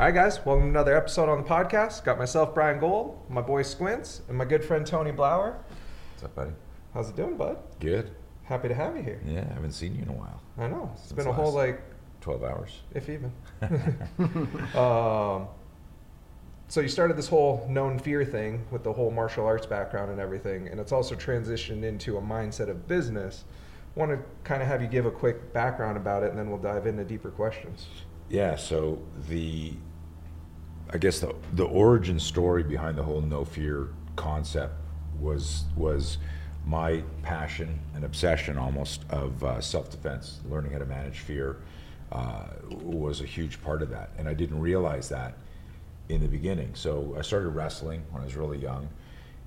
All 0.00 0.06
right, 0.06 0.14
guys, 0.14 0.46
welcome 0.46 0.62
to 0.62 0.70
another 0.70 0.96
episode 0.96 1.28
on 1.28 1.42
the 1.42 1.46
podcast. 1.46 2.04
Got 2.04 2.16
myself, 2.16 2.54
Brian 2.54 2.80
Gold, 2.80 3.18
my 3.28 3.42
boy 3.42 3.60
Squints, 3.60 4.22
and 4.28 4.38
my 4.38 4.46
good 4.46 4.64
friend 4.64 4.86
Tony 4.86 5.12
Blauer. 5.12 5.56
What's 6.12 6.24
up, 6.24 6.34
buddy? 6.34 6.52
How's 6.94 7.10
it 7.10 7.16
doing, 7.16 7.36
bud? 7.36 7.58
Good. 7.80 8.10
Happy 8.44 8.68
to 8.68 8.74
have 8.74 8.96
you 8.96 9.02
here. 9.02 9.20
Yeah, 9.26 9.44
I 9.50 9.52
haven't 9.52 9.72
seen 9.72 9.94
you 9.94 10.00
in 10.00 10.08
a 10.08 10.14
while. 10.14 10.40
I 10.56 10.68
know. 10.68 10.88
It's 10.94 11.08
Since 11.08 11.12
been 11.12 11.26
a 11.26 11.32
whole, 11.34 11.52
last- 11.52 11.54
like, 11.54 11.82
12 12.22 12.44
hours. 12.44 12.80
if 12.94 13.10
even. 13.10 13.30
um, 14.74 15.48
so 16.68 16.80
you 16.80 16.88
started 16.88 17.18
this 17.18 17.28
whole 17.28 17.66
Know 17.68 17.98
Fear 17.98 18.24
thing 18.24 18.64
with 18.70 18.82
the 18.82 18.94
whole 18.94 19.10
martial 19.10 19.44
arts 19.44 19.66
background 19.66 20.10
and 20.10 20.18
everything, 20.18 20.68
and 20.68 20.80
it's 20.80 20.92
also 20.92 21.14
transitioned 21.14 21.82
into 21.82 22.16
a 22.16 22.22
mindset 22.22 22.70
of 22.70 22.88
business. 22.88 23.44
Want 23.96 24.12
to 24.12 24.18
kind 24.44 24.62
of 24.62 24.68
have 24.68 24.80
you 24.80 24.88
give 24.88 25.04
a 25.04 25.10
quick 25.10 25.52
background 25.52 25.98
about 25.98 26.22
it, 26.22 26.30
and 26.30 26.38
then 26.38 26.48
we'll 26.48 26.58
dive 26.58 26.86
into 26.86 27.04
deeper 27.04 27.30
questions. 27.30 27.86
Yeah, 28.30 28.54
so 28.54 29.02
the, 29.28 29.74
I 30.92 30.98
guess 30.98 31.20
the, 31.20 31.34
the 31.54 31.64
origin 31.64 32.18
story 32.18 32.64
behind 32.64 32.98
the 32.98 33.02
whole 33.02 33.20
Know 33.20 33.44
Fear 33.44 33.88
concept 34.16 34.74
was, 35.20 35.64
was 35.76 36.18
my 36.66 37.02
passion 37.22 37.78
and 37.94 38.04
obsession 38.04 38.58
almost 38.58 39.04
of 39.10 39.42
uh, 39.44 39.60
self 39.60 39.90
defense, 39.90 40.40
learning 40.48 40.72
how 40.72 40.78
to 40.78 40.86
manage 40.86 41.20
fear 41.20 41.56
uh, 42.10 42.46
was 42.70 43.20
a 43.20 43.24
huge 43.24 43.62
part 43.62 43.82
of 43.82 43.90
that. 43.90 44.10
And 44.18 44.28
I 44.28 44.34
didn't 44.34 44.60
realize 44.60 45.08
that 45.10 45.34
in 46.08 46.20
the 46.20 46.28
beginning. 46.28 46.74
So 46.74 47.14
I 47.16 47.22
started 47.22 47.50
wrestling 47.50 48.02
when 48.10 48.22
I 48.22 48.24
was 48.24 48.34
really 48.34 48.58
young 48.58 48.88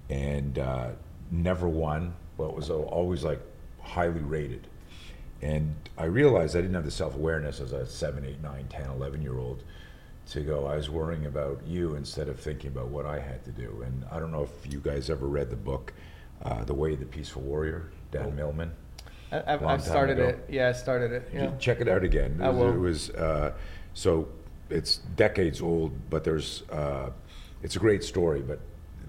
and 0.09 0.57
uh, 0.59 0.91
never 1.29 1.67
won, 1.67 2.13
but 2.37 2.55
was 2.55 2.69
always 2.69 3.23
like 3.23 3.41
highly 3.81 4.21
rated. 4.21 4.67
And 5.41 5.75
I 5.97 6.05
realized 6.05 6.55
I 6.55 6.61
didn't 6.61 6.75
have 6.75 6.85
the 6.85 6.91
self 6.91 7.15
awareness 7.15 7.59
as 7.59 7.73
a 7.73 7.85
7, 7.85 8.23
8, 8.23 8.41
9, 8.41 8.67
10, 8.69 8.89
11 8.91 9.21
year 9.21 9.37
old 9.37 9.63
to 10.27 10.41
go, 10.41 10.65
I 10.65 10.75
was 10.75 10.89
worrying 10.89 11.25
about 11.25 11.61
you 11.67 11.95
instead 11.95 12.29
of 12.29 12.39
thinking 12.39 12.71
about 12.71 12.87
what 12.87 13.05
I 13.05 13.19
had 13.19 13.43
to 13.45 13.51
do. 13.51 13.83
And 13.85 14.05
I 14.11 14.19
don't 14.19 14.31
know 14.31 14.43
if 14.43 14.71
you 14.71 14.79
guys 14.79 15.09
ever 15.09 15.27
read 15.27 15.49
the 15.49 15.55
book, 15.55 15.93
uh, 16.43 16.63
The 16.63 16.73
Way 16.73 16.93
of 16.93 16.99
the 16.99 17.05
Peaceful 17.05 17.41
Warrior, 17.41 17.91
Dan 18.11 18.35
Millman. 18.35 18.71
I, 19.31 19.53
I've, 19.53 19.63
I've 19.63 19.83
started 19.83 20.19
ago. 20.19 20.29
it. 20.29 20.45
Yeah, 20.49 20.69
I 20.69 20.71
started 20.73 21.11
it. 21.11 21.29
Yeah. 21.33 21.51
Check 21.57 21.81
it 21.81 21.87
out 21.87 22.03
again. 22.03 22.39
I 22.41 22.49
will. 22.49 22.71
It 22.71 22.77
was 22.77 23.09
uh, 23.11 23.53
so 23.93 24.29
it's 24.69 24.97
decades 25.15 25.61
old, 25.61 25.91
but 26.09 26.23
there's 26.23 26.63
uh, 26.69 27.09
it's 27.63 27.75
a 27.75 27.79
great 27.79 28.03
story. 28.03 28.41
But 28.41 28.59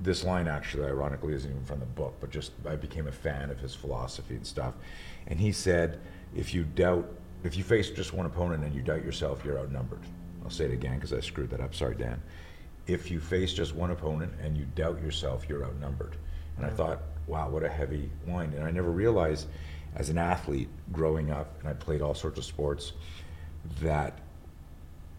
this 0.03 0.25
line 0.25 0.49
actually, 0.49 0.87
ironically, 0.87 1.35
isn't 1.35 1.51
even 1.51 1.65
from 1.65 1.81
the 1.81 1.87
book, 1.87 2.15
but 2.21 2.31
just 2.31 2.53
I 2.67 2.77
became 2.77 3.07
a 3.07 3.13
fan 3.13 3.51
of 3.51 3.61
his 3.61 3.75
philosophy 3.75 4.35
and 4.35 4.47
stuff. 4.47 4.75
And 5.27 5.39
he 5.39 5.53
said, 5.53 6.01
if 6.35 6.55
you 6.55 6.65
doubt, 6.65 7.09
if 7.45 7.57
you 7.57 7.65
face 7.65 7.91
just 7.91 8.13
one 8.13 8.27
opponent 8.27 8.65
and 8.65 8.75
you 8.75 8.83
doubt 8.83 9.05
yourself, 9.05 9.45
you're 9.45 9.59
outnumbered. 9.59 10.01
I'll 10.45 10.51
say 10.51 10.67
it 10.67 10.73
again 10.73 10.97
because 10.97 11.13
I 11.13 11.21
screwed 11.21 11.51
that 11.51 11.61
up. 11.61 11.75
Sorry, 11.75 11.95
Dan. 11.95 12.23
If 12.87 13.11
you 13.11 13.19
face 13.19 13.53
just 13.53 13.75
one 13.75 13.91
opponent 13.91 14.33
and 14.43 14.57
you 14.57 14.67
doubt 14.75 15.01
yourself, 15.01 15.47
you're 15.49 15.65
outnumbered. 15.65 16.17
And 16.57 16.67
I 16.67 16.71
thought, 16.71 17.01
wow, 17.27 17.49
what 17.49 17.65
a 17.65 17.69
heavy 17.69 18.11
line. 18.29 18.53
And 18.55 18.65
I 18.65 18.71
never 18.71 18.91
realized 18.91 19.47
as 19.95 20.11
an 20.11 20.19
athlete 20.19 20.69
growing 20.93 21.31
up, 21.31 21.59
and 21.61 21.69
I 21.69 21.73
played 21.73 22.03
all 22.03 22.15
sorts 22.15 22.39
of 22.39 22.45
sports, 22.45 22.93
that 23.81 24.19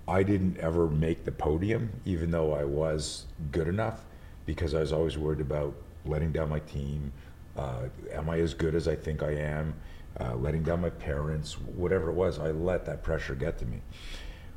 I 0.08 0.22
didn't 0.22 0.58
ever 0.58 0.88
make 0.88 1.24
the 1.24 1.32
podium, 1.32 1.90
even 2.06 2.30
though 2.30 2.54
I 2.54 2.64
was 2.64 3.26
good 3.52 3.68
enough, 3.68 4.06
because 4.46 4.74
I 4.74 4.82
was 4.82 4.94
always 4.94 5.18
worried 5.18 5.42
about 5.42 5.74
letting 6.06 6.32
down 6.32 6.50
my 6.50 6.60
team. 6.60 7.12
Uh, 7.58 7.84
am 8.12 8.30
I 8.30 8.40
as 8.40 8.54
good 8.54 8.76
as 8.76 8.88
I 8.88 8.96
think 8.96 9.24
I 9.24 9.32
am? 9.32 9.74
Uh, 10.20 10.36
letting 10.36 10.64
down 10.64 10.82
my 10.82 10.90
parents, 10.90 11.54
whatever 11.60 12.10
it 12.10 12.14
was, 12.14 12.38
I 12.38 12.52
let 12.52 12.86
that 12.86 13.02
pressure 13.02 13.34
get 13.34 13.58
to 13.60 13.66
me. 13.66 13.82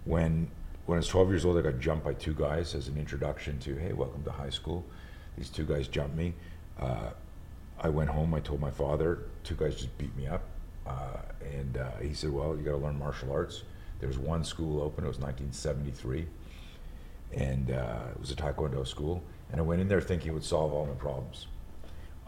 When 0.05 0.50
when 0.89 0.97
I 0.97 1.00
was 1.00 1.08
12 1.08 1.28
years 1.28 1.44
old, 1.44 1.58
I 1.58 1.61
got 1.61 1.78
jumped 1.78 2.03
by 2.03 2.14
two 2.14 2.33
guys 2.33 2.75
as 2.75 2.89
an 2.89 2.97
introduction 2.97 3.58
to, 3.58 3.77
hey, 3.77 3.92
welcome 3.92 4.22
to 4.25 4.31
high 4.31 4.48
school. 4.48 4.86
These 5.36 5.50
two 5.50 5.67
guys 5.67 5.86
jumped 5.86 6.17
me. 6.17 6.33
Uh, 6.81 7.11
I 7.78 7.91
went 7.91 8.08
home. 8.08 8.33
I 8.33 8.41
told 8.41 8.58
my 8.58 8.70
father. 8.70 9.19
Two 9.44 9.54
guys 9.54 9.75
just 9.75 9.98
beat 9.98 10.16
me 10.16 10.27
up, 10.27 10.44
uh, 10.87 11.19
and 11.43 11.77
uh, 11.77 11.91
he 12.00 12.15
said, 12.15 12.31
"Well, 12.31 12.56
you 12.56 12.62
got 12.62 12.71
to 12.71 12.78
learn 12.78 12.98
martial 12.98 13.31
arts." 13.31 13.65
There 14.00 14.09
was 14.09 14.19
one 14.19 14.43
school 14.43 14.81
open. 14.81 15.04
It 15.04 15.09
was 15.09 15.19
1973, 15.19 16.27
and 17.34 17.71
uh, 17.71 18.06
it 18.10 18.19
was 18.19 18.31
a 18.31 18.34
taekwondo 18.34 18.87
school. 18.87 19.22
And 19.53 19.60
I 19.60 19.65
went 19.65 19.82
in 19.82 19.88
there 19.88 20.00
thinking 20.00 20.31
it 20.31 20.34
would 20.34 20.44
solve 20.44 20.72
all 20.72 20.87
my 20.87 20.94
problems. 20.94 21.48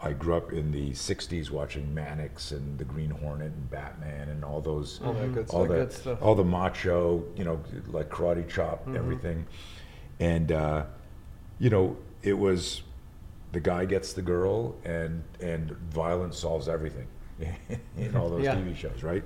I 0.03 0.13
grew 0.13 0.35
up 0.35 0.51
in 0.51 0.71
the 0.71 0.91
'60s 0.91 1.51
watching 1.51 1.93
Mannix 1.93 2.51
and 2.51 2.77
the 2.77 2.83
Green 2.85 3.11
Hornet 3.11 3.51
and 3.51 3.69
Batman 3.69 4.29
and 4.29 4.43
all 4.43 4.59
those, 4.61 4.99
All 5.03 5.13
that 5.13 5.37
all 5.37 5.45
stuff. 5.45 5.67
the 5.67 5.73
Good 5.75 5.93
stuff. 5.93 6.21
all 6.21 6.35
the 6.35 6.43
macho, 6.43 7.23
you 7.35 7.43
know, 7.43 7.59
like 7.87 8.09
karate 8.09 8.47
chop, 8.49 8.87
everything, 8.95 9.45
and 10.19 10.51
uh, 10.51 10.85
you 11.59 11.69
know, 11.69 11.97
it 12.23 12.33
was 12.37 12.81
the 13.51 13.59
guy 13.59 13.85
gets 13.85 14.13
the 14.13 14.21
girl, 14.23 14.75
and 14.85 15.23
and 15.39 15.69
violence 15.91 16.39
solves 16.39 16.67
everything 16.67 17.07
in 17.97 18.15
all 18.15 18.29
those 18.29 18.43
Yeah. 18.43 18.55
TV 18.55 18.75
shows, 18.75 19.03
right? 19.03 19.23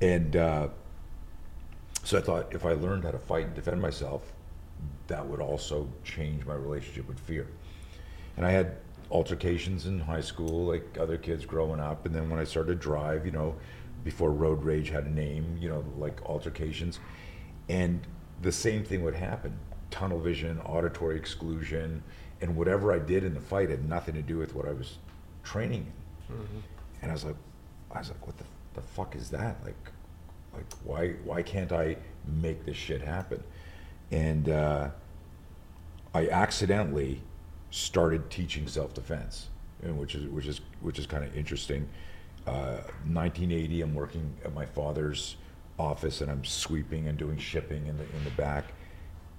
And 0.00 0.34
uh, 0.34 0.68
so 2.02 2.18
I 2.18 2.20
thought 2.20 2.52
if 2.52 2.66
I 2.66 2.72
learned 2.72 3.04
how 3.04 3.12
to 3.12 3.18
fight 3.18 3.46
and 3.46 3.54
defend 3.54 3.80
myself, 3.80 4.32
that 5.06 5.24
would 5.26 5.40
also 5.40 5.88
change 6.02 6.44
my 6.46 6.54
relationship 6.54 7.06
with 7.06 7.20
fear. 7.20 7.46
And 8.36 8.44
I 8.44 8.50
had 8.50 8.76
altercations 9.14 9.86
in 9.86 10.00
high 10.00 10.20
school, 10.20 10.66
like 10.66 10.98
other 11.00 11.16
kids 11.16 11.46
growing 11.46 11.80
up. 11.80 12.04
And 12.04 12.14
then 12.14 12.28
when 12.28 12.40
I 12.40 12.44
started 12.44 12.72
to 12.72 12.78
drive, 12.78 13.24
you 13.24 13.32
know, 13.32 13.54
before 14.02 14.30
road 14.32 14.62
rage 14.64 14.90
had 14.90 15.04
a 15.06 15.10
name, 15.10 15.56
you 15.60 15.68
know, 15.68 15.84
like 15.96 16.20
altercations. 16.26 16.98
And 17.68 18.00
the 18.42 18.52
same 18.52 18.84
thing 18.84 19.02
would 19.04 19.14
happen 19.14 19.58
tunnel 19.90 20.18
vision, 20.18 20.60
auditory 20.62 21.16
exclusion, 21.16 22.02
and 22.40 22.56
whatever 22.56 22.92
I 22.92 22.98
did 22.98 23.22
in 23.22 23.32
the 23.32 23.40
fight 23.40 23.70
had 23.70 23.88
nothing 23.88 24.14
to 24.16 24.22
do 24.22 24.36
with 24.38 24.54
what 24.54 24.66
I 24.66 24.72
was 24.72 24.98
training 25.44 25.86
in. 26.28 26.34
And 27.02 27.10
I 27.12 27.14
was 27.14 27.24
like, 27.24 27.36
I 27.92 28.00
was 28.00 28.08
like, 28.08 28.26
what 28.26 28.36
the, 28.36 28.44
the 28.74 28.80
fuck 28.82 29.14
is 29.14 29.30
that? 29.30 29.56
Like, 29.64 29.76
like 30.52 30.66
why 30.82 31.10
why 31.24 31.42
can't 31.42 31.70
I 31.70 31.96
make 32.26 32.64
this 32.66 32.76
shit 32.76 33.00
happen? 33.02 33.42
And 34.10 34.48
uh, 34.48 34.88
I 36.12 36.28
accidentally 36.28 37.20
started 37.74 38.30
teaching 38.30 38.68
self 38.68 38.94
defense, 38.94 39.48
which 39.82 40.14
is 40.14 40.26
which 40.28 40.46
is 40.46 40.60
which 40.80 40.98
is 40.98 41.06
kind 41.06 41.24
of 41.24 41.36
interesting. 41.36 41.88
Uh, 42.46 42.78
1980, 43.06 43.80
I'm 43.80 43.94
working 43.94 44.36
at 44.44 44.54
my 44.54 44.64
father's 44.66 45.36
office 45.78 46.20
and 46.20 46.30
I'm 46.30 46.44
sweeping 46.44 47.08
and 47.08 47.18
doing 47.18 47.36
shipping 47.36 47.86
in 47.86 47.96
the 47.96 48.04
in 48.04 48.24
the 48.24 48.30
back, 48.30 48.66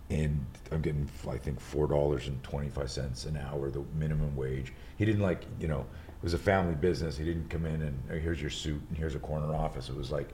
and 0.09 0.45
I'm 0.71 0.81
getting 0.81 1.09
I 1.29 1.37
think 1.37 1.61
four 1.61 1.87
dollars 1.87 2.27
and 2.27 2.41
twenty 2.43 2.69
five 2.69 2.91
cents 2.91 3.25
an 3.25 3.37
hour, 3.37 3.69
the 3.69 3.83
minimum 3.97 4.35
wage. 4.35 4.73
He 4.97 5.05
didn't 5.05 5.21
like 5.21 5.43
you 5.59 5.69
know 5.69 5.81
it 5.81 6.23
was 6.23 6.33
a 6.33 6.39
family 6.39 6.75
business. 6.75 7.17
He 7.17 7.23
didn't 7.23 7.49
come 7.49 7.65
in 7.65 7.81
and 7.83 7.97
"Oh, 8.11 8.17
here's 8.17 8.41
your 8.41 8.49
suit 8.49 8.81
and 8.89 8.97
here's 8.97 9.15
a 9.15 9.19
corner 9.19 9.53
office. 9.55 9.87
It 9.87 9.95
was 9.95 10.11
like 10.11 10.29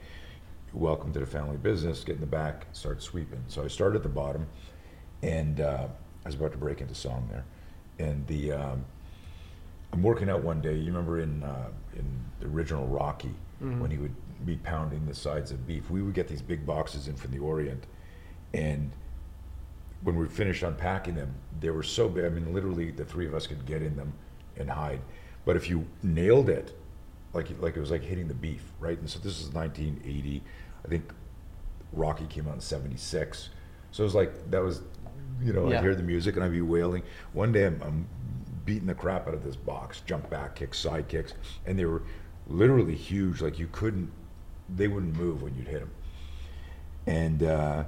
welcome 0.74 1.14
to 1.14 1.20
the 1.20 1.26
family 1.28 1.58
business. 1.58 2.04
Get 2.04 2.16
in 2.16 2.22
the 2.22 2.28
back, 2.28 2.66
start 2.72 3.04
sweeping. 3.04 3.44
So 3.48 3.64
I 3.64 3.68
started 3.68 3.98
at 3.98 4.04
the 4.04 4.10
bottom, 4.10 4.48
and 5.22 5.62
uh, 5.62 5.88
I 6.26 6.28
was 6.28 6.34
about 6.36 6.52
to 6.54 6.58
break 6.58 6.82
into 6.82 6.96
song 6.96 7.28
there, 7.30 7.44
and 8.00 8.26
the 8.28 8.52
um, 8.54 8.86
I'm 9.94 10.04
working 10.04 10.30
out 10.30 10.44
one 10.44 10.62
day. 10.62 10.76
You 10.76 10.88
remember 10.88 11.20
in 11.20 11.44
uh, 11.44 11.70
in 11.96 12.06
the 12.40 12.48
original 12.48 12.88
Rocky 12.88 13.34
when 13.80 13.92
he 13.92 13.98
would 13.98 14.16
be 14.46 14.56
pounding 14.58 15.06
the 15.06 15.14
sides 15.14 15.52
of 15.52 15.68
beef. 15.68 15.90
We 15.90 16.02
would 16.02 16.16
get 16.16 16.28
these 16.28 16.42
big 16.42 16.66
boxes 16.66 17.08
in 17.08 17.16
from 17.16 17.32
the 17.32 17.40
Orient, 17.40 17.86
and 18.54 18.92
when 20.04 20.16
we 20.18 20.28
finished 20.28 20.64
unpacking 20.64 21.16
them, 21.16 21.34
they 21.60 21.70
were 21.70 21.84
so 21.84 22.10
big. 22.10 22.26
I 22.26 22.30
mean, 22.30 22.54
literally, 22.54 22.92
the 22.92 23.06
three 23.06 23.28
of 23.28 23.36
us 23.36 23.46
could 23.46 23.66
get 23.66 23.82
in 23.84 23.96
them 23.96 24.14
and 24.58 24.70
hide. 24.70 25.02
But 25.46 25.56
if 25.58 25.70
you 25.70 25.86
nailed 26.02 26.50
it, 26.50 26.76
like 27.34 27.48
like 27.60 27.78
it 27.78 27.80
was 27.80 27.92
like 27.92 28.04
hitting 28.04 28.28
the 28.28 28.34
beef, 28.34 28.64
right? 28.80 28.98
And 28.98 29.10
so 29.10 29.20
this 29.20 29.40
is 29.40 29.54
1980. 29.54 30.42
I 30.84 30.88
think 30.88 31.12
Rocky 31.94 32.26
came 32.26 32.48
out 32.48 32.56
in 32.56 32.62
'76. 32.62 33.50
So 33.92 34.04
it 34.04 34.06
was 34.06 34.16
like 34.16 34.50
that 34.52 34.64
was, 34.64 34.82
you 35.42 35.54
know, 35.54 35.70
Yeah. 35.70 35.78
I'd 35.78 35.84
hear 35.84 35.96
the 35.96 36.04
music 36.04 36.36
and 36.36 36.44
I'd 36.44 36.52
be 36.52 36.62
wailing. 36.62 37.04
One 37.34 37.52
day 37.52 37.66
I'm, 37.66 37.82
I'm 37.84 38.08
beating 38.66 38.88
the 38.88 38.94
crap 38.96 39.28
out 39.28 39.34
of 39.34 39.44
this 39.44 39.56
box, 39.56 40.02
jump 40.06 40.30
back 40.30 40.56
kicks, 40.56 40.80
side 40.80 41.08
kicks, 41.08 41.34
and 41.66 41.78
they 41.78 41.86
were 41.86 42.04
literally 42.48 42.96
huge. 42.96 43.42
Like 43.42 43.58
you 43.60 43.68
couldn't, 43.72 44.12
they 44.76 44.88
wouldn't 44.88 45.16
move 45.16 45.42
when 45.42 45.56
you'd 45.56 45.68
hit 45.68 45.80
them. 45.80 45.92
And 47.08 47.44
uh, 47.44 47.84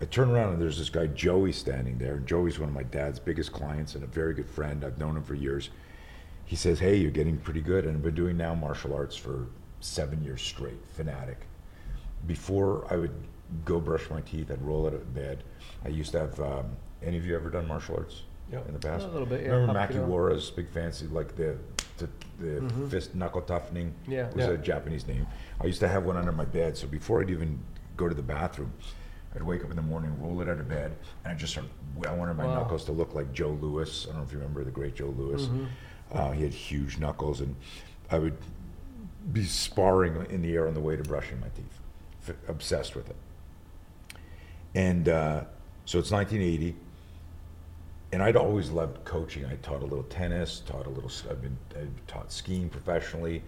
I 0.00 0.04
turn 0.06 0.30
around 0.30 0.54
and 0.54 0.60
there's 0.62 0.78
this 0.78 0.90
guy 0.90 1.06
Joey 1.06 1.52
standing 1.52 1.98
there. 1.98 2.14
And 2.16 2.26
Joey's 2.26 2.58
one 2.58 2.68
of 2.68 2.74
my 2.74 2.82
dad's 2.82 3.18
biggest 3.18 3.52
clients 3.52 3.94
and 3.94 4.02
a 4.04 4.08
very 4.08 4.34
good 4.34 4.50
friend. 4.50 4.84
I've 4.84 4.98
known 4.98 5.16
him 5.16 5.22
for 5.22 5.34
years. 5.34 5.70
He 6.44 6.54
says, 6.56 6.78
"Hey, 6.78 6.96
you're 6.96 7.10
getting 7.10 7.38
pretty 7.38 7.60
good." 7.60 7.84
And 7.86 7.96
I've 7.96 8.02
been 8.02 8.14
doing 8.14 8.36
now 8.36 8.54
martial 8.54 8.94
arts 8.94 9.16
for 9.16 9.46
seven 9.80 10.22
years 10.22 10.42
straight, 10.42 10.78
fanatic. 10.94 11.40
Before 12.26 12.86
I 12.88 12.96
would 12.96 13.14
go 13.64 13.80
brush 13.80 14.08
my 14.10 14.20
teeth, 14.20 14.50
I'd 14.50 14.62
roll 14.62 14.86
out 14.86 14.94
of 14.94 15.12
bed. 15.14 15.42
I 15.84 15.88
used 15.88 16.12
to 16.12 16.20
have. 16.20 16.40
Um, 16.40 16.76
any 17.06 17.16
of 17.16 17.24
you 17.24 17.34
ever 17.36 17.48
done 17.48 17.66
martial 17.66 17.96
arts 17.96 18.22
Yep. 18.52 18.66
in 18.68 18.74
the 18.74 18.78
past? 18.80 19.04
A 19.04 19.08
little 19.08 19.26
bit, 19.26 19.42
yeah. 19.42 19.50
Remember 19.52 19.74
Hapkido. 19.80 20.06
Makiwara's 20.06 20.50
big 20.50 20.68
fancy, 20.68 21.06
like 21.06 21.34
the 21.36 21.56
the, 21.98 22.08
the 22.38 22.88
fist 22.90 23.14
knuckle 23.14 23.40
toughening. 23.40 23.94
Yeah. 24.06 24.26
was 24.26 24.44
Yeah. 24.44 24.50
a 24.50 24.58
Japanese 24.58 25.06
name. 25.06 25.26
I 25.62 25.64
used 25.66 25.80
to 25.80 25.88
have 25.88 26.04
one 26.04 26.18
under 26.18 26.32
my 26.32 26.44
bed, 26.44 26.76
so 26.76 26.86
before 26.86 27.22
I'd 27.22 27.30
even 27.30 27.58
go 27.96 28.06
to 28.06 28.14
the 28.14 28.22
bathroom, 28.22 28.70
I'd 29.34 29.42
wake 29.42 29.64
up 29.64 29.70
in 29.70 29.76
the 29.76 29.82
morning, 29.82 30.14
roll 30.20 30.42
it 30.42 30.48
out 30.48 30.60
of 30.60 30.68
bed, 30.68 30.94
and 31.24 31.32
I 31.32 31.36
just 31.36 31.52
start. 31.54 31.66
I 32.06 32.12
wanted 32.12 32.36
my 32.36 32.44
Wow. 32.44 32.56
knuckles 32.56 32.84
to 32.86 32.92
look 32.92 33.14
like 33.14 33.32
Joe 33.32 33.56
Lewis. 33.62 34.04
I 34.04 34.08
don't 34.10 34.18
know 34.18 34.24
if 34.26 34.32
you 34.32 34.38
remember 34.38 34.62
the 34.62 34.70
great 34.70 34.94
Joe 34.94 35.14
Lewis. 35.16 35.48
Uh, 36.12 36.32
he 36.32 36.42
had 36.44 36.52
huge 36.52 36.98
knuckles, 36.98 37.40
and 37.40 37.56
I 38.10 38.18
would 38.18 38.36
be 39.32 39.44
sparring 39.44 40.26
in 40.30 40.42
the 40.42 40.54
air 40.54 40.68
on 40.68 40.74
the 40.74 40.80
way 40.80 40.96
to 40.96 41.02
brushing 41.02 41.40
my 41.40 41.48
teeth. 41.48 41.80
F- 42.28 42.36
obsessed 42.48 42.94
with 42.94 43.08
it. 43.08 43.16
And 44.74 45.08
uh, 45.08 45.44
so 45.86 45.98
it's 45.98 46.10
1980, 46.10 46.76
and 48.16 48.22
I'd 48.22 48.34
always 48.34 48.70
loved 48.70 49.04
coaching. 49.04 49.44
I 49.44 49.56
taught 49.56 49.82
a 49.82 49.84
little 49.84 50.04
tennis, 50.04 50.62
taught 50.64 50.86
a 50.86 50.88
little. 50.88 51.10
I've 51.30 51.42
been 51.42 51.58
I 51.76 51.84
taught 52.06 52.32
skiing 52.32 52.70
professionally. 52.70 53.42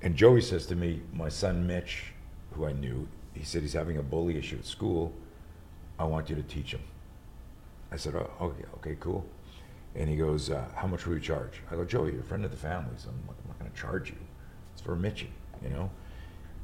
And 0.00 0.16
Joey 0.16 0.40
says 0.40 0.64
to 0.68 0.74
me, 0.74 1.02
my 1.12 1.28
son 1.28 1.66
Mitch, 1.66 2.14
who 2.52 2.64
I 2.64 2.72
knew, 2.72 3.06
he 3.34 3.44
said 3.44 3.60
he's 3.60 3.74
having 3.74 3.98
a 3.98 4.02
bully 4.02 4.38
issue 4.38 4.56
at 4.56 4.64
school. 4.64 5.12
I 5.98 6.04
want 6.04 6.30
you 6.30 6.36
to 6.36 6.42
teach 6.42 6.72
him. 6.72 6.80
I 7.92 7.96
said, 7.96 8.14
oh, 8.14 8.30
okay, 8.40 8.64
okay, 8.76 8.96
cool. 8.98 9.26
And 9.94 10.08
he 10.08 10.16
goes, 10.16 10.48
uh, 10.48 10.64
how 10.74 10.86
much 10.86 11.06
will 11.06 11.12
you 11.12 11.20
charge? 11.20 11.60
I 11.70 11.74
go, 11.74 11.84
Joey, 11.84 12.12
you're 12.12 12.22
a 12.22 12.24
friend 12.24 12.46
of 12.46 12.50
the 12.50 12.56
family, 12.56 12.94
so 12.96 13.10
I'm 13.10 13.26
not, 13.26 13.36
I'm 13.42 13.48
not 13.48 13.58
going 13.58 13.70
to 13.70 13.78
charge 13.78 14.08
you. 14.08 14.16
It's 14.72 14.80
for 14.80 14.96
Mitchy, 14.96 15.30
you 15.62 15.68
know? 15.68 15.90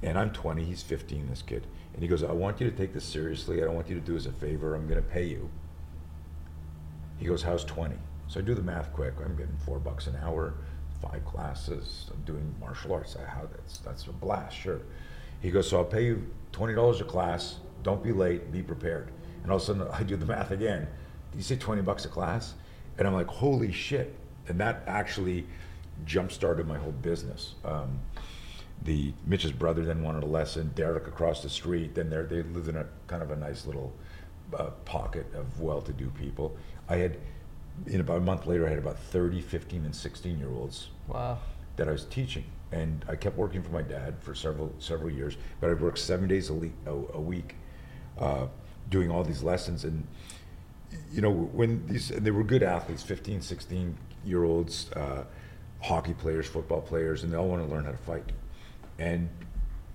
And 0.03 0.19
I'm 0.19 0.32
20, 0.32 0.65
he's 0.65 0.82
15, 0.82 1.29
this 1.29 1.43
kid. 1.43 1.67
And 1.93 2.00
he 2.00 2.09
goes, 2.09 2.23
I 2.23 2.32
want 2.32 2.59
you 2.59 2.71
to 2.71 2.75
take 2.75 2.94
this 2.94 3.05
seriously. 3.05 3.61
I 3.61 3.67
don't 3.67 3.75
want 3.75 3.91
you 3.91 3.97
to 3.97 4.00
do 4.00 4.17
us 4.17 4.25
a 4.25 4.32
favor. 4.32 4.75
I'm 4.75 4.88
going 4.88 5.03
to 5.03 5.06
pay 5.06 5.27
you. 5.27 5.50
He 7.20 7.26
goes, 7.26 7.43
how's 7.43 7.64
20? 7.64 7.94
So 8.28 8.40
I 8.40 8.43
do 8.43 8.55
the 8.55 8.62
math 8.62 8.93
quick. 8.94 9.14
I'm 9.22 9.37
getting 9.37 9.56
four 9.58 9.78
bucks 9.78 10.06
an 10.06 10.17
hour, 10.22 10.55
five 11.02 11.25
classes. 11.26 12.11
I'm 12.12 12.22
doing 12.22 12.52
martial 12.58 12.94
arts. 12.94 13.14
I, 13.14 13.28
how 13.28 13.43
that's, 13.43 13.78
that's 13.78 14.06
a 14.06 14.12
blast, 14.12 14.56
sure. 14.56 14.81
He 15.43 15.50
goes, 15.50 15.69
so 15.69 15.78
I'll 15.78 15.84
pay 15.84 16.06
you 16.06 16.26
$20 16.52 17.00
a 17.00 17.05
class. 17.05 17.56
Don't 17.82 18.02
be 18.02 18.12
late. 18.12 18.50
Be 18.50 18.62
prepared. 18.62 19.11
And 19.43 19.52
all 19.52 19.58
of 19.58 19.62
a 19.62 19.67
sudden 19.67 19.87
I 19.93 20.02
do 20.02 20.17
the 20.17 20.26
math 20.26 20.50
again. 20.50 20.88
Did 21.31 21.37
you 21.37 21.44
say 21.44 21.56
20 21.56 21.82
bucks 21.82 22.06
a 22.06 22.08
class? 22.08 22.55
And 22.99 23.06
I'm 23.06 23.14
like, 23.14 23.28
holy 23.28 23.70
shit. 23.70 24.17
And 24.49 24.58
that 24.61 24.82
actually 24.87 25.46
jump 26.06 26.32
started 26.32 26.67
my 26.67 26.78
whole 26.78 26.93
business. 26.93 27.55
Um, 27.64 28.00
the 28.82 29.12
Mitch's 29.26 29.52
brother 29.52 29.84
then 29.84 30.02
wanted 30.02 30.22
a 30.22 30.26
lesson. 30.26 30.72
Derek 30.75 31.06
across 31.06 31.43
the 31.43 31.50
street. 31.50 31.94
Then 31.94 32.08
they 32.08 32.22
they 32.22 32.43
lived 32.43 32.69
in 32.69 32.76
a 32.76 32.87
kind 33.06 33.22
of 33.22 33.31
a 33.31 33.37
nice 33.37 33.67
little 33.67 33.93
uh, 34.56 34.70
pocket 34.84 35.26
of 35.34 35.61
well-to-do 35.61 36.11
people. 36.11 36.56
I 36.90 36.96
had, 36.96 37.16
in 37.87 38.00
about 38.00 38.19
a 38.19 38.20
month 38.20 38.46
later, 38.46 38.66
I 38.66 38.70
had 38.70 38.78
about 38.78 38.98
30, 38.98 39.40
15, 39.40 39.84
and 39.84 39.94
16 39.94 40.38
year 40.38 40.50
olds 40.50 40.88
Wow. 41.08 41.38
that 41.76 41.88
I 41.88 41.92
was 41.92 42.04
teaching, 42.04 42.44
and 42.72 43.04
I 43.08 43.14
kept 43.16 43.37
working 43.37 43.62
for 43.62 43.70
my 43.70 43.82
dad 43.82 44.16
for 44.20 44.34
several 44.34 44.75
several 44.81 45.10
years. 45.10 45.37
But 45.60 45.70
I'd 45.70 45.81
work 45.81 45.96
seven 45.96 46.28
days 46.28 46.48
a, 46.50 46.54
le- 46.54 46.69
a, 46.87 46.90
a 47.14 47.20
week, 47.20 47.54
uh, 48.19 48.46
doing 48.90 49.10
all 49.10 49.22
these 49.22 49.42
lessons. 49.42 49.84
And 49.84 50.06
you 51.12 51.20
know, 51.22 51.31
when 51.32 51.87
these 51.87 52.10
and 52.10 52.26
they 52.26 52.32
were 52.32 52.44
good 52.44 52.64
athletes, 52.64 53.02
15, 53.04 53.40
16 53.40 53.96
year 54.25 54.44
olds, 54.44 54.90
uh, 54.93 55.25
hockey 55.81 56.12
players, 56.14 56.46
football 56.46 56.81
players, 56.82 57.22
and 57.22 57.32
they 57.32 57.36
all 57.36 57.48
want 57.48 57.64
to 57.66 57.72
learn 57.72 57.84
how 57.84 57.93
to 57.93 57.96
fight. 57.98 58.32
And 58.98 59.28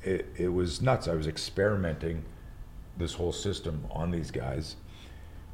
it, 0.01 0.27
it 0.37 0.49
was 0.49 0.81
nuts. 0.81 1.07
I 1.07 1.13
was 1.13 1.27
experimenting 1.27 2.23
this 2.97 3.13
whole 3.13 3.33
system 3.33 3.85
on 3.91 4.11
these 4.11 4.31
guys. 4.31 4.77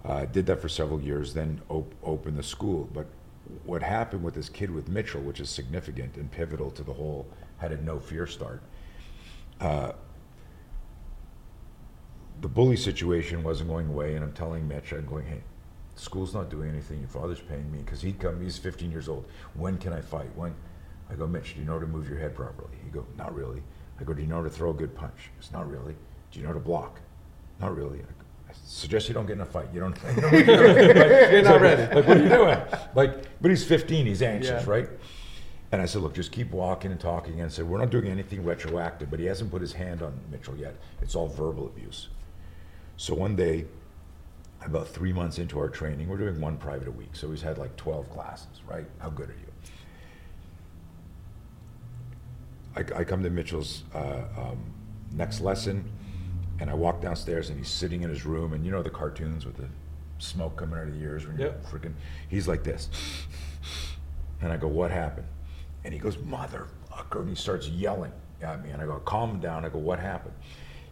Uh, 0.04 0.26
did 0.26 0.46
that 0.48 0.60
for 0.62 0.70
several 0.70 1.00
years, 1.00 1.34
then 1.34 1.62
op- 1.70 1.94
opened 2.04 2.38
the 2.38 2.44
school. 2.44 2.90
But 2.94 3.08
what 3.66 3.84
happened 3.84 4.24
with 4.24 4.34
this 4.34 4.50
kid 4.50 4.72
with 4.72 4.88
Mitchell, 4.88 5.22
which 5.22 5.40
is 5.40 5.50
significant 5.50 6.16
and 6.18 6.32
pivotal 6.32 6.72
to 6.72 6.84
the 6.84 6.94
whole 6.94 7.28
had 7.58 7.72
a 7.72 7.82
no 7.84 8.00
fear 8.00 8.26
start, 8.26 8.62
uh, 9.60 9.92
the 12.42 12.48
bully 12.48 12.76
situation 12.76 13.44
wasn't 13.44 13.70
going 13.70 13.88
away. 13.88 14.16
And 14.16 14.24
I'm 14.24 14.34
telling 14.34 14.68
Mitch, 14.68 14.92
I'm 14.92 15.06
going, 15.06 15.26
hey, 15.26 15.42
school's 15.96 16.34
not 16.34 16.50
doing 16.50 16.70
anything. 16.70 17.00
Your 17.00 17.10
father's 17.10 17.42
paying 17.42 17.72
me 17.72 17.80
because 17.80 18.02
he'd 18.02 18.20
come. 18.20 18.42
He's 18.42 18.58
15 18.58 18.90
years 18.92 19.08
old. 19.08 19.26
When 19.54 19.78
can 19.78 19.94
I 19.94 20.02
fight? 20.02 20.36
When? 20.36 20.56
I 21.12 21.16
go, 21.16 21.28
Mitch, 21.28 21.54
do 21.54 21.60
you 21.60 21.66
know 21.66 21.74
how 21.74 21.80
to 21.80 21.88
move 21.88 22.10
your 22.10 22.18
head 22.18 22.34
properly? 22.34 22.78
He 22.84 22.90
go, 22.90 23.06
not 23.18 23.36
really. 23.36 23.62
I 24.00 24.04
go, 24.04 24.14
do 24.14 24.22
you 24.22 24.28
know 24.28 24.38
how 24.38 24.44
to 24.44 24.50
throw 24.50 24.72
a 24.72 24.74
good 24.74 24.96
punch? 24.96 25.30
It's 25.38 25.52
not 25.52 25.70
really. 25.70 25.96
Do 26.32 26.40
you 26.40 26.44
know 26.44 26.50
how 26.50 26.54
to 26.54 26.60
block? 26.60 27.00
Not 27.60 27.76
really. 27.76 28.02
I, 28.72 28.78
go, 28.78 28.78
I 28.78 28.80
suggest 28.80 29.08
you 29.08 29.14
don't 29.14 29.26
get 29.26 29.34
in 29.34 29.42
a 29.42 29.46
fight. 29.46 29.68
You 29.74 29.80
don't. 29.82 29.98
You 30.32 30.44
don't 30.46 31.32
You're 31.32 31.42
not 31.44 31.62
ready. 31.62 31.94
Like, 31.96 32.08
what 32.08 32.18
are 32.18 32.24
you 32.24 32.30
doing? 32.30 32.58
Like, 32.96 33.42
but 33.42 33.50
he's 33.52 33.64
15. 33.64 34.06
He's 34.06 34.22
anxious, 34.22 34.64
Yeah. 34.66 34.70
right? 34.72 34.90
And 35.72 35.82
I 35.82 35.86
said, 35.86 36.02
look, 36.02 36.14
just 36.14 36.32
keep 36.34 36.52
walking 36.52 36.92
and 36.92 37.00
talking. 37.00 37.36
And 37.36 37.44
I 37.44 37.48
said, 37.48 37.66
we're 37.68 37.78
not 37.78 37.90
doing 37.92 38.08
anything 38.08 38.44
retroactive, 38.44 39.10
but 39.10 39.20
he 39.20 39.26
hasn't 39.26 39.52
put 39.52 39.62
his 39.62 39.72
hand 39.74 40.02
on 40.02 40.20
Mitchell 40.30 40.58
yet. 40.58 40.76
It's 41.02 41.16
all 41.16 41.28
verbal 41.28 41.66
abuse. 41.66 42.10
So 42.98 43.14
one 43.16 43.36
day, 43.38 43.66
about 44.66 44.88
three 44.90 45.14
months 45.14 45.40
into 45.40 45.58
our 45.60 45.70
training, 45.70 46.10
we're 46.10 46.18
doing 46.18 46.40
one 46.42 46.58
private 46.58 46.88
a 46.90 46.92
week. 46.92 47.12
So 47.14 47.30
he's 47.32 47.42
had 47.42 47.58
like 47.58 47.76
12 47.78 48.10
classes, 48.10 48.62
right? 48.68 48.86
How 49.00 49.10
good 49.10 49.30
are 49.30 49.34
you? 49.34 49.48
I, 52.76 53.00
I 53.00 53.04
come 53.06 53.24
to 53.24 53.30
Mitchell's 53.30 53.84
uh, 53.96 54.24
um, 54.38 54.74
next 55.14 55.40
lesson, 55.42 55.90
and 56.62 56.70
I 56.70 56.76
walk 56.76 57.02
downstairs, 57.02 57.50
and 57.50 57.58
he's 57.58 57.70
sitting 57.70 58.04
in 58.04 58.10
his 58.10 58.24
room, 58.24 58.54
and 58.54 58.64
you 58.64 58.72
know 58.72 58.84
the 58.84 58.90
cartoons 58.92 59.48
with 59.48 59.58
the 59.58 59.68
smoke 60.20 60.58
coming 60.58 60.80
out 60.80 60.88
of 60.88 60.94
the 60.94 61.02
ears 61.02 61.26
when 61.26 61.36
you're 61.36 61.48
Yep. 61.48 61.66
freaking. 61.66 61.94
He's 62.30 62.48
like 62.48 62.64
this, 62.64 62.88
and 64.40 64.54
I 64.54 64.58
go, 64.58 64.68
"What 64.68 64.92
happened?" 64.92 65.28
And 65.84 65.92
he 65.92 66.00
goes, 66.00 66.18
"Motherfucker!" 66.18 67.22
And 67.22 67.30
he 67.30 67.36
starts 67.36 67.68
yelling 67.68 68.12
at 68.44 68.64
me, 68.64 68.70
and 68.70 68.80
I 68.80 68.86
go, 68.86 69.00
"Calm 69.00 69.40
down." 69.40 69.66
I 69.66 69.70
go, 69.70 69.80
"What 69.80 69.98
happened?" 70.00 70.36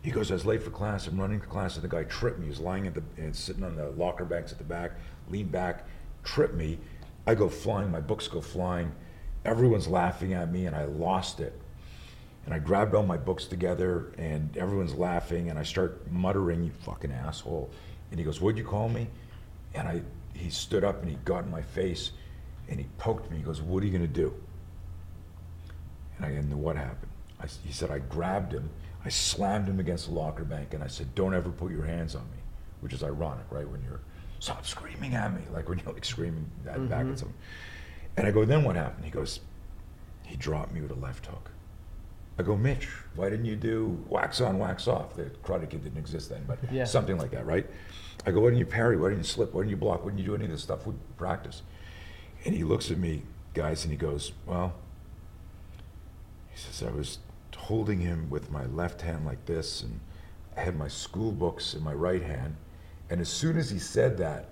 He 0.01 0.09
goes, 0.09 0.31
"I 0.31 0.33
was 0.33 0.45
late 0.45 0.63
for 0.63 0.71
class. 0.71 1.05
I'm 1.05 1.21
running 1.21 1.39
to 1.39 1.45
class, 1.45 1.75
and 1.75 1.83
the 1.83 1.87
guy 1.87 2.03
tripped 2.03 2.39
me. 2.39 2.47
He's 2.47 2.59
lying 2.59 2.87
at 2.87 2.95
the 2.95 3.03
and 3.17 3.35
sitting 3.35 3.63
on 3.63 3.75
the 3.75 3.91
locker 3.91 4.25
banks 4.25 4.51
at 4.51 4.57
the 4.57 4.63
back, 4.63 4.93
leaned 5.29 5.51
back, 5.51 5.85
tripped 6.23 6.55
me. 6.55 6.79
I 7.27 7.35
go 7.35 7.47
flying. 7.47 7.91
My 7.91 8.01
books 8.01 8.27
go 8.27 8.41
flying. 8.41 8.93
Everyone's 9.45 9.87
laughing 9.87 10.33
at 10.33 10.51
me, 10.51 10.65
and 10.65 10.75
I 10.75 10.85
lost 10.85 11.39
it." 11.39 11.53
And 12.49 12.55
I 12.55 12.57
grabbed 12.57 12.95
all 12.95 13.05
my 13.05 13.15
books 13.15 13.45
together, 13.45 14.11
and 14.17 14.57
everyone's 14.57 14.95
laughing, 14.95 15.51
and 15.51 15.59
I 15.59 15.61
start 15.61 16.11
muttering, 16.11 16.63
"You 16.63 16.71
fucking 16.81 17.11
asshole!" 17.11 17.69
And 18.09 18.19
he 18.19 18.25
goes, 18.25 18.41
"What'd 18.41 18.57
you 18.57 18.63
call 18.63 18.89
me?" 18.89 19.07
And 19.75 19.87
I, 19.87 20.01
he 20.33 20.49
stood 20.49 20.83
up 20.83 20.99
and 21.03 21.11
he 21.11 21.17
got 21.17 21.43
in 21.43 21.51
my 21.51 21.61
face, 21.61 22.11
and 22.67 22.79
he 22.79 22.87
poked 22.97 23.29
me. 23.29 23.37
He 23.37 23.43
goes, 23.43 23.61
"What 23.61 23.83
are 23.83 23.85
you 23.85 23.91
gonna 23.91 24.07
do?" 24.07 24.33
And 26.17 26.25
I, 26.25 26.29
didn't 26.29 26.49
know 26.49 26.57
what 26.57 26.75
happened? 26.75 27.11
I, 27.39 27.45
he 27.63 27.71
said, 27.71 27.91
I 27.91 27.99
grabbed 27.99 28.51
him, 28.51 28.71
I 29.05 29.09
slammed 29.09 29.67
him 29.67 29.79
against 29.79 30.07
the 30.07 30.15
locker 30.15 30.43
bank, 30.43 30.73
and 30.73 30.83
I 30.83 30.87
said, 30.87 31.13
"Don't 31.13 31.35
ever 31.35 31.51
put 31.51 31.71
your 31.71 31.85
hands 31.85 32.15
on 32.15 32.23
me," 32.31 32.39
which 32.81 32.93
is 32.93 33.03
ironic, 33.03 33.45
right? 33.51 33.69
When 33.69 33.83
you're 33.83 33.99
stop 34.39 34.65
screaming 34.65 35.13
at 35.13 35.35
me, 35.35 35.41
like 35.53 35.69
when 35.69 35.77
you're 35.77 35.93
like 35.93 36.03
screaming 36.03 36.49
that 36.63 36.89
back 36.89 37.01
at 37.01 37.05
mm-hmm. 37.05 37.15
someone. 37.15 37.37
And 38.17 38.25
I 38.25 38.31
go, 38.31 38.43
"Then 38.43 38.63
what 38.63 38.75
happened?" 38.75 39.05
He 39.05 39.11
goes, 39.11 39.39
"He 40.23 40.35
dropped 40.35 40.71
me 40.71 40.81
with 40.81 40.89
a 40.89 40.95
left 40.95 41.27
hook." 41.27 41.51
I 42.39 42.41
go, 42.41 42.55
Mitch, 42.55 42.87
why 43.15 43.29
didn't 43.29 43.45
you 43.45 43.57
do 43.57 44.01
wax 44.07 44.39
on, 44.39 44.59
wax 44.59 44.87
off? 44.87 45.13
The 45.13 45.25
Karate 45.43 45.69
Kid 45.69 45.83
didn't 45.83 45.97
exist 45.97 46.29
then, 46.29 46.45
but 46.47 46.57
Yeah. 46.71 46.85
something 46.85 47.17
like 47.17 47.31
that, 47.31 47.45
right? 47.45 47.69
I 48.25 48.31
go, 48.31 48.39
why 48.39 48.47
didn't 48.47 48.59
you 48.59 48.65
parry? 48.65 48.95
Why 48.95 49.09
didn't 49.09 49.25
you 49.25 49.29
slip? 49.29 49.53
Why 49.53 49.61
didn't 49.61 49.71
you 49.71 49.77
block? 49.77 50.05
Why 50.05 50.11
didn't 50.11 50.19
you 50.19 50.25
do 50.25 50.35
any 50.35 50.45
of 50.45 50.51
this 50.51 50.63
stuff 50.63 50.87
with 50.87 50.95
practice? 51.17 51.63
And 52.45 52.55
he 52.55 52.63
looks 52.63 52.91
at 52.91 52.97
me, 52.97 53.23
guys, 53.53 53.83
and 53.83 53.91
he 53.91 53.97
goes, 53.97 54.31
well, 54.45 54.73
he 56.49 56.57
says, 56.57 56.81
I 56.87 56.91
was 56.91 57.19
holding 57.57 57.99
him 57.99 58.29
with 58.29 58.49
my 58.49 58.65
left 58.67 59.01
hand 59.01 59.25
like 59.25 59.45
this, 59.45 59.83
and 59.83 59.99
I 60.55 60.61
had 60.61 60.77
my 60.77 60.87
school 60.87 61.33
books 61.33 61.73
in 61.73 61.83
my 61.83 61.93
right 61.93 62.23
hand. 62.23 62.55
And 63.09 63.19
as 63.19 63.27
soon 63.27 63.57
as 63.57 63.69
he 63.69 63.79
said 63.79 64.17
that, 64.19 64.47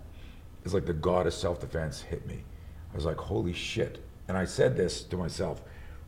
it's 0.66 0.74
like 0.74 0.86
the 0.86 0.94
god 0.94 1.26
of 1.26 1.34
self 1.34 1.62
defense 1.62 2.02
hit 2.02 2.28
me. 2.28 2.44
I 2.92 2.96
was 2.96 3.06
like, 3.06 3.18
holy 3.18 3.54
shit. 3.54 4.04
And 4.28 4.38
I 4.38 4.44
said 4.44 4.76
this 4.76 5.04
to 5.04 5.16
myself 5.16 5.62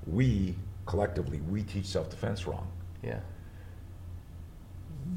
we 0.05 0.55
collectively, 0.89 1.39
we 1.41 1.62
teach 1.62 1.86
self 1.86 2.10
defense 2.10 2.48
wrong. 2.48 2.67
Yeah. 3.03 3.19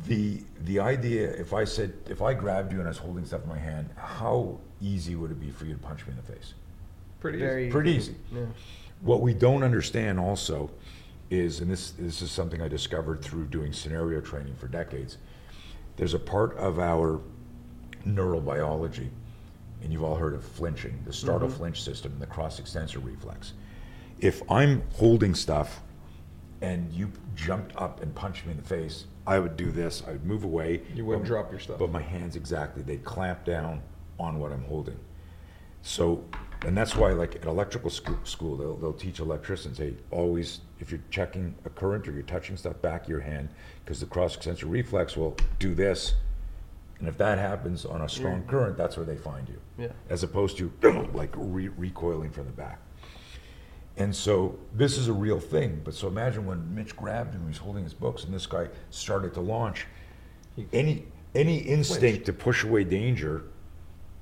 The, 0.07 0.43
the 0.61 0.81
idea, 0.81 1.31
if 1.31 1.55
I 1.55 1.65
said, 1.65 1.95
if 2.11 2.21
I 2.21 2.35
grabbed 2.35 2.73
you 2.73 2.79
and 2.79 2.87
I 2.87 2.91
was 2.91 2.99
holding 2.99 3.25
stuff 3.25 3.43
in 3.45 3.49
my 3.49 3.59
hand, 3.59 3.89
how 3.97 4.61
easy 4.83 5.17
would 5.17 5.31
it 5.31 5.41
be 5.41 5.51
for 5.51 5.65
you 5.65 5.73
to 5.73 5.79
punch 5.79 6.07
me 6.07 6.11
in 6.11 6.17
the 6.17 6.23
face? 6.23 6.53
Pretty 7.21 7.39
Very 7.39 7.65
easy. 7.65 7.73
Pretty 7.73 7.93
easy. 7.93 8.15
Yeah. 8.31 8.45
What 9.01 9.23
we 9.23 9.33
don't 9.33 9.63
understand 9.63 10.21
also 10.21 10.71
is, 11.31 11.61
and 11.61 11.71
this, 11.71 11.93
this 11.93 12.21
is 12.21 12.31
something 12.31 12.61
I 12.61 12.69
discovered 12.69 13.23
through 13.23 13.47
doing 13.47 13.73
scenario 13.73 14.21
training 14.21 14.55
for 14.57 14.69
decades, 14.69 15.17
there's 15.97 16.15
a 16.15 16.19
part 16.19 16.55
of 16.59 16.81
our 16.81 17.21
neurobiology, 18.07 19.09
and 19.83 19.93
you've 19.93 20.05
all 20.05 20.17
heard 20.17 20.35
of 20.35 20.45
flinching, 20.45 20.99
the 21.07 21.13
startle 21.13 21.49
mm-hmm. 21.49 21.57
flinch 21.57 21.83
system, 21.83 22.15
the 22.19 22.27
cross 22.27 22.59
extensor 22.59 22.99
reflex. 22.99 23.55
If 24.23 24.49
I'm 24.51 24.85
holding 24.95 25.35
stuff 25.35 25.83
and 26.61 26.91
you 26.93 27.11
jumped 27.35 27.75
up 27.77 28.01
and 28.03 28.15
punched 28.15 28.47
me 28.47 28.53
in 28.53 28.57
the 28.57 28.63
face, 28.63 29.07
I 29.27 29.41
would 29.41 29.57
do 29.57 29.73
this, 29.73 30.03
I 30.07 30.13
would 30.13 30.25
move 30.25 30.45
away. 30.45 30.83
You 30.95 31.05
wouldn't 31.05 31.25
but- 31.25 31.29
drop 31.29 31.51
your 31.51 31.59
stuff. 31.61 31.79
But 31.79 31.91
my 31.91 32.01
hands 32.01 32.37
exactly, 32.37 32.83
they'd 32.85 33.05
clamp 33.05 33.45
down 33.45 33.83
on 34.21 34.39
what 34.39 34.53
I'm 34.53 34.63
holding. 34.65 34.99
So 35.83 36.25
And 36.65 36.79
that's 36.79 36.95
why, 36.95 37.11
like 37.11 37.35
at 37.35 37.47
electrical 37.47 37.91
school, 37.91 38.19
school 38.23 38.57
they'll, 38.57 38.77
they'll 38.77 38.93
teach 38.93 39.19
electricians, 39.19 39.79
hey, 39.79 39.95
always, 40.13 40.61
if 40.79 40.93
you're 40.93 41.01
checking 41.11 41.57
a 41.65 41.71
current 41.71 42.07
or 42.07 42.13
you're 42.13 42.23
touching 42.23 42.57
stuff 42.57 42.81
back 42.81 43.09
your 43.09 43.19
hand, 43.19 43.49
because 43.85 43.99
the 43.99 44.07
cross-extensor 44.07 44.67
reflex 44.67 45.17
will 45.17 45.37
do 45.59 45.75
this. 45.75 46.15
And 47.01 47.09
if 47.09 47.19
that 47.19 47.39
happens 47.39 47.85
on 47.85 48.03
a 48.03 48.09
strong 48.09 48.45
current, 48.45 48.77
that's 48.77 48.97
where 48.97 49.05
they 49.05 49.17
find 49.17 49.49
you. 49.49 49.59
Yeah. 49.77 49.89
As 50.09 50.23
opposed 50.23 50.57
to 50.59 50.73
like 51.13 51.33
re- 51.37 51.67
recoiling 51.77 52.31
from 52.31 52.45
the 52.47 52.53
back. 52.53 52.79
And 53.97 54.15
so 54.15 54.59
this 54.73 54.97
is 54.97 55.09
a 55.09 55.13
real 55.13 55.39
thing. 55.39 55.81
But 55.85 55.95
so 55.95 56.09
imagine 56.09 56.47
when 56.47 56.75
Mitch 56.75 56.97
grabbed 56.97 57.35
him, 57.35 57.43
he 57.43 57.49
was 57.49 57.59
holding 57.59 57.85
his 57.85 57.95
books, 57.95 58.25
and 58.25 58.33
this 58.33 58.47
guy 58.47 58.69
started 58.91 59.35
to 59.35 59.41
launch. 59.41 59.87
Any 60.73 61.05
any 61.35 61.59
instinct 61.59 62.27
to 62.27 62.33
push 62.33 62.63
away 62.65 62.85
danger 62.85 63.45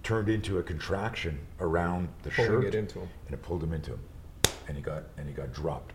turned 0.02 0.28
into 0.28 0.58
a 0.58 0.62
contraction 0.62 1.38
around 1.60 2.08
the 2.22 2.30
Pulling 2.30 2.50
shirt, 2.50 2.64
it 2.66 2.74
into 2.74 3.00
him. 3.00 3.08
and 3.26 3.34
it 3.34 3.42
pulled 3.42 3.62
him 3.62 3.72
into 3.72 3.92
him, 3.92 4.00
and 4.68 4.76
he 4.76 4.82
got 4.82 5.04
and 5.18 5.28
he 5.28 5.34
got 5.34 5.52
dropped. 5.52 5.92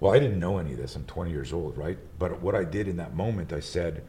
Well, 0.00 0.12
I 0.12 0.18
didn't 0.18 0.40
know 0.40 0.58
any 0.58 0.72
of 0.72 0.78
this. 0.78 0.96
I'm 0.96 1.04
20 1.04 1.30
years 1.30 1.52
old, 1.52 1.78
right? 1.78 1.96
But 2.18 2.40
what 2.40 2.54
I 2.54 2.64
did 2.64 2.88
in 2.88 2.96
that 2.96 3.14
moment, 3.14 3.52
I 3.52 3.60
said, 3.60 4.02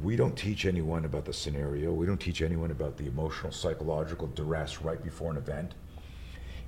we 0.00 0.16
don't 0.16 0.34
teach 0.34 0.64
anyone 0.64 1.04
about 1.04 1.26
the 1.26 1.32
scenario. 1.32 1.92
We 1.92 2.06
don't 2.06 2.20
teach 2.20 2.40
anyone 2.40 2.70
about 2.70 2.96
the 2.96 3.06
emotional, 3.06 3.52
psychological 3.52 4.28
duress 4.28 4.80
right 4.80 5.02
before 5.02 5.30
an 5.30 5.36
event. 5.36 5.74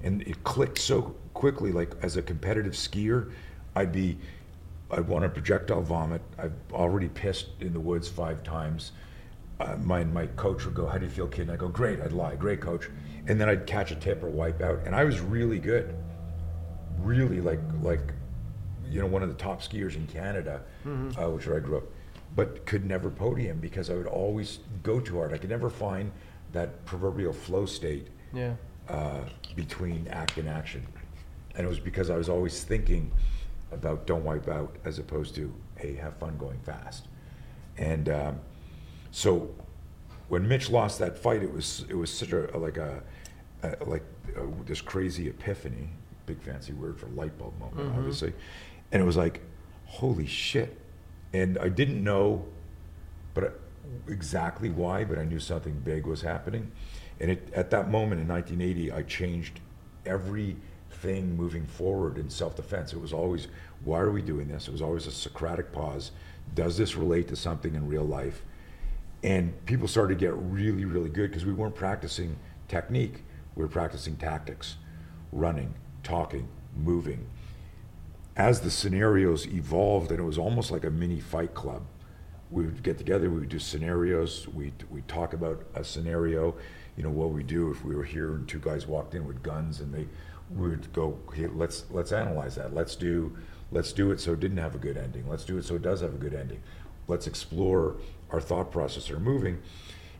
And 0.02 0.22
it 0.22 0.42
clicked 0.44 0.78
so 0.78 1.14
quickly. 1.34 1.72
Like 1.72 1.92
as 2.02 2.16
a 2.16 2.22
competitive 2.22 2.72
skier, 2.72 3.32
I'd 3.74 3.92
be, 3.92 4.18
I'd 4.90 5.06
want 5.06 5.24
to 5.24 5.28
projectile 5.28 5.82
vomit. 5.82 6.22
I've 6.38 6.54
already 6.72 7.08
pissed 7.08 7.48
in 7.60 7.72
the 7.72 7.80
woods 7.80 8.08
five 8.08 8.42
times. 8.42 8.92
Uh, 9.60 9.76
my 9.82 10.04
my 10.04 10.26
coach 10.26 10.64
would 10.64 10.74
go, 10.74 10.86
"How 10.86 10.96
do 10.96 11.04
you 11.04 11.10
feel, 11.10 11.26
kid?" 11.26 11.42
And 11.42 11.52
I 11.52 11.56
go, 11.56 11.68
"Great." 11.68 12.00
I'd 12.00 12.12
lie, 12.12 12.34
"Great, 12.34 12.60
coach." 12.62 12.88
And 13.26 13.38
then 13.38 13.48
I'd 13.48 13.66
catch 13.66 13.90
a 13.90 13.94
tip 13.94 14.22
or 14.22 14.30
wipe 14.30 14.62
out, 14.62 14.80
and 14.86 14.94
I 14.96 15.04
was 15.04 15.20
really 15.20 15.58
good, 15.58 15.94
really 16.98 17.40
like 17.42 17.60
like, 17.82 18.14
you 18.88 19.00
know, 19.00 19.06
one 19.06 19.22
of 19.22 19.28
the 19.28 19.34
top 19.34 19.60
skiers 19.60 19.96
in 19.96 20.06
Canada, 20.06 20.62
uh, 21.18 21.28
which 21.30 21.46
where 21.46 21.56
I 21.58 21.60
grew 21.60 21.76
up, 21.76 21.84
but 22.34 22.64
could 22.64 22.86
never 22.86 23.10
podium 23.10 23.58
because 23.60 23.90
I 23.90 23.94
would 23.94 24.06
always 24.06 24.60
go 24.82 24.98
too 24.98 25.18
hard. 25.18 25.34
I 25.34 25.38
could 25.38 25.50
never 25.50 25.68
find 25.68 26.10
that 26.52 26.84
proverbial 26.86 27.32
flow 27.34 27.66
state 27.66 28.08
Yeah. 28.32 28.54
Uh, 28.90 29.20
between 29.54 30.08
act 30.08 30.36
and 30.36 30.48
action. 30.48 30.86
And 31.54 31.66
it 31.66 31.68
was 31.68 31.80
because 31.80 32.10
I 32.10 32.16
was 32.16 32.28
always 32.28 32.64
thinking 32.64 33.10
about 33.72 34.06
don't 34.06 34.24
wipe 34.24 34.48
out 34.48 34.74
as 34.84 34.98
opposed 34.98 35.34
to, 35.36 35.52
hey, 35.76 35.94
have 35.94 36.16
fun 36.16 36.36
going 36.38 36.58
fast. 36.60 37.06
And 37.78 38.08
um, 38.08 38.40
so 39.10 39.54
when 40.28 40.46
Mitch 40.46 40.70
lost 40.70 40.98
that 40.98 41.18
fight, 41.18 41.42
it 41.42 41.52
was 41.52 41.84
it 41.88 41.94
was 41.94 42.12
such 42.12 42.32
a 42.32 42.56
like 42.56 42.76
a, 42.76 43.02
like 43.86 44.04
uh 44.36 44.42
this 44.66 44.80
crazy 44.80 45.28
epiphany, 45.28 45.88
big 46.26 46.42
fancy 46.42 46.72
word 46.72 46.98
for 46.98 47.06
light 47.08 47.36
bulb 47.38 47.58
moment, 47.58 47.92
obviously. 47.96 48.32
And 48.92 49.00
it 49.02 49.04
was 49.04 49.16
like, 49.16 49.40
holy 49.86 50.26
shit! 50.26 50.76
And 51.32 51.58
I 51.58 51.68
didn't 51.68 52.02
know, 52.02 52.44
but 53.34 53.60
exactly 54.08 54.70
why, 54.70 55.04
but 55.04 55.18
I 55.18 55.24
knew 55.24 55.40
something 55.40 55.74
big 55.80 56.06
was 56.06 56.22
happening. 56.22 56.70
And 57.20 57.30
it, 57.30 57.52
at 57.54 57.70
that 57.70 57.90
moment 57.90 58.20
in 58.20 58.28
1980, 58.28 58.92
I 58.92 59.02
changed 59.02 59.60
everything 60.06 61.36
moving 61.36 61.66
forward 61.66 62.16
in 62.16 62.30
self-defense. 62.30 62.92
It 62.92 63.00
was 63.00 63.12
always, 63.12 63.48
why 63.84 64.00
are 64.00 64.10
we 64.10 64.22
doing 64.22 64.48
this? 64.48 64.68
It 64.68 64.72
was 64.72 64.82
always 64.82 65.06
a 65.06 65.12
Socratic 65.12 65.72
pause. 65.72 66.12
Does 66.54 66.76
this 66.76 66.96
relate 66.96 67.28
to 67.28 67.36
something 67.36 67.74
in 67.74 67.86
real 67.86 68.04
life? 68.04 68.42
And 69.22 69.64
people 69.66 69.86
started 69.86 70.18
to 70.18 70.20
get 70.20 70.34
really, 70.34 70.86
really 70.86 71.10
good 71.10 71.30
because 71.30 71.44
we 71.44 71.52
weren't 71.52 71.74
practicing 71.74 72.36
technique. 72.68 73.22
We 73.54 73.62
were 73.62 73.68
practicing 73.68 74.16
tactics, 74.16 74.76
running, 75.30 75.74
talking, 76.02 76.48
moving. 76.74 77.26
As 78.36 78.60
the 78.60 78.70
scenarios 78.70 79.46
evolved, 79.46 80.10
and 80.10 80.20
it 80.20 80.24
was 80.24 80.38
almost 80.38 80.70
like 80.70 80.84
a 80.84 80.90
mini 80.90 81.20
fight 81.20 81.52
club, 81.52 81.82
we 82.50 82.64
would 82.64 82.82
get 82.82 82.96
together, 82.96 83.28
we 83.28 83.40
would 83.40 83.48
do 83.48 83.58
scenarios, 83.58 84.48
we'd, 84.48 84.84
we'd 84.90 85.06
talk 85.06 85.34
about 85.34 85.66
a 85.74 85.84
scenario, 85.84 86.54
you 86.96 87.02
know, 87.02 87.10
what 87.10 87.30
we 87.30 87.42
do 87.42 87.70
if 87.70 87.84
we 87.84 87.94
were 87.94 88.04
here 88.04 88.34
and 88.34 88.48
two 88.48 88.58
guys 88.58 88.86
walked 88.86 89.14
in 89.14 89.26
with 89.26 89.42
guns 89.42 89.80
and 89.80 89.92
they 89.92 90.06
would 90.50 90.92
go, 90.92 91.18
okay, 91.28 91.46
let's, 91.46 91.84
let's 91.90 92.12
analyze 92.12 92.56
that. 92.56 92.74
Let's 92.74 92.96
do, 92.96 93.36
let's 93.70 93.92
do 93.92 94.10
it 94.10 94.20
so 94.20 94.32
it 94.32 94.40
didn't 94.40 94.58
have 94.58 94.74
a 94.74 94.78
good 94.78 94.96
ending. 94.96 95.28
Let's 95.28 95.44
do 95.44 95.58
it 95.58 95.64
so 95.64 95.76
it 95.76 95.82
does 95.82 96.00
have 96.00 96.14
a 96.14 96.18
good 96.18 96.34
ending. 96.34 96.62
Let's 97.06 97.26
explore 97.26 97.96
our 98.30 98.40
thought 98.40 98.70
process 98.70 99.10
or 99.10 99.20
moving. 99.20 99.60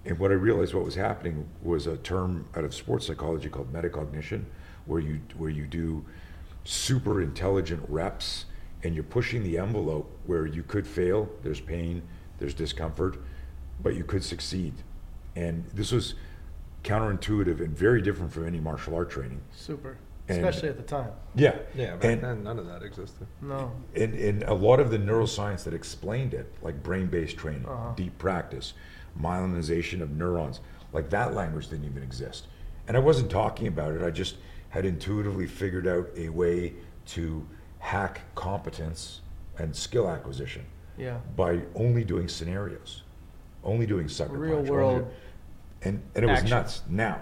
And 0.04 0.18
what 0.18 0.30
I 0.30 0.34
realized 0.34 0.72
what 0.72 0.84
was 0.84 0.94
happening 0.94 1.48
was 1.62 1.86
a 1.86 1.96
term 1.98 2.46
out 2.56 2.64
of 2.64 2.74
sports 2.74 3.06
psychology 3.06 3.48
called 3.48 3.72
metacognition, 3.72 4.44
where 4.86 5.00
you, 5.00 5.20
where 5.36 5.50
you 5.50 5.66
do 5.66 6.04
super 6.64 7.20
intelligent 7.20 7.82
reps 7.88 8.46
and 8.82 8.94
you're 8.94 9.04
pushing 9.04 9.42
the 9.42 9.58
envelope 9.58 10.10
where 10.26 10.46
you 10.46 10.62
could 10.62 10.86
fail, 10.86 11.28
there's 11.42 11.60
pain, 11.60 12.02
there's 12.38 12.54
discomfort, 12.54 13.18
but 13.82 13.94
you 13.94 14.04
could 14.04 14.24
succeed. 14.24 14.72
And 15.36 15.64
this 15.74 15.92
was 15.92 16.14
counterintuitive 16.84 17.60
and 17.60 17.76
very 17.76 18.00
different 18.02 18.32
from 18.32 18.46
any 18.46 18.60
martial 18.60 18.94
art 18.94 19.10
training. 19.10 19.40
Super. 19.52 19.96
And- 20.28 20.38
Especially 20.44 20.68
at 20.68 20.76
the 20.76 20.82
time. 20.84 21.10
Yeah. 21.34 21.56
Yeah, 21.74 21.96
back 21.96 22.04
and, 22.04 22.22
then 22.22 22.42
none 22.44 22.58
of 22.58 22.66
that 22.66 22.82
existed. 22.82 23.26
No. 23.42 23.72
and, 23.96 24.14
and 24.14 24.42
a 24.44 24.54
lot 24.54 24.78
of 24.80 24.90
the 24.90 24.98
neuroscience 24.98 25.64
that 25.64 25.74
explained 25.74 26.34
it, 26.34 26.52
like 26.62 26.82
brain-based 26.82 27.36
training, 27.36 27.66
Uh-huh. 27.66 27.92
deep 27.96 28.16
practice, 28.18 28.74
myelinization 29.20 30.00
of 30.00 30.10
neurons, 30.12 30.60
like 30.92 31.10
that 31.10 31.34
language 31.34 31.68
didn't 31.68 31.84
even 31.86 32.02
exist. 32.02 32.46
And 32.86 32.96
I 32.96 33.00
wasn't 33.00 33.30
talking 33.30 33.66
about 33.66 33.94
it. 33.94 34.02
I 34.02 34.10
just 34.10 34.36
had 34.70 34.84
intuitively 34.84 35.46
figured 35.46 35.86
out 35.86 36.08
a 36.16 36.28
way 36.28 36.74
to 37.06 37.44
hack 37.78 38.20
competence 38.36 39.20
and 39.58 39.74
skill 39.74 40.08
acquisition 40.08 40.64
Yeah. 40.96 41.18
by 41.36 41.62
only 41.74 42.04
doing 42.04 42.28
scenarios, 42.28 43.02
only 43.64 43.84
doing 43.86 44.08
sucker 44.08 44.36
Real 44.38 44.56
punch, 44.58 44.68
only- 44.70 44.82
world 44.82 45.12
and 45.82 46.02
and 46.14 46.24
it 46.24 46.28
was 46.28 46.38
action. 46.38 46.50
nuts. 46.50 46.82
Now, 46.88 47.20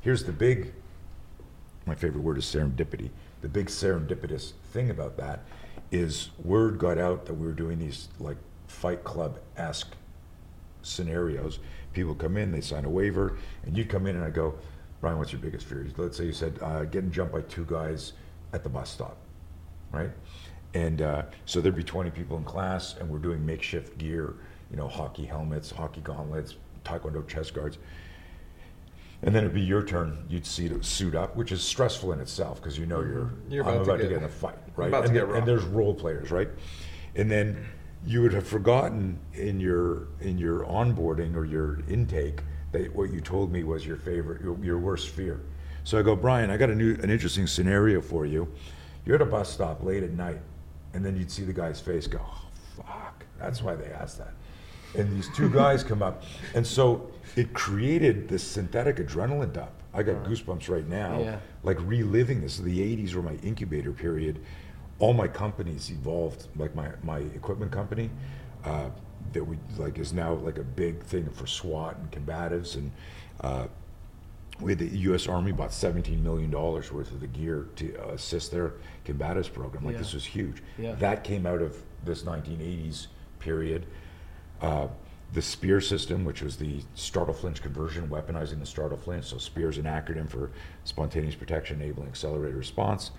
here's 0.00 0.24
the 0.24 0.32
big. 0.32 0.72
My 1.86 1.94
favorite 1.94 2.22
word 2.22 2.38
is 2.38 2.44
serendipity. 2.44 3.10
The 3.42 3.48
big 3.48 3.66
serendipitous 3.66 4.52
thing 4.72 4.90
about 4.90 5.16
that 5.16 5.40
is 5.90 6.30
word 6.44 6.78
got 6.78 6.98
out 6.98 7.26
that 7.26 7.34
we 7.34 7.46
were 7.46 7.52
doing 7.52 7.78
these 7.78 8.08
like 8.18 8.36
Fight 8.66 9.02
Club 9.02 9.38
esque 9.56 9.94
scenarios. 10.82 11.58
People 11.92 12.14
come 12.14 12.36
in, 12.36 12.52
they 12.52 12.60
sign 12.60 12.84
a 12.84 12.88
waiver, 12.90 13.38
and 13.64 13.76
you'd 13.76 13.88
come 13.88 14.06
in 14.06 14.14
and 14.14 14.24
I 14.24 14.30
go, 14.30 14.54
Brian, 15.00 15.18
what's 15.18 15.32
your 15.32 15.40
biggest 15.40 15.66
fear? 15.66 15.86
Let's 15.96 16.16
say 16.16 16.26
you 16.26 16.32
said 16.32 16.58
uh, 16.62 16.84
getting 16.84 17.10
jumped 17.10 17.32
by 17.32 17.40
two 17.42 17.64
guys 17.64 18.12
at 18.52 18.62
the 18.62 18.68
bus 18.68 18.90
stop, 18.90 19.16
right? 19.90 20.10
And 20.74 21.02
uh, 21.02 21.22
so 21.46 21.60
there'd 21.60 21.74
be 21.74 21.82
20 21.82 22.10
people 22.10 22.36
in 22.36 22.44
class, 22.44 22.96
and 23.00 23.08
we're 23.08 23.18
doing 23.18 23.44
makeshift 23.44 23.98
gear, 23.98 24.36
you 24.70 24.76
know, 24.76 24.86
hockey 24.86 25.24
helmets, 25.24 25.70
hockey 25.70 26.00
gauntlets, 26.02 26.54
taekwondo 26.84 27.26
chest 27.26 27.54
guards. 27.54 27.78
And 29.22 29.34
then 29.34 29.44
it'd 29.44 29.54
be 29.54 29.60
your 29.60 29.82
turn. 29.84 30.24
You'd 30.30 30.46
see 30.46 30.68
to 30.68 30.82
suit 30.82 31.14
up, 31.14 31.36
which 31.36 31.52
is 31.52 31.62
stressful 31.62 32.12
in 32.12 32.20
itself 32.20 32.60
because 32.60 32.78
you 32.78 32.86
know 32.86 33.00
mm-hmm. 33.00 33.12
you're, 33.12 33.32
You're 33.50 33.64
I'm 33.64 33.74
about 33.74 33.84
to 33.84 33.90
about 33.90 33.96
to 33.96 34.02
get- 34.04 34.08
get 34.10 34.18
in 34.18 34.24
a 34.24 34.28
fight, 34.28 34.58
right? 34.76 34.88
about 34.88 35.00
to 35.00 35.04
and, 35.06 35.14
get 35.14 35.20
then- 35.20 35.28
rocked. 35.28 35.38
and 35.38 35.48
there's 35.48 35.64
role 35.64 35.94
players, 35.94 36.30
right? 36.30 36.48
And 37.16 37.30
then 37.30 37.66
you 38.06 38.22
would 38.22 38.32
have 38.32 38.46
forgotten 38.46 39.18
in 39.34 39.60
your 39.60 40.08
in 40.20 40.38
your 40.38 40.64
onboarding 40.64 41.34
or 41.34 41.44
your 41.44 41.80
intake 41.88 42.40
that 42.72 42.94
what 42.94 43.10
you 43.10 43.20
told 43.20 43.52
me 43.52 43.64
was 43.64 43.84
your 43.84 43.96
favorite, 43.96 44.40
your, 44.42 44.56
your 44.64 44.78
worst 44.78 45.08
fear. 45.08 45.40
So 45.84 45.98
I 45.98 46.02
go, 46.02 46.14
Brian, 46.14 46.50
I 46.50 46.56
got 46.56 46.70
a 46.70 46.74
new 46.74 46.94
an 47.02 47.10
interesting 47.10 47.46
scenario 47.46 48.00
for 48.00 48.24
you. 48.24 48.48
You're 49.04 49.16
at 49.16 49.22
a 49.22 49.26
bus 49.26 49.52
stop 49.52 49.82
late 49.82 50.02
at 50.02 50.12
night, 50.12 50.40
and 50.94 51.04
then 51.04 51.16
you'd 51.16 51.30
see 51.30 51.42
the 51.42 51.52
guy's 51.52 51.80
face 51.80 52.06
go, 52.06 52.20
oh, 52.22 52.42
fuck. 52.76 53.24
That's 53.38 53.62
why 53.62 53.74
they 53.74 53.86
asked 53.86 54.18
that. 54.18 54.34
And 54.96 55.10
these 55.16 55.28
two 55.34 55.48
guys 55.62 55.82
come 55.84 56.02
up, 56.02 56.22
and 56.54 56.66
so 56.66 57.10
it 57.36 57.52
created 57.52 58.28
this 58.28 58.42
synthetic 58.42 58.96
adrenaline 58.96 59.52
dump. 59.52 59.70
I 59.94 60.02
got 60.02 60.24
goosebumps 60.24 60.68
right 60.68 60.86
now, 60.88 61.20
Yeah. 61.20 61.38
like 61.62 61.78
reliving 61.80 62.40
this. 62.40 62.58
The 62.58 62.78
80s 62.96 63.14
were 63.14 63.22
my 63.22 63.34
incubator 63.42 63.92
period. 63.92 64.40
All 64.98 65.12
my 65.12 65.26
companies 65.28 65.90
evolved, 65.90 66.46
like 66.56 66.74
my, 66.74 66.90
my 67.02 67.18
equipment 67.18 67.72
company, 67.72 68.10
uh, 68.64 68.90
that 69.32 69.44
we 69.44 69.58
like 69.78 69.98
is 69.98 70.12
now 70.12 70.34
like 70.34 70.58
a 70.58 70.62
big 70.62 71.02
thing 71.04 71.28
for 71.30 71.46
SWAT 71.46 71.96
and 71.96 72.10
combatives, 72.10 72.74
and 72.76 72.90
uh, 73.42 73.66
we 74.60 74.74
the 74.74 74.86
U.S. 75.08 75.26
Army 75.28 75.52
bought 75.52 75.72
17 75.72 76.22
million 76.22 76.50
dollars 76.50 76.92
worth 76.92 77.10
of 77.12 77.20
the 77.20 77.26
gear 77.26 77.66
to 77.76 77.94
assist 78.10 78.50
their 78.50 78.74
combatives 79.06 79.52
program. 79.52 79.84
Like 79.84 79.94
Yeah. 79.94 79.98
this 80.00 80.12
was 80.14 80.24
huge. 80.24 80.62
Yeah. 80.78 80.94
That 80.96 81.24
came 81.24 81.46
out 81.46 81.62
of 81.62 81.76
this 82.04 82.22
1980s 82.24 83.06
period. 83.38 83.86
Uh, 84.60 84.88
the 85.32 85.42
SPEAR 85.42 85.80
system, 85.80 86.24
which 86.24 86.42
was 86.42 86.56
the 86.56 86.80
startle 86.94 87.34
flinch 87.34 87.62
conversion, 87.62 88.08
weaponizing 88.08 88.58
the 88.58 88.66
startle 88.66 88.98
flinch. 88.98 89.26
So 89.26 89.38
SPEAR 89.38 89.70
is 89.70 89.78
an 89.78 89.84
acronym 89.84 90.28
for 90.28 90.50
spontaneous 90.84 91.36
protection 91.36 91.80
enabling 91.80 92.08
accelerated 92.08 92.56
response. 92.56 93.12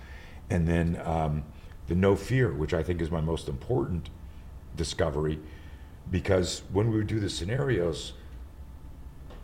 And 0.50 0.68
then 0.68 1.00
um, 1.04 1.42
the 1.88 1.94
Know 1.94 2.14
Fear, 2.14 2.52
which 2.52 2.74
I 2.74 2.82
think 2.82 3.00
is 3.00 3.10
my 3.10 3.20
most 3.22 3.48
important 3.48 4.10
discovery, 4.76 5.38
because 6.10 6.62
when 6.72 6.90
we 6.90 6.98
would 6.98 7.06
do 7.06 7.18
the 7.18 7.30
scenarios, 7.30 8.12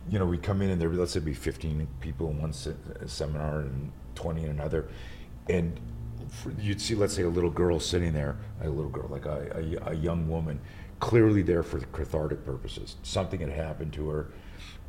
you 0.09 0.19
know, 0.19 0.25
we'd 0.25 0.43
come 0.43 0.61
in 0.61 0.69
and 0.69 0.79
there'd 0.79 0.95
let's 0.95 1.13
say, 1.13 1.19
be 1.19 1.33
15 1.33 1.87
people 2.01 2.29
in 2.29 2.39
one 2.39 2.53
se- 2.53 2.75
seminar 3.07 3.61
and 3.61 3.91
20 4.15 4.43
in 4.43 4.49
another. 4.49 4.87
And 5.47 5.79
for, 6.29 6.51
you'd 6.59 6.81
see, 6.81 6.95
let's 6.95 7.13
say, 7.13 7.23
a 7.23 7.29
little 7.29 7.49
girl 7.49 7.79
sitting 7.79 8.13
there, 8.13 8.37
a 8.61 8.69
little 8.69 8.91
girl, 8.91 9.07
like 9.09 9.25
a, 9.25 9.77
a, 9.83 9.91
a 9.91 9.93
young 9.95 10.29
woman, 10.29 10.59
clearly 10.99 11.41
there 11.41 11.63
for 11.63 11.79
cathartic 11.79 12.45
purposes. 12.45 12.95
Something 13.03 13.39
had 13.39 13.49
happened 13.49 13.93
to 13.93 14.09
her, 14.09 14.27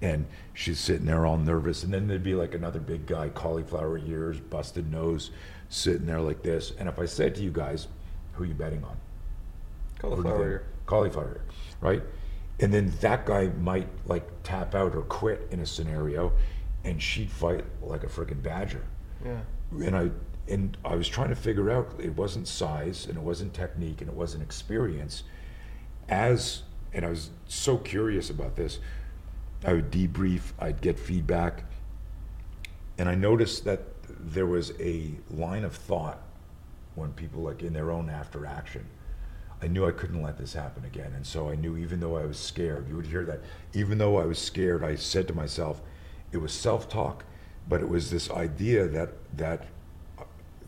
and 0.03 0.27
she's 0.55 0.79
sitting 0.79 1.07
there 1.07 1.27
all 1.27 1.37
nervous. 1.37 1.83
And 1.85 1.93
then 1.93 2.07
there'd 2.07 2.23
be 2.23 2.35
like 2.35 2.55
another 2.55 2.81
big 2.81 3.07
guy, 3.07 3.29
cauliflower 3.29 3.99
ears, 3.99 4.41
busted 4.41 4.91
nose, 4.91 5.31
sitting 5.69 6.07
there 6.07 6.21
like 6.21 6.43
this. 6.43 6.73
And 6.79 6.89
if 6.89 6.99
I 6.99 7.07
said 7.07 7.35
to 7.37 7.43
you 7.43 7.51
guys, 7.51 7.89
who 8.33 8.45
are 8.45 8.47
you 8.47 8.55
betting 8.55 8.85
on? 8.85 8.97
Who 10.01 10.11
do 10.11 10.17
you 10.17 10.23
Cauliflower 10.23 10.51
ear. 10.51 10.67
Cauliflower 10.87 11.29
ear, 11.29 11.45
right? 11.81 12.03
And 12.59 12.73
then 12.73 12.93
that 13.01 13.25
guy 13.27 13.47
might 13.61 13.89
like 14.07 14.29
tap 14.43 14.75
out 14.75 14.95
or 14.95 15.03
quit 15.03 15.49
in 15.51 15.61
a 15.61 15.67
scenario, 15.67 16.33
and 16.85 17.03
she'd 17.03 17.31
fight 17.31 17.65
like 17.83 18.05
a 18.05 18.07
freaking 18.07 18.43
badger. 18.43 18.85
Yeah. 19.25 19.41
And 19.73 19.97
I 19.97 20.11
and 20.49 20.77
I 20.85 20.97
was 20.97 21.09
trying 21.09 21.29
to 21.29 21.37
figure 21.37 21.71
out 21.71 21.95
it 21.99 22.17
wasn't 22.17 22.49
size 22.49 23.07
and 23.07 23.17
it 23.17 23.23
wasn't 23.23 23.55
technique 23.55 24.01
and 24.01 24.11
it 24.11 24.17
wasn't 24.17 24.43
experience. 24.43 25.23
As 26.11 26.65
and 26.93 27.05
I 27.05 27.09
was 27.09 27.31
so 27.47 27.79
curious 27.79 28.31
about 28.31 28.57
this, 28.57 28.81
I 29.65 29.75
would 29.75 29.91
debrief, 29.91 30.53
I'd 30.59 30.81
get 30.81 30.99
feedback, 30.99 31.65
and 32.99 33.09
I 33.09 33.15
noticed 33.15 33.65
that 33.65 33.85
there 34.09 34.47
was 34.47 34.73
a 34.81 35.13
line 35.31 35.65
of 35.65 35.75
thought 35.75 36.21
when 36.95 37.13
people 37.13 37.43
like 37.43 37.63
in 37.63 37.73
their 37.73 37.91
own 37.91 38.11
after 38.11 38.45
action. 38.45 38.85
I 39.63 39.69
knew 39.69 39.87
I 39.87 39.93
couldn't 39.93 40.23
let 40.23 40.39
this 40.39 40.55
happen 40.55 40.85
again. 40.85 41.13
And 41.15 41.27
so 41.27 41.51
I 41.51 41.55
knew 41.55 41.77
even 41.77 42.01
though 42.01 42.17
I 42.17 42.25
was 42.25 42.39
scared, 42.39 42.89
you 42.89 42.97
would 42.97 43.07
hear 43.07 43.25
that, 43.27 43.41
even 43.75 43.99
though 43.99 44.19
I 44.19 44.25
was 44.25 44.39
scared, 44.39 44.83
I 44.83 44.97
said 44.97 45.29
to 45.29 45.35
myself, 45.35 45.81
it 46.33 46.39
was 46.39 46.53
self-talk, 46.53 47.25
but 47.69 47.81
it 47.81 47.89
was 47.89 48.11
this 48.11 48.31
idea 48.31 48.89
that 48.89 49.11
that 49.37 49.67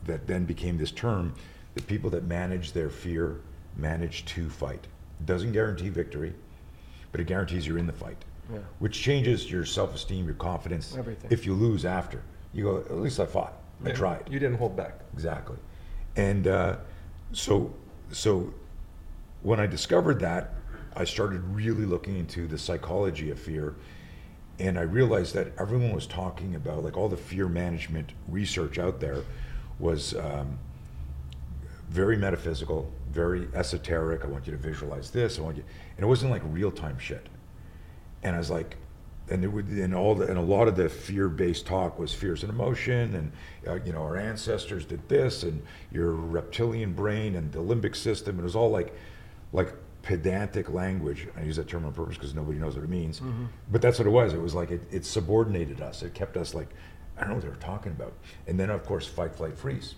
that 0.04 0.26
then 0.26 0.44
became 0.44 0.78
this 0.78 0.90
term 0.90 1.34
that 1.74 1.86
people 1.86 2.10
that 2.10 2.24
manage 2.24 2.72
their 2.72 2.90
fear 2.90 3.40
manage 3.76 4.24
to 4.26 4.50
fight. 4.50 4.86
Doesn't 5.24 5.52
guarantee 5.52 5.88
victory, 5.88 6.34
but 7.10 7.20
it 7.20 7.26
guarantees 7.26 7.66
you're 7.66 7.78
in 7.78 7.86
the 7.86 7.92
fight. 7.92 8.24
Yeah. 8.52 8.58
Which 8.78 9.00
changes 9.00 9.50
your 9.50 9.64
self-esteem, 9.64 10.24
your 10.26 10.34
confidence. 10.34 10.96
Everything. 10.96 11.30
If 11.30 11.46
you 11.46 11.54
lose 11.54 11.84
after, 11.84 12.22
you 12.52 12.64
go, 12.64 12.78
at 12.78 12.96
least 12.98 13.20
I 13.20 13.26
fought. 13.26 13.54
I 13.84 13.88
Yeah, 13.88 13.94
tried. 13.94 14.28
You 14.30 14.38
didn't 14.38 14.58
hold 14.58 14.76
back. 14.76 15.00
Exactly. 15.12 15.56
And 16.16 16.46
uh, 16.46 16.76
so, 17.32 17.72
so 18.10 18.52
when 19.42 19.60
I 19.60 19.66
discovered 19.66 20.20
that, 20.20 20.54
I 20.94 21.04
started 21.04 21.42
really 21.54 21.86
looking 21.86 22.16
into 22.18 22.46
the 22.46 22.58
psychology 22.58 23.30
of 23.30 23.38
fear. 23.38 23.74
And 24.58 24.78
I 24.78 24.82
realized 24.82 25.34
that 25.34 25.52
everyone 25.58 25.92
was 25.92 26.06
talking 26.06 26.54
about, 26.54 26.84
like 26.84 26.96
all 26.96 27.08
the 27.08 27.16
fear 27.16 27.48
management 27.48 28.12
research 28.28 28.78
out 28.78 29.00
there 29.00 29.22
was 29.78 30.14
um, 30.14 30.58
very 31.92 32.16
metaphysical, 32.16 32.90
very 33.10 33.48
esoteric. 33.54 34.24
I 34.24 34.28
want 34.28 34.46
you 34.46 34.52
to 34.52 34.58
visualize 34.58 35.10
this. 35.10 35.38
I 35.38 35.42
want 35.42 35.58
you, 35.58 35.64
and 35.96 36.04
it 36.04 36.08
wasn't 36.08 36.30
like 36.30 36.42
real 36.46 36.70
time 36.70 36.98
shit. 36.98 37.28
And 38.22 38.34
I 38.34 38.38
was 38.38 38.50
like, 38.50 38.76
and 39.28 39.42
there 39.42 39.50
would, 39.50 39.68
and 39.68 39.94
all 39.94 40.14
the, 40.14 40.26
and 40.26 40.38
a 40.38 40.42
lot 40.42 40.68
of 40.68 40.76
the 40.76 40.88
fear-based 40.88 41.66
talk 41.66 41.98
was 41.98 42.14
fears 42.14 42.42
and 42.42 42.50
emotion, 42.50 43.14
and 43.14 43.32
uh, 43.68 43.84
you 43.84 43.92
know 43.92 44.02
our 44.02 44.16
ancestors 44.16 44.86
did 44.86 45.06
this, 45.08 45.42
and 45.42 45.62
your 45.92 46.12
reptilian 46.12 46.94
brain 46.94 47.36
and 47.36 47.52
the 47.52 47.58
limbic 47.60 47.94
system. 47.94 48.38
It 48.38 48.42
was 48.42 48.56
all 48.56 48.70
like, 48.70 48.94
like 49.52 49.74
pedantic 50.02 50.70
language. 50.70 51.28
I 51.36 51.42
use 51.42 51.56
that 51.56 51.68
term 51.68 51.84
on 51.84 51.92
purpose 51.92 52.16
because 52.16 52.34
nobody 52.34 52.58
knows 52.58 52.74
what 52.74 52.84
it 52.84 52.90
means, 52.90 53.20
but 53.70 53.82
that's 53.82 53.98
what 53.98 54.06
it 54.06 54.10
was. 54.10 54.32
It 54.32 54.40
was 54.40 54.54
like 54.54 54.70
it, 54.70 54.82
it 54.90 55.04
subordinated 55.04 55.80
us. 55.82 56.02
It 56.02 56.14
kept 56.14 56.36
us 56.38 56.54
like, 56.54 56.68
I 57.16 57.20
don't 57.20 57.28
know 57.28 57.34
what 57.36 57.44
they 57.44 57.50
were 57.50 57.56
talking 57.56 57.92
about. 57.92 58.14
And 58.46 58.58
then 58.58 58.70
of 58.70 58.84
course, 58.84 59.06
fight, 59.06 59.34
flight, 59.36 59.56
freeze, 59.56 59.94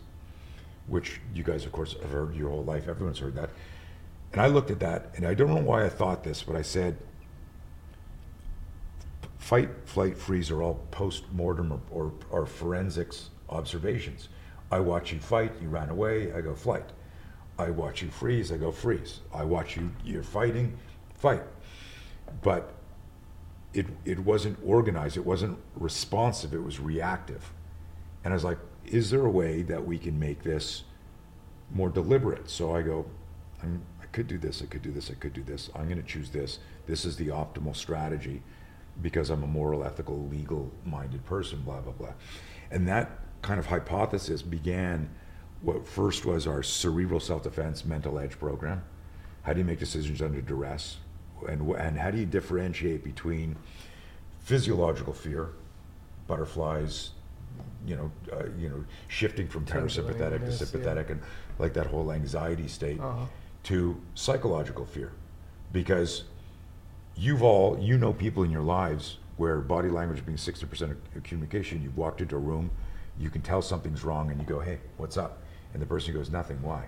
which 0.86 1.20
you 1.34 1.42
guys 1.42 1.64
of 1.64 1.72
course 1.72 1.94
have 1.94 2.10
heard 2.10 2.34
your 2.34 2.50
whole 2.50 2.64
life. 2.64 2.88
Everyone's 2.88 3.18
heard 3.18 3.34
that. 3.36 3.50
And 4.32 4.42
I 4.42 4.48
looked 4.48 4.70
at 4.70 4.80
that, 4.80 5.10
and 5.14 5.26
I 5.26 5.34
don't 5.34 5.48
know 5.48 5.62
why 5.62 5.84
I 5.84 5.88
thought 5.88 6.24
this, 6.24 6.42
but 6.42 6.56
I 6.56 6.62
said, 6.62 6.98
fight, 9.38 9.70
flight, 9.84 10.18
freeze 10.18 10.50
are 10.50 10.62
all 10.62 10.80
post-mortem 10.90 11.72
or, 11.72 11.80
or, 11.90 12.12
or 12.30 12.46
forensics 12.46 13.30
observations. 13.48 14.28
I 14.72 14.80
watch 14.80 15.12
you 15.12 15.20
fight, 15.20 15.52
you 15.62 15.68
ran 15.68 15.88
away, 15.88 16.32
I 16.32 16.40
go 16.40 16.54
flight. 16.54 16.90
I 17.58 17.70
watch 17.70 18.02
you 18.02 18.08
freeze, 18.08 18.50
I 18.50 18.56
go 18.56 18.72
freeze. 18.72 19.20
I 19.32 19.44
watch 19.44 19.76
you, 19.76 19.92
you're 20.04 20.24
fighting, 20.24 20.76
fight. 21.14 21.42
But 22.42 22.72
it, 23.72 23.86
it 24.04 24.18
wasn't 24.18 24.58
organized, 24.64 25.16
it 25.16 25.24
wasn't 25.24 25.58
responsive, 25.76 26.54
it 26.54 26.62
was 26.62 26.80
reactive. 26.80 27.52
And 28.24 28.32
I 28.32 28.34
was 28.34 28.44
like, 28.44 28.58
is 28.86 29.10
there 29.10 29.24
a 29.24 29.30
way 29.30 29.62
that 29.62 29.84
we 29.84 29.98
can 29.98 30.18
make 30.18 30.42
this 30.42 30.84
more 31.72 31.88
deliberate? 31.88 32.48
So 32.50 32.74
I 32.74 32.82
go, 32.82 33.06
I'm, 33.62 33.82
I 34.02 34.06
could 34.06 34.26
do 34.26 34.38
this, 34.38 34.62
I 34.62 34.66
could 34.66 34.82
do 34.82 34.92
this, 34.92 35.10
I 35.10 35.14
could 35.14 35.32
do 35.32 35.42
this. 35.42 35.70
I'm 35.74 35.86
going 35.86 36.00
to 36.00 36.06
choose 36.06 36.30
this. 36.30 36.58
This 36.86 37.04
is 37.04 37.16
the 37.16 37.28
optimal 37.28 37.74
strategy 37.74 38.42
because 39.02 39.30
I'm 39.30 39.42
a 39.42 39.46
moral, 39.46 39.84
ethical, 39.84 40.26
legal 40.28 40.70
minded 40.84 41.24
person, 41.24 41.60
blah, 41.62 41.80
blah, 41.80 41.92
blah. 41.92 42.12
And 42.70 42.86
that 42.88 43.18
kind 43.42 43.58
of 43.58 43.66
hypothesis 43.66 44.42
began 44.42 45.08
what 45.62 45.86
first 45.86 46.24
was 46.24 46.46
our 46.46 46.62
cerebral 46.62 47.20
self 47.20 47.42
defense 47.42 47.84
mental 47.84 48.18
edge 48.18 48.38
program. 48.38 48.84
How 49.42 49.52
do 49.52 49.58
you 49.58 49.64
make 49.64 49.78
decisions 49.78 50.22
under 50.22 50.40
duress? 50.40 50.98
And, 51.48 51.68
and 51.76 51.98
how 51.98 52.10
do 52.10 52.18
you 52.18 52.26
differentiate 52.26 53.02
between 53.04 53.56
physiological 54.40 55.12
fear, 55.12 55.50
butterflies, 56.26 57.10
you 57.86 57.96
know, 57.96 58.10
uh, 58.32 58.44
you 58.58 58.68
know, 58.68 58.84
shifting 59.08 59.46
from 59.48 59.64
parasympathetic 59.64 60.40
to 60.40 60.46
yes, 60.50 60.60
yeah. 60.60 60.66
sympathetic, 60.66 61.10
and 61.10 61.20
like 61.58 61.72
that 61.74 61.86
whole 61.86 62.12
anxiety 62.12 62.68
state, 62.68 63.00
Uh-huh. 63.00 63.26
to 63.64 64.00
psychological 64.14 64.84
fear, 64.86 65.12
because 65.72 66.24
you've 67.16 67.42
all 67.42 67.78
you 67.78 67.96
know 67.98 68.12
people 68.12 68.42
in 68.42 68.50
your 68.50 68.62
lives 68.62 69.18
where 69.36 69.60
body 69.60 69.88
language 69.88 70.24
being 70.26 70.38
60% 70.38 70.82
of 70.90 70.96
of 71.16 71.22
communication 71.22 71.82
you've 71.82 71.96
walked 71.96 72.20
into 72.20 72.34
a 72.36 72.38
room 72.38 72.70
you 73.18 73.30
can 73.30 73.40
tell 73.42 73.62
something's 73.62 74.02
wrong 74.04 74.30
and 74.30 74.40
you 74.40 74.46
go 74.46 74.58
hey 74.60 74.78
what's 74.96 75.16
up? 75.16 75.38
And 75.72 75.80
the 75.82 75.86
person 75.86 76.12
goes 76.14 76.30
nothing. 76.30 76.60
Why? 76.62 76.84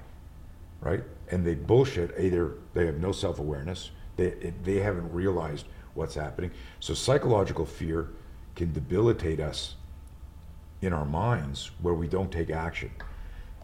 Right? 0.80 1.02
And 1.30 1.44
they 1.44 1.54
bullshit. 1.54 2.14
Either 2.18 2.54
they 2.74 2.87
have 2.87 2.98
no 2.98 3.11
self-awareness. 3.11 3.90
They, 4.16 4.26
it, 4.26 4.64
they 4.64 4.76
haven't 4.76 5.12
realized 5.12 5.66
what's 5.94 6.14
happening. 6.14 6.50
So 6.80 6.94
psychological 6.94 7.66
fear 7.66 8.11
can 8.54 8.72
debilitate 8.72 9.40
us 9.40 9.74
in 10.83 10.93
our 10.93 11.05
minds 11.05 11.71
where 11.81 11.95
we 11.95 12.07
don't 12.07 12.31
take 12.31 12.51
action. 12.51 12.91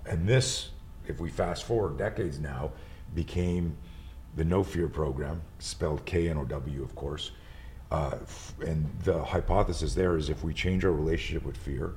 And 0.07 0.27
this 0.27 0.71
if 1.07 1.21
we 1.21 1.31
fast 1.31 1.65
forward 1.65 1.99
decades 1.99 2.39
now 2.39 2.73
became 3.15 3.77
the 4.37 4.45
Know 4.45 4.63
Fear 4.63 4.89
program 4.89 5.43
spelled 5.59 6.05
k-n-o-w 6.05 6.83
of 6.83 6.95
course. 6.95 7.33
Uh, 7.91 8.17
and 8.67 8.89
the 9.05 9.23
hypothesis 9.23 9.95
there 9.95 10.17
is 10.17 10.31
if 10.31 10.43
we 10.43 10.55
change 10.55 10.85
our 10.85 10.93
relationship 10.93 11.45
with 11.45 11.57
fear 11.57 11.93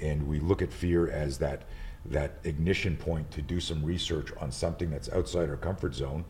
and 0.00 0.26
we 0.26 0.40
look 0.40 0.62
at 0.62 0.72
fear 0.72 1.08
as 1.10 1.38
that 1.38 1.62
that 2.06 2.38
ignition 2.44 2.96
point 2.96 3.30
to 3.30 3.42
do 3.42 3.60
some 3.60 3.84
research 3.84 4.32
on 4.40 4.50
something 4.50 4.90
that's 4.90 5.10
outside 5.10 5.50
our 5.50 5.56
comfort 5.56 5.94
zone 5.94 6.24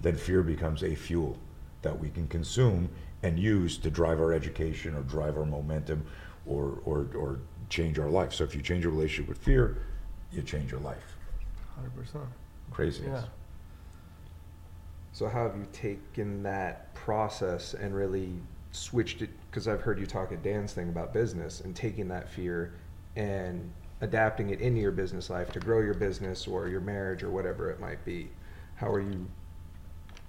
then 0.00 0.16
fear 0.16 0.42
becomes 0.42 0.82
a 0.82 0.94
fuel 0.94 1.38
that 1.82 1.98
we 1.98 2.08
can 2.08 2.26
consume 2.26 2.88
and 3.22 3.38
use 3.38 3.78
to 3.78 3.90
drive 3.90 4.20
our 4.20 4.32
education 4.32 4.94
or 4.96 5.02
drive 5.02 5.36
our 5.36 5.44
momentum 5.44 6.04
or, 6.46 6.78
or, 6.84 7.06
or 7.14 7.38
change 7.72 7.98
our 7.98 8.10
life. 8.10 8.34
So 8.34 8.44
if 8.44 8.54
you 8.54 8.60
change 8.60 8.84
your 8.84 8.92
relationship 8.92 9.28
with 9.28 9.38
fear, 9.38 9.78
you 10.30 10.42
change 10.42 10.70
your 10.70 10.80
life. 10.80 11.16
Hundred 11.74 11.96
percent. 11.96 12.24
Craziness. 12.70 13.22
Yeah. 13.22 13.28
So 15.12 15.28
how 15.28 15.44
have 15.44 15.56
you 15.56 15.66
taken 15.72 16.42
that 16.42 16.94
process 16.94 17.74
and 17.74 17.94
really 17.94 18.34
switched 18.72 19.22
it? 19.22 19.30
Because 19.50 19.68
I've 19.68 19.80
heard 19.80 19.98
you 19.98 20.06
talk 20.06 20.32
at 20.32 20.42
Dan's 20.42 20.72
thing 20.72 20.90
about 20.90 21.12
business 21.12 21.60
and 21.60 21.74
taking 21.74 22.08
that 22.08 22.28
fear 22.28 22.74
and 23.16 23.72
adapting 24.00 24.50
it 24.50 24.60
into 24.60 24.80
your 24.80 24.92
business 24.92 25.30
life 25.30 25.52
to 25.52 25.60
grow 25.60 25.80
your 25.80 25.94
business 25.94 26.46
or 26.46 26.68
your 26.68 26.80
marriage 26.80 27.22
or 27.22 27.30
whatever 27.30 27.70
it 27.70 27.80
might 27.80 28.04
be. 28.04 28.28
How 28.74 28.90
are 28.90 29.00
you 29.00 29.26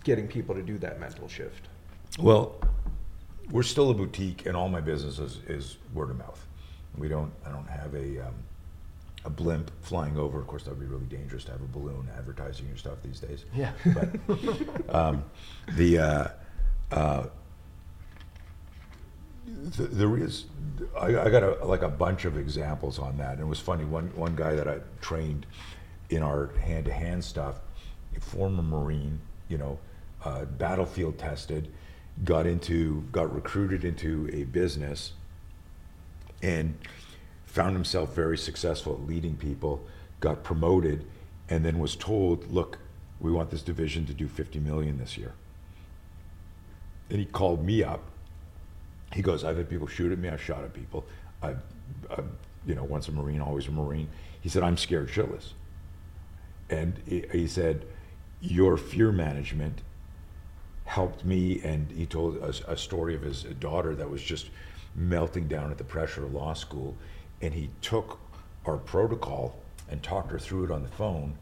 getting 0.04 0.28
people 0.28 0.56
to 0.56 0.62
do 0.62 0.78
that 0.80 1.00
mental 1.00 1.28
shift? 1.28 1.68
Well, 2.20 2.56
we're 3.52 3.64
still 3.64 3.90
a 3.90 3.94
boutique, 3.94 4.46
and 4.46 4.56
all 4.56 4.70
my 4.70 4.82
business 4.82 5.20
is, 5.20 5.40
is 5.48 5.78
word 5.94 6.10
of 6.10 6.18
mouth. 6.18 6.46
We 6.98 7.08
don't. 7.08 7.32
I 7.46 7.50
don't 7.50 7.68
have 7.68 7.94
a 7.96 8.28
um, 8.28 8.36
a 9.26 9.30
blimp 9.30 9.72
flying 9.82 10.18
over. 10.18 10.40
Of 10.40 10.48
course, 10.48 10.64
that 10.64 10.72
would 10.72 10.80
be 10.80 10.86
really 10.86 11.06
dangerous 11.06 11.44
to 11.46 11.52
have 11.52 11.62
a 11.62 11.68
balloon 11.68 12.10
advertising 12.18 12.68
your 12.68 12.78
stuff 12.78 12.98
these 13.04 13.20
days. 13.20 13.46
Yeah. 13.56 13.72
But 13.94 14.94
um, 14.94 15.24
the, 15.74 15.98
uh, 16.00 16.28
uh, 16.92 17.28
th 19.76 19.90
there 19.92 20.18
is, 20.18 20.46
I, 21.00 21.08
I 21.18 21.30
got 21.30 21.44
a, 21.44 21.66
like 21.66 21.82
a 21.82 21.90
bunch 21.90 22.26
of 22.26 22.38
examples 22.38 23.00
on 23.00 23.18
that. 23.18 23.34
And 23.34 23.42
it 23.42 23.46
was 23.46 23.60
funny. 23.60 23.86
One 23.86 24.12
one 24.16 24.36
guy 24.36 24.56
that 24.56 24.68
I 24.68 24.80
trained 25.02 25.46
in 26.10 26.22
our 26.22 26.48
hand 26.60 26.86
to 26.86 26.94
hand 26.94 27.24
stuff, 27.24 27.62
a 28.16 28.20
former 28.20 28.62
Marine, 28.62 29.20
you 29.48 29.58
know, 29.58 29.80
uh, 30.24 30.46
battlefield 30.46 31.18
tested, 31.18 31.72
got 32.24 32.46
into, 32.46 33.02
got 33.12 33.34
recruited 33.34 33.84
into 33.84 34.30
a 34.32 34.44
business 34.44 35.14
and 36.44 36.78
found 37.46 37.74
himself 37.74 38.14
very 38.14 38.38
successful 38.38 38.94
at 38.94 39.08
leading 39.08 39.36
people, 39.36 39.84
got 40.20 40.44
promoted, 40.44 41.06
and 41.50 41.66
then 41.66 41.80
was 41.80 41.96
told, 41.96 42.52
look, 42.52 42.78
we 43.20 43.32
want 43.32 43.50
this 43.50 43.62
division 43.62 44.06
to 44.06 44.14
do 44.14 44.28
50 44.28 44.60
million 44.60 44.98
this 44.98 45.18
year. 45.18 45.34
And 47.10 47.20
he 47.20 47.26
called 47.26 47.66
me 47.66 47.84
up. 47.84 48.02
He 49.14 49.22
goes, 49.22 49.44
I've 49.44 49.58
had 49.58 49.70
people 49.70 49.88
shoot 49.88 50.12
at 50.12 50.20
me. 50.20 50.30
I've 50.30 50.42
shot 50.42 50.64
at 50.64 50.74
people. 50.74 51.06
I've, 51.42 51.60
I've 52.10 52.26
you 52.66 52.76
know, 52.76 52.84
once 52.84 53.08
a 53.08 53.12
Marine, 53.12 53.42
always 53.42 53.68
a 53.68 53.72
Marine. 53.72 54.10
He 54.42 54.50
said, 54.50 54.64
I'm 54.64 54.78
scared 54.78 55.10
shitless. 55.10 55.52
And 56.70 57.00
he, 57.08 57.26
he 57.32 57.48
said, 57.48 57.86
your 58.42 58.78
fear 58.78 59.12
management 59.12 59.82
helped 60.86 61.24
me. 61.24 61.62
And 61.64 61.92
he 61.92 62.06
told 62.06 62.42
us 62.42 62.62
a 62.68 62.76
story 62.76 63.16
of 63.16 63.22
his 63.22 63.44
daughter 63.44 63.96
that 63.96 64.10
was 64.10 64.22
just 64.22 64.50
melting 64.96 65.48
down 65.48 65.72
at 65.72 65.78
the 65.78 65.84
pressure 65.84 66.26
of 66.26 66.34
law 66.34 66.54
school. 66.54 66.96
And 67.42 67.54
he 67.54 67.70
took 67.82 68.20
our 68.66 68.78
protocol 68.78 69.56
and 69.90 70.02
talked 70.02 70.32
her 70.32 70.40
through 70.40 70.66
it 70.66 70.72
on 70.72 70.84
the 70.84 70.90
phone 70.90 71.36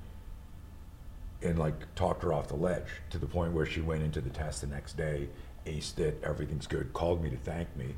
and 1.43 1.57
like 1.57 1.73
talked 1.95 2.23
her 2.23 2.33
off 2.33 2.47
the 2.47 2.55
ledge 2.55 2.87
to 3.09 3.17
the 3.17 3.25
point 3.25 3.53
where 3.53 3.65
she 3.65 3.81
went 3.81 4.03
into 4.03 4.21
the 4.21 4.29
test 4.29 4.61
the 4.61 4.67
next 4.67 4.95
day, 4.95 5.27
aced 5.65 5.99
it, 5.99 6.21
everything's 6.23 6.67
good, 6.67 6.91
called 6.93 7.23
me 7.23 7.29
to 7.29 7.37
thank 7.37 7.75
me. 7.75 7.95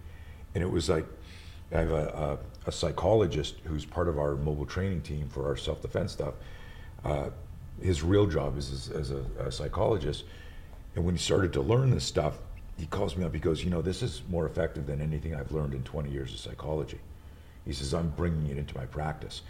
And 0.55 0.63
it 0.63 0.69
was 0.69 0.89
like, 0.89 1.05
I 1.73 1.79
have 1.79 1.91
a, 1.91 2.39
a, 2.65 2.69
a 2.69 2.71
psychologist 2.71 3.55
who's 3.65 3.85
part 3.85 4.07
of 4.07 4.19
our 4.19 4.35
mobile 4.35 4.65
training 4.65 5.01
team 5.01 5.27
for 5.27 5.47
our 5.47 5.57
self 5.57 5.81
defense 5.81 6.11
stuff. 6.11 6.35
Uh, 7.03 7.29
his 7.81 8.03
real 8.03 8.27
job 8.27 8.57
is 8.57 8.71
as, 8.71 8.89
as 8.89 9.11
a, 9.11 9.23
a 9.39 9.51
psychologist. 9.51 10.25
And 10.95 11.03
when 11.03 11.15
he 11.15 11.19
started 11.19 11.51
to 11.53 11.61
learn 11.61 11.89
this 11.89 12.05
stuff, 12.05 12.37
he 12.77 12.85
calls 12.87 13.15
me 13.15 13.23
up. 13.23 13.33
He 13.33 13.39
goes, 13.39 13.63
You 13.63 13.69
know, 13.69 13.81
this 13.81 14.01
is 14.01 14.21
more 14.29 14.45
effective 14.45 14.87
than 14.87 15.01
anything 15.01 15.35
I've 15.35 15.51
learned 15.51 15.73
in 15.73 15.83
20 15.83 16.09
years 16.09 16.33
of 16.33 16.39
psychology. 16.39 16.99
He 17.65 17.73
says, 17.73 17.93
I'm 17.93 18.09
bringing 18.09 18.47
it 18.47 18.57
into 18.57 18.75
my 18.77 18.85
practice. 18.85 19.41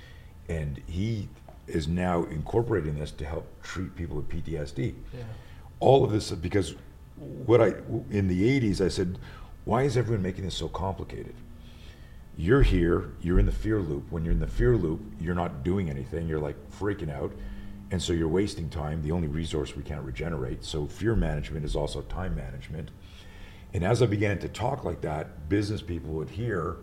And 0.50 0.82
he 0.88 1.30
is 1.68 1.88
now 1.88 2.24
incorporating 2.26 3.00
this 3.00 3.12
to 3.12 3.26
help 3.26 3.48
treat 3.64 3.96
people 3.96 4.18
with 4.18 4.30
PTSD. 4.30 4.94
Yeah. 5.14 5.24
All 5.80 6.04
of 6.04 6.12
this 6.12 6.32
because 6.32 6.76
what 7.46 7.62
I 7.62 7.74
in 8.10 8.28
the 8.28 8.60
80s 8.60 8.82
I 8.82 8.90
said, 8.90 9.18
why 9.66 9.84
is 9.84 9.96
everyone 9.96 10.22
making 10.22 10.44
this 10.44 10.56
so 10.56 10.68
complicated? 10.68 11.36
You're 12.36 12.64
here, 12.64 13.12
you're 13.22 13.40
in 13.40 13.46
the 13.46 13.52
fear 13.52 13.80
loop. 13.80 14.06
When 14.10 14.24
you're 14.26 14.34
in 14.34 14.40
the 14.40 14.48
fear 14.48 14.76
loop, 14.76 15.00
you're 15.20 15.36
not 15.36 15.64
doing 15.64 15.90
anything. 15.90 16.28
You're 16.28 16.40
like 16.40 16.56
freaking 16.72 17.12
out. 17.12 17.32
And 17.92 18.02
so 18.02 18.12
you're 18.12 18.28
wasting 18.28 18.70
time, 18.70 19.04
the 19.04 19.12
only 19.12 19.28
resource 19.28 19.76
we 19.76 19.84
can't 19.84 20.04
regenerate. 20.04 20.66
So 20.66 20.88
fear 20.88 21.16
management 21.16 21.64
is 21.64 21.76
also 21.76 22.02
time 22.02 22.36
management. 22.36 22.90
And 23.74 23.84
as 23.84 24.02
I 24.02 24.06
began 24.06 24.40
to 24.40 24.48
talk 24.48 24.84
like 24.84 25.02
that, 25.02 25.50
business 25.50 25.82
people 25.82 26.12
would 26.12 26.30
hear 26.30 26.78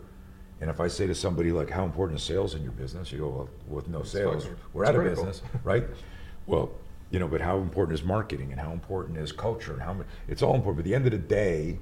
and 0.61 0.69
if 0.69 0.79
I 0.79 0.89
say 0.89 1.07
to 1.07 1.15
somebody 1.15 1.53
like, 1.53 1.71
"How 1.71 1.85
important 1.85 2.21
is 2.21 2.25
sales 2.25 2.55
in 2.55 2.63
your 2.63 2.73
business?" 2.73 3.11
You 3.11 3.19
go, 3.19 3.29
"Well, 3.29 3.49
with 3.67 3.89
no 3.89 4.03
sales, 4.03 4.47
we're 4.73 4.85
out 4.85 4.95
of 4.95 5.01
critical." 5.01 5.25
business, 5.25 5.43
right?" 5.65 5.87
Well, 6.47 6.71
you 7.11 7.19
know, 7.19 7.29
but 7.29 7.41
how 7.41 7.59
important 7.59 7.99
is 7.99 8.05
marketing 8.05 8.53
and 8.53 8.61
how 8.61 8.73
important 8.73 9.17
is 9.17 9.33
culture 9.33 9.73
and 9.73 9.81
how 9.81 9.95
much? 9.95 10.07
It's 10.29 10.43
all 10.43 10.55
important. 10.55 10.77
But 10.77 10.81
at 10.81 10.91
the 10.91 10.95
end 10.95 11.07
of 11.07 11.13
the 11.13 11.19
day, 11.19 11.79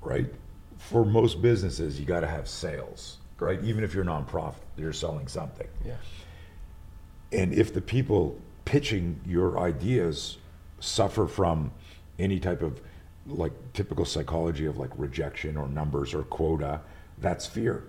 right? 0.00 0.32
For 0.78 1.04
most 1.04 1.42
businesses, 1.42 2.00
you 2.00 2.06
got 2.06 2.20
to 2.20 2.26
have 2.26 2.48
sales, 2.48 3.18
right? 3.38 3.62
Even 3.62 3.84
if 3.84 3.92
you're 3.92 4.04
a 4.04 4.06
nonprofit, 4.06 4.62
you're 4.78 4.94
selling 4.94 5.28
something. 5.28 5.68
Yeah. 5.84 5.96
And 7.32 7.52
if 7.52 7.74
the 7.74 7.82
people 7.82 8.38
pitching 8.64 9.20
your 9.26 9.58
ideas 9.58 10.38
suffer 10.80 11.26
from 11.26 11.72
any 12.18 12.40
type 12.40 12.62
of 12.62 12.80
like 13.30 13.52
typical 13.72 14.04
psychology 14.04 14.66
of 14.66 14.78
like 14.78 14.90
rejection 14.96 15.56
or 15.56 15.68
numbers 15.68 16.14
or 16.14 16.22
quota, 16.24 16.80
that's 17.18 17.46
fear. 17.46 17.84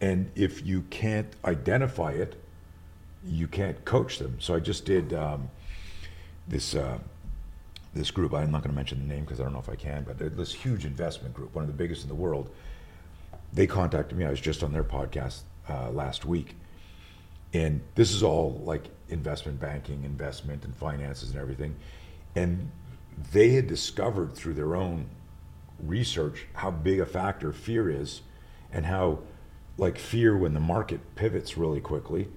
And 0.00 0.30
if 0.34 0.64
you 0.64 0.82
can't 0.90 1.28
identify 1.44 2.12
it, 2.12 2.40
you 3.24 3.46
can't 3.46 3.84
coach 3.84 4.18
them. 4.18 4.36
So 4.40 4.54
I 4.54 4.60
just 4.60 4.84
did 4.84 5.12
um, 5.12 5.50
this 6.48 6.74
uh, 6.74 6.98
this 7.94 8.10
group. 8.10 8.32
I'm 8.32 8.50
not 8.50 8.62
going 8.62 8.70
to 8.70 8.76
mention 8.76 8.98
the 8.98 9.12
name 9.12 9.24
because 9.24 9.40
I 9.40 9.44
don't 9.44 9.52
know 9.52 9.58
if 9.58 9.68
I 9.68 9.74
can, 9.74 10.04
but 10.04 10.18
this 10.36 10.52
huge 10.52 10.86
investment 10.86 11.34
group, 11.34 11.54
one 11.54 11.64
of 11.64 11.68
the 11.68 11.76
biggest 11.76 12.02
in 12.02 12.08
the 12.08 12.14
world. 12.14 12.50
They 13.52 13.66
contacted 13.66 14.16
me. 14.16 14.24
I 14.24 14.30
was 14.30 14.40
just 14.40 14.62
on 14.62 14.72
their 14.72 14.84
podcast 14.84 15.40
uh, 15.68 15.90
last 15.90 16.24
week, 16.24 16.54
and 17.52 17.80
this 17.96 18.12
is 18.12 18.22
all 18.22 18.62
like 18.64 18.84
investment 19.08 19.60
banking, 19.60 20.04
investment 20.04 20.64
and 20.64 20.74
finances 20.76 21.30
and 21.30 21.38
everything. 21.38 21.74
And 22.36 22.70
they 23.32 23.50
had 23.50 23.66
discovered 23.66 24.34
through 24.34 24.54
their 24.54 24.74
own 24.76 25.06
research 25.84 26.46
how 26.54 26.70
big 26.70 27.00
a 27.00 27.06
factor 27.06 27.52
fear 27.52 27.88
is 27.90 28.20
and 28.72 28.86
how 28.86 29.18
like 29.78 29.98
fear 29.98 30.36
when 30.36 30.52
the 30.54 30.60
market 30.60 31.00
pivots 31.16 31.56
really 31.56 31.80
quickly 31.80 32.28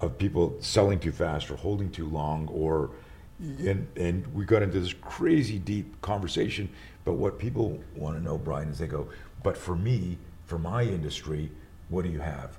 of 0.00 0.16
people 0.18 0.56
selling 0.60 0.98
too 0.98 1.12
fast 1.12 1.50
or 1.50 1.56
holding 1.56 1.90
too 1.90 2.08
long 2.08 2.48
or 2.48 2.90
and 3.38 3.86
and 3.96 4.26
we 4.34 4.44
got 4.46 4.62
into 4.62 4.80
this 4.80 4.94
crazy 4.94 5.58
deep 5.58 6.00
conversation 6.00 6.68
but 7.04 7.14
what 7.14 7.38
people 7.38 7.78
want 7.94 8.16
to 8.16 8.22
know 8.22 8.38
brian 8.38 8.68
is 8.70 8.78
they 8.78 8.86
go 8.86 9.08
but 9.42 9.58
for 9.58 9.76
me 9.76 10.16
for 10.46 10.58
my 10.58 10.82
industry 10.82 11.50
what 11.90 12.02
do 12.02 12.10
you 12.10 12.18
have 12.20 12.56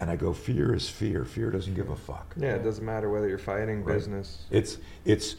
and 0.00 0.10
i 0.10 0.16
go 0.16 0.32
fear 0.32 0.74
is 0.74 0.88
fear 0.88 1.24
fear 1.24 1.48
doesn't 1.50 1.74
give 1.74 1.90
a 1.90 1.96
fuck 1.96 2.34
Yeah, 2.36 2.54
it 2.56 2.64
doesn't 2.64 2.84
matter 2.84 3.08
whether 3.08 3.28
you're 3.28 3.38
fighting 3.38 3.84
Right. 3.84 3.94
business. 3.94 4.46
it's 4.50 4.78
it's 5.04 5.36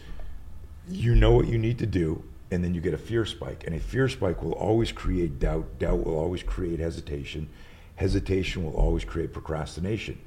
you 0.90 1.16
know 1.16 1.32
what 1.32 1.48
you 1.48 1.58
need 1.58 1.78
to 1.80 1.86
do, 1.86 2.24
and 2.52 2.64
then 2.64 2.74
you 2.74 2.82
get 2.82 2.94
a 2.94 2.98
fear 2.98 3.26
spike, 3.26 3.64
and 3.66 3.76
a 3.76 3.80
fear 3.80 4.10
spike 4.10 4.44
will 4.44 4.54
always 4.54 4.92
create 4.92 5.40
doubt. 5.40 5.80
Doubt 5.80 6.06
will 6.06 6.18
always 6.18 6.44
create 6.44 6.80
hesitation. 6.80 7.48
Hesitation 7.96 8.64
will 8.64 8.76
always 8.76 9.06
create 9.06 9.34
procrastination, 9.34 10.20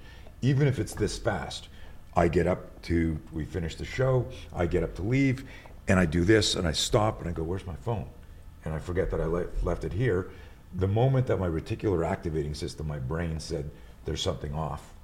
even 0.43 0.69
if 0.69 0.79
it's 0.79 0.95
this 0.95 1.19
fast. 1.19 1.69
I 2.17 2.29
get 2.29 2.47
up 2.47 2.81
to 2.83 3.19
we 3.33 3.45
finish 3.45 3.75
the 3.75 3.85
show. 3.85 4.27
I 4.55 4.67
get 4.67 4.83
up 4.83 4.95
to 4.97 5.03
leave, 5.03 5.45
and 5.88 5.99
I 5.99 6.07
do 6.07 6.25
this, 6.25 6.55
and 6.55 6.67
I 6.67 6.73
stop, 6.73 7.21
and 7.21 7.29
I 7.29 7.33
go, 7.33 7.43
"Where's 7.43 7.67
my 7.67 7.77
phone?" 7.77 8.07
And 8.64 8.73
I 8.73 8.79
forget 8.79 9.11
that 9.11 9.21
I 9.21 9.27
le- 9.27 9.49
left 9.62 9.85
it 9.85 9.93
here. 9.93 10.31
The 10.77 10.88
moment 10.88 11.27
that 11.27 11.38
my 11.38 11.49
reticular 11.49 12.07
activating 12.07 12.55
system, 12.55 12.87
my 12.87 12.99
brain 12.99 13.40
said, 13.40 13.71
"There's 14.05 14.23
something 14.23 14.55
off," 14.55 14.95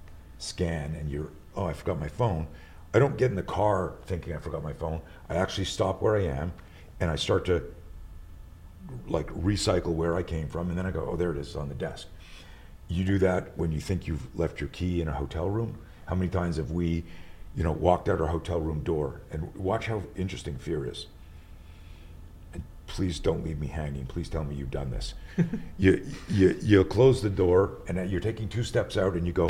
scan 0.40 0.96
and 0.98 1.10
you're 1.10 1.28
oh 1.54 1.66
i 1.66 1.72
forgot 1.72 2.00
my 2.00 2.08
phone 2.08 2.46
i 2.94 2.98
don't 2.98 3.16
get 3.16 3.30
in 3.30 3.36
the 3.36 3.42
car 3.42 3.94
thinking 4.06 4.34
i 4.34 4.38
forgot 4.38 4.62
my 4.62 4.72
phone. 4.72 5.00
I 5.28 5.36
actually 5.36 5.66
stop 5.66 6.02
where 6.02 6.16
i 6.16 6.24
am 6.24 6.52
and 7.00 7.10
i 7.10 7.16
start 7.16 7.44
to 7.46 7.62
like 9.06 9.28
recycle 9.28 9.92
where 9.94 10.16
i 10.16 10.22
came 10.22 10.48
from 10.48 10.68
and 10.68 10.76
then 10.76 10.86
i 10.86 10.90
go 10.90 11.08
oh 11.10 11.16
there 11.16 11.30
it 11.32 11.38
is 11.38 11.56
on 11.56 11.68
the 11.68 11.74
desk. 11.74 12.06
You 12.90 13.04
do 13.04 13.18
that 13.18 13.56
when 13.56 13.70
you 13.70 13.80
think 13.80 14.08
you've 14.08 14.36
left 14.36 14.60
your 14.60 14.68
key 14.70 15.00
in 15.00 15.06
a 15.06 15.12
hotel 15.12 15.48
room? 15.48 15.78
How 16.06 16.16
many 16.16 16.28
times 16.28 16.56
have 16.56 16.72
we 16.72 17.04
you 17.56 17.62
know 17.62 17.72
walked 17.72 18.08
out 18.08 18.20
our 18.20 18.26
hotel 18.26 18.60
room 18.60 18.80
door? 18.82 19.20
And 19.30 19.54
watch 19.54 19.86
how 19.86 20.02
interesting 20.16 20.56
fear 20.58 20.84
is. 20.90 21.06
And 22.52 22.64
please 22.88 23.20
don't 23.20 23.44
leave 23.44 23.60
me 23.60 23.68
hanging. 23.68 24.06
Please 24.06 24.28
tell 24.28 24.42
me 24.42 24.56
you've 24.56 24.72
done 24.72 24.90
this. 24.90 25.14
you, 25.78 26.04
you, 26.28 26.58
you 26.60 26.84
close 26.84 27.22
the 27.22 27.30
door 27.30 27.78
and 27.86 28.10
you're 28.10 28.20
taking 28.20 28.48
two 28.48 28.64
steps 28.64 28.96
out 28.96 29.14
and 29.14 29.24
you 29.24 29.32
go, 29.32 29.48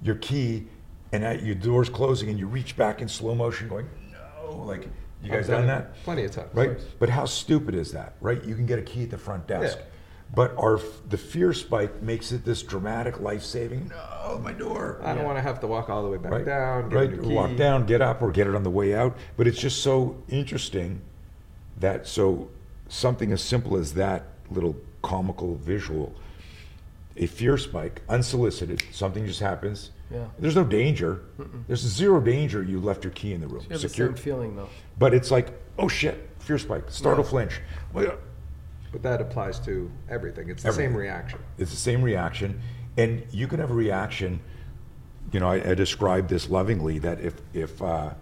your 0.00 0.14
key, 0.14 0.66
and 1.12 1.22
that 1.22 1.42
your 1.42 1.54
door's 1.54 1.88
closing 1.88 2.28
and 2.28 2.38
you 2.38 2.46
reach 2.46 2.76
back 2.76 3.00
in 3.02 3.08
slow 3.08 3.34
motion 3.34 3.68
going, 3.68 3.88
no, 4.12 4.56
like, 4.64 4.88
you 5.22 5.30
guys 5.30 5.50
I've 5.50 5.58
done 5.58 5.66
that? 5.66 5.94
Plenty 6.04 6.24
of 6.24 6.30
times. 6.30 6.50
Right? 6.54 6.78
But 6.98 7.08
how 7.10 7.24
stupid 7.26 7.74
is 7.74 7.92
that, 7.92 8.14
right? 8.20 8.42
You 8.44 8.54
can 8.54 8.66
get 8.66 8.78
a 8.78 8.82
key 8.82 9.02
at 9.04 9.10
the 9.10 9.18
front 9.18 9.46
desk. 9.46 9.76
Yeah. 9.78 9.84
But 10.32 10.54
our 10.56 10.80
the 11.08 11.18
fear 11.18 11.52
spike 11.52 12.00
makes 12.02 12.30
it 12.30 12.44
this 12.44 12.62
dramatic, 12.62 13.18
life 13.20 13.42
saving. 13.42 13.88
No, 13.88 14.38
my 14.40 14.52
door. 14.52 15.00
I 15.02 15.08
don't 15.08 15.18
Yeah. 15.18 15.24
want 15.24 15.38
to 15.38 15.42
have 15.42 15.58
to 15.60 15.66
walk 15.66 15.90
all 15.90 16.04
the 16.04 16.08
way 16.08 16.18
back 16.18 16.30
Right. 16.30 16.46
down. 16.46 16.88
Get 16.88 16.96
right. 16.96 17.08
A 17.12 17.16
new 17.16 17.22
key. 17.22 17.34
Walk 17.34 17.56
down, 17.56 17.84
get 17.84 18.00
up, 18.00 18.22
or 18.22 18.30
get 18.30 18.46
it 18.46 18.54
on 18.54 18.62
the 18.62 18.70
way 18.70 18.94
out. 18.94 19.16
But 19.36 19.48
it's 19.48 19.58
just 19.58 19.82
so 19.82 20.16
interesting 20.28 21.00
that 21.78 22.06
so 22.06 22.48
something 22.88 23.32
as 23.32 23.42
simple 23.42 23.76
as 23.76 23.94
that 23.94 24.26
little 24.50 24.76
comical 25.02 25.56
visual, 25.56 26.12
a 27.16 27.26
fear 27.26 27.56
spike, 27.58 28.00
unsolicited, 28.08 28.82
something 28.92 29.26
just 29.26 29.40
happens. 29.40 29.90
Yeah. 30.10 30.26
There's 30.38 30.56
no 30.56 30.64
danger. 30.64 31.22
There's 31.68 31.80
zero 31.80 32.20
danger. 32.20 32.62
You 32.62 32.80
left 32.80 33.04
your 33.04 33.12
key 33.12 33.32
in 33.32 33.40
the 33.40 33.46
room. 33.46 33.62
You 33.64 33.70
have 33.74 33.80
the 33.82 33.88
Secure. 33.88 34.08
same 34.08 34.16
feeling 34.16 34.56
though. 34.56 34.68
But 34.98 35.14
it's 35.14 35.30
like, 35.30 35.50
oh 35.78 35.88
shit, 35.88 36.28
fear 36.40 36.58
spike, 36.58 36.90
startle 36.90 37.24
Yeah. 37.24 37.30
flinch. 37.30 37.60
But 38.92 39.02
that 39.02 39.20
applies 39.20 39.60
to 39.60 39.90
everything. 40.08 40.48
It's 40.50 40.64
the 40.64 40.72
same 40.72 40.94
reaction. 40.96 41.38
It's 41.58 41.70
the 41.70 41.76
same 41.76 42.02
reaction, 42.02 42.60
and 42.96 43.22
you 43.30 43.46
can 43.46 43.60
have 43.60 43.70
a 43.70 43.74
reaction. 43.74 44.40
You 45.32 45.38
know, 45.38 45.48
I, 45.48 45.70
I 45.70 45.74
described 45.74 46.28
this 46.28 46.50
lovingly 46.50 46.98
that 46.98 47.20
if 47.20 47.34
if 47.54 47.80
uh, 47.80 48.14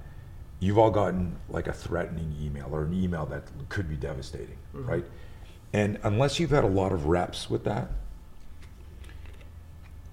you've 0.60 0.76
all 0.76 0.90
gotten 0.90 1.36
like 1.48 1.68
a 1.68 1.72
threatening 1.72 2.34
email 2.38 2.68
or 2.70 2.82
an 2.84 2.92
email 2.92 3.24
that 3.26 3.44
could 3.70 3.88
be 3.88 3.96
devastating, 3.96 4.58
right? 4.74 5.06
And 5.72 5.98
unless 6.02 6.38
you've 6.38 6.50
had 6.50 6.64
a 6.64 6.68
lot 6.68 6.92
of 6.92 7.06
reps 7.06 7.48
with 7.48 7.64
that, 7.64 7.90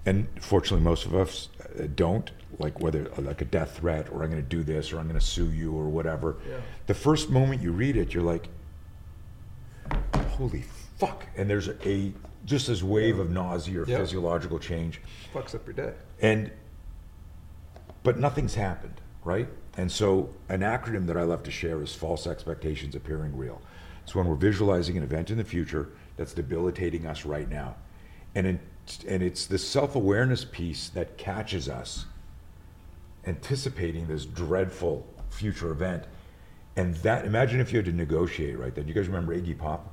and 0.06 0.26
fortunately 0.40 0.84
most 0.84 1.04
of 1.04 1.14
us 1.14 1.48
uh, 1.78 1.86
don't, 1.94 2.30
like 2.58 2.80
whether 2.80 3.10
like 3.18 3.42
a 3.42 3.44
death 3.44 3.78
threat 3.78 4.08
or 4.10 4.22
I'm 4.22 4.30
going 4.30 4.42
to 4.42 4.48
do 4.48 4.62
this 4.62 4.92
or 4.92 4.98
I'm 4.98 5.08
going 5.08 5.18
to 5.20 5.24
sue 5.26 5.50
you 5.50 5.72
or 5.76 5.88
whatever. 5.88 6.36
Yeah. 6.48 6.56
The 6.86 6.94
first 6.94 7.28
moment 7.28 7.60
you 7.60 7.72
read 7.72 7.96
it, 7.96 8.14
you're 8.14 8.22
like, 8.22 8.48
holy 10.30 10.64
fuck. 10.98 11.26
And 11.36 11.50
there's 11.50 11.68
a, 11.68 12.12
just 12.44 12.68
this 12.68 12.82
wave 12.82 13.18
of 13.18 13.30
nausea 13.30 13.82
or 13.82 13.86
Yep. 13.86 14.00
physiological 14.00 14.58
change. 14.58 15.00
Fucks 15.34 15.54
up 15.54 15.66
your 15.66 15.74
day. 15.74 15.92
And, 16.22 16.50
but 18.02 18.18
nothing's 18.18 18.54
happened, 18.54 19.00
right? 19.24 19.48
And 19.76 19.90
so 19.90 20.30
an 20.48 20.60
acronym 20.60 21.06
that 21.08 21.16
I 21.16 21.22
love 21.24 21.42
to 21.42 21.50
share 21.50 21.82
is 21.82 21.94
false 21.94 22.26
expectations 22.26 22.94
appearing 22.94 23.36
real. 23.36 23.60
It's 24.04 24.14
when 24.14 24.26
we're 24.26 24.36
visualizing 24.36 24.96
an 24.96 25.02
event 25.02 25.30
in 25.30 25.36
the 25.36 25.44
future 25.44 25.90
that's 26.16 26.32
debilitating 26.32 27.06
us 27.06 27.26
right 27.26 27.50
now. 27.50 27.74
And, 28.34 28.46
in, 28.46 28.60
and 29.06 29.22
it's 29.22 29.46
the 29.46 29.58
self 29.58 29.94
awareness 29.96 30.44
piece 30.44 30.88
that 30.90 31.16
catches 31.18 31.68
us 31.68 32.06
anticipating 33.26 34.06
this 34.06 34.24
dreadful 34.24 35.06
future 35.30 35.70
event. 35.70 36.04
And 36.76 36.94
that, 36.96 37.24
imagine 37.24 37.60
if 37.60 37.72
you 37.72 37.78
had 37.78 37.86
to 37.86 37.92
negotiate 37.92 38.58
right 38.58 38.74
then. 38.74 38.86
You 38.86 38.94
guys 38.94 39.06
remember 39.06 39.34
Iggy 39.38 39.58
Pop? 39.58 39.92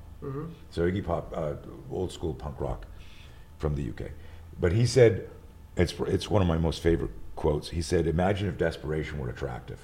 So 0.71 0.89
Iggy 0.89 1.03
Pop, 1.03 1.33
uh, 1.35 1.53
old 1.91 2.11
school 2.11 2.33
punk 2.33 2.59
rock 2.59 2.85
from 3.57 3.75
the 3.75 3.89
UK. 3.89 4.11
But 4.59 4.71
he 4.71 4.85
said, 4.85 5.29
it's, 5.75 5.93
it's 6.07 6.29
one 6.29 6.41
of 6.41 6.47
my 6.47 6.57
most 6.57 6.81
favorite 6.81 7.11
quotes. 7.35 7.69
He 7.69 7.81
said, 7.81 8.07
imagine 8.07 8.47
if 8.47 8.57
desperation 8.57 9.19
were 9.19 9.29
attractive. 9.29 9.79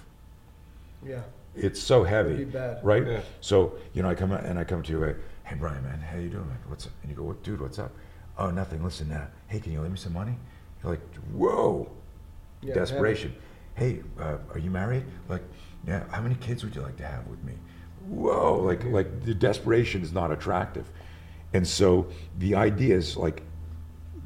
Yeah. 1.06 1.22
It's 1.56 1.82
so 1.82 2.04
heavy, 2.04 2.36
It'd 2.36 2.52
be 2.52 2.58
bad. 2.58 2.86
right? 2.86 3.06
Yeah. 3.06 3.22
So 3.42 3.74
you 3.94 4.04
know, 4.04 4.10
I 4.10 4.16
come 4.16 4.32
out 4.32 4.46
and 4.46 4.60
I 4.60 4.64
come 4.64 4.84
to 4.84 4.92
you, 4.92 5.16
hey 5.46 5.56
Brian, 5.60 5.84
man, 5.84 6.00
how 6.00 6.18
you 6.18 6.30
doing, 6.30 6.48
man? 6.48 6.58
What's 6.68 6.86
up? 6.86 6.92
And 7.02 7.10
you 7.12 7.18
go, 7.18 7.24
what, 7.24 7.42
dude, 7.44 7.60
what's 7.60 7.80
up? 7.80 7.92
Oh, 8.40 8.50
nothing. 8.50 8.82
Listen, 8.82 9.12
uh, 9.12 9.28
hey, 9.48 9.60
can 9.60 9.74
you 9.74 9.82
lend 9.82 9.92
me 9.92 10.00
some 10.00 10.14
money? 10.14 10.36
You're 10.82 10.94
like, 10.94 11.16
whoa, 11.34 11.92
Yeah, 12.62 12.74
desperation. 12.74 13.36
Hey, 13.76 14.02
uh, 14.18 14.38
are 14.54 14.60
you 14.60 14.72
married? 14.72 15.04
Like, 15.28 15.44
yeah. 15.86 16.06
How 16.10 16.22
many 16.22 16.36
kids 16.36 16.64
would 16.64 16.74
you 16.74 16.82
like 16.82 16.96
to 16.98 17.06
have 17.06 17.28
with 17.28 17.44
me? 17.44 17.54
Whoa, 18.08 18.62
like, 18.62 18.86
like 18.86 19.26
the 19.26 19.34
desperation 19.34 20.02
is 20.02 20.14
not 20.14 20.32
attractive, 20.32 20.90
and 21.54 21.68
so 21.68 22.08
the 22.40 22.56
idea 22.56 22.96
is 22.96 23.18
like 23.18 23.44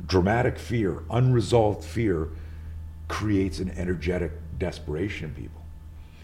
dramatic 0.06 0.60
fear, 0.60 1.04
unresolved 1.10 1.84
fear, 1.84 2.30
creates 3.08 3.60
an 3.60 3.72
energetic 3.72 4.32
desperation 4.60 5.30
in 5.30 5.36
people. 5.36 5.62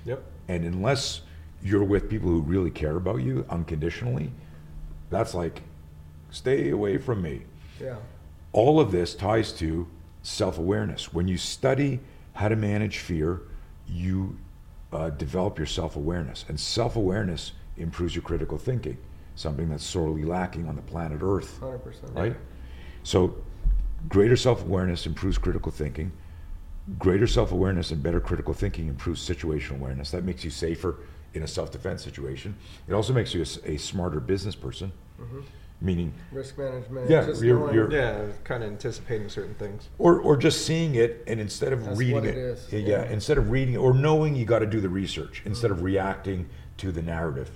Yep. 0.06 0.24
And 0.48 0.64
unless 0.64 1.22
you're 1.64 1.84
with 1.84 2.10
people 2.10 2.30
who 2.30 2.42
really 2.42 2.72
care 2.72 2.96
about 2.96 3.18
you 3.18 3.46
unconditionally, 3.50 4.32
that's 5.10 5.34
like, 5.34 5.64
stay 6.30 6.70
away 6.70 6.98
from 6.98 7.22
me. 7.22 7.42
Yeah. 7.80 7.96
All 8.52 8.80
of 8.80 8.92
this 8.92 9.16
ties 9.16 9.52
to 9.54 9.88
self 10.24 10.58
awareness. 10.58 11.14
When 11.14 11.28
you 11.28 11.38
study 11.38 12.00
how 12.34 12.48
to 12.50 12.56
manage 12.56 13.00
fear, 13.00 13.42
you 13.88 14.38
uh, 14.92 15.10
develop 15.12 15.58
your 15.58 15.68
self 15.68 15.96
awareness. 15.96 16.46
And 16.48 16.60
self 16.60 16.96
awareness 16.96 17.52
improves 17.78 18.16
your 18.16 18.24
critical 18.24 18.58
thinking, 18.58 18.98
something 19.36 19.70
that's 19.70 19.84
sorely 19.86 20.24
lacking 20.24 20.68
on 20.68 20.76
the 20.76 20.82
planet 20.82 21.20
Earth 21.22 21.60
Hundred 21.60 21.80
percent. 21.80 22.12
right? 22.14 22.36
So, 23.04 23.36
greater 24.08 24.36
self 24.36 24.64
awareness 24.64 25.06
improves 25.06 25.38
critical 25.38 25.72
thinking. 25.72 26.12
Greater 26.98 27.28
self 27.28 27.52
awareness 27.52 27.92
and 27.92 28.02
better 28.02 28.20
critical 28.20 28.54
thinking 28.54 28.88
improves 28.88 29.22
situational 29.28 29.76
awareness. 29.80 30.10
That 30.12 30.24
makes 30.24 30.44
you 30.44 30.50
safer 30.50 30.98
in 31.36 31.44
a 31.44 31.48
self 31.48 31.72
defense 31.72 32.04
situation. 32.04 32.56
It 32.88 32.94
also 32.94 33.14
makes 33.14 33.34
you 33.34 33.42
a 33.42 33.78
smarter 33.78 34.20
business 34.20 34.56
person, 34.56 34.92
meaning, 35.82 36.14
Risk 36.32 36.58
management. 36.58 37.10
Yeah, 37.10 37.26
just 37.26 37.42
you're- 37.42 37.60
knowing- 37.60 37.74
you're- 37.74 37.96
Yeah, 37.96 38.26
kind 38.44 38.64
of 38.64 38.70
anticipating 38.72 39.30
certain 39.30 39.56
things. 39.56 39.88
or, 39.98 40.20
or 40.20 40.36
just 40.36 40.66
seeing 40.66 40.96
it 40.96 41.24
and 41.28 41.40
instead 41.40 41.72
of 41.74 41.84
That's 41.86 41.98
reading 41.98 42.16
what 42.16 42.26
it, 42.26 42.36
it 42.36 42.38
is, 42.38 42.68
yeah, 42.72 42.80
yeah. 42.80 43.04
instead 43.12 43.38
of 43.38 43.50
reading 43.50 43.78
or 43.78 43.94
knowing 43.94 44.36
you 44.36 44.46
got 44.46 44.60
to 44.60 44.66
do 44.66 44.82
the 44.82 44.90
research 44.90 45.42
instead 45.46 45.72
of 45.72 45.82
reacting 45.82 46.50
to 46.78 46.92
the 46.92 47.02
narrative. 47.02 47.52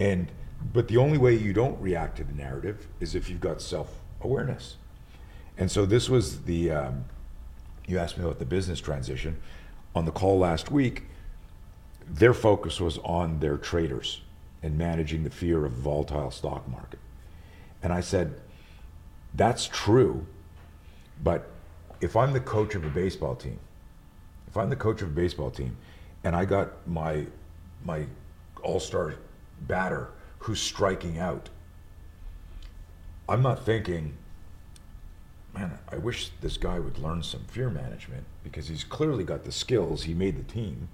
And 0.00 0.30
but 0.72 0.88
the 0.88 0.96
only 0.96 1.18
way 1.18 1.34
you 1.34 1.52
don't 1.52 1.80
react 1.80 2.16
to 2.16 2.24
the 2.24 2.32
narrative 2.32 2.88
is 2.98 3.14
if 3.14 3.28
you've 3.30 3.40
got 3.40 3.60
self 3.62 4.00
awareness. 4.22 4.76
And 5.58 5.70
so 5.70 5.86
this 5.86 6.08
was 6.10 6.42
the 6.42 6.70
um, 6.72 7.04
you 7.86 7.98
asked 7.98 8.18
me 8.18 8.24
about 8.24 8.38
the 8.40 8.44
business 8.44 8.80
transition 8.80 9.36
on 9.94 10.04
the 10.04 10.10
call 10.10 10.38
last 10.38 10.70
week. 10.72 11.04
Their 12.08 12.34
focus 12.34 12.80
was 12.80 12.98
on 13.04 13.38
their 13.40 13.56
traders 13.56 14.22
and 14.62 14.76
managing 14.76 15.22
the 15.24 15.30
fear 15.30 15.64
of 15.64 15.72
volatile 15.72 16.30
stock 16.30 16.68
market. 16.68 16.98
And 17.82 17.92
I 17.92 18.00
said, 18.00 18.40
that's 19.34 19.68
true, 19.68 20.26
but 21.22 21.50
if 22.00 22.16
I'm 22.16 22.32
the 22.32 22.40
coach 22.40 22.74
of 22.74 22.84
a 22.84 22.88
baseball 22.88 23.34
team, 23.34 23.58
if 24.48 24.56
I'm 24.56 24.70
the 24.70 24.76
coach 24.76 25.02
of 25.02 25.08
a 25.08 25.12
baseball 25.12 25.50
team, 25.50 25.76
and 26.24 26.34
I 26.34 26.44
got 26.44 26.86
my 26.88 27.26
my 27.84 28.06
all-star 28.62 29.14
batter 29.62 30.08
who's 30.38 30.60
striking 30.60 31.18
out, 31.18 31.48
I'm 33.28 33.42
not 33.42 33.64
thinking, 33.64 34.14
man, 35.54 35.78
I 35.90 35.96
wish 35.96 36.30
this 36.40 36.56
guy 36.56 36.78
would 36.78 36.98
learn 36.98 37.22
some 37.22 37.44
fear 37.44 37.70
management 37.70 38.24
because 38.42 38.68
he's 38.68 38.84
clearly 38.84 39.24
got 39.24 39.44
the 39.44 39.52
skills. 39.52 40.04
He 40.04 40.14
made 40.14 40.36
the 40.36 40.52
team. 40.52 40.88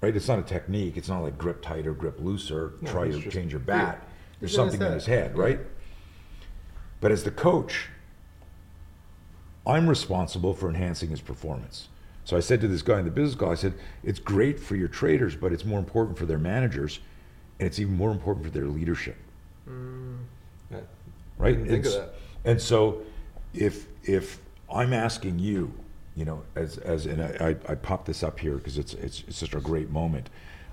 Right? 0.00 0.14
It's 0.14 0.28
not 0.28 0.40
a 0.40 0.42
technique. 0.42 0.96
It's 0.96 1.08
not 1.08 1.22
like 1.22 1.38
grip 1.38 1.62
tighter, 1.62 1.92
grip 1.92 2.18
looser, 2.20 2.72
No, 2.80 2.90
try 2.90 3.08
to 3.08 3.30
change 3.30 3.52
your 3.52 3.60
bat. 3.60 4.04
There's 4.42 4.56
something 4.56 4.82
in 4.82 4.92
his 4.92 5.06
head, 5.06 5.38
right? 5.38 5.60
But 7.00 7.12
as 7.12 7.22
the 7.22 7.30
coach, 7.30 7.86
I'm 9.64 9.88
responsible 9.88 10.52
for 10.52 10.68
enhancing 10.68 11.10
his 11.10 11.20
performance. 11.20 11.86
So 12.24 12.36
I 12.36 12.40
said 12.40 12.60
to 12.62 12.68
this 12.68 12.82
guy 12.82 12.98
in 12.98 13.04
the 13.04 13.12
business 13.12 13.36
call, 13.36 13.52
I 13.52 13.54
said, 13.54 13.74
it's 14.02 14.18
great 14.18 14.58
for 14.58 14.74
your 14.74 14.88
traders, 14.88 15.36
but 15.36 15.52
it's 15.52 15.64
more 15.64 15.78
important 15.78 16.18
for 16.18 16.26
their 16.26 16.38
managers, 16.38 16.98
and 17.60 17.68
it's 17.68 17.78
even 17.78 17.94
more 17.94 18.10
important 18.10 18.44
for 18.44 18.50
their 18.50 18.66
leadership, 18.66 19.16
Yeah. 19.68 20.80
right? 21.38 21.56
Think 21.64 21.86
of 21.86 21.92
that. 21.92 22.14
And 22.44 22.60
so, 22.60 23.02
if 23.54 23.86
if 24.02 24.40
I'm 24.72 24.92
asking 24.92 25.38
you, 25.38 25.72
you 26.16 26.24
know, 26.24 26.42
as 26.56 26.78
as 26.78 27.06
and 27.06 27.22
I, 27.22 27.56
I, 27.68 27.72
I 27.72 27.74
popped 27.76 28.06
this 28.06 28.24
up 28.24 28.40
here 28.40 28.56
because 28.56 28.76
it's 28.76 28.94
it's 28.94 29.22
it's 29.28 29.38
such 29.38 29.54
a 29.54 29.60
great 29.60 29.90
moment. 29.90 30.30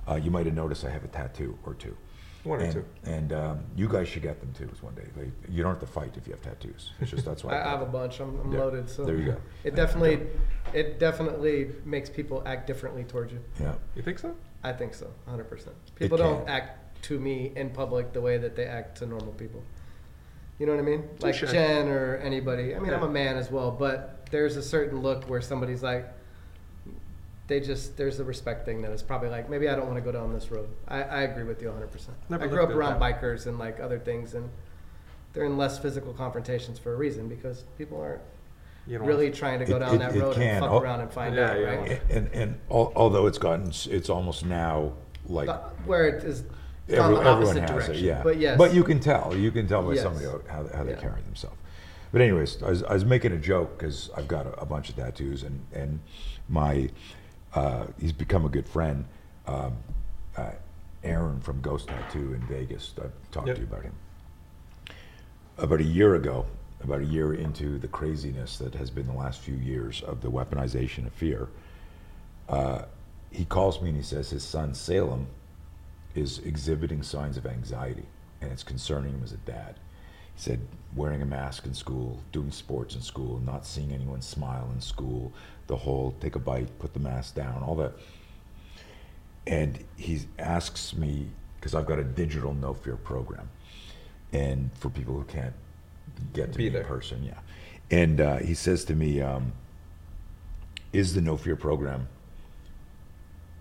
Uh, 0.07 0.15
you 0.15 0.31
might 0.31 0.47
have 0.47 0.55
noticed 0.55 0.83
I 0.83 0.89
have 0.89 1.03
a 1.03 1.07
tattoo 1.07 1.59
or 1.67 1.75
two. 1.75 1.95
One 2.43 2.59
or 2.61 2.63
and, 2.63 2.73
two. 2.73 2.85
And 3.03 3.33
um, 3.33 3.59
you 3.75 3.87
guys 3.89 4.07
should 4.07 4.21
get 4.23 4.39
them 4.39 4.53
too. 4.53 4.69
One 4.81 4.95
day, 4.95 5.03
Like, 5.17 5.31
you 5.49 5.61
don't 5.61 5.73
have 5.73 5.81
to 5.81 5.85
fight 5.87 6.15
if 6.15 6.25
you 6.25 6.33
have 6.33 6.41
tattoos. 6.41 6.91
It's 7.01 7.11
just 7.11 7.25
that's 7.25 7.43
why. 7.43 7.53
I, 7.57 7.65
I 7.67 7.69
have 7.71 7.81
a 7.81 7.85
bunch. 7.85 8.19
I'm, 8.19 8.39
I'm 8.39 8.51
Yeah. 8.51 8.59
loaded. 8.59 8.89
So 8.89 9.03
There 9.05 9.17
you 9.17 9.31
go. 9.33 9.37
It 9.63 9.75
definitely, 9.75 10.27
it 10.73 10.99
definitely 10.99 11.71
makes 11.85 12.09
people 12.09 12.41
act 12.45 12.65
differently 12.67 13.03
towards 13.03 13.33
you. 13.33 13.39
Yeah. 13.59 13.75
You 13.95 14.01
think 14.01 14.19
so? 14.19 14.35
I 14.63 14.71
think 14.73 14.93
so, 14.93 15.05
100. 15.25 15.45
percent 15.45 15.75
People 15.95 16.17
can. 16.17 16.27
don't 16.27 16.49
act 16.49 17.01
to 17.03 17.19
me 17.19 17.51
in 17.55 17.69
public 17.69 18.11
the 18.13 18.21
way 18.21 18.37
that 18.37 18.55
they 18.55 18.65
act 18.65 18.97
to 18.99 19.05
normal 19.05 19.33
people. 19.33 19.63
You 20.59 20.65
know 20.65 20.73
what 20.73 20.79
I 20.81 20.83
mean? 20.83 21.07
Like 21.21 21.35
Touche. 21.37 21.51
Jen 21.51 21.87
or 21.87 22.17
anybody. 22.17 22.75
I 22.75 22.79
mean, 22.79 22.93
I'm 22.93 23.03
a 23.03 23.09
man 23.09 23.37
as 23.37 23.49
well, 23.49 23.71
but 23.71 24.27
there's 24.31 24.57
a 24.57 24.63
certain 24.63 25.01
look 25.01 25.29
where 25.29 25.39
somebody's 25.41 25.81
like, 25.81 26.11
they 27.49 27.59
just 27.59 27.97
there's 27.97 28.19
a 28.19 28.23
respect 28.23 28.63
thing 28.63 28.81
that 28.83 28.91
is 28.91 29.01
probably 29.03 29.27
like 29.27 29.49
maybe 29.49 29.67
I 29.67 29.75
don't 29.75 29.87
want 29.87 29.97
to 29.97 30.01
go 30.03 30.11
down 30.11 30.31
this 30.33 30.49
road. 30.51 30.69
I, 30.87 31.01
I 31.03 31.21
agree 31.23 31.43
with 31.43 31.61
you 31.61 31.67
100. 31.67 31.91
percent 31.91 32.15
Never 32.29 32.45
I 32.45 32.47
grew 32.47 32.63
up 32.63 32.69
around 32.69 32.99
that. 32.99 33.21
bikers 33.21 33.47
and 33.47 33.59
like 33.59 33.79
other 33.81 33.99
things, 33.99 34.35
and 34.35 34.49
they're 35.33 35.45
in 35.45 35.57
less 35.57 35.77
physical 35.79 36.13
confrontations 36.13 36.79
for 36.79 36.93
a 36.93 36.95
reason 36.95 37.27
because 37.27 37.63
people 37.77 37.99
aren't 37.99 38.21
You 38.87 38.99
don't 38.99 39.07
really 39.07 39.31
trying 39.31 39.59
to 39.59 39.65
go 39.65 39.75
It- 39.75 39.79
down 39.79 39.95
it- 39.95 39.97
that 39.99 40.15
it 40.15 40.21
road 40.21 40.35
can. 40.35 40.43
and 40.43 40.59
fuck 40.63 40.71
Oh. 40.71 40.79
around 40.79 41.01
and 41.01 41.11
find 41.11 41.35
Yeah, 41.35 41.51
out, 41.51 41.59
you 41.59 41.65
right? 41.65 42.01
And 42.09 42.29
and 42.33 42.59
although 42.69 43.25
it's 43.27 43.37
gotten, 43.39 43.67
s- 43.69 43.87
it's 43.87 44.09
almost 44.09 44.45
now 44.45 44.93
like 45.25 45.47
The- 45.47 45.57
where 45.85 46.07
it 46.07 46.23
is 46.23 46.43
every- 46.87 47.17
everyone 47.17 47.57
has 47.57 47.69
direction. 47.69 47.95
it. 47.95 48.01
Yeah. 48.01 48.21
But 48.23 48.37
yes, 48.37 48.57
But 48.59 48.73
you 48.75 48.83
can 48.83 48.99
tell. 48.99 49.35
You 49.35 49.49
can 49.51 49.67
tell 49.67 49.81
by 49.83 49.93
Yes. 49.93 50.03
somebody 50.03 50.25
how 50.47 50.67
how 50.71 50.83
they 50.83 50.91
Yeah. 50.91 50.97
carry 50.97 51.21
themselves. 51.21 51.57
But 52.11 52.21
anyways, 52.21 52.61
I 52.63 52.69
was, 52.69 52.83
I 52.83 52.93
was 52.93 53.05
making 53.05 53.31
a 53.33 53.37
joke 53.37 53.77
because 53.77 54.09
I've 54.17 54.27
got 54.27 54.47
a, 54.47 54.53
a 54.61 54.65
bunch 54.65 54.89
of 54.89 54.95
tattoos, 54.95 55.41
and 55.43 55.65
and 55.73 55.99
my 56.47 56.89
uh, 57.53 57.85
he's 57.99 58.13
become 58.13 58.45
a 58.45 58.49
good 58.49 58.67
friend. 58.67 59.05
Um, 59.47 59.77
uh, 60.37 60.51
Aaron 61.03 61.39
from 61.39 61.61
Ghost 61.61 61.87
Tattoo 61.87 62.33
in 62.33 62.41
Vegas. 62.47 62.93
I've 63.01 63.11
talked 63.31 63.47
Yep. 63.47 63.55
to 63.55 63.61
you 63.61 63.67
about 63.67 63.83
him. 63.83 63.93
About 65.57 65.79
a 65.79 65.83
year 65.85 66.15
ago, 66.15 66.45
about 66.81 67.01
a 67.01 67.05
year 67.05 67.33
into 67.33 67.77
the 67.79 67.87
craziness 67.87 68.57
that 68.57 68.75
has 68.75 68.89
been 68.89 69.07
the 69.07 69.13
last 69.13 69.39
few 69.39 69.55
years 69.55 70.01
of 70.01 70.21
the 70.21 70.29
weaponization 70.31 71.05
of 71.07 71.13
fear, 71.13 71.47
uh, 72.47 72.83
he 73.31 73.45
calls 73.45 73.81
me 73.81 73.89
and 73.89 73.97
he 73.97 74.03
says 74.03 74.29
his 74.29 74.43
son 74.43 74.73
Salem 74.73 75.27
is 76.15 76.39
exhibiting 76.39 77.03
signs 77.03 77.37
of 77.37 77.45
anxiety, 77.45 78.05
and 78.41 78.51
it's 78.51 78.63
concerning 78.63 79.13
him 79.13 79.21
as 79.23 79.31
a 79.31 79.37
dad. 79.37 79.75
He 80.35 80.41
said 80.41 80.59
wearing 80.95 81.21
a 81.21 81.25
mask 81.25 81.65
in 81.65 81.73
school, 81.73 82.19
doing 82.31 82.51
sports 82.51 82.95
in 82.95 83.01
school, 83.01 83.39
not 83.45 83.65
seeing 83.65 83.91
anyone 83.91 84.21
smile 84.21 84.69
in 84.73 84.81
school, 84.81 85.31
the 85.69 85.75
whole 85.77 86.15
take 86.19 86.35
a 86.35 86.39
bite, 86.39 86.67
put 86.79 86.93
the 86.93 86.99
mask 86.99 87.35
down, 87.35 87.61
all 87.63 87.75
that. 87.75 87.93
And 89.45 89.77
he 89.95 90.21
asks 90.39 90.95
me 90.95 91.27
because 91.55 91.75
I've 91.75 91.85
got 91.85 91.99
a 91.99 92.03
digital 92.03 92.53
Know 92.55 92.73
Fear 92.73 92.97
program, 92.97 93.49
and 94.33 94.71
for 94.73 94.89
people 94.89 95.13
who 95.13 95.23
can't 95.25 95.53
get 96.33 96.51
to 96.51 96.57
Be 96.57 96.65
me 96.65 96.69
there. 96.71 96.81
in 96.81 96.87
person, 96.87 97.23
yeah. 97.23 97.37
And 97.91 98.19
uh, 98.19 98.37
he 98.37 98.55
says 98.55 98.83
to 98.85 98.95
me, 98.95 99.21
um, 99.21 99.53
"Is 100.91 101.13
the 101.13 101.21
Know 101.21 101.37
Fear 101.37 101.55
program 101.55 102.07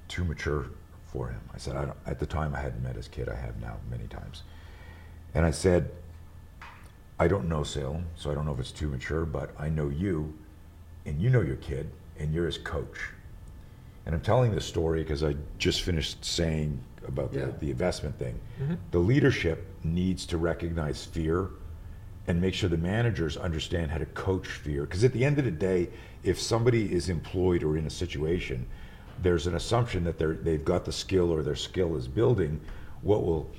too 0.09 0.25
mature 0.25 0.67
for 1.13 1.29
him. 1.29 1.41
I 1.55 1.59
said, 1.59 1.77
I 1.77 1.85
don't, 1.85 1.97
at 2.07 2.19
the 2.19 2.27
time 2.27 2.55
I 2.55 2.61
hadn't 2.61 2.83
met 2.83 2.97
his 2.97 3.09
kid. 3.09 3.29
I 3.29 3.35
have 3.35 3.61
now 3.61 3.77
many 3.91 4.07
times. 4.07 4.43
And 5.35 5.45
I 5.45 5.51
said, 5.51 5.91
I 7.19 7.29
don't 7.29 7.49
know 7.49 7.63
Salem, 7.63 8.07
so 8.17 8.31
I 8.31 8.35
don't 8.35 8.47
know 8.47 8.53
if 8.53 8.61
it's 8.61 8.73
too 8.73 8.89
mature, 8.89 9.27
but 9.27 9.51
I 9.59 9.69
know 9.69 9.89
you, 9.91 10.33
and 11.05 11.21
you 11.21 11.29
know 11.29 11.43
your 11.43 11.57
kid, 11.57 11.91
and 12.19 12.33
you're 12.33 12.47
his 12.47 12.59
coach. 12.59 13.11
And 14.07 14.15
I'm 14.15 14.21
telling 14.21 14.55
this 14.55 14.65
story 14.65 15.03
because 15.03 15.23
I 15.23 15.37
just 15.59 15.83
finished 15.83 16.25
saying 16.25 16.81
about 17.07 17.33
the, 17.33 17.41
Yeah. 17.41 17.51
the 17.61 17.71
investment 17.71 18.19
thing. 18.19 18.39
Mhm. 18.61 18.79
The 18.91 18.99
leadership 18.99 19.67
needs 19.85 20.27
to 20.27 20.39
recognize 20.39 21.05
fear 21.05 21.49
and 22.27 22.41
make 22.41 22.55
sure 22.55 22.69
the 22.69 22.77
managers 22.77 23.37
understand 23.37 23.91
how 23.91 23.99
to 23.99 24.07
coach 24.07 24.47
fear. 24.47 24.83
Because 24.83 25.05
at 25.05 25.13
the 25.13 25.25
end 25.25 25.39
of 25.39 25.45
the 25.45 25.51
day, 25.51 25.89
if 26.23 26.39
somebody 26.41 26.93
is 26.93 27.09
employed 27.09 27.63
or 27.63 27.77
in 27.77 27.87
a 27.87 27.91
situation, 27.91 28.67
there's 29.23 29.47
an 29.47 29.55
assumption 29.55 30.05
that 30.05 30.19
they're, 30.19 30.35
they've 30.35 30.65
got 30.65 30.85
the 30.85 30.93
skill 30.93 31.31
or 31.33 31.43
their 31.43 31.57
skill 31.57 31.97
is 31.97 32.07
building. 32.09 32.61
What 33.03 33.25
will 33.25 33.51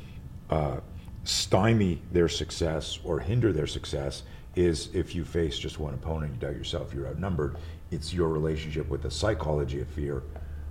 uh, 0.50 0.80
stymie 1.24 2.02
their 2.12 2.28
success 2.30 3.00
or 3.04 3.20
hinder 3.20 3.52
their 3.54 3.68
success 3.68 4.24
is 4.60 4.90
if 4.94 5.16
you 5.16 5.24
face 5.24 5.58
just 5.58 5.80
one 5.80 5.94
opponent, 5.94 6.34
you 6.34 6.40
doubt 6.40 6.56
yourself, 6.56 6.94
you're 6.94 7.08
outnumbered. 7.08 7.58
It's 7.92 8.14
your 8.14 8.30
relationship 8.30 8.90
with 8.90 9.02
the 9.02 9.12
psychology 9.12 9.82
of 9.82 9.88
fear, 9.88 10.24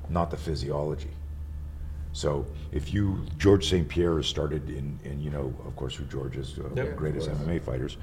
not 0.09 0.31
the 0.31 0.37
physiology. 0.37 1.11
So 2.13 2.47
if 2.73 2.93
you, 2.93 3.27
George 3.39 3.69
St. 3.69 3.89
Pierre 3.89 4.17
has 4.17 4.27
started 4.27 4.69
in, 4.69 4.99
in, 5.05 5.21
you 5.21 5.31
know, 5.31 5.55
of 5.67 5.77
course, 5.77 5.95
who 5.95 6.05
George 6.05 6.37
is, 6.37 6.59
uh, 6.59 6.63
one 6.63 6.71
of 6.73 6.77
the 6.77 6.93
greatest. 6.93 7.29
MMA 7.29 7.63
fighters. 7.63 7.97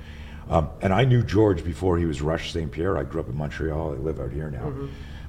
Um, 0.49 0.69
and 0.81 0.93
I 0.93 1.05
knew 1.05 1.23
George 1.23 1.63
before 1.63 1.97
he 1.97 2.05
was 2.05 2.21
Rush 2.21 2.53
St. 2.53 2.71
Pierre. 2.71 2.97
I 2.97 3.03
grew 3.03 3.21
up 3.21 3.29
in 3.29 3.35
Montreal. 3.35 3.93
I 3.93 3.97
live 3.97 4.19
out 4.19 4.31
here 4.31 4.49
now. 4.49 4.73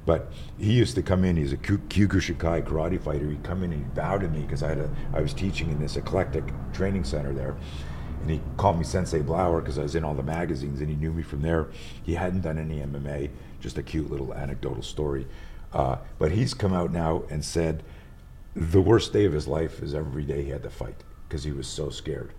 But 0.04 0.30
he 0.58 0.72
used 0.72 0.94
to 0.94 1.02
come 1.02 1.24
in. 1.24 1.36
He's 1.36 1.52
a 1.52 1.56
Kyokushinkai 1.56 2.64
karate 2.64 3.00
fighter. 3.00 3.28
He'd 3.28 3.42
come 3.42 3.64
in 3.64 3.72
and 3.72 3.82
he'd 3.82 3.94
bow 3.94 4.18
to 4.18 4.28
me 4.28 4.42
because 4.42 4.62
I 4.62 4.68
had 4.68 4.78
a, 4.78 4.90
I 5.12 5.20
was 5.20 5.34
teaching 5.34 5.70
in 5.70 5.80
this 5.80 5.96
eclectic 5.96 6.44
training 6.72 7.02
center 7.02 7.32
there, 7.32 7.56
and 8.26 8.34
he 8.34 8.40
called 8.56 8.76
me 8.76 8.82
Sensei 8.84 9.20
Blauer 9.20 9.60
because 9.60 9.78
I 9.78 9.82
was 9.82 9.94
in 9.94 10.02
all 10.02 10.14
the 10.14 10.22
magazines, 10.22 10.80
and 10.80 10.90
he 10.90 10.96
knew 10.96 11.12
me 11.12 11.22
from 11.22 11.42
there. 11.42 11.68
He 12.02 12.14
hadn't 12.14 12.40
done 12.40 12.58
any 12.58 12.80
MMA, 12.80 13.30
just 13.60 13.78
a 13.78 13.84
cute 13.84 14.10
little 14.10 14.34
anecdotal 14.34 14.82
story. 14.82 15.28
Uh, 15.72 15.98
but 16.18 16.32
he's 16.32 16.52
come 16.52 16.72
out 16.74 16.90
now 16.92 17.22
and 17.30 17.44
said 17.44 17.84
the 18.56 18.80
worst 18.82 19.12
day 19.12 19.26
of 19.26 19.32
his 19.32 19.46
life 19.46 19.80
is 19.80 19.94
every 19.94 20.24
day 20.24 20.42
he 20.42 20.50
had 20.50 20.64
to 20.64 20.70
fight 20.70 21.04
because 21.28 21.44
he 21.44 21.52
was 21.52 21.68
so 21.68 21.88
scared. 21.88 22.32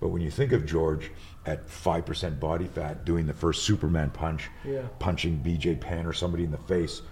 But 0.00 0.08
when 0.08 0.22
you 0.22 0.30
think 0.30 0.52
of 0.52 0.64
George 0.64 1.10
at 1.44 1.66
5% 1.66 2.38
body 2.38 2.66
fat 2.66 3.04
doing 3.04 3.26
the 3.26 3.32
first 3.34 3.64
Superman 3.64 4.10
punch, 4.10 4.48
Yeah. 4.64 4.82
punching 5.00 5.42
BJ 5.44 5.74
Penn 5.80 6.06
or 6.06 6.12
somebody 6.12 6.44
in 6.44 6.52
the 6.52 6.58
face, 6.58 7.02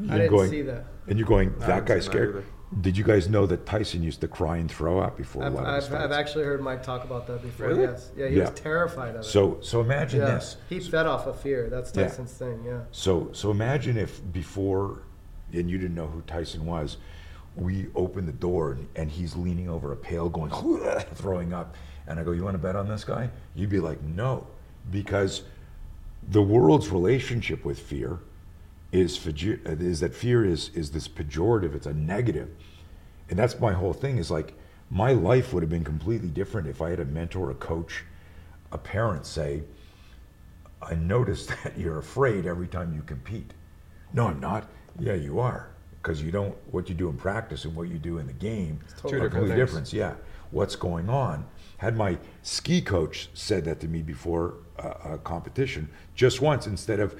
I 0.00 0.02
you're 0.02 0.18
didn't 0.18 0.30
going, 0.30 0.50
see 0.50 0.62
that. 0.62 0.86
And 1.06 1.18
you're 1.20 1.28
going, 1.28 1.50
I 1.50 1.66
that 1.66 1.66
haven't 1.66 1.84
guy's 1.86 2.02
seen 2.04 2.10
that 2.12 2.18
scared. 2.18 2.28
either. 2.36 2.44
Did 2.80 2.96
you 2.96 3.02
guys 3.02 3.28
know 3.28 3.46
that 3.46 3.66
Tyson 3.66 4.00
used 4.00 4.20
to 4.20 4.28
cry 4.28 4.58
and 4.58 4.70
throw 4.70 5.00
up 5.00 5.16
before 5.16 5.42
I've, 5.42 5.52
a 5.54 5.56
lot 5.56 5.64
of 5.66 5.92
I've, 5.92 6.00
I've 6.02 6.12
actually 6.12 6.44
heard 6.44 6.62
Mike 6.62 6.84
talk 6.84 7.02
about 7.02 7.26
that 7.26 7.42
before. 7.42 7.66
Really? 7.68 7.82
Yes. 7.82 8.12
Yeah, 8.16 8.28
he 8.28 8.36
Yeah. 8.36 8.50
was 8.50 8.60
terrified 8.60 9.16
of 9.16 9.22
it. 9.22 9.24
So, 9.24 9.58
so 9.60 9.80
imagine 9.80 10.20
yeah. 10.20 10.34
this. 10.34 10.56
He 10.68 10.78
fed 10.78 11.06
off 11.06 11.26
of 11.26 11.40
fear. 11.40 11.68
That's 11.68 11.94
Yeah. 11.94 12.04
Tyson's 12.04 12.32
thing. 12.32 12.62
Yeah. 12.64 12.82
So, 12.92 13.30
so 13.32 13.50
imagine 13.50 13.96
if 13.98 14.20
before, 14.32 15.02
and 15.52 15.68
you 15.68 15.78
didn't 15.78 15.96
know 15.96 16.06
who 16.06 16.20
Tyson 16.22 16.64
was, 16.64 16.98
we 17.56 17.88
opened 17.96 18.28
the 18.28 18.32
door 18.32 18.72
and, 18.72 18.86
and 18.94 19.10
he's 19.10 19.34
leaning 19.34 19.68
over 19.68 19.90
a 19.90 19.96
pail 19.96 20.28
going, 20.28 20.52
throwing 21.14 21.52
up. 21.52 21.74
And 22.06 22.20
I 22.20 22.22
go, 22.22 22.30
You 22.30 22.44
want 22.44 22.54
to 22.54 22.58
bet 22.62 22.76
on 22.76 22.88
this 22.88 23.02
guy? 23.02 23.30
You'd 23.56 23.70
be 23.70 23.80
like, 23.80 24.00
No. 24.02 24.46
Because 24.92 25.42
the 26.28 26.42
world's 26.42 26.90
relationship 26.90 27.64
with 27.64 27.80
fear 27.80 28.20
is, 28.92 29.18
feju- 29.18 29.80
is 29.80 30.00
that 30.00 30.14
fear 30.14 30.44
is, 30.44 30.70
is 30.74 30.90
this 30.90 31.08
pejorative, 31.08 31.74
it's 31.74 31.86
a. 31.86 31.90
And 33.30 33.38
that's 33.38 33.60
my 33.60 33.72
whole 33.72 33.92
thing 33.92 34.18
is 34.18 34.30
like, 34.30 34.54
my 34.90 35.12
life 35.12 35.52
would 35.52 35.62
have 35.62 35.70
been 35.70 35.84
completely 35.84 36.28
different 36.28 36.66
if 36.66 36.82
I 36.82 36.90
had 36.90 36.98
a 36.98 37.04
mentor, 37.04 37.50
a 37.50 37.54
coach, 37.54 38.04
a 38.72 38.78
parent 38.78 39.24
say, 39.24 39.62
I 40.82 40.94
noticed 40.94 41.48
that 41.64 41.78
you're 41.78 41.98
afraid 41.98 42.46
every 42.46 42.66
time 42.66 42.92
you 42.94 43.02
compete. 43.02 43.54
No, 44.12 44.26
I'm 44.26 44.40
not. 44.40 44.68
Yeah, 44.98 45.14
you 45.14 45.38
are. 45.38 45.68
Because 46.02 46.22
you 46.22 46.32
don't, 46.32 46.56
what 46.72 46.88
you 46.88 46.94
do 46.94 47.08
in 47.08 47.16
practice 47.16 47.64
and 47.66 47.76
what 47.76 47.88
you 47.88 47.98
do 47.98 48.18
in 48.18 48.26
the 48.26 48.32
game 48.32 48.80
totally 48.96 49.20
are 49.20 49.28
different 49.28 49.30
completely 49.30 49.56
different. 49.56 49.92
Yeah. 49.92 50.14
What's 50.50 50.74
going 50.74 51.08
on? 51.08 51.46
Had 51.76 51.96
my 51.96 52.18
ski 52.42 52.80
coach 52.80 53.28
said 53.34 53.64
that 53.66 53.78
to 53.80 53.88
me 53.88 54.02
before 54.02 54.54
a, 54.78 55.12
a 55.12 55.18
competition, 55.18 55.88
just 56.14 56.40
once, 56.40 56.66
instead 56.66 56.98
of, 56.98 57.14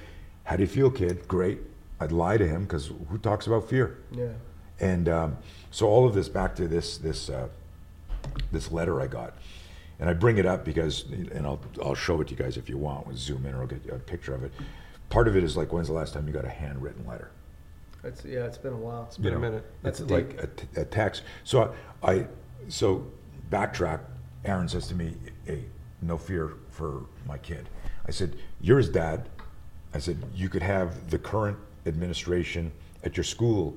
how 0.45 0.57
do 0.57 0.63
you 0.63 0.69
feel, 0.69 0.91
kid? 0.91 1.27
Great. 1.29 1.61
I'd 2.01 2.13
lie 2.13 2.39
to 2.39 2.47
him 2.47 2.63
because 2.63 2.91
who 3.09 3.19
talks 3.19 3.47
about 3.47 3.69
fear? 3.69 3.99
Yeah. 4.11 4.33
And 4.81 5.09
um, 5.09 5.37
so 5.71 5.87
all 5.87 6.07
of 6.07 6.15
this 6.15 6.29
back 6.29 6.57
to 6.57 6.67
this 6.67 6.97
this 6.97 7.29
uh, 7.29 7.49
this 8.51 8.73
letter 8.73 9.01
I 9.01 9.07
got, 9.07 9.35
and 9.99 10.09
I 10.09 10.15
bring 10.15 10.39
it 10.39 10.47
up 10.47 10.65
because, 10.65 11.05
and 11.11 11.47
I'll 11.47 11.61
I'll 11.83 11.95
show 11.95 12.21
it 12.21 12.29
to 12.29 12.31
you 12.31 12.37
guys 12.39 12.57
if 12.57 12.69
you 12.69 12.79
want. 12.79 13.07
We'll 13.07 13.17
zoom 13.17 13.45
in 13.45 13.55
or 13.55 13.61
I'll 13.61 13.67
get 13.67 13.87
a 13.91 13.99
picture 13.99 14.35
of 14.35 14.43
it. 14.43 14.53
Part 15.11 15.29
of 15.29 15.37
it 15.37 15.45
is 15.45 15.57
like, 15.57 15.73
when's 15.73 15.89
the 15.89 15.93
last 15.93 16.15
time 16.15 16.27
you 16.27 16.33
got 16.33 16.45
a 16.45 16.51
handwritten 16.51 17.07
letter? 17.07 17.31
It's 18.03 18.25
yeah. 18.25 18.47
It's 18.47 18.57
been 18.57 18.73
a 18.73 18.77
while. 18.79 19.05
It's 19.09 19.19
been 19.19 19.35
a 19.35 19.39
minute. 19.39 19.65
That's 19.83 20.01
it's 20.01 20.11
like 20.11 20.43
a, 20.43 20.47
t- 20.47 20.69
a 20.77 20.85
text. 20.85 21.23
So 21.45 21.75
I, 22.03 22.13
I 22.13 22.27
so 22.69 23.07
backtrack. 23.51 24.01
Aaron 24.47 24.69
says 24.69 24.89
to 24.89 24.95
me, 24.95 25.17
"Hey, 25.45 25.67
Know 26.01 26.17
Fear 26.17 26.55
for 26.71 27.05
my 27.27 27.37
kid." 27.37 27.69
I 28.07 28.11
said, 28.11 28.37
"You're 28.63 28.79
his 28.79 28.89
dad." 28.89 29.29
I 29.93 29.99
said, 29.99 30.19
"You 30.35 30.49
could 30.49 30.63
have 30.63 31.11
the 31.11 31.19
current 31.19 31.59
administration 31.87 32.73
at 33.03 33.17
your 33.17 33.25
school 33.25 33.77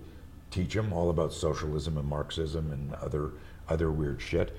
teach 0.51 0.73
them 0.73 0.93
all 0.93 1.09
about 1.09 1.33
socialism 1.33 1.97
and 1.97 2.07
Marxism 2.07 2.71
and 2.71 2.93
other 2.95 3.31
other 3.67 3.91
weird 3.91 4.21
shit, 4.21 4.55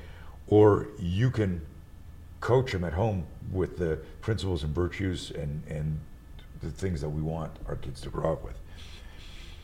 or 0.49 0.88
you 0.99 1.31
can 1.31 1.61
coach 2.40 2.73
them 2.73 2.85
at 2.85 2.93
home 2.93 3.27
with 3.53 3.79
the 3.79 3.99
principles 4.21 4.64
and 4.64 4.75
virtues 4.75 5.31
and 5.31 5.62
and 5.69 6.01
the 6.61 6.71
things 6.71 7.01
that 7.01 7.11
we 7.11 7.23
want 7.23 7.53
our 7.67 7.77
kids 7.77 8.01
to 8.01 8.11
grow 8.11 8.33
up 8.33 8.45
with." 8.45 8.59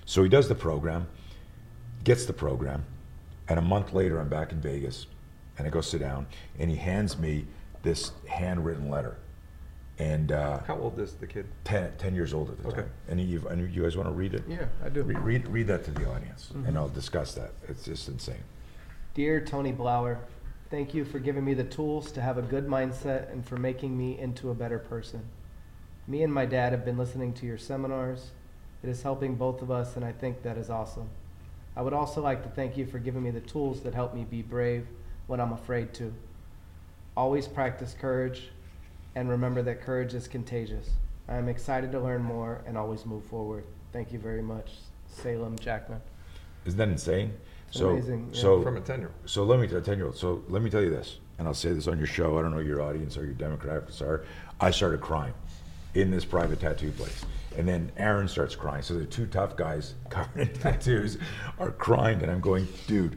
So 0.05 0.22
he 0.22 0.29
does 0.29 0.48
the 0.48 0.55
program, 0.55 1.07
gets 2.05 2.24
the 2.26 2.33
program, 2.33 2.85
and 3.48 3.59
a 3.59 3.62
month 3.62 3.92
later 3.92 4.20
I'm 4.20 4.29
back 4.29 4.53
in 4.53 4.61
Vegas, 4.61 5.07
and 5.57 5.66
I 5.66 5.70
go 5.70 5.81
sit 5.81 6.00
down, 6.00 6.26
and 6.59 6.70
he 6.70 6.76
hands 6.76 7.18
me 7.18 7.46
this 7.83 8.12
handwritten 8.26 8.90
letter, 8.90 9.16
and 10.00 10.32
uh, 10.32 10.60
How 10.66 10.78
old 10.78 10.98
is 10.98 11.12
the 11.12 11.26
kid? 11.26 11.46
10, 11.64 11.92
10 11.98 12.14
years 12.14 12.32
old 12.32 12.48
at 12.50 12.58
the 12.62 12.68
Okay. 12.68 12.76
time. 12.82 12.90
And 13.08 13.20
you, 13.20 13.46
and 13.48 13.72
you 13.72 13.82
guys 13.82 13.96
want 13.98 14.08
to 14.08 14.14
read 14.14 14.32
it? 14.32 14.42
yeah, 14.48 14.64
I 14.82 14.88
do. 14.88 15.02
Read, 15.02 15.18
read, 15.18 15.48
read 15.48 15.66
that 15.66 15.84
to 15.84 15.90
the 15.90 16.10
audience, 16.10 16.50
and 16.66 16.76
I'll 16.78 16.88
discuss 16.88 17.34
that. 17.34 17.50
It's 17.68 17.84
just 17.84 18.08
insane. 18.08 18.42
Dear 19.12 19.40
Tony 19.44 19.72
Blauer, 19.74 20.16
thank 20.70 20.94
you 20.94 21.04
for 21.04 21.18
giving 21.18 21.44
me 21.44 21.52
the 21.52 21.64
tools 21.64 22.10
to 22.12 22.22
have 22.22 22.38
a 22.38 22.42
good 22.42 22.66
mindset 22.66 23.30
and 23.30 23.46
for 23.46 23.58
making 23.58 23.96
me 23.98 24.18
into 24.18 24.50
a 24.50 24.54
better 24.54 24.78
person. 24.78 25.22
Me 26.06 26.22
and 26.22 26.32
my 26.32 26.46
dad 26.46 26.72
have 26.72 26.84
been 26.84 26.96
listening 26.96 27.34
to 27.34 27.44
your 27.46 27.58
seminars. 27.58 28.30
It 28.82 28.88
is 28.88 29.02
helping 29.02 29.34
both 29.34 29.60
of 29.60 29.70
us, 29.70 29.96
and 29.96 30.04
I 30.04 30.12
think 30.12 30.42
that 30.44 30.56
is 30.56 30.70
awesome. 30.70 31.10
I 31.76 31.82
would 31.82 31.92
also 31.92 32.22
like 32.22 32.42
to 32.44 32.48
thank 32.48 32.78
you 32.78 32.86
for 32.86 32.98
giving 32.98 33.22
me 33.22 33.30
the 33.30 33.40
tools 33.40 33.82
that 33.82 33.94
help 33.94 34.14
me 34.14 34.24
be 34.24 34.40
brave 34.40 34.86
when 35.26 35.40
I'm 35.40 35.52
afraid 35.52 35.92
to. 35.94 36.14
Always 37.16 37.46
practice 37.46 37.94
courage 38.00 38.48
and 39.14 39.28
remember 39.28 39.62
that 39.62 39.82
courage 39.82 40.14
is 40.14 40.28
contagious. 40.28 40.90
I 41.28 41.36
am 41.36 41.48
excited 41.48 41.92
to 41.92 42.00
learn 42.00 42.22
more 42.22 42.62
and 42.66 42.76
always 42.76 43.06
move 43.06 43.24
forward. 43.24 43.64
Thank 43.92 44.12
you 44.12 44.18
very 44.18 44.42
much, 44.42 44.72
Salem 45.06 45.58
Jackman. 45.58 46.00
Isn't 46.64 46.78
that 46.78 46.88
insane? 46.88 47.32
It's 47.68 47.78
so, 47.78 47.90
amazing, 47.90 48.30
yeah. 48.32 48.40
so 48.40 48.62
From 48.62 48.76
a 48.76 48.80
10 48.80 49.00
year 49.00 49.08
old. 49.08 49.28
So 49.28 49.44
let 49.44 49.60
me 49.60 49.68
tell 49.68 49.80
ten 49.80 49.96
year 49.96 50.06
old. 50.06 50.16
So 50.16 50.42
let 50.48 50.62
me 50.62 50.70
tell 50.70 50.82
you 50.82 50.90
this, 50.90 51.18
and 51.38 51.46
I'll 51.46 51.54
say 51.54 51.72
this 51.72 51.86
on 51.86 51.98
your 51.98 52.06
show. 52.06 52.38
I 52.38 52.42
don't 52.42 52.50
know 52.50 52.58
your 52.58 52.82
audience 52.82 53.16
or 53.16 53.24
your 53.24 53.34
demographics 53.34 54.02
are. 54.02 54.24
I 54.60 54.70
started 54.70 55.00
crying 55.00 55.34
in 55.94 56.10
this 56.10 56.24
private 56.24 56.60
tattoo 56.60 56.90
place, 56.92 57.24
and 57.56 57.66
then 57.66 57.92
Aaron 57.96 58.28
starts 58.28 58.56
crying. 58.56 58.82
So 58.82 58.94
the 58.94 59.06
two 59.06 59.26
tough 59.26 59.56
guys 59.56 59.94
covered 60.10 60.48
in 60.48 60.52
tattoos 60.54 61.18
are 61.58 61.70
crying, 61.70 62.22
and 62.22 62.30
I'm 62.30 62.40
going, 62.40 62.66
dude, 62.86 63.16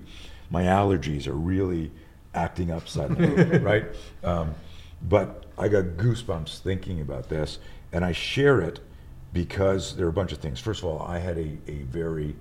my 0.50 0.64
allergies 0.64 1.28
are 1.28 1.34
really 1.34 1.92
acting 2.36 2.72
up 2.72 2.88
suddenly, 2.88 3.58
right? 3.60 3.86
Um, 4.24 4.54
but 5.02 5.43
I 5.58 5.68
got 5.68 5.86
goosebumps 5.98 6.60
thinking 6.60 7.02
about 7.02 7.30
this, 7.30 7.60
and 7.92 8.04
I 8.04 8.12
share 8.12 8.62
it 8.62 8.80
because 9.34 9.96
there 9.96 10.06
are 10.06 10.10
a 10.10 10.14
bunch 10.14 10.32
of 10.32 10.40
things. 10.40 10.60
First 10.60 10.84
of 10.84 10.90
all, 10.90 11.02
I 11.02 11.20
had 11.20 11.38
a, 11.38 11.58
a 11.68 11.84
very 11.84 12.36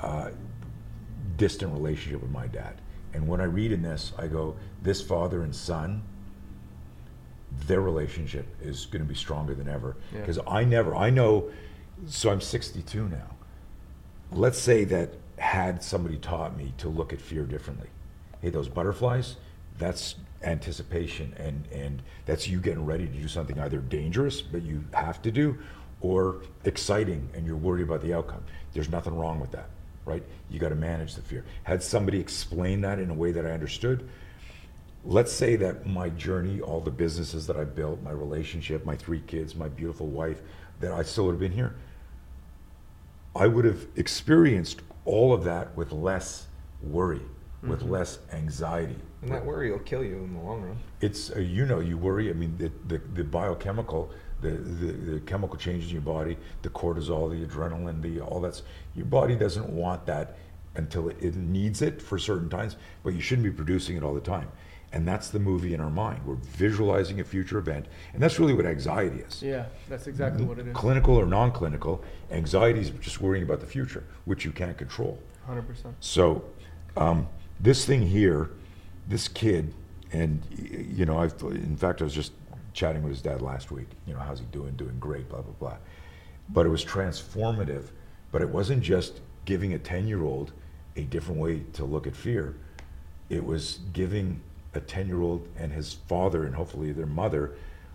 uh, 0.00 0.30
distant 1.36 1.72
relationship 1.72 2.20
with 2.20 2.30
my 2.30 2.46
dad. 2.46 2.80
And 3.14 3.26
when 3.26 3.40
I 3.40 3.44
read 3.44 3.72
in 3.72 3.82
this, 3.82 4.12
I 4.18 4.26
go, 4.26 4.56
this 4.82 5.00
father 5.00 5.42
and 5.42 5.54
son, 5.54 6.02
their 7.66 7.80
relationship 7.80 8.46
is 8.60 8.86
going 8.86 9.02
to 9.02 9.08
be 9.08 9.14
stronger 9.14 9.54
than 9.54 9.68
ever. 9.68 9.96
Yeah. 10.12 10.20
Because 10.20 10.38
I 10.46 10.64
never, 10.64 10.94
I 10.94 11.10
know, 11.10 11.50
so 12.06 12.30
I'm 12.30 12.40
62 12.40 13.08
now. 13.08 13.36
Let's 14.30 14.58
say 14.58 14.84
that 14.84 15.14
had 15.38 15.82
somebody 15.82 16.18
taught 16.18 16.56
me 16.56 16.74
to 16.78 16.88
look 16.88 17.12
at 17.12 17.20
fear 17.20 17.44
differently. 17.44 17.88
Hey, 18.42 18.50
those 18.50 18.68
butterflies, 18.68 19.36
that's 19.78 20.16
anticipation 20.42 21.34
and, 21.38 21.66
and 21.72 22.02
that's 22.26 22.46
you 22.48 22.60
getting 22.60 22.84
ready 22.84 23.06
to 23.06 23.12
do 23.12 23.28
something 23.28 23.58
either 23.60 23.78
dangerous, 23.78 24.40
but 24.40 24.62
you 24.62 24.84
have 24.92 25.20
to 25.22 25.30
do, 25.30 25.58
or 26.00 26.42
exciting 26.64 27.28
and 27.34 27.46
you're 27.46 27.56
worried 27.56 27.82
about 27.82 28.00
the 28.02 28.14
outcome. 28.14 28.42
There's 28.72 28.88
nothing 28.88 29.16
wrong 29.16 29.40
with 29.40 29.50
that, 29.52 29.68
right? 30.04 30.22
You 30.50 30.58
got 30.58 30.68
to 30.68 30.76
manage 30.76 31.14
the 31.14 31.22
fear. 31.22 31.44
Had 31.64 31.82
somebody 31.82 32.20
explain 32.20 32.80
that 32.82 32.98
in 32.98 33.10
a 33.10 33.14
way 33.14 33.32
that 33.32 33.44
I 33.44 33.50
understood, 33.50 34.08
let's 35.04 35.32
say 35.32 35.56
that 35.56 35.86
my 35.86 36.08
journey, 36.10 36.60
all 36.60 36.80
the 36.80 36.90
businesses 36.90 37.46
that 37.46 37.56
I 37.56 37.64
built, 37.64 38.02
my 38.02 38.12
relationship, 38.12 38.84
my 38.84 38.96
three 38.96 39.20
kids, 39.26 39.54
my 39.54 39.68
beautiful 39.68 40.06
wife, 40.06 40.40
that 40.80 40.92
I 40.92 41.02
still 41.02 41.26
would 41.26 41.32
have 41.32 41.40
been 41.40 41.52
here. 41.52 41.74
I 43.34 43.46
would 43.46 43.64
have 43.64 43.86
experienced 43.96 44.80
all 45.04 45.32
of 45.32 45.44
that 45.44 45.76
with 45.76 45.92
less 45.92 46.46
worry, 46.82 47.22
with 47.62 47.80
mm-hmm. 47.80 47.90
less 47.90 48.18
anxiety. 48.32 48.98
And 49.22 49.30
that 49.32 49.44
worry 49.44 49.70
will 49.70 49.80
kill 49.80 50.04
you 50.04 50.16
in 50.18 50.34
the 50.34 50.40
long 50.40 50.62
run. 50.62 50.78
It's 51.00 51.30
uh, 51.30 51.40
you 51.40 51.66
know 51.66 51.80
you 51.80 51.98
worry. 51.98 52.30
I 52.30 52.34
mean 52.34 52.56
the 52.56 52.70
the, 52.86 53.02
the 53.14 53.24
biochemical, 53.24 54.10
the, 54.40 54.50
the 54.50 54.92
the 54.92 55.20
chemical 55.20 55.56
changes 55.56 55.88
in 55.88 55.94
your 55.94 56.02
body, 56.02 56.36
the 56.62 56.68
cortisol, 56.70 57.30
the 57.30 57.44
adrenaline, 57.44 58.00
the 58.00 58.20
all 58.20 58.40
that's 58.40 58.62
your 58.94 59.06
body 59.06 59.34
doesn't 59.34 59.68
want 59.68 60.06
that 60.06 60.36
until 60.76 61.08
it, 61.08 61.16
it 61.20 61.34
needs 61.34 61.82
it 61.82 62.00
for 62.00 62.18
certain 62.18 62.48
times. 62.48 62.76
But 63.02 63.14
you 63.14 63.20
shouldn't 63.20 63.44
be 63.44 63.50
producing 63.50 63.96
it 63.96 64.02
all 64.04 64.14
the 64.14 64.20
time. 64.20 64.48
And 64.90 65.06
that's 65.06 65.28
the 65.28 65.38
movie 65.38 65.74
in 65.74 65.80
our 65.80 65.90
mind. 65.90 66.24
We're 66.24 66.36
visualizing 66.36 67.20
a 67.20 67.24
future 67.24 67.58
event, 67.58 67.86
and 68.14 68.22
that's 68.22 68.38
really 68.38 68.54
what 68.54 68.64
anxiety 68.64 69.18
is. 69.18 69.42
Yeah, 69.42 69.66
that's 69.86 70.06
exactly 70.06 70.46
what 70.46 70.58
it 70.58 70.66
is. 70.66 70.74
Clinical 70.74 71.14
or 71.14 71.26
non-clinical, 71.26 72.02
anxiety 72.30 72.80
is 72.80 72.90
just 72.90 73.20
worrying 73.20 73.44
about 73.44 73.60
the 73.60 73.66
future, 73.66 74.04
which 74.24 74.46
you 74.46 74.50
can't 74.50 74.78
control. 74.78 75.18
Hundred 75.44 75.66
percent. 75.66 75.94
So, 76.00 76.42
um, 76.96 77.28
this 77.60 77.84
thing 77.84 78.00
here, 78.00 78.48
this 79.08 79.26
kid, 79.28 79.74
and 80.12 80.40
you 80.96 81.04
know, 81.06 81.18
I've 81.18 81.34
in 81.42 81.76
fact 81.76 82.00
I 82.00 82.04
was 82.04 82.14
just 82.14 82.32
chatting 82.74 83.02
with 83.02 83.12
his 83.12 83.22
dad 83.22 83.42
last 83.42 83.70
week. 83.70 83.88
You 84.06 84.14
know, 84.14 84.20
how's 84.20 84.38
he 84.38 84.44
doing? 84.52 84.76
Doing 84.76 84.98
great. 85.00 85.28
Blah 85.28 85.42
blah 85.42 85.54
blah. 85.58 85.76
But 86.50 86.66
it 86.66 86.68
was 86.68 86.84
transformative. 86.84 87.84
But 88.30 88.42
it 88.42 88.48
wasn't 88.50 88.82
just 88.82 89.20
giving 89.46 89.72
a 89.72 89.78
ten-year-old 89.78 90.52
a 90.96 91.02
different 91.02 91.40
way 91.40 91.62
to 91.72 91.84
look 91.84 92.06
at 92.06 92.14
fear. 92.14 92.56
It 93.30 93.44
was 93.44 93.80
giving 93.92 94.40
a 94.74 94.80
ten-year-old 94.80 95.48
and 95.58 95.72
his 95.72 95.94
father 95.94 96.44
and 96.44 96.54
hopefully 96.54 96.92
their 96.92 97.06
mother 97.06 97.54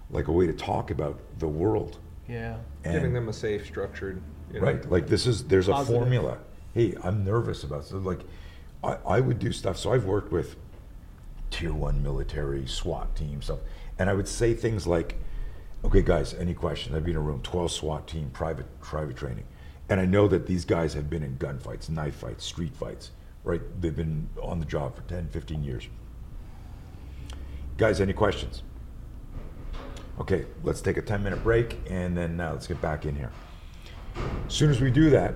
like 0.09 0.28
a 0.28 0.32
way 0.32 0.47
to 0.47 0.53
talk 0.53 0.91
about 0.91 1.20
the 1.39 1.47
world. 1.47 1.97
Yeah. 2.28 2.57
And- 2.84 2.93
Giving 2.93 3.14
them 3.14 3.30
a 3.30 3.34
safe, 3.34 3.66
structured. 3.66 4.22
You 4.51 4.59
know, 4.59 4.66
Right, 4.68 4.91
like 4.91 5.07
this 5.07 5.26
is, 5.26 5.45
there's 5.45 5.68
a 5.68 5.84
formula. 5.86 6.38
Hey, 6.74 6.95
I'm 7.03 7.24
nervous 7.24 7.64
about, 7.64 7.86
so 7.86 7.97
like, 7.97 8.20
I, 8.84 8.97
I 9.07 9.20
would 9.20 9.39
do 9.39 9.51
stuff, 9.51 9.78
so 9.78 9.93
I've 9.93 10.05
worked 10.05 10.32
with 10.32 10.55
tier 11.54 11.74
one 11.74 12.01
military, 12.01 12.66
SWAT 12.66 13.16
team, 13.16 13.41
stuff, 13.41 13.60
and 13.99 14.10
I 14.10 14.14
would 14.14 14.28
say 14.28 14.54
things 14.54 14.88
like, 14.88 15.16
okay, 15.86 16.01
guys, 16.01 16.34
any 16.34 16.54
questions? 16.54 16.95
I'd 16.95 17.06
be 17.06 17.12
in 17.12 17.18
a 17.18 17.22
room, 17.22 17.41
twelve 17.43 17.72
SWAT 17.72 18.08
team, 18.08 18.32
private, 18.32 18.66
private 18.82 19.16
training. 19.16 19.45
And 19.89 19.99
I 19.99 20.06
know 20.06 20.28
that 20.28 20.47
these 20.47 20.66
guys 20.66 20.93
have 20.95 21.10
been 21.10 21.24
in 21.24 21.38
gunfights, 21.38 21.89
knife 21.89 22.16
fights, 22.16 22.43
street 22.43 22.76
fights, 22.76 23.12
right? 23.43 23.62
They've 23.80 23.95
been 23.95 24.30
on 24.41 24.60
the 24.60 24.66
job 24.66 24.95
for 24.95 25.01
10, 25.04 25.28
15 25.28 25.64
years. 25.64 25.88
Guys, 27.78 28.01
any 28.01 28.14
questions? 28.14 28.64
Okay, 30.20 30.45
let's 30.64 30.82
take 30.82 30.97
a 30.97 31.01
10 31.01 31.24
minute 31.24 31.43
break 31.43 31.78
and 31.89 32.18
then 32.18 32.39
uh, 32.39 32.51
let's 32.51 32.66
get 32.66 32.82
back 32.82 33.06
in 33.06 33.16
here. 33.16 33.32
As 34.47 34.54
soon 34.54 34.70
as 34.70 34.80
we 34.80 34.89
do 34.89 35.10
that, 35.10 35.36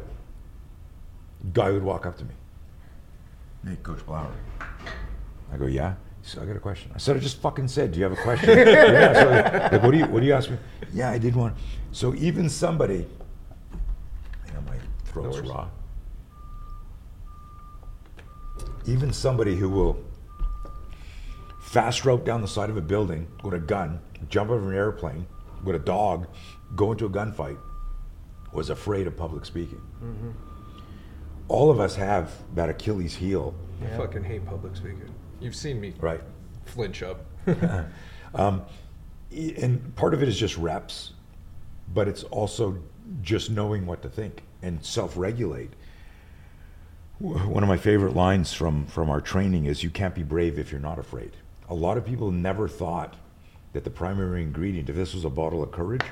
guy 1.53 1.71
would 1.71 1.83
walk 1.83 2.05
up 2.05 2.17
to 2.17 2.25
me. 2.25 2.33
Hey, 3.65 3.75
Coach 3.83 4.05
Blauer. 4.05 4.31
I 5.51 5.57
go, 5.57 5.65
yeah. 5.65 5.95
He 6.27 6.31
said, 6.33 6.43
I 6.43 6.45
got 6.45 6.57
a 6.57 6.59
question. 6.59 6.91
I 6.93 6.97
said, 6.97 7.15
I 7.15 7.19
just 7.21 7.41
fucking 7.41 7.69
said, 7.69 7.93
do 7.93 7.99
you 7.99 8.03
have 8.03 8.11
a 8.11 8.21
question? 8.21 8.49
yeah. 8.57 9.13
So, 9.13 9.71
like, 9.71 9.81
what 9.81 9.91
do 9.91 9.97
you 9.97 10.05
what 10.07 10.19
do 10.19 10.25
you 10.25 10.33
ask 10.33 10.49
me? 10.49 10.57
Yeah, 10.93 11.09
I 11.09 11.17
did 11.17 11.37
one. 11.37 11.55
So 11.93 12.13
even 12.15 12.49
somebody, 12.49 13.07
you 14.45 14.53
know, 14.53 14.59
my 14.67 14.75
throat's 15.05 15.37
worries. 15.37 15.49
raw. 15.49 15.69
Even 18.85 19.13
somebody 19.13 19.55
who 19.55 19.69
will 19.69 20.03
fast 21.61 22.03
rope 22.03 22.25
down 22.25 22.41
the 22.41 22.47
side 22.47 22.69
of 22.69 22.75
a 22.75 22.81
building 22.81 23.25
with 23.41 23.53
a 23.53 23.59
gun, 23.59 23.97
jump 24.27 24.49
over 24.49 24.69
an 24.69 24.77
airplane 24.77 25.25
with 25.63 25.77
a 25.77 25.79
dog, 25.79 26.27
go 26.75 26.91
into 26.91 27.05
a 27.05 27.09
gunfight, 27.09 27.57
was 28.51 28.69
afraid 28.69 29.07
of 29.07 29.15
public 29.15 29.45
speaking. 29.45 29.81
Mm-hmm. 30.03 30.31
All 31.47 31.71
of 31.71 31.79
us 31.79 31.95
have 31.95 32.33
that 32.53 32.67
Achilles 32.67 33.15
heel, 33.15 33.55
I 33.81 33.95
fucking 33.95 34.25
hate 34.25 34.45
public 34.45 34.75
speaking. 34.75 35.13
You've 35.39 35.55
seen 35.55 35.79
me 35.79 35.93
right? 35.99 36.21
flinch 36.65 37.03
up. 37.03 37.25
Um, 38.35 38.63
and 39.31 39.95
part 39.95 40.13
of 40.13 40.21
it 40.21 40.29
is 40.29 40.37
just 40.37 40.57
reps, 40.57 41.13
but 41.93 42.07
it's 42.07 42.23
also 42.23 42.77
just 43.21 43.49
knowing 43.49 43.85
what 43.85 44.01
to 44.01 44.09
think 44.09 44.43
and 44.61 44.83
self-regulate. 44.85 45.71
One 47.19 47.63
of 47.63 47.69
my 47.69 47.77
favorite 47.77 48.15
lines 48.15 48.53
from 48.53 48.85
from 48.85 49.09
our 49.09 49.21
training 49.21 49.65
is, 49.65 49.81
"You 49.81 49.89
can't 49.89 50.13
be 50.13 50.23
brave 50.23 50.59
if 50.59 50.71
you're 50.71 50.81
not 50.81 50.99
afraid." 50.99 51.31
A 51.67 51.73
lot 51.73 51.97
of 51.97 52.05
people 52.05 52.31
never 52.31 52.67
thought 52.67 53.15
that 53.73 53.83
the 53.83 53.89
primary 53.89 54.43
ingredient, 54.43 54.89
if 54.89 54.95
this 54.95 55.13
was 55.13 55.25
a 55.25 55.29
bottle 55.29 55.63
of 55.63 55.71
courage, 55.71 56.03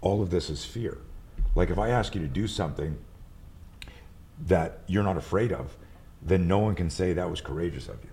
all 0.00 0.22
of 0.22 0.30
this 0.30 0.48
is 0.48 0.64
fear. 0.64 0.98
Like 1.54 1.70
if 1.70 1.78
I 1.78 1.90
ask 1.90 2.14
you 2.14 2.20
to 2.22 2.28
do 2.28 2.46
something 2.46 2.96
that 4.46 4.78
you're 4.86 5.02
not 5.02 5.16
afraid 5.16 5.52
of, 5.52 5.76
then 6.22 6.48
no 6.48 6.58
one 6.58 6.74
can 6.74 6.88
say 6.88 7.12
that 7.12 7.30
was 7.30 7.40
courageous 7.40 7.88
of 7.88 8.02
you. 8.02 8.10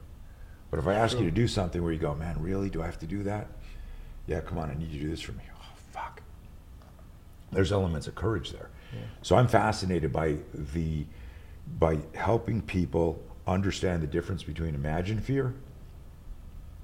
But 0.75 0.81
if 0.81 0.87
I 0.89 0.95
ask 0.95 1.17
you 1.17 1.23
to 1.23 1.31
do 1.31 1.47
something 1.47 1.81
where 1.81 1.93
you 1.93 1.99
go, 1.99 2.13
man, 2.15 2.35
really? 2.37 2.69
Do 2.69 2.81
I 2.81 2.85
have 2.85 2.99
to 2.99 3.07
do 3.07 3.23
that? 3.23 3.47
Yeah, 4.27 4.41
come 4.41 4.57
on, 4.57 4.69
I 4.69 4.73
need 4.73 4.89
you 4.89 4.99
to 4.99 5.05
do 5.05 5.09
this 5.09 5.21
for 5.21 5.31
me. 5.31 5.43
Oh, 5.57 5.63
fuck. 5.93 6.21
There's 7.49 7.71
elements 7.71 8.07
of 8.07 8.15
courage 8.15 8.51
there. 8.51 8.69
So 9.21 9.37
I'm 9.37 9.47
fascinated 9.47 10.11
by 10.11 10.35
the 10.53 11.05
by 11.79 11.99
helping 12.13 12.61
people 12.61 13.23
understand 13.47 14.03
the 14.03 14.07
difference 14.07 14.43
between 14.43 14.75
imagined 14.75 15.23
fear 15.23 15.53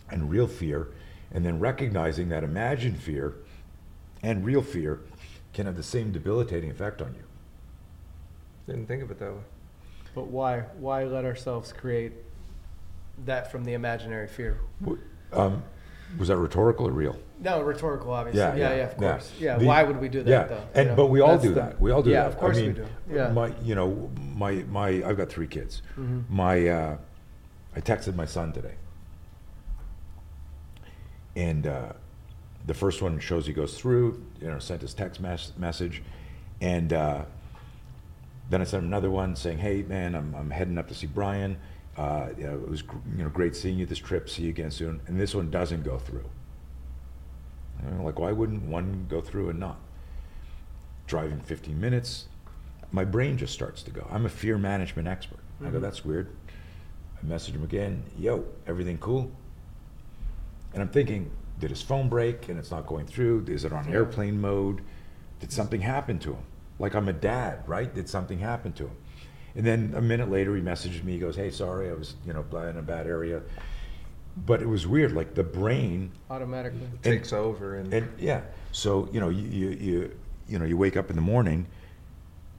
and 0.09 0.29
real 0.29 0.47
fear, 0.47 0.87
and 1.33 1.45
then 1.45 1.59
recognizing 1.59 2.29
that 2.29 2.45
imagined 2.45 2.97
fear 2.97 3.33
and 4.23 4.45
real 4.45 4.61
fear 4.61 5.01
can 5.53 5.65
have 5.65 5.75
the 5.75 5.83
same 5.83 6.13
debilitating 6.13 6.71
effect 6.71 7.01
on 7.01 7.13
you. 7.13 7.23
Didn't 8.67 8.87
think 8.87 9.03
of 9.03 9.11
it 9.11 9.19
that 9.19 9.33
way. 9.33 9.43
But 10.15 10.27
why? 10.27 10.61
Why 10.79 11.03
let 11.03 11.25
ourselves 11.25 11.73
create 11.73 12.13
that 13.25 13.51
from 13.51 13.63
the 13.63 13.73
imaginary 13.73 14.27
fear? 14.27 14.59
Um, 15.31 15.63
was 16.17 16.27
that 16.27 16.37
rhetorical 16.37 16.87
or 16.87 16.91
real? 16.91 17.17
No, 17.39 17.61
rhetorical, 17.61 18.11
obviously. 18.11 18.39
Yeah, 18.41 18.55
Yeah, 18.55 18.69
yeah, 18.69 18.75
yeah, 18.75 18.83
of 18.83 18.97
course. 18.97 19.31
Yeah. 19.39 19.57
The- 19.57 19.65
why 19.65 19.83
would 19.83 19.99
we 20.01 20.09
do 20.09 20.23
that 20.23 20.29
yeah, 20.29 20.43
though? 20.43 20.63
and 20.73 20.83
You 20.83 20.89
know, 20.91 20.95
but 20.95 21.05
we 21.07 21.21
all 21.21 21.37
do 21.37 21.49
the- 21.49 21.55
that. 21.55 21.79
We 21.81 21.91
all 21.91 22.03
do 22.03 22.09
yeah, 22.11 22.23
that. 22.23 22.33
of 22.33 22.37
course 22.37 22.57
I 22.57 22.61
mean, 22.61 22.69
we 22.69 22.75
do. 22.81 22.85
Yeah. 23.11 23.29
My, 23.31 23.53
you 23.63 23.75
know, 23.75 24.09
my 24.35 24.63
my 24.69 24.87
I've 25.05 25.17
got 25.17 25.29
three 25.29 25.47
kids. 25.47 25.81
Mhm. 25.97 26.23
My, 26.29 26.67
uh, 26.67 26.97
I 27.75 27.79
texted 27.81 28.15
my 28.15 28.25
son 28.25 28.51
today, 28.51 28.75
and 31.35 31.65
uh, 31.65 31.93
the 32.67 32.73
first 32.73 33.01
one 33.01 33.19
shows 33.19 33.47
he 33.47 33.53
goes 33.53 33.77
through. 33.77 34.21
You 34.41 34.47
know, 34.47 34.59
sent 34.59 34.81
his 34.81 34.93
text 34.93 35.21
mes- 35.21 35.53
message, 35.57 36.03
and 36.59 36.91
uh, 36.93 37.23
then 38.49 38.61
I 38.61 38.65
sent 38.65 38.83
him 38.83 38.89
another 38.89 39.09
one 39.09 39.35
saying, 39.35 39.59
"Hey, 39.59 39.83
man, 39.83 40.15
I'm 40.15 40.35
I'm 40.35 40.49
heading 40.49 40.77
up 40.77 40.87
to 40.89 40.93
see 40.93 41.07
Brian. 41.07 41.57
Uh, 41.97 42.29
you 42.37 42.43
know, 42.45 42.53
it 42.55 42.69
was 42.69 42.81
gr- 42.81 42.97
you 43.15 43.23
know 43.23 43.29
great 43.29 43.55
seeing 43.55 43.77
you 43.77 43.85
this 43.85 43.99
trip. 43.99 44.29
See 44.29 44.43
you 44.43 44.49
again 44.49 44.71
soon." 44.71 45.01
And 45.07 45.19
this 45.19 45.35
one 45.35 45.49
doesn't 45.51 45.83
go 45.83 45.97
through. 45.99 46.25
You 47.83 47.91
know, 47.97 48.03
like, 48.03 48.19
why 48.19 48.31
wouldn't 48.31 48.63
one 48.63 49.05
go 49.09 49.21
through 49.21 49.49
and 49.49 49.59
not? 49.59 49.79
Driving 51.07 51.41
15 51.41 51.79
minutes, 51.79 52.27
my 52.91 53.03
brain 53.03 53.37
just 53.37 53.53
starts 53.53 53.81
to 53.83 53.91
go. 53.91 54.07
I'm 54.11 54.25
a 54.25 54.29
fear 54.29 54.57
management 54.57 55.07
expert. 55.07 55.39
I 55.61 55.69
go, 55.69 55.79
Mhm. 55.79 55.81
that's 55.81 56.05
weird. 56.05 56.29
I 57.21 57.25
message 57.25 57.55
him 57.55 57.63
again, 57.63 58.03
yo, 58.17 58.45
everything 58.67 58.97
cool? 58.99 59.31
And 60.73 60.81
I'm 60.81 60.89
thinking, 60.89 61.31
did 61.59 61.69
his 61.69 61.81
phone 61.81 62.07
break 62.07 62.47
and 62.49 62.57
it's 62.57 62.71
not 62.71 62.87
going 62.87 63.05
through? 63.07 63.45
Is 63.47 63.65
it 63.65 63.73
on 63.73 63.87
airplane 63.89 64.39
mode? 64.39 64.81
Did 65.39 65.51
something 65.51 65.81
happen 65.81 66.17
to 66.19 66.33
him? 66.33 66.43
Like 66.79 66.95
I'm 66.95 67.07
a 67.09 67.13
dad, 67.13 67.67
right? 67.67 67.93
Did 67.93 68.07
something 68.07 68.39
happen 68.39 68.71
to 68.73 68.85
him? 68.87 68.95
And 69.55 69.65
then 69.65 69.93
a 69.95 70.01
minute 70.01 70.29
later, 70.29 70.55
he 70.55 70.61
messages 70.61 71.03
me. 71.03 71.13
He 71.13 71.19
goes, 71.19 71.35
"Hey, 71.35 71.51
sorry, 71.51 71.89
I 71.89 71.93
was, 71.93 72.15
you 72.25 72.33
know, 72.33 72.45
in 72.69 72.77
a 72.77 72.81
bad 72.81 73.07
area." 73.07 73.41
But 74.45 74.61
it 74.61 74.67
was 74.67 74.87
weird. 74.87 75.11
Like 75.11 75.35
the 75.35 75.43
brain 75.43 76.11
Automatically. 76.29 76.87
Takes 77.01 77.33
over 77.33 77.75
and, 77.75 77.93
and 77.93 78.07
yeah, 78.17 78.41
so 78.71 79.09
you 79.11 79.19
know, 79.19 79.29
you, 79.29 79.43
you 79.43 79.69
you 79.69 80.11
you 80.47 80.59
know, 80.59 80.65
you 80.65 80.77
wake 80.77 80.95
up 80.95 81.09
in 81.09 81.15
the 81.15 81.21
morning, 81.21 81.67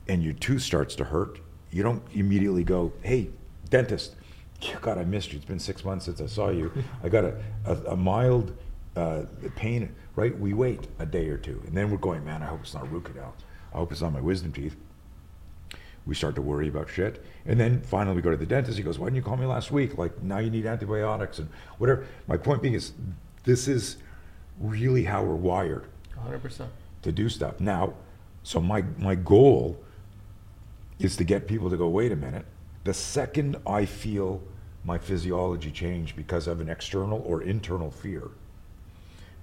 and 0.09 0.23
your 0.23 0.35
tooth 0.35 0.63
starts 0.63 0.95
to 0.97 1.05
hurt. 1.05 1.41
You 1.71 1.83
don't 1.83 2.03
immediately 2.13 2.65
go, 2.65 2.93
"Hey, 3.03 3.31
dentist, 3.71 4.17
God, 4.83 4.99
I 4.99 5.05
missed 5.05 5.33
you. 5.33 5.39
It's 5.39 5.47
been 5.47 5.59
six 5.59 5.85
months 5.85 6.05
since 6.05 6.21
I 6.21 6.27
saw 6.27 6.51
you. 6.51 6.71
I 7.03 7.09
got 7.09 7.25
a 7.25 7.43
a, 7.65 7.75
a 7.93 7.97
mild 7.97 8.55
uh, 8.97 9.23
pain." 9.57 9.95
Right? 10.15 10.39
We 10.39 10.53
wait 10.53 10.89
a 10.99 11.07
day 11.07 11.29
or 11.29 11.39
two, 11.39 11.63
and 11.67 11.75
then 11.75 11.91
we're 11.91 11.97
going, 11.97 12.23
"Man, 12.23 12.43
I 12.43 12.47
hope 12.47 12.61
it's 12.61 12.75
not 12.75 12.91
root 12.93 13.05
canal. 13.05 13.35
I 13.73 13.79
hope 13.79 13.93
it's 13.93 14.03
not 14.03 14.13
my 14.13 14.21
wisdom 14.21 14.53
teeth." 14.53 14.77
We 16.07 16.15
start 16.15 16.35
to 16.35 16.43
worry 16.43 16.69
about 16.69 16.89
shit, 16.89 17.25
and 17.47 17.61
then 17.61 17.81
finally 17.83 18.17
we 18.17 18.23
go 18.23 18.31
to 18.31 18.37
the 18.37 18.47
dentist. 18.47 18.77
He 18.77 18.85
goes, 18.85 18.99
"Why 18.99 19.07
didn't 19.07 19.17
you 19.17 19.23
call 19.23 19.37
me 19.37 19.47
last 19.47 19.71
week? 19.71 19.99
Like 19.99 20.23
now 20.23 20.39
you 20.39 20.51
need 20.51 20.67
antibiotics 20.67 21.39
and 21.39 21.49
whatever." 21.79 22.05
My 22.27 22.37
point 22.37 22.61
being 22.63 22.75
is, 22.75 22.93
this 23.45 23.69
is 23.69 23.99
really 24.61 25.05
how 25.05 25.23
we're 25.23 25.35
wired 25.35 25.87
100%. 26.17 26.67
to 27.03 27.13
do 27.13 27.29
stuff. 27.29 27.61
Now, 27.61 27.95
so 28.43 28.61
my 28.61 28.83
my 28.99 29.15
goal 29.15 29.79
is 30.99 31.17
to 31.17 31.25
get 31.25 31.47
people 31.47 31.71
to 31.71 31.77
go, 31.77 31.89
wait 31.89 32.13
a 32.13 32.17
minute. 32.17 32.47
The 32.85 32.95
second 32.95 33.57
I 33.67 33.85
feel 33.85 34.43
my 34.85 34.99
physiology 34.99 35.71
change 35.71 36.17
because 36.17 36.47
of 36.47 36.61
an 36.61 36.69
external 36.69 37.23
or 37.27 37.43
internal 37.43 37.91
fear, 37.91 38.29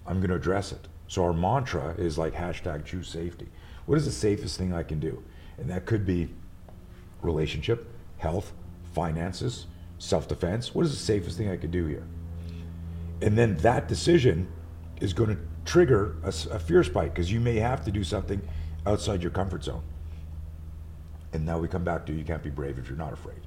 I'm 0.05 0.17
going 0.17 0.29
to 0.29 0.35
address 0.35 0.71
it. 0.71 0.87
So 1.07 1.23
our 1.23 1.33
mantra 1.33 1.95
is 1.97 2.17
like 2.17 2.33
hashtag 2.33 2.85
choose 2.85 3.07
safety. 3.07 3.47
What 3.85 3.97
is 3.97 4.05
the 4.05 4.11
safest 4.11 4.57
thing 4.57 4.73
I 4.73 4.83
can 4.83 4.99
do? 4.99 5.23
And 5.57 5.69
that 5.69 5.85
could 5.85 6.05
be 6.05 6.29
relationship, 7.21 7.87
health, 8.17 8.53
finances, 8.93 9.67
self 9.97 10.27
defense. 10.27 10.73
What 10.73 10.85
is 10.85 10.91
the 10.91 10.97
safest 10.97 11.37
thing 11.37 11.49
I 11.49 11.57
could 11.57 11.71
do 11.71 11.85
here? 11.85 12.05
And 13.21 13.37
then 13.37 13.57
that 13.57 13.87
decision 13.87 14.47
is 15.01 15.13
going 15.13 15.29
to 15.29 15.41
trigger 15.65 16.15
a 16.23 16.31
fear 16.31 16.83
spike 16.83 17.13
because 17.13 17.31
you 17.31 17.39
may 17.39 17.55
have 17.57 17.83
to 17.85 17.91
do 17.91 18.03
something 18.03 18.41
outside 18.85 19.21
your 19.21 19.31
comfort 19.31 19.63
zone. 19.63 19.83
And 21.33 21.45
now 21.45 21.59
we 21.59 21.67
come 21.67 21.83
back 21.83 22.05
to 22.07 22.13
you 22.13 22.23
can't 22.23 22.41
be 22.41 22.49
brave 22.49 22.79
if 22.79 22.87
you're 22.87 22.97
not 22.97 23.13
afraid. 23.13 23.41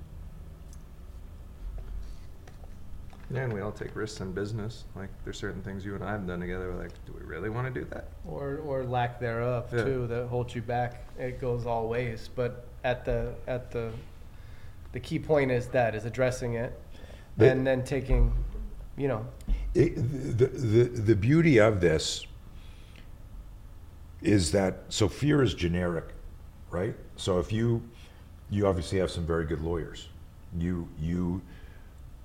Yeah, 3.33 3.45
and 3.45 3.53
we 3.53 3.61
all 3.61 3.73
take 3.73 3.97
risks 3.97 4.21
in 4.21 4.33
business. 4.33 4.85
Like, 4.95 5.09
there's 5.25 5.39
certain 5.39 5.63
things 5.63 5.85
you 5.85 5.95
and 5.95 6.05
I 6.05 6.13
have 6.13 6.27
done 6.27 6.41
together. 6.41 6.71
We're 6.71 6.83
like, 6.83 6.93
do 7.07 7.15
we 7.19 7.25
really 7.25 7.49
want 7.49 7.73
to 7.73 7.81
do 7.81 7.87
that? 7.91 8.09
Or, 8.29 8.59
or 8.59 8.85
lack 8.85 9.19
thereof 9.21 9.69
Yeah. 9.73 9.85
too, 9.85 10.07
that 10.09 10.27
holds 10.27 10.55
you 10.55 10.61
back. 10.63 11.07
It 11.19 11.41
goes 11.41 11.65
all 11.65 11.89
ways, 11.89 12.29
but 12.35 12.67
at 12.85 13.05
the, 13.07 13.33
at 13.47 13.71
the, 13.71 13.91
the 14.93 15.01
key 15.01 15.19
point 15.19 15.51
is 15.51 15.67
that, 15.69 15.95
is 15.95 16.05
addressing 16.05 16.55
it 16.55 16.79
The- 17.39 17.51
and 17.51 17.67
then 17.67 17.85
taking, 17.85 18.33
you 18.99 19.09
know, 19.09 19.27
It, 19.75 19.95
the, 19.97 20.47
the, 20.49 20.85
the 20.85 21.17
beauty 21.17 21.59
of 21.59 21.81
this 21.81 22.27
is 24.21 24.53
that 24.53 24.83
so 24.91 25.09
fear 25.09 25.43
is 25.43 25.55
generic, 25.55 26.05
right? 26.71 26.95
So 27.17 27.39
if 27.39 27.51
you 27.53 27.83
you 28.51 28.67
obviously 28.67 28.99
have 28.99 29.11
some 29.11 29.27
very 29.27 29.47
good 29.47 29.63
lawyers, 29.63 30.09
you 30.59 30.87
you 31.01 31.41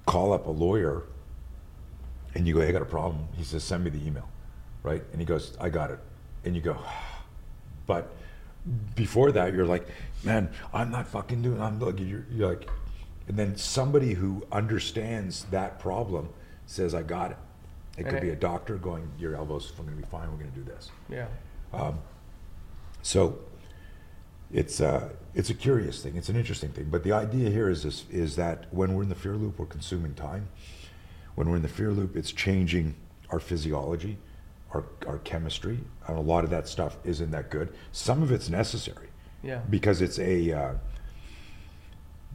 call 0.08 0.34
up 0.34 0.48
a 0.48 0.50
lawyer 0.50 1.04
and 2.34 2.48
you 2.48 2.56
go, 2.56 2.62
"Hey, 2.62 2.70
I 2.70 2.72
got 2.72 2.82
a 2.82 2.86
problem." 2.86 3.28
He 3.38 3.44
says, 3.44 3.64
"Send 3.64 3.84
me 3.84 3.92
the 3.92 4.04
email," 4.04 4.28
right? 4.82 5.04
And 5.12 5.22
he 5.22 5.26
goes, 5.26 5.56
"I 5.62 5.70
got 5.70 5.92
it," 5.92 6.00
and 6.44 6.56
you 6.56 6.62
go, 6.62 6.78
but 7.86 8.10
before 8.96 9.32
that, 9.34 9.54
you're 9.54 9.66
like, 9.66 9.88
"Man, 10.24 10.50
I'm 10.74 10.90
not 10.90 11.08
fucking 11.08 11.42
doing." 11.44 11.62
I'm 11.62 11.80
like, 11.80 12.00
you're, 12.00 12.26
you're 12.32 12.50
like, 12.50 12.68
and 13.28 13.38
then 13.38 13.56
somebody 13.58 14.14
who 14.14 14.46
understands 14.52 15.46
that 15.52 15.80
problem 15.80 16.30
says, 16.66 16.96
"I 16.96 17.04
got 17.04 17.32
it." 17.32 17.38
It 17.98 18.08
could 18.08 18.22
be 18.22 18.30
a 18.30 18.36
doctor 18.36 18.78
going, 18.78 19.10
"Your 19.20 19.36
elbows 19.36 19.72
are 19.72 19.84
going 19.84 19.96
to 19.96 20.02
be 20.02 20.08
fine. 20.08 20.32
We're 20.32 20.38
going 20.38 20.52
to 20.52 20.60
do 20.60 20.64
this." 20.64 20.92
yeah. 21.10 21.28
Um, 21.74 22.00
so 23.02 23.40
it's 24.52 24.80
uh, 24.82 25.10
it's 25.36 25.50
a 25.50 25.54
curious 25.54 26.02
thing. 26.02 26.16
It's 26.16 26.30
an 26.30 26.36
interesting 26.36 26.70
thing. 26.70 26.88
But 26.90 27.04
the 27.04 27.12
idea 27.12 27.50
here 27.50 27.70
is 27.70 27.84
this: 27.84 28.06
is 28.10 28.36
that 28.38 28.66
when 28.72 28.94
we're 28.94 29.04
in 29.04 29.10
the 29.10 29.16
fear 29.16 29.36
loop, 29.36 29.60
we're 29.60 29.66
consuming 29.66 30.14
time. 30.14 30.48
When 31.36 31.50
we're 31.50 31.58
in 31.58 31.62
the 31.62 31.68
fear 31.68 31.92
loop, 31.92 32.16
it's 32.16 32.32
changing 32.32 32.96
our 33.30 33.40
physiology, 33.40 34.18
our 34.72 34.86
our 35.08 35.20
chemistry, 35.20 35.80
and 36.08 36.18
a 36.18 36.22
lot 36.22 36.44
of 36.44 36.50
that 36.50 36.68
stuff 36.68 36.98
isn't 37.04 37.32
that 37.32 37.50
good. 37.50 37.74
Some 37.92 38.24
of 38.24 38.32
it's 38.32 38.50
necessary 38.50 39.10
Yeah. 39.44 39.60
because 39.70 40.02
it's 40.02 40.18
a 40.18 40.52
uh, 40.54 40.74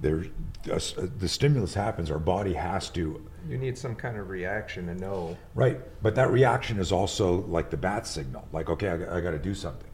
there 0.00 0.24
a 0.70 0.74
s- 0.74 0.94
the 1.18 1.28
stimulus 1.28 1.74
happens. 1.74 2.10
Our 2.10 2.18
body 2.18 2.52
has 2.54 2.88
to 2.90 3.26
You 3.48 3.58
need 3.58 3.76
some 3.78 3.94
kind 3.96 4.16
of 4.18 4.28
reaction 4.28 4.86
to 4.86 4.94
know. 4.94 5.36
Right, 5.54 5.80
but 6.02 6.14
that 6.16 6.30
reaction 6.30 6.78
is 6.78 6.92
also 6.92 7.42
like 7.46 7.70
the 7.70 7.76
bat 7.76 8.06
signal. 8.06 8.46
Like, 8.52 8.68
okay, 8.70 8.88
I, 8.88 9.20
got 9.20 9.32
to 9.32 9.38
do 9.38 9.54
something. 9.54 9.90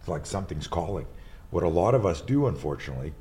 It's 0.00 0.08
like 0.08 0.26
something's 0.26 0.66
calling. 0.66 1.06
What 1.52 1.62
a 1.62 1.68
lot 1.68 1.94
of 1.94 2.04
us 2.04 2.22
do, 2.22 2.46
unfortunately, 2.46 3.12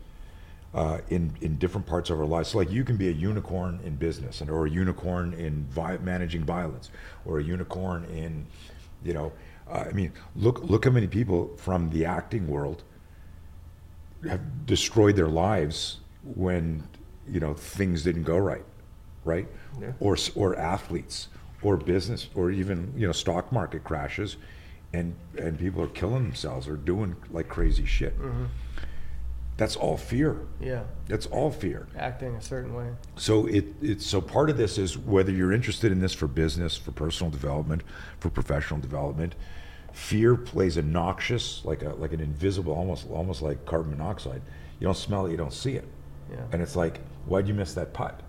uh, 0.73 0.99
in 1.09 1.35
in 1.41 1.57
different 1.57 1.85
parts 1.85 2.09
of 2.09 2.17
our 2.17 2.25
lives. 2.25 2.49
So, 2.49 2.57
like, 2.57 2.71
you 2.71 2.85
can 2.85 2.95
be 2.95 3.09
a 3.09 3.11
unicorn 3.11 3.81
in 3.83 3.97
business, 3.97 4.39
and 4.39 4.49
or 4.49 4.65
a 4.65 4.69
unicorn 4.69 5.33
in 5.33 5.65
vi- 5.69 5.97
managing 5.97 6.45
violence, 6.45 6.91
or 7.25 7.39
a 7.39 7.43
unicorn 7.43 8.05
in, 8.05 8.47
you 9.03 9.13
know, 9.13 9.33
uh, 9.69 9.85
I 9.89 9.91
mean, 9.91 10.13
look 10.35 10.63
look 10.63 10.85
how 10.85 10.91
many 10.91 11.07
people 11.07 11.51
from 11.57 11.89
the 11.89 12.05
acting 12.05 12.47
world 12.47 12.83
have 14.27 14.65
destroyed 14.65 15.17
their 15.17 15.27
lives 15.27 15.99
when 16.23 16.83
you 17.27 17.41
know 17.41 17.53
things 17.53 18.03
didn't 18.03 18.23
go 18.23 18.37
right, 18.37 18.63
right? 19.25 19.47
Yeah. 19.81 19.91
Or 19.99 20.15
or 20.35 20.57
athletes, 20.57 21.27
or 21.61 21.75
business, 21.75 22.29
or 22.33 22.49
even 22.49 22.93
you 22.95 23.05
know 23.07 23.13
stock 23.13 23.51
market 23.51 23.83
crashes, 23.83 24.37
and 24.93 25.15
and 25.37 25.57
people 25.57 25.81
are 25.81 25.87
killing 25.87 26.23
themselves 26.23 26.67
or 26.67 26.75
doing 26.75 27.15
like 27.31 27.47
crazy 27.47 27.85
shit. 27.85 28.17
Mm-hmm. 28.19 28.45
That's 29.57 29.75
all 29.75 29.95
fear. 29.97 30.39
Yeah. 30.59 30.83
That's 31.07 31.27
all 31.27 31.51
fear. 31.51 31.87
Acting 31.97 32.35
a 32.35 32.41
certain 32.41 32.73
way. 32.73 32.87
So 33.15 33.45
it 33.45 33.65
it's 33.81 34.05
so 34.05 34.19
part 34.21 34.49
of 34.49 34.57
this 34.57 34.77
is 34.77 34.97
whether 34.97 35.31
you're 35.31 35.51
interested 35.53 35.91
in 35.91 35.99
this 35.99 36.13
for 36.13 36.27
business, 36.27 36.75
for 36.77 36.91
personal 36.91 37.29
development, 37.31 37.83
for 38.19 38.29
professional 38.29 38.79
development. 38.79 39.35
Fear 39.93 40.37
plays 40.37 40.77
a 40.77 40.81
noxious, 40.81 41.63
like 41.65 41.83
a 41.83 41.89
like 41.89 42.13
an 42.13 42.21
invisible, 42.21 42.73
almost 42.73 43.07
almost 43.09 43.41
like 43.41 43.65
carbon 43.65 43.91
monoxide. 43.91 44.41
You 44.79 44.85
don't 44.85 44.97
smell 44.97 45.25
it, 45.27 45.31
you 45.31 45.37
don't 45.37 45.53
see 45.53 45.73
it, 45.75 45.85
Yeah. 46.31 46.37
and 46.51 46.61
it's 46.61 46.75
like, 46.75 47.01
why'd 47.27 47.47
you 47.47 47.53
miss 47.53 47.73
that 47.75 47.93
putt? 47.93 48.19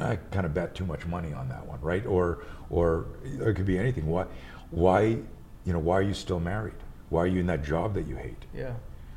I 0.00 0.16
kind 0.30 0.46
of 0.46 0.54
bet 0.54 0.74
too 0.74 0.86
much 0.86 1.04
money 1.06 1.32
on 1.32 1.48
that 1.48 1.66
one, 1.66 1.80
right? 1.80 2.04
Or 2.06 2.44
or 2.70 3.06
it 3.24 3.54
could 3.56 3.66
be 3.66 3.78
anything. 3.78 4.06
Why 4.06 4.24
why 4.70 5.18
you 5.64 5.72
know 5.72 5.78
why 5.78 5.98
are 5.98 6.02
you 6.02 6.14
still 6.14 6.40
married? 6.40 6.74
Why 7.08 7.20
are 7.22 7.26
you 7.26 7.40
in 7.40 7.46
that 7.46 7.64
job 7.64 7.94
that 7.94 8.06
you 8.06 8.16
hate? 8.16 8.44
Yeah. 8.54 8.74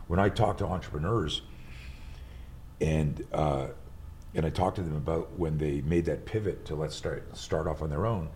when 0.08 0.20
I 0.20 0.30
talk 0.30 0.58
to 0.60 0.66
entrepreneurs 0.66 1.42
and 2.82 3.26
uh, 3.32 3.68
and 4.36 4.46
I 4.46 4.50
talk 4.50 4.76
to 4.76 4.82
them 4.82 4.96
about 4.96 5.38
when 5.38 5.58
they 5.58 5.82
made 5.82 6.06
that 6.06 6.26
pivot 6.26 6.66
to 6.66 6.76
let's 6.76 6.96
start 6.96 7.36
start 7.38 7.68
off 7.68 7.82
on 7.82 7.90
their 7.90 8.06
own, 8.06 8.30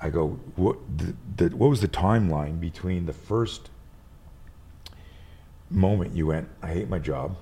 I 0.00 0.10
go, 0.10 0.38
what 0.56 0.76
the, 0.96 1.14
the, 1.36 1.56
what 1.56 1.68
was 1.68 1.80
the 1.80 1.88
timeline 1.88 2.60
between 2.60 3.06
the 3.06 3.12
first 3.12 3.70
moment 5.70 6.14
you 6.14 6.26
went, 6.28 6.48
I 6.62 6.68
hate 6.68 6.88
my 6.88 6.98
job, 6.98 7.36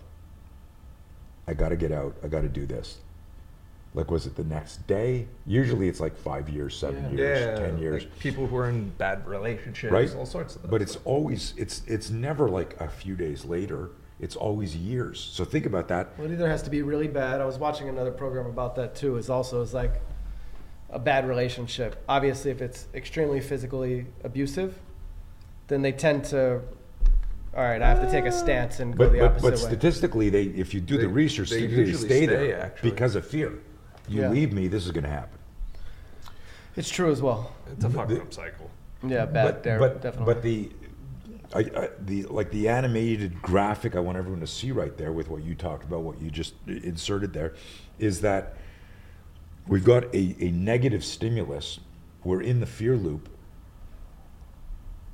I 1.46 1.54
got 1.54 1.70
to 1.70 1.76
get 1.76 1.92
out, 1.92 2.14
I 2.22 2.28
got 2.28 2.42
to 2.42 2.48
do 2.48 2.66
this. 2.66 2.98
Like, 3.94 4.10
was 4.10 4.26
it 4.26 4.36
the 4.36 4.44
next 4.44 4.86
day? 4.86 5.28
Usually, 5.46 5.86
it's 5.88 6.00
like 6.00 6.16
five 6.16 6.48
years, 6.48 6.74
seven 6.76 7.04
Yeah. 7.04 7.10
years, 7.24 7.40
yeah, 7.40 7.54
ten 7.66 7.78
years 7.78 8.04
like 8.04 8.18
people 8.18 8.46
who 8.46 8.56
are 8.56 8.68
in 8.70 8.88
bad 8.96 9.26
relationships, 9.26 9.92
right? 9.92 10.14
all 10.16 10.24
sorts 10.24 10.56
of. 10.56 10.62
That 10.62 10.70
But 10.70 10.80
it's 10.80 10.96
always 11.04 11.52
it's 11.58 11.82
it's 11.86 12.08
never 12.10 12.48
like 12.48 12.80
a 12.80 12.88
few 12.88 13.14
days 13.16 13.44
later. 13.44 13.90
It's 14.18 14.34
always 14.36 14.74
years. 14.76 15.20
So 15.20 15.44
think 15.44 15.66
about 15.66 15.88
that. 15.88 16.16
Well, 16.16 16.26
it 16.30 16.32
either 16.32 16.48
has 16.48 16.62
to 16.62 16.70
be 16.70 16.80
really 16.82 17.08
bad. 17.08 17.40
I 17.40 17.44
was 17.44 17.58
watching 17.58 17.88
another 17.90 18.12
program 18.12 18.46
about 18.46 18.76
that 18.76 18.94
too. 18.94 19.16
Is 19.16 19.28
also 19.28 19.60
is 19.60 19.74
like 19.74 20.00
a 20.88 20.98
bad 20.98 21.28
relationship. 21.28 22.02
Obviously, 22.08 22.50
if 22.50 22.62
it's 22.62 22.86
extremely 22.94 23.40
physically 23.40 24.06
abusive, 24.24 24.78
then 25.68 25.82
they 25.82 25.92
tend 25.92 26.24
to. 26.26 26.62
All 27.54 27.62
right, 27.62 27.82
I 27.82 27.88
have 27.88 28.00
to 28.00 28.10
take 28.10 28.24
a 28.24 28.32
stance 28.32 28.80
and 28.80 28.96
go 28.96 29.04
But 29.04 29.12
the 29.12 29.18
but, 29.18 29.24
opposite 29.32 29.42
but 29.42 29.52
way. 29.52 29.58
statistically, 29.58 30.30
they 30.30 30.44
if 30.44 30.72
you 30.72 30.80
do 30.80 30.96
the 30.96 31.08
research, 31.08 31.50
they 31.50 31.58
statistically, 31.58 31.90
usually 31.90 32.08
stay, 32.08 32.24
stay, 32.26 32.46
there 32.48 32.62
actually. 32.62 32.90
because 32.90 33.14
of 33.16 33.26
fear. 33.26 33.52
You 34.12 34.22
Yeah. 34.22 34.28
leave 34.28 34.52
me, 34.52 34.68
this 34.68 34.84
is 34.84 34.92
going 34.92 35.04
to 35.04 35.10
happen. 35.10 35.38
it's 36.76 36.88
true 36.90 37.10
as 37.10 37.20
well. 37.22 37.52
it's 37.70 37.84
a 37.84 37.90
fucked 37.90 38.12
up 38.12 38.32
cycle. 38.32 38.70
Yeah, 39.06 39.24
bad 39.26 39.44
but, 39.44 39.62
there, 39.62 39.78
but, 39.78 40.00
definitely. 40.02 40.34
But 40.34 40.42
the, 40.42 40.70
I, 41.54 41.58
I, 41.84 41.88
the 42.00 42.22
like 42.24 42.50
the 42.50 42.68
animated 42.68 43.42
graphic 43.42 43.94
I 43.96 44.00
want 44.00 44.16
everyone 44.16 44.40
to 44.40 44.46
see 44.46 44.70
right 44.72 44.96
there 44.96 45.12
with 45.12 45.28
what 45.28 45.42
you 45.42 45.54
talked 45.54 45.84
about, 45.84 46.00
what 46.02 46.20
you 46.20 46.30
just 46.30 46.54
inserted 46.66 47.32
there, 47.32 47.54
is 47.98 48.20
that 48.22 48.54
we've 49.66 49.84
got 49.84 50.04
a, 50.14 50.36
a 50.40 50.50
negative 50.50 51.04
stimulus. 51.04 51.80
We're 52.24 52.40
in 52.42 52.60
the 52.60 52.66
fear 52.66 52.96
loop, 52.96 53.28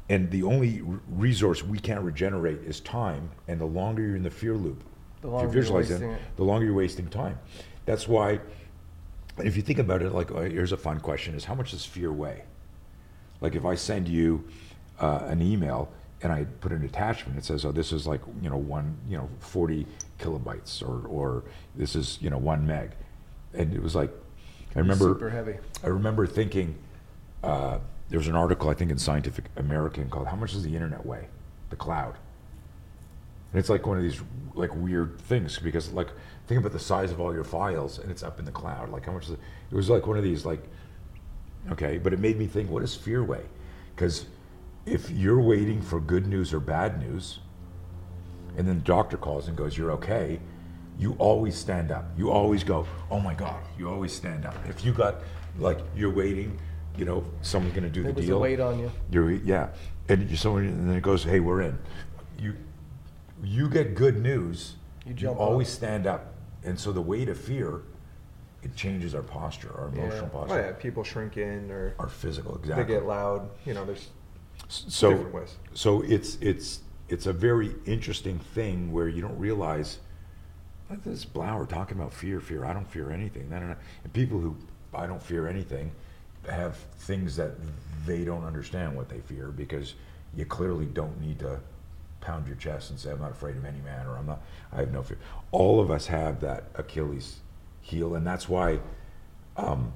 and 0.08 0.30
the 0.30 0.42
only 0.42 0.80
r- 0.82 1.00
resource 1.08 1.62
we 1.64 1.78
can't 1.78 2.02
regenerate 2.02 2.60
is 2.60 2.80
time. 2.80 3.30
And 3.48 3.60
the 3.60 3.64
longer 3.66 4.02
you're 4.02 4.16
in 4.16 4.22
the 4.22 4.30
fear 4.30 4.54
loop, 4.54 4.82
The 5.22 5.28
if 5.28 5.32
longer 5.32 5.46
you 5.48 5.52
you're 5.54 5.62
visualize 5.62 5.90
wasting 5.90 6.10
it, 6.10 6.14
it. 6.14 6.20
the 6.36 6.44
longer 6.44 6.66
you're 6.66 6.74
wasting 6.74 7.08
time. 7.08 7.38
That's 7.86 8.06
why, 8.06 8.40
if 9.46 9.56
you 9.56 9.62
think 9.62 9.78
about 9.78 10.02
it, 10.02 10.12
like 10.12 10.30
uh, 10.30 10.40
here's 10.40 10.72
a 10.72 10.76
fun 10.76 11.00
question: 11.00 11.34
is 11.34 11.44
how 11.44 11.54
much 11.54 11.72
does 11.72 11.84
fear 11.84 12.12
weigh? 12.12 12.42
Like 13.40 13.54
if 13.54 13.64
I 13.64 13.74
send 13.74 14.08
you 14.08 14.44
uh, 15.00 15.20
an 15.26 15.42
email 15.42 15.90
and 16.22 16.32
I 16.32 16.44
put 16.60 16.72
an 16.72 16.84
attachment, 16.84 17.38
it 17.38 17.44
says, 17.44 17.64
"Oh, 17.64 17.72
this 17.72 17.92
is 17.92 18.06
like 18.06 18.20
you 18.42 18.50
know 18.50 18.56
one 18.56 18.96
you 19.08 19.16
know 19.16 19.28
40 19.40 19.86
kilobytes, 20.18 20.82
or 20.82 21.06
or 21.06 21.44
this 21.76 21.94
is 21.94 22.18
you 22.20 22.30
know 22.30 22.38
one 22.38 22.66
meg," 22.66 22.90
and 23.54 23.72
it 23.74 23.82
was 23.82 23.94
like, 23.94 24.10
I 24.74 24.80
remember 24.80 25.06
super 25.06 25.30
heavy. 25.30 25.56
I 25.82 25.88
remember 25.88 26.26
thinking 26.26 26.76
uh, 27.42 27.78
there 28.08 28.18
was 28.18 28.28
an 28.28 28.36
article 28.36 28.70
I 28.70 28.74
think 28.74 28.90
in 28.90 28.98
Scientific 28.98 29.46
American 29.56 30.10
called 30.10 30.26
"How 30.26 30.36
much 30.36 30.52
does 30.52 30.64
the 30.64 30.74
internet 30.74 31.04
weigh?" 31.06 31.28
The 31.70 31.76
cloud. 31.76 32.16
And 33.52 33.58
it's 33.58 33.70
like 33.70 33.86
one 33.86 33.96
of 33.96 34.02
these 34.02 34.20
like 34.54 34.74
weird 34.74 35.18
things 35.20 35.58
because 35.58 35.92
like 35.92 36.08
think 36.48 36.58
about 36.58 36.72
the 36.72 36.78
size 36.80 37.12
of 37.12 37.20
all 37.20 37.32
your 37.32 37.44
files 37.44 37.98
and 37.98 38.10
it's 38.10 38.22
up 38.24 38.38
in 38.40 38.44
the 38.44 38.50
cloud. 38.50 38.90
Like 38.90 39.06
how 39.06 39.12
much 39.12 39.24
is 39.26 39.30
it? 39.32 39.38
It 39.70 39.74
was 39.76 39.88
like 39.88 40.06
one 40.06 40.16
of 40.18 40.24
these 40.24 40.44
like 40.44 40.64
okay, 41.70 41.98
but 41.98 42.12
it 42.12 42.18
made 42.18 42.38
me 42.38 42.46
think, 42.46 42.70
what 42.70 42.80
does 42.80 42.94
fear 42.96 43.22
weigh? 43.22 43.44
Because 43.94 44.26
if 44.86 45.10
you're 45.10 45.40
waiting 45.40 45.82
for 45.82 46.00
good 46.00 46.26
news 46.26 46.52
or 46.54 46.60
bad 46.60 46.98
news, 46.98 47.40
and 48.56 48.66
then 48.66 48.76
the 48.76 48.84
doctor 48.84 49.16
calls 49.18 49.48
and 49.48 49.56
goes, 49.56 49.76
"You're 49.76 49.90
okay," 49.92 50.40
you 50.98 51.14
always 51.18 51.56
stand 51.56 51.92
up. 51.92 52.06
You 52.16 52.30
always 52.30 52.64
go, 52.64 52.86
oh 53.10 53.20
my 53.20 53.34
God, 53.34 53.60
you 53.78 53.88
always 53.88 54.12
stand 54.12 54.44
up. 54.46 54.56
If 54.68 54.84
you 54.84 54.92
got, 54.92 55.16
like, 55.58 55.78
you're 55.94 56.10
waiting, 56.12 56.58
you 56.96 57.04
know, 57.04 57.22
someone's 57.42 57.74
gonna 57.74 57.88
do 57.88 58.02
the 58.02 58.08
There 58.08 58.14
was 58.14 58.24
a 58.24 58.28
deal. 58.28 58.40
weight 58.40 58.58
on 58.60 58.80
you. 58.80 58.90
You're, 59.10 59.30
yeah, 59.30 59.68
and 60.08 60.36
someone, 60.36 60.64
and 60.64 60.88
then 60.88 60.96
it 60.96 61.02
goes, 61.02 61.22
hey, 61.22 61.38
we're 61.38 61.60
in. 61.62 61.78
You, 62.38 62.56
you 63.44 63.68
get 63.68 63.94
good 63.94 64.20
news, 64.20 64.74
You 65.06 65.14
you 65.16 65.28
always 65.28 65.68
up. 65.68 65.74
stand 65.74 66.06
up. 66.08 66.34
And 66.64 66.78
so 66.78 66.92
the 66.92 67.00
weight 67.02 67.28
of 67.28 67.38
fear, 67.38 67.82
it 68.62 68.74
changes 68.74 69.14
our 69.14 69.22
posture, 69.22 69.72
our 69.78 69.88
Yeah. 69.94 70.02
emotional 70.02 70.30
Oh, 70.34 70.38
posture, 70.38 70.60
yeah, 70.60 70.72
people 70.72 71.04
shrink 71.04 71.36
in 71.36 71.70
or 71.70 71.94
our 71.98 72.08
physical, 72.08 72.56
Exactly, 72.56 72.84
they 72.84 72.92
get 73.00 73.06
loud. 73.06 73.48
You 73.64 73.74
know, 73.74 73.84
there's 73.84 74.08
so, 74.68 75.10
different 75.10 75.34
ways. 75.34 75.56
So 75.74 76.02
it's 76.02 76.36
it's 76.40 76.80
it's 77.08 77.26
a 77.26 77.32
very 77.32 77.74
interesting 77.86 78.38
thing 78.38 78.92
where 78.92 79.08
you 79.08 79.22
don't 79.22 79.38
realize 79.38 79.98
like 80.90 81.04
this 81.04 81.24
Blauer 81.24 81.68
talking 81.68 81.98
about 81.98 82.12
fear, 82.12 82.40
fear. 82.40 82.64
I 82.64 82.72
don't 82.72 82.90
fear 82.90 83.10
anything. 83.10 83.48
No, 83.50 83.58
no, 83.60 83.68
no. 83.68 83.76
And 84.04 84.12
people 84.12 84.40
who 84.40 84.56
I 84.94 85.06
don't 85.06 85.22
fear 85.22 85.46
anything 85.46 85.92
have 86.48 86.76
things 87.00 87.36
that 87.36 87.52
they 88.06 88.24
don't 88.24 88.44
understand 88.44 88.96
what 88.96 89.08
they 89.08 89.20
fear 89.20 89.48
because 89.48 89.94
you 90.34 90.44
clearly 90.46 90.86
don't 90.86 91.20
need 91.20 91.38
to 91.40 91.60
pound 92.20 92.46
your 92.46 92.56
chest 92.56 92.90
and 92.90 92.98
say 92.98 93.10
I'm 93.10 93.20
not 93.20 93.30
afraid 93.30 93.56
of 93.56 93.64
any 93.64 93.80
man 93.80 94.06
or 94.06 94.16
I'm 94.16 94.26
not. 94.26 94.42
I 94.72 94.80
have 94.80 94.92
no 94.92 95.02
fear. 95.02 95.18
All 95.50 95.80
of 95.80 95.90
us 95.90 96.06
have 96.06 96.40
that 96.40 96.64
Achilles 96.74 97.38
heel, 97.80 98.14
and 98.14 98.26
that's 98.26 98.48
why. 98.48 98.80
Um, 99.56 99.92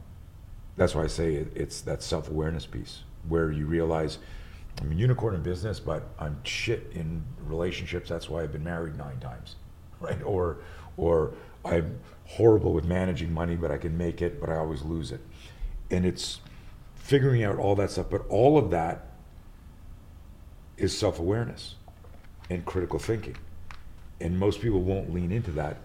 that's 0.76 0.94
why 0.94 1.04
I 1.04 1.06
say 1.06 1.34
it, 1.34 1.52
it's 1.54 1.82
that 1.82 2.02
self 2.02 2.28
awareness 2.28 2.66
piece 2.66 3.02
where 3.28 3.52
you 3.52 3.66
realize 3.66 4.18
I'm 4.80 4.90
a 4.90 4.94
unicorn 4.94 5.34
in 5.34 5.42
business, 5.42 5.78
but 5.78 6.08
I'm 6.18 6.42
shit 6.44 6.90
in 6.94 7.22
relationships. 7.44 8.08
That's 8.08 8.28
why 8.28 8.42
I've 8.42 8.52
been 8.52 8.64
married 8.64 8.96
nine 8.96 9.20
times, 9.20 9.56
right? 10.00 10.22
Or, 10.22 10.58
or 10.96 11.34
I'm 11.64 11.98
horrible 12.26 12.72
with 12.72 12.84
managing 12.84 13.32
money, 13.32 13.56
but 13.56 13.70
I 13.70 13.76
can 13.78 13.96
make 13.96 14.22
it, 14.22 14.40
but 14.40 14.48
I 14.48 14.56
always 14.56 14.82
lose 14.82 15.12
it. 15.12 15.20
And 15.90 16.06
it's 16.06 16.40
figuring 16.94 17.44
out 17.44 17.58
all 17.58 17.76
that 17.76 17.90
stuff, 17.90 18.06
but 18.10 18.26
all 18.28 18.56
of 18.56 18.70
that 18.70 19.08
is 20.78 20.96
self 20.96 21.18
awareness 21.18 21.74
and 22.50 22.64
critical 22.64 22.98
thinking. 22.98 23.36
And 24.20 24.38
most 24.38 24.60
people 24.60 24.80
won't 24.80 25.12
lean 25.12 25.32
into 25.32 25.50
that 25.52 25.78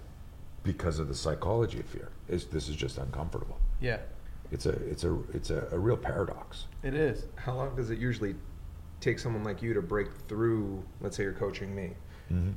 because 0.63 0.99
of 0.99 1.07
the 1.07 1.15
psychology 1.15 1.79
of 1.79 1.85
fear. 1.85 2.09
It's, 2.27 2.45
this 2.45 2.67
is 2.69 2.75
just 2.75 2.97
uncomfortable. 2.97 3.57
Yeah, 3.79 3.99
It's 4.51 4.65
a 4.65 4.71
it's 4.89 5.03
a 5.03 5.17
it's 5.33 5.49
a, 5.49 5.67
a 5.71 5.77
real 5.79 5.97
paradox. 5.97 6.65
it 6.83 6.93
is. 6.93 7.25
How 7.35 7.53
long 7.53 7.75
does 7.75 7.89
it 7.89 7.99
usually 7.99 8.35
take 9.01 9.19
someone 9.19 9.43
like 9.43 9.61
you 9.61 9.73
to 9.73 9.81
break 9.81 10.07
through? 10.27 10.83
Let's 11.01 11.15
say 11.17 11.23
you're 11.23 11.33
coaching 11.33 11.73
me, 11.75 11.91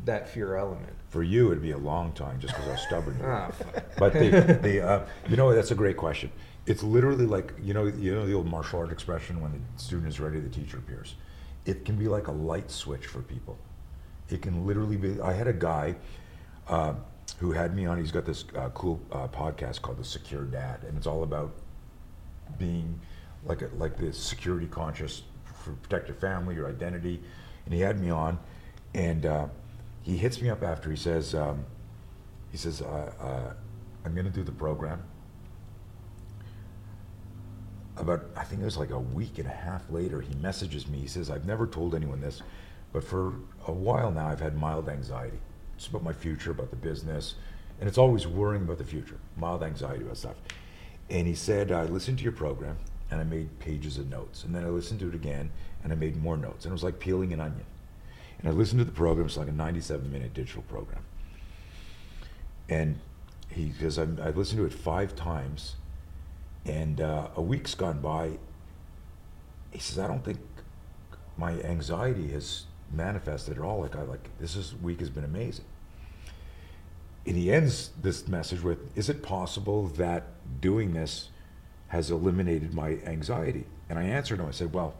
that 0.04 0.28
fear 0.28 0.56
element. 0.56 0.92
For 1.10 1.22
you, 1.22 1.50
it'd 1.50 1.62
be 1.62 1.70
a 1.72 1.78
long 1.78 2.12
time 2.12 2.40
just 2.40 2.54
because 2.54 2.70
how 2.70 2.76
stubborn 2.76 3.18
you. 3.18 3.24
Ah. 3.26 3.50
But 3.98 4.12
the, 4.14 4.58
the 4.62 4.86
uh, 4.86 5.06
you 5.28 5.36
know 5.36 5.54
that's 5.54 5.70
a 5.70 5.74
great 5.76 5.96
question. 5.96 6.32
It's 6.66 6.82
literally 6.82 7.26
like 7.26 7.52
you 7.62 7.74
know 7.74 7.84
you 7.86 8.14
know 8.14 8.26
the 8.26 8.34
old 8.34 8.46
martial 8.46 8.80
art 8.80 8.90
expression 8.92 9.40
when 9.40 9.52
the 9.52 9.82
student 9.82 10.08
is 10.08 10.18
ready, 10.20 10.40
the 10.40 10.48
teacher 10.48 10.78
appears. 10.78 11.14
It 11.66 11.84
can 11.84 11.96
be 11.96 12.08
like 12.08 12.26
a 12.28 12.32
light 12.32 12.70
switch 12.70 13.06
for 13.06 13.20
people. 13.22 13.58
It 14.30 14.42
can 14.42 14.66
literally 14.66 14.96
be. 14.96 15.20
I 15.20 15.32
had 15.32 15.48
a 15.48 15.52
guy 15.52 15.96
uh, 16.68 16.94
who 17.38 17.52
had 17.52 17.74
me 17.74 17.86
on. 17.86 17.98
He's 17.98 18.12
got 18.12 18.24
this 18.24 18.44
uh, 18.56 18.68
cool 18.70 19.00
uh, 19.10 19.28
podcast 19.28 19.82
called 19.82 19.98
The 19.98 20.04
Secure 20.04 20.44
Dad, 20.44 20.84
and 20.84 20.96
it's 20.96 21.06
all 21.06 21.22
about 21.22 21.52
being 22.58 23.00
like 23.44 23.62
a, 23.62 23.70
like 23.76 23.96
this 23.96 24.18
security 24.18 24.66
conscious 24.66 25.22
for 25.44 25.72
protect 25.72 26.08
your 26.08 26.16
family, 26.16 26.54
your 26.54 26.68
identity. 26.68 27.20
And 27.64 27.74
he 27.74 27.80
had 27.80 28.00
me 28.00 28.10
on, 28.10 28.38
and 28.94 29.26
uh, 29.26 29.46
he 30.02 30.16
hits 30.16 30.40
me 30.40 30.48
up 30.48 30.62
after. 30.62 30.90
He 30.90 30.96
says, 30.96 31.34
um, 31.34 31.64
he 32.50 32.56
says, 32.56 32.82
uh, 32.82 33.12
uh, 33.20 33.52
I'm 34.04 34.14
going 34.14 34.26
to 34.26 34.32
do 34.32 34.42
the 34.42 34.52
program. 34.52 35.02
About 37.96 38.24
I 38.36 38.44
think 38.44 38.62
it 38.62 38.64
was 38.64 38.78
like 38.78 38.90
a 38.90 38.98
week 38.98 39.38
and 39.38 39.46
a 39.46 39.52
half 39.52 39.90
later, 39.90 40.20
he 40.20 40.34
messages 40.36 40.88
me. 40.88 41.00
He 41.00 41.06
says, 41.06 41.30
I've 41.30 41.46
never 41.46 41.66
told 41.66 41.94
anyone 41.94 42.20
this, 42.20 42.42
but 42.92 43.04
for 43.04 43.34
a 43.66 43.72
while 43.72 44.10
now, 44.10 44.28
I've 44.28 44.40
had 44.40 44.56
mild 44.56 44.88
anxiety. 44.88 45.38
It's 45.76 45.86
about 45.86 46.02
my 46.02 46.12
future, 46.12 46.50
about 46.50 46.70
the 46.70 46.76
business, 46.76 47.34
and 47.78 47.88
it's 47.88 47.98
always 47.98 48.26
worrying 48.26 48.64
about 48.64 48.78
the 48.78 48.84
future. 48.84 49.18
Mild 49.36 49.62
anxiety 49.62 50.04
about 50.04 50.18
stuff. 50.18 50.36
And 51.08 51.26
he 51.26 51.34
said, 51.34 51.72
I 51.72 51.84
listened 51.84 52.18
to 52.18 52.24
your 52.24 52.32
program 52.32 52.76
and 53.10 53.20
I 53.20 53.24
made 53.24 53.58
pages 53.58 53.98
of 53.98 54.08
notes. 54.08 54.44
And 54.44 54.54
then 54.54 54.64
I 54.64 54.68
listened 54.68 55.00
to 55.00 55.08
it 55.08 55.14
again 55.14 55.50
and 55.82 55.92
I 55.92 55.96
made 55.96 56.22
more 56.22 56.36
notes. 56.36 56.64
And 56.64 56.72
it 56.72 56.74
was 56.74 56.84
like 56.84 56.98
peeling 56.98 57.32
an 57.32 57.40
onion. 57.40 57.64
And 58.38 58.48
I 58.48 58.52
listened 58.52 58.78
to 58.78 58.84
the 58.84 58.92
program, 58.92 59.26
it's 59.26 59.36
like 59.36 59.48
a 59.48 59.52
97 59.52 60.10
minute 60.12 60.34
digital 60.34 60.62
program. 60.62 61.02
And 62.68 63.00
he 63.48 63.72
says, 63.80 63.98
I'm, 63.98 64.16
listened 64.36 64.60
to 64.60 64.66
it 64.66 64.72
five 64.72 65.16
times 65.16 65.76
and 66.64 67.00
uh, 67.00 67.28
a 67.34 67.42
week's 67.42 67.74
gone 67.74 68.00
by. 68.00 68.38
He 69.72 69.78
says, 69.78 69.98
I 69.98 70.06
don't 70.06 70.24
think 70.24 70.38
my 71.36 71.52
anxiety 71.62 72.28
has 72.28 72.66
manifested 72.92 73.56
at 73.56 73.62
all. 73.62 73.80
Like, 73.80 73.96
I 73.96 74.02
like, 74.02 74.28
this 74.38 74.56
is, 74.56 74.74
week 74.74 75.00
has 75.00 75.10
been 75.10 75.24
amazing. 75.24 75.64
And 77.26 77.36
he 77.36 77.52
ends 77.52 77.90
this 78.00 78.26
message 78.26 78.62
with 78.62 78.78
is 78.96 79.08
it 79.08 79.22
possible 79.22 79.86
that 79.88 80.28
doing 80.60 80.94
this 80.94 81.28
has 81.88 82.10
eliminated 82.10 82.74
my 82.74 82.98
anxiety? 83.04 83.66
And 83.88 83.98
i 83.98 84.04
answered 84.04 84.38
him 84.40 84.46
i 84.46 84.52
said 84.52 84.72
well 84.72 84.94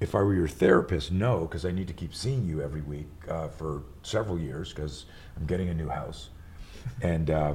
if 0.00 0.14
i 0.14 0.18
were 0.18 0.34
your 0.34 0.48
therapist 0.48 1.12
no 1.12 1.40
because 1.40 1.64
i 1.64 1.70
need 1.70 1.86
to 1.86 1.92
keep 1.92 2.14
seeing 2.14 2.46
you 2.46 2.62
every 2.62 2.80
week 2.80 3.06
uh, 3.28 3.48
for 3.48 3.82
several 4.02 4.38
years 4.38 4.72
because 4.72 5.04
i'm 5.36 5.46
getting 5.46 5.68
a 5.68 5.74
new 5.74 5.88
house. 5.88 6.30
And 7.02 7.30
uh, 7.30 7.54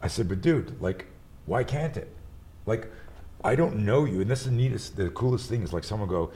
i 0.00 0.08
said 0.08 0.28
but 0.28 0.40
dude 0.40 0.80
like 0.80 1.06
why 1.46 1.62
can't 1.62 1.96
it? 1.96 2.10
Like 2.64 2.90
i 3.44 3.54
don't 3.54 3.76
know 3.76 4.06
you. 4.06 4.22
And 4.22 4.30
this 4.30 4.40
is 4.40 4.46
the 4.46 4.52
neatest 4.52 4.96
the 4.96 5.10
coolest 5.10 5.48
thing 5.50 5.62
is 5.62 5.72
like 5.72 5.84
someone 5.84 6.08
go 6.08 6.30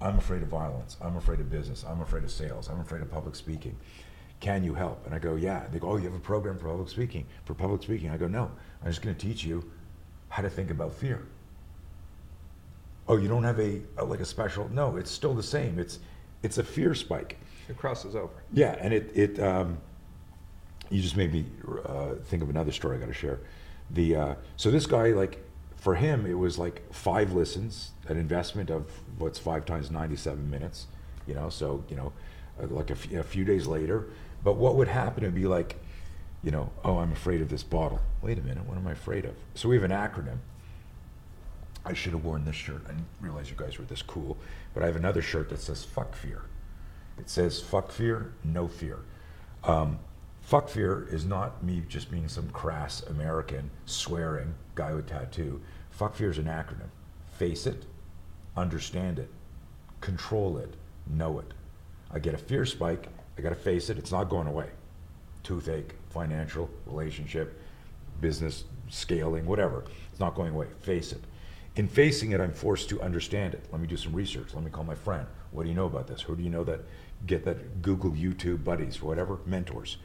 i'm 0.00 0.16
afraid 0.18 0.42
of 0.42 0.48
violence 0.48 0.96
i'm 1.00 1.16
afraid 1.16 1.40
of 1.40 1.50
business 1.50 1.84
i'm 1.88 2.00
afraid 2.00 2.24
of 2.24 2.30
sales 2.30 2.68
i'm 2.68 2.80
afraid 2.80 3.02
of 3.02 3.10
public 3.10 3.34
speaking 3.34 3.76
can 4.40 4.64
you 4.64 4.72
help? 4.72 5.04
And 5.04 5.14
I 5.14 5.18
go, 5.18 5.36
yeah. 5.36 5.66
They 5.70 5.78
go, 5.78 5.90
oh, 5.90 5.96
you 5.96 6.04
have 6.04 6.14
a 6.14 6.18
program 6.18 6.58
for 6.58 6.68
public 6.68 6.88
speaking. 6.88 7.26
For 7.44 7.54
public 7.54 7.82
speaking, 7.82 8.10
I 8.10 8.16
go, 8.16 8.26
no. 8.26 8.50
I'm 8.82 8.88
just 8.88 9.02
going 9.02 9.14
to 9.14 9.26
teach 9.26 9.44
you 9.44 9.70
how 10.30 10.42
to 10.42 10.48
think 10.48 10.70
about 10.70 10.94
fear. 10.94 11.26
Oh, 13.06 13.16
you 13.16 13.28
don't 13.28 13.44
have 13.44 13.60
a, 13.60 13.82
a 13.98 14.04
like 14.04 14.20
a 14.20 14.24
special? 14.24 14.68
No, 14.72 14.96
it's 14.96 15.10
still 15.10 15.34
the 15.34 15.42
same. 15.42 15.78
It's 15.78 15.98
it's 16.42 16.58
a 16.58 16.64
fear 16.64 16.94
spike. 16.94 17.38
It 17.68 17.76
crosses 17.76 18.14
over. 18.14 18.32
Yeah, 18.52 18.76
and 18.80 18.94
it 18.94 19.10
it 19.14 19.40
um, 19.40 19.78
you 20.90 21.02
just 21.02 21.16
made 21.16 21.32
me 21.32 21.44
uh, 21.86 22.14
think 22.26 22.42
of 22.42 22.50
another 22.50 22.70
story 22.70 22.96
I 22.96 23.00
got 23.00 23.06
to 23.06 23.12
share. 23.12 23.40
The 23.90 24.14
uh, 24.14 24.34
so 24.56 24.70
this 24.70 24.86
guy 24.86 25.08
like 25.08 25.44
for 25.80 25.96
him 25.96 26.26
it 26.26 26.38
was 26.38 26.58
like 26.58 26.92
five 26.92 27.32
listens, 27.32 27.90
an 28.06 28.16
investment 28.16 28.70
of 28.70 28.84
what's 29.18 29.38
five 29.38 29.64
times 29.64 29.90
ninety 29.90 30.16
seven 30.16 30.48
minutes, 30.50 30.86
you 31.26 31.34
know. 31.34 31.48
So 31.50 31.82
you 31.88 31.96
know, 31.96 32.12
uh, 32.62 32.66
like 32.68 32.90
a 32.90 32.94
few- 32.94 33.22
few 33.24 33.44
days 33.44 33.66
later. 33.66 34.06
But 34.44 34.56
what 34.56 34.76
would 34.76 34.88
happen 34.88 35.24
would 35.24 35.34
be 35.34 35.46
like, 35.46 35.76
you 36.42 36.50
know, 36.50 36.70
oh, 36.84 36.98
I'm 36.98 37.12
afraid 37.12 37.40
of 37.42 37.48
this 37.50 37.62
bottle. 37.62 38.00
Wait 38.22 38.38
a 38.38 38.42
minute, 38.42 38.64
what 38.66 38.78
am 38.78 38.86
I 38.86 38.92
afraid 38.92 39.24
of? 39.24 39.34
So 39.54 39.68
we 39.68 39.74
have 39.76 39.84
an 39.84 39.90
acronym. 39.90 40.38
I 41.84 41.94
should 41.94 42.12
have 42.12 42.24
worn 42.24 42.44
this 42.44 42.56
shirt. 42.56 42.82
I 42.86 42.92
didn't 42.92 43.06
realize 43.20 43.50
you 43.50 43.56
guys 43.56 43.78
were 43.78 43.84
this 43.84 44.02
cool. 44.02 44.36
But 44.74 44.82
I 44.82 44.86
have 44.86 44.96
another 44.96 45.22
shirt 45.22 45.48
that 45.48 45.60
says 45.60 45.82
"fuck 45.84 46.14
fear." 46.14 46.42
It 47.18 47.28
says 47.30 47.60
"fuck 47.60 47.90
fear, 47.90 48.32
no 48.44 48.68
fear." 48.68 48.98
Um, 49.64 49.98
fuck 50.42 50.68
fear 50.68 51.06
is 51.10 51.24
not 51.24 51.62
me 51.64 51.82
just 51.88 52.10
being 52.10 52.28
some 52.28 52.50
crass 52.50 53.02
American 53.02 53.70
swearing 53.86 54.54
guy 54.74 54.92
with 54.94 55.08
tattoo. 55.08 55.60
Fuck 56.00 56.14
fear 56.14 56.30
is 56.30 56.38
an 56.38 56.46
acronym. 56.46 56.88
Face 57.36 57.66
it, 57.66 57.84
understand 58.56 59.18
it, 59.18 59.28
control 60.00 60.56
it, 60.56 60.72
know 61.06 61.40
it. 61.40 61.52
I 62.10 62.18
get 62.18 62.32
a 62.32 62.38
fear 62.38 62.64
spike. 62.64 63.08
I 63.36 63.42
got 63.42 63.50
to 63.50 63.54
face 63.54 63.90
it. 63.90 63.98
It's 63.98 64.10
not 64.10 64.30
going 64.30 64.46
away. 64.46 64.70
Toothache, 65.42 65.94
financial, 66.08 66.70
relationship, 66.86 67.60
business, 68.18 68.64
scaling, 68.88 69.44
whatever. 69.44 69.84
It's 70.10 70.18
not 70.18 70.34
going 70.34 70.54
away. 70.54 70.68
Face 70.80 71.12
it. 71.12 71.22
In 71.76 71.86
facing 71.86 72.32
it, 72.32 72.40
I'm 72.40 72.54
forced 72.54 72.88
to 72.88 73.02
understand 73.02 73.52
it. 73.52 73.66
Let 73.70 73.82
me 73.82 73.86
do 73.86 73.98
some 73.98 74.14
research. 74.14 74.54
Let 74.54 74.64
me 74.64 74.70
call 74.70 74.84
my 74.84 74.94
friend. 74.94 75.26
What 75.50 75.64
do 75.64 75.68
you 75.68 75.74
know 75.74 75.84
about 75.84 76.06
this? 76.06 76.22
Who 76.22 76.34
do 76.34 76.42
you 76.42 76.48
know 76.48 76.64
that 76.64 76.80
get 77.26 77.44
that 77.44 77.82
Google, 77.82 78.12
YouTube 78.12 78.64
buddies, 78.64 79.02
whatever, 79.02 79.40
mentors? 79.44 79.98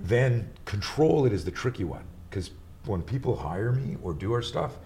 Then 0.00 0.50
control 0.64 1.26
it 1.26 1.32
is 1.32 1.44
the 1.44 1.52
tricky 1.52 1.84
one 1.84 2.02
because 2.28 2.50
when 2.86 3.02
people 3.02 3.36
hire 3.36 3.72
me 3.72 3.96
or 4.02 4.12
do 4.12 4.32
our 4.32 4.42
stuff, 4.42 4.78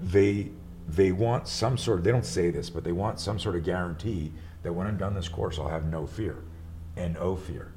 they 0.00 0.50
they 0.88 1.12
want 1.12 1.46
some 1.46 1.76
sort 1.76 1.98
of 1.98 2.04
they 2.04 2.10
don't 2.10 2.24
say 2.24 2.50
this, 2.50 2.70
but 2.70 2.84
they 2.84 2.92
want 2.92 3.20
some 3.20 3.38
sort 3.38 3.56
of 3.56 3.64
guarantee 3.64 4.32
that 4.62 4.72
when 4.72 4.86
I'm 4.86 4.96
done 4.96 5.14
this 5.14 5.28
course, 5.28 5.58
I'll 5.58 5.68
have 5.68 5.86
no 5.86 6.06
fear, 6.06 6.42
and 6.96 7.14
no 7.14 7.36
fear. 7.36 7.72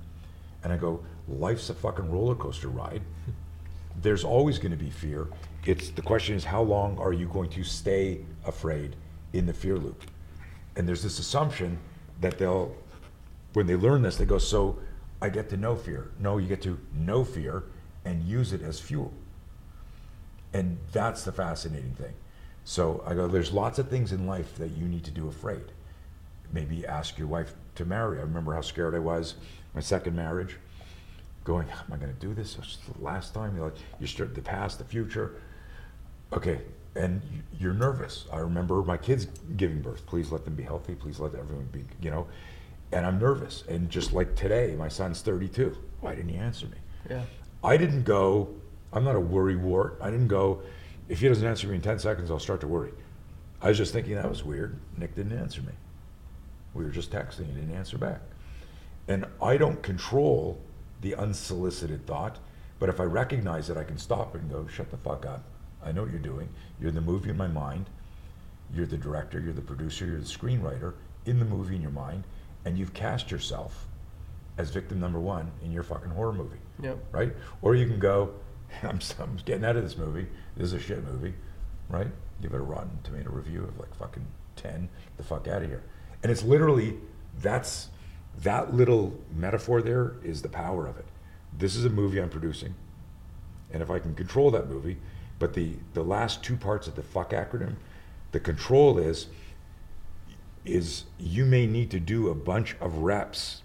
And 0.64 0.72
I 0.72 0.78
go, 0.78 1.04
life's 1.28 1.70
a 1.70 1.74
fucking 1.74 2.10
roller 2.10 2.36
coaster 2.36 2.70
ride. 2.70 3.02
There's 4.02 4.24
always 4.24 4.58
going 4.58 4.72
to 4.72 4.78
be 4.78 4.90
fear. 4.90 5.28
It's 5.66 5.90
the 5.90 6.02
question 6.02 6.36
is 6.36 6.44
how 6.44 6.62
long 6.62 6.98
are 6.98 7.14
you 7.14 7.28
going 7.28 7.50
to 7.52 7.64
stay 7.64 8.22
afraid 8.46 8.96
in 9.34 9.46
the 9.46 9.54
fear 9.54 9.78
loop? 9.78 10.04
And 10.76 10.88
there's 10.88 11.04
this 11.04 11.20
assumption 11.20 11.78
that 12.22 12.38
they'll 12.40 12.74
when 13.54 13.68
they 13.68 13.76
learn 13.76 14.02
this, 14.02 14.16
they 14.16 14.26
go, 14.26 14.38
so 14.38 14.80
I 15.22 15.30
get 15.30 15.50
to 15.50 15.58
know 15.58 15.76
fear. 15.76 16.12
No, 16.20 16.38
you 16.38 16.48
get 16.48 16.62
to 16.64 16.80
know 16.94 17.24
fear 17.24 17.64
and 18.06 18.24
use 18.24 18.54
it 18.54 18.62
as 18.62 18.80
fuel. 18.80 19.14
And 20.54 20.78
that's 20.92 21.24
the 21.24 21.32
fascinating 21.32 21.94
thing. 21.94 22.14
So 22.64 23.04
I 23.06 23.14
go, 23.14 23.28
there's 23.28 23.52
lots 23.52 23.80
of 23.80 23.90
things 23.90 24.12
in 24.12 24.28
life 24.28 24.56
that 24.58 24.72
you 24.72 24.86
need 24.88 25.04
to 25.06 25.12
do 25.12 25.28
afraid. 25.28 25.72
Maybe 26.52 26.86
ask 26.86 27.18
your 27.18 27.28
wife 27.28 27.54
to 27.76 27.86
marry. 27.86 28.20
I 28.20 28.22
remember 28.22 28.54
how 28.54 28.62
scared 28.62 28.94
I 28.94 29.00
was 29.00 29.36
my 29.74 29.82
second 29.82 30.16
marriage, 30.16 30.58
going, 31.44 31.68
am 31.70 31.94
I 31.94 31.98
going 31.98 32.14
to 32.14 32.20
do 32.20 32.34
this? 32.34 32.58
It's 32.58 32.78
the 32.78 33.04
last 33.04 33.34
time. 33.34 33.56
You're 33.56 33.66
like, 33.66 33.78
you 34.00 34.08
start 34.08 34.36
the 34.36 34.42
past, 34.42 34.78
the 34.78 34.84
future. 34.84 35.36
Okay, 36.34 36.62
and 36.96 37.22
you're 37.60 37.74
nervous. 37.74 38.26
I 38.32 38.38
remember 38.40 38.82
my 38.84 38.98
kids 38.98 39.28
giving 39.56 39.82
birth. 39.82 40.06
Please 40.06 40.32
let 40.32 40.46
them 40.46 40.56
be 40.56 40.64
healthy. 40.64 40.96
Please 40.96 41.20
let 41.20 41.36
everyone 41.36 41.68
be, 41.72 41.84
you 42.02 42.12
know. 42.12 42.28
And 42.92 43.06
I'm 43.06 43.20
nervous. 43.20 43.64
And 43.70 43.90
just 43.90 44.12
like 44.14 44.36
today, 44.36 44.76
my 44.78 44.90
son's 44.90 45.22
32. 45.22 45.78
Why 46.02 46.16
didn't 46.16 46.30
he 46.30 46.38
answer 46.38 46.68
me? 46.68 46.78
Yeah. 47.10 47.24
I 47.64 47.78
didn't 47.78 48.04
go, 48.04 48.50
I'm 48.94 49.04
not 49.04 49.16
a 49.16 49.20
worry 49.20 49.56
wart. 49.56 49.98
I 50.02 50.10
didn't 50.10 50.28
go, 50.28 50.62
if 51.10 51.20
he 51.20 51.28
doesn't 51.28 51.46
answer 51.48 51.68
me 51.68 51.76
in 51.76 51.82
10 51.82 52.00
seconds, 52.00 52.30
I'll 52.32 52.40
start 52.40 52.62
to 52.62 52.68
worry. 52.68 52.92
I 53.62 53.70
was 53.70 53.78
just 53.78 53.94
thinking 53.94 54.16
that 54.16 54.30
was 54.30 54.44
weird. 54.44 54.78
Nick 54.98 55.16
didn't 55.16 55.38
answer 55.38 55.62
me. 55.62 55.74
We 56.74 56.84
were 56.84 56.90
just 56.90 57.12
texting, 57.12 57.48
he 57.48 57.54
didn't 57.54 57.74
answer 57.76 57.98
back. 57.98 58.22
And 59.08 59.26
I 59.42 59.58
don't 59.58 59.82
control 59.84 60.60
the 61.02 61.16
unsolicited 61.16 62.06
thought, 62.06 62.40
but 62.80 62.90
if 62.90 63.00
I 63.00 63.04
recognize 63.04 63.70
it, 63.70 63.78
I 63.78 63.84
can 63.84 63.98
stop 63.98 64.36
and 64.36 64.50
go, 64.50 64.68
shut 64.68 64.90
the 64.92 64.98
fuck 64.98 65.26
up. 65.26 65.44
I 65.84 65.92
know 65.92 66.02
what 66.04 66.12
you're 66.12 66.20
doing. 66.20 66.50
You're 66.80 66.90
in 66.90 66.96
the 66.96 67.02
movie 67.02 67.30
in 67.30 67.38
my 67.38 67.48
mind. 67.48 67.88
You're 68.74 68.86
the 68.86 68.98
director, 68.98 69.40
you're 69.40 69.54
the 69.54 69.62
producer, 69.62 70.06
you're 70.06 70.20
the 70.20 70.26
screenwriter 70.26 70.94
in 71.26 71.40
the 71.40 71.46
movie 71.46 71.76
in 71.76 71.82
your 71.82 71.92
mind, 71.92 72.24
and 72.66 72.78
you've 72.78 72.94
cast 72.94 73.32
yourself 73.32 73.88
as 74.58 74.70
victim 74.70 75.00
number 75.00 75.20
one 75.20 75.52
in 75.64 75.72
your 75.72 75.84
fucking 75.84 76.12
horror 76.12 76.34
movie 76.34 76.58
Yep. 76.82 76.98
right? 77.12 77.34
Or 77.62 77.76
you 77.76 77.86
can 77.88 78.00
go, 78.00 78.32
I'm, 78.84 79.00
I'm 79.20 79.38
getting 79.46 79.66
out 79.66 79.76
of 79.76 79.84
this 79.84 79.98
movie. 79.98 80.28
This 80.56 80.68
is 80.68 80.74
a 80.74 80.80
shit 80.80 81.04
movie, 81.04 81.34
right? 81.90 82.08
Give 82.42 82.54
it 82.54 82.58
a 82.58 82.64
Rotten 82.64 83.00
Tomato 83.04 83.30
review 83.30 83.64
of 83.64 83.78
like 83.80 83.94
fucking 83.96 84.26
ten. 84.56 84.82
Get 84.82 85.18
the 85.18 85.24
fuck 85.24 85.48
out 85.48 85.62
of 85.62 85.70
here. 85.70 85.84
And 86.24 86.32
it's 86.32 86.44
literally 86.44 86.98
that's 87.42 87.90
that 88.42 88.74
little 88.74 89.20
metaphor 89.36 89.82
there 89.82 90.16
is 90.24 90.42
the 90.42 90.50
power 90.50 90.88
of 90.88 90.98
it. 90.98 91.06
This 91.58 91.76
is 91.76 91.86
a 91.86 91.90
movie 91.90 92.20
I'm 92.22 92.30
producing, 92.30 92.76
and 93.72 93.84
if 93.84 93.90
I 93.90 94.00
can 94.00 94.16
control 94.16 94.52
that 94.52 94.70
movie, 94.70 94.98
but 95.40 95.54
the 95.54 95.76
the 95.94 96.04
last 96.04 96.44
two 96.44 96.56
parts 96.56 96.88
of 96.88 96.96
the 96.96 97.04
fuck 97.04 97.32
acronym, 97.32 97.76
the 98.32 98.40
control 98.40 98.98
is 98.98 99.28
is 100.64 101.06
you 101.20 101.46
may 101.46 101.66
need 101.66 101.90
to 101.92 102.00
do 102.00 102.30
a 102.30 102.36
bunch 102.36 102.76
of 102.80 102.98
reps 103.00 103.64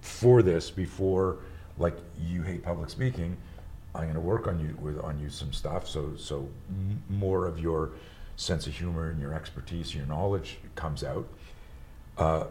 for 0.00 0.42
this 0.42 0.70
before 0.70 1.38
like 1.76 1.96
you 2.20 2.42
hate 2.42 2.62
public 2.62 2.88
speaking 2.88 3.36
i'm 3.96 4.02
going 4.04 4.14
to 4.14 4.20
work 4.20 4.46
on 4.46 4.60
you 4.60 4.76
with 4.80 4.98
on 5.00 5.18
you 5.20 5.28
some 5.28 5.52
stuff. 5.52 5.88
So 5.88 6.12
so 6.16 6.48
m- 6.68 7.02
more 7.08 7.46
of 7.46 7.58
your 7.58 7.90
sense 8.36 8.66
of 8.66 8.74
humor 8.74 9.10
and 9.10 9.20
your 9.20 9.32
expertise 9.34 9.86
and 9.86 9.96
your 9.96 10.06
knowledge 10.06 10.58
comes 10.74 11.02
out. 11.02 11.26
Uh, 12.18 12.44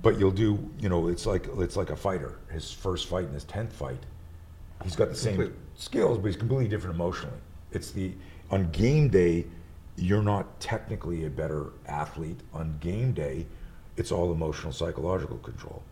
but 0.00 0.18
you'll 0.18 0.30
do 0.30 0.58
you 0.80 0.88
know 0.88 1.08
it's 1.08 1.26
like 1.26 1.46
it's 1.58 1.76
like 1.76 1.90
a 1.90 1.96
fighter. 1.96 2.38
His 2.50 2.70
first 2.70 3.08
fight 3.08 3.24
and 3.24 3.34
his 3.34 3.44
10th 3.44 3.72
fight 3.72 3.98
he's 4.84 4.94
got 4.96 5.08
the 5.08 5.14
same 5.14 5.34
Complete- 5.36 5.56
skills 5.76 6.18
but 6.18 6.26
he's 6.26 6.36
completely 6.36 6.68
different 6.68 6.94
emotionally. 6.94 7.38
It's 7.72 7.90
the 7.90 8.12
on 8.50 8.70
game 8.70 9.08
day 9.08 9.44
you're 9.96 10.22
not 10.22 10.60
technically 10.60 11.24
a 11.24 11.30
better 11.30 11.66
athlete. 11.86 12.40
On 12.54 12.76
game 12.80 13.12
day 13.12 13.46
it's 13.96 14.12
all 14.12 14.30
emotional 14.32 14.72
psychological 14.72 15.38
control. 15.38 15.82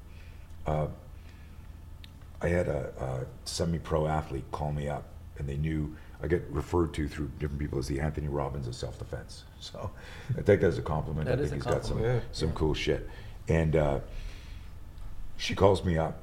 Uh, 0.66 0.86
I 2.42 2.48
had 2.48 2.68
a, 2.68 2.92
a 3.00 3.26
semi-pro 3.44 4.06
athlete 4.06 4.44
call 4.52 4.72
me 4.72 4.88
up, 4.88 5.04
and 5.38 5.48
they 5.48 5.56
knew 5.56 5.96
I 6.22 6.26
get 6.26 6.44
referred 6.50 6.94
to 6.94 7.08
through 7.08 7.30
different 7.38 7.60
people 7.60 7.78
as 7.78 7.86
the 7.86 8.00
Anthony 8.00 8.28
Robbins 8.28 8.66
of 8.66 8.74
self-defense. 8.74 9.44
So 9.60 9.90
I 10.36 10.42
take 10.42 10.60
that 10.60 10.68
as 10.68 10.78
a 10.78 10.82
compliment. 10.82 11.28
I 11.28 11.36
think 11.36 11.54
he's 11.54 11.62
got 11.64 11.84
some. 11.84 12.02
Yeah. 12.02 12.20
some 12.32 12.52
cool 12.52 12.74
shit. 12.74 13.08
And 13.48 13.76
uh, 13.76 14.00
she 15.36 15.54
calls 15.54 15.84
me 15.84 15.98
up. 15.98 16.18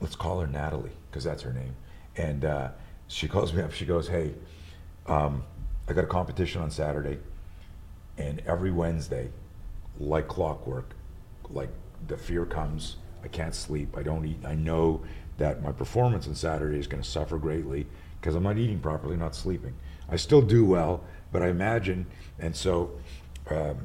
Let's 0.00 0.16
call 0.16 0.40
her 0.40 0.46
Natalie 0.46 0.90
because 1.10 1.24
that's 1.24 1.42
her 1.42 1.52
name. 1.52 1.74
And 2.16 2.44
uh, 2.44 2.70
she 3.08 3.28
calls 3.28 3.52
me 3.52 3.62
up. 3.62 3.72
She 3.72 3.84
goes, 3.86 4.08
"Hey, 4.08 4.34
um, 5.06 5.44
I 5.88 5.92
got 5.92 6.04
a 6.04 6.08
competition 6.08 6.62
on 6.62 6.70
Saturday, 6.70 7.18
and 8.18 8.42
every 8.46 8.70
Wednesday, 8.70 9.30
like 9.98 10.28
clockwork, 10.28 10.94
like 11.50 11.70
the 12.06 12.16
fear 12.16 12.44
comes. 12.44 12.96
I 13.26 13.28
can't 13.28 13.56
sleep. 13.56 13.96
I 13.98 14.04
don't 14.04 14.24
eat. 14.24 14.38
I 14.46 14.54
know 14.54 15.02
that 15.38 15.60
my 15.60 15.72
performance 15.72 16.28
on 16.28 16.36
Saturday 16.36 16.78
is 16.78 16.86
going 16.86 17.02
to 17.02 17.08
suffer 17.08 17.38
greatly 17.38 17.84
because 18.20 18.36
I'm 18.36 18.44
not 18.44 18.56
eating 18.56 18.78
properly, 18.78 19.16
not 19.16 19.34
sleeping. 19.34 19.74
I 20.08 20.14
still 20.14 20.40
do 20.40 20.64
well, 20.64 21.02
but 21.32 21.42
I 21.42 21.48
imagine, 21.48 22.06
and 22.38 22.54
so 22.54 22.92
um, 23.50 23.78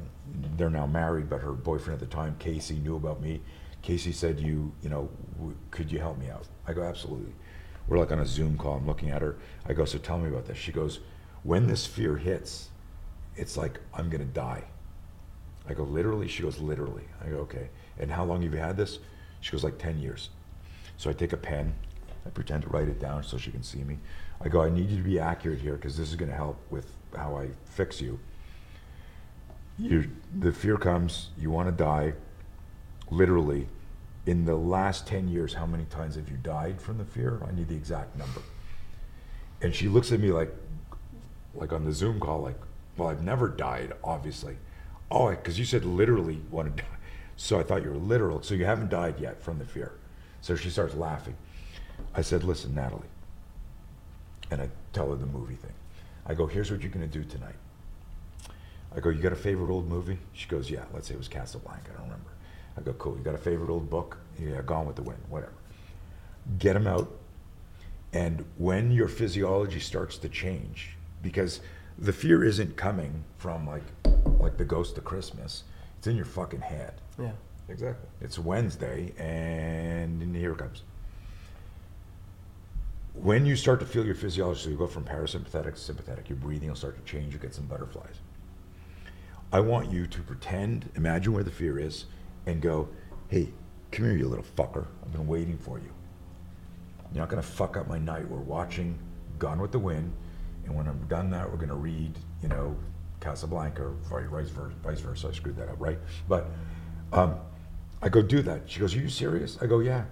they're 0.56 0.70
now 0.70 0.86
married. 0.86 1.28
But 1.28 1.40
her 1.40 1.50
boyfriend 1.50 2.00
at 2.00 2.08
the 2.08 2.14
time, 2.14 2.36
Casey, 2.38 2.76
knew 2.76 2.94
about 2.94 3.20
me. 3.20 3.40
Casey 3.82 4.12
said, 4.12 4.38
"You, 4.38 4.72
you 4.80 4.88
know, 4.88 5.10
w- 5.38 5.56
could 5.72 5.90
you 5.90 5.98
help 5.98 6.18
me 6.18 6.30
out?" 6.30 6.46
I 6.68 6.72
go, 6.72 6.84
"Absolutely." 6.84 7.34
We're 7.88 7.98
like 7.98 8.12
on 8.12 8.20
a 8.20 8.26
Zoom 8.26 8.56
call. 8.56 8.76
I'm 8.76 8.86
looking 8.86 9.10
at 9.10 9.22
her. 9.22 9.34
I 9.66 9.72
go, 9.72 9.84
"So 9.84 9.98
tell 9.98 10.18
me 10.18 10.28
about 10.28 10.46
this." 10.46 10.56
She 10.56 10.70
goes, 10.70 11.00
"When 11.42 11.66
this 11.66 11.84
fear 11.84 12.16
hits, 12.16 12.68
it's 13.34 13.56
like 13.56 13.80
I'm 13.92 14.08
going 14.08 14.24
to 14.24 14.32
die." 14.32 14.66
I 15.68 15.74
go, 15.74 15.84
literally? 15.84 16.28
She 16.28 16.42
goes, 16.42 16.58
literally. 16.58 17.04
I 17.24 17.28
go, 17.28 17.36
okay. 17.38 17.68
And 17.98 18.10
how 18.10 18.24
long 18.24 18.42
have 18.42 18.52
you 18.52 18.58
had 18.58 18.76
this? 18.76 18.98
She 19.42 19.52
goes, 19.52 19.62
like 19.62 19.76
10 19.76 20.00
years. 20.00 20.30
So 20.96 21.10
I 21.10 21.12
take 21.12 21.32
a 21.32 21.36
pen, 21.36 21.74
I 22.24 22.30
pretend 22.30 22.62
to 22.62 22.68
write 22.70 22.88
it 22.88 23.00
down 23.00 23.24
so 23.24 23.36
she 23.36 23.50
can 23.50 23.62
see 23.62 23.82
me. 23.82 23.98
I 24.40 24.48
go, 24.48 24.62
I 24.62 24.70
need 24.70 24.88
you 24.88 24.96
to 24.96 25.02
be 25.02 25.18
accurate 25.18 25.60
here 25.60 25.74
because 25.74 25.96
this 25.96 26.08
is 26.08 26.16
going 26.16 26.30
to 26.30 26.36
help 26.36 26.58
with 26.70 26.90
how 27.16 27.36
I 27.36 27.50
fix 27.64 28.00
you. 28.00 28.18
you. 29.78 30.10
The 30.38 30.52
fear 30.52 30.76
comes, 30.76 31.30
you 31.36 31.50
want 31.50 31.68
to 31.68 31.72
die, 31.72 32.14
literally. 33.10 33.68
In 34.26 34.44
the 34.44 34.54
last 34.54 35.06
10 35.08 35.28
years, 35.28 35.54
how 35.54 35.66
many 35.66 35.84
times 35.86 36.14
have 36.14 36.28
you 36.28 36.36
died 36.36 36.80
from 36.80 36.98
the 36.98 37.04
fear? 37.04 37.42
I 37.46 37.52
need 37.52 37.68
the 37.68 37.74
exact 37.74 38.16
number. 38.16 38.40
And 39.60 39.74
she 39.74 39.88
looks 39.88 40.12
at 40.12 40.20
me 40.20 40.30
like, 40.30 40.54
like 41.54 41.72
on 41.72 41.84
the 41.84 41.92
Zoom 41.92 42.20
call, 42.20 42.40
like, 42.40 42.58
well, 42.96 43.08
I've 43.08 43.24
never 43.24 43.48
died, 43.48 43.92
obviously. 44.04 44.56
Oh, 45.10 45.30
because 45.30 45.58
you 45.58 45.64
said 45.64 45.84
literally 45.84 46.40
want 46.50 46.76
to 46.76 46.82
die. 46.84 46.88
So 47.36 47.58
I 47.58 47.62
thought 47.62 47.82
you 47.82 47.90
were 47.90 47.96
literal. 47.96 48.42
So 48.42 48.54
you 48.54 48.64
haven't 48.64 48.90
died 48.90 49.18
yet 49.18 49.42
from 49.42 49.58
the 49.58 49.64
fear. 49.64 49.92
So 50.40 50.56
she 50.56 50.70
starts 50.70 50.94
laughing. 50.94 51.34
I 52.14 52.22
said, 52.22 52.44
listen, 52.44 52.74
Natalie. 52.74 53.02
And 54.50 54.60
I 54.60 54.68
tell 54.92 55.10
her 55.10 55.16
the 55.16 55.26
movie 55.26 55.54
thing. 55.54 55.72
I 56.26 56.34
go, 56.34 56.46
here's 56.46 56.70
what 56.70 56.82
you're 56.82 56.90
going 56.90 57.08
to 57.08 57.18
do 57.18 57.24
tonight. 57.24 57.54
I 58.94 59.00
go, 59.00 59.08
you 59.08 59.22
got 59.22 59.32
a 59.32 59.36
favorite 59.36 59.72
old 59.72 59.88
movie? 59.88 60.18
She 60.34 60.46
goes, 60.46 60.70
yeah. 60.70 60.84
Let's 60.92 61.08
say 61.08 61.14
it 61.14 61.18
was 61.18 61.28
Casablanca. 61.28 61.90
I 61.92 61.94
don't 61.94 62.04
remember. 62.04 62.30
I 62.76 62.80
go, 62.82 62.92
cool. 62.94 63.16
You 63.16 63.22
got 63.22 63.34
a 63.34 63.38
favorite 63.38 63.70
old 63.70 63.88
book? 63.88 64.18
Yeah, 64.38 64.60
Gone 64.62 64.86
with 64.86 64.96
the 64.96 65.02
Wind, 65.02 65.20
whatever. 65.28 65.52
Get 66.58 66.74
them 66.74 66.86
out. 66.86 67.10
And 68.12 68.44
when 68.58 68.90
your 68.90 69.08
physiology 69.08 69.80
starts 69.80 70.18
to 70.18 70.28
change, 70.28 70.96
because 71.22 71.60
the 71.98 72.12
fear 72.12 72.44
isn't 72.44 72.76
coming 72.76 73.24
from 73.38 73.66
like 73.66 73.82
like 74.38 74.56
the 74.56 74.64
ghost 74.64 74.98
of 74.98 75.04
Christmas, 75.04 75.64
it's 76.02 76.08
in 76.08 76.16
your 76.16 76.24
fucking 76.24 76.62
head. 76.62 76.94
Yeah. 77.16 77.30
Exactly. 77.68 78.08
It's 78.20 78.36
Wednesday, 78.36 79.12
and 79.18 80.34
here 80.34 80.50
it 80.50 80.58
comes. 80.58 80.82
When 83.14 83.46
you 83.46 83.54
start 83.54 83.78
to 83.78 83.86
feel 83.86 84.04
your 84.04 84.16
physiology, 84.16 84.62
so 84.62 84.70
you 84.70 84.76
go 84.76 84.88
from 84.88 85.04
parasympathetic 85.04 85.74
to 85.74 85.80
sympathetic, 85.80 86.28
your 86.28 86.38
breathing 86.38 86.70
will 86.70 86.74
start 86.74 86.96
to 86.96 87.04
change, 87.08 87.32
you 87.32 87.38
get 87.38 87.54
some 87.54 87.66
butterflies. 87.66 88.16
I 89.52 89.60
want 89.60 89.92
you 89.92 90.08
to 90.08 90.22
pretend, 90.22 90.90
imagine 90.96 91.34
where 91.34 91.44
the 91.44 91.52
fear 91.52 91.78
is, 91.78 92.06
and 92.46 92.60
go, 92.60 92.88
hey, 93.28 93.50
come 93.92 94.06
here, 94.06 94.16
you 94.16 94.26
little 94.26 94.44
fucker. 94.56 94.86
I've 95.04 95.12
been 95.12 95.28
waiting 95.28 95.56
for 95.56 95.78
you. 95.78 95.92
You're 97.14 97.20
not 97.20 97.28
going 97.28 97.40
to 97.40 97.48
fuck 97.48 97.76
up 97.76 97.86
my 97.86 97.98
night. 98.00 98.28
We're 98.28 98.38
watching 98.38 98.98
Gone 99.38 99.60
with 99.60 99.70
the 99.70 99.78
Wind, 99.78 100.12
and 100.64 100.74
when 100.74 100.88
I'm 100.88 101.06
done 101.06 101.30
that, 101.30 101.48
we're 101.48 101.58
going 101.58 101.68
to 101.68 101.76
read, 101.76 102.18
you 102.42 102.48
know, 102.48 102.76
Casablanca, 103.22 103.82
or 104.10 104.22
vice 104.24 104.50
versa. 104.50 104.74
Vice 104.82 105.00
versa. 105.00 105.28
I 105.28 105.32
screwed 105.32 105.56
that 105.56 105.68
up, 105.68 105.76
right? 105.78 105.98
But 106.28 106.50
um, 107.12 107.36
I 108.02 108.08
go 108.08 108.20
do 108.20 108.42
that. 108.42 108.62
She 108.66 108.80
goes, 108.80 108.94
"Are 108.94 108.98
you 108.98 109.08
serious?" 109.08 109.58
I 109.62 109.66
go, 109.66 109.78
"Yeah." 109.78 110.04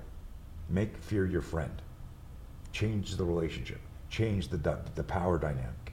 Make 0.68 0.96
fear 0.98 1.26
your 1.26 1.42
friend. 1.42 1.82
Change 2.72 3.16
the 3.16 3.24
relationship. 3.24 3.80
Change 4.08 4.48
the 4.48 4.56
the, 4.56 4.78
the 4.94 5.02
power 5.02 5.38
dynamic, 5.38 5.92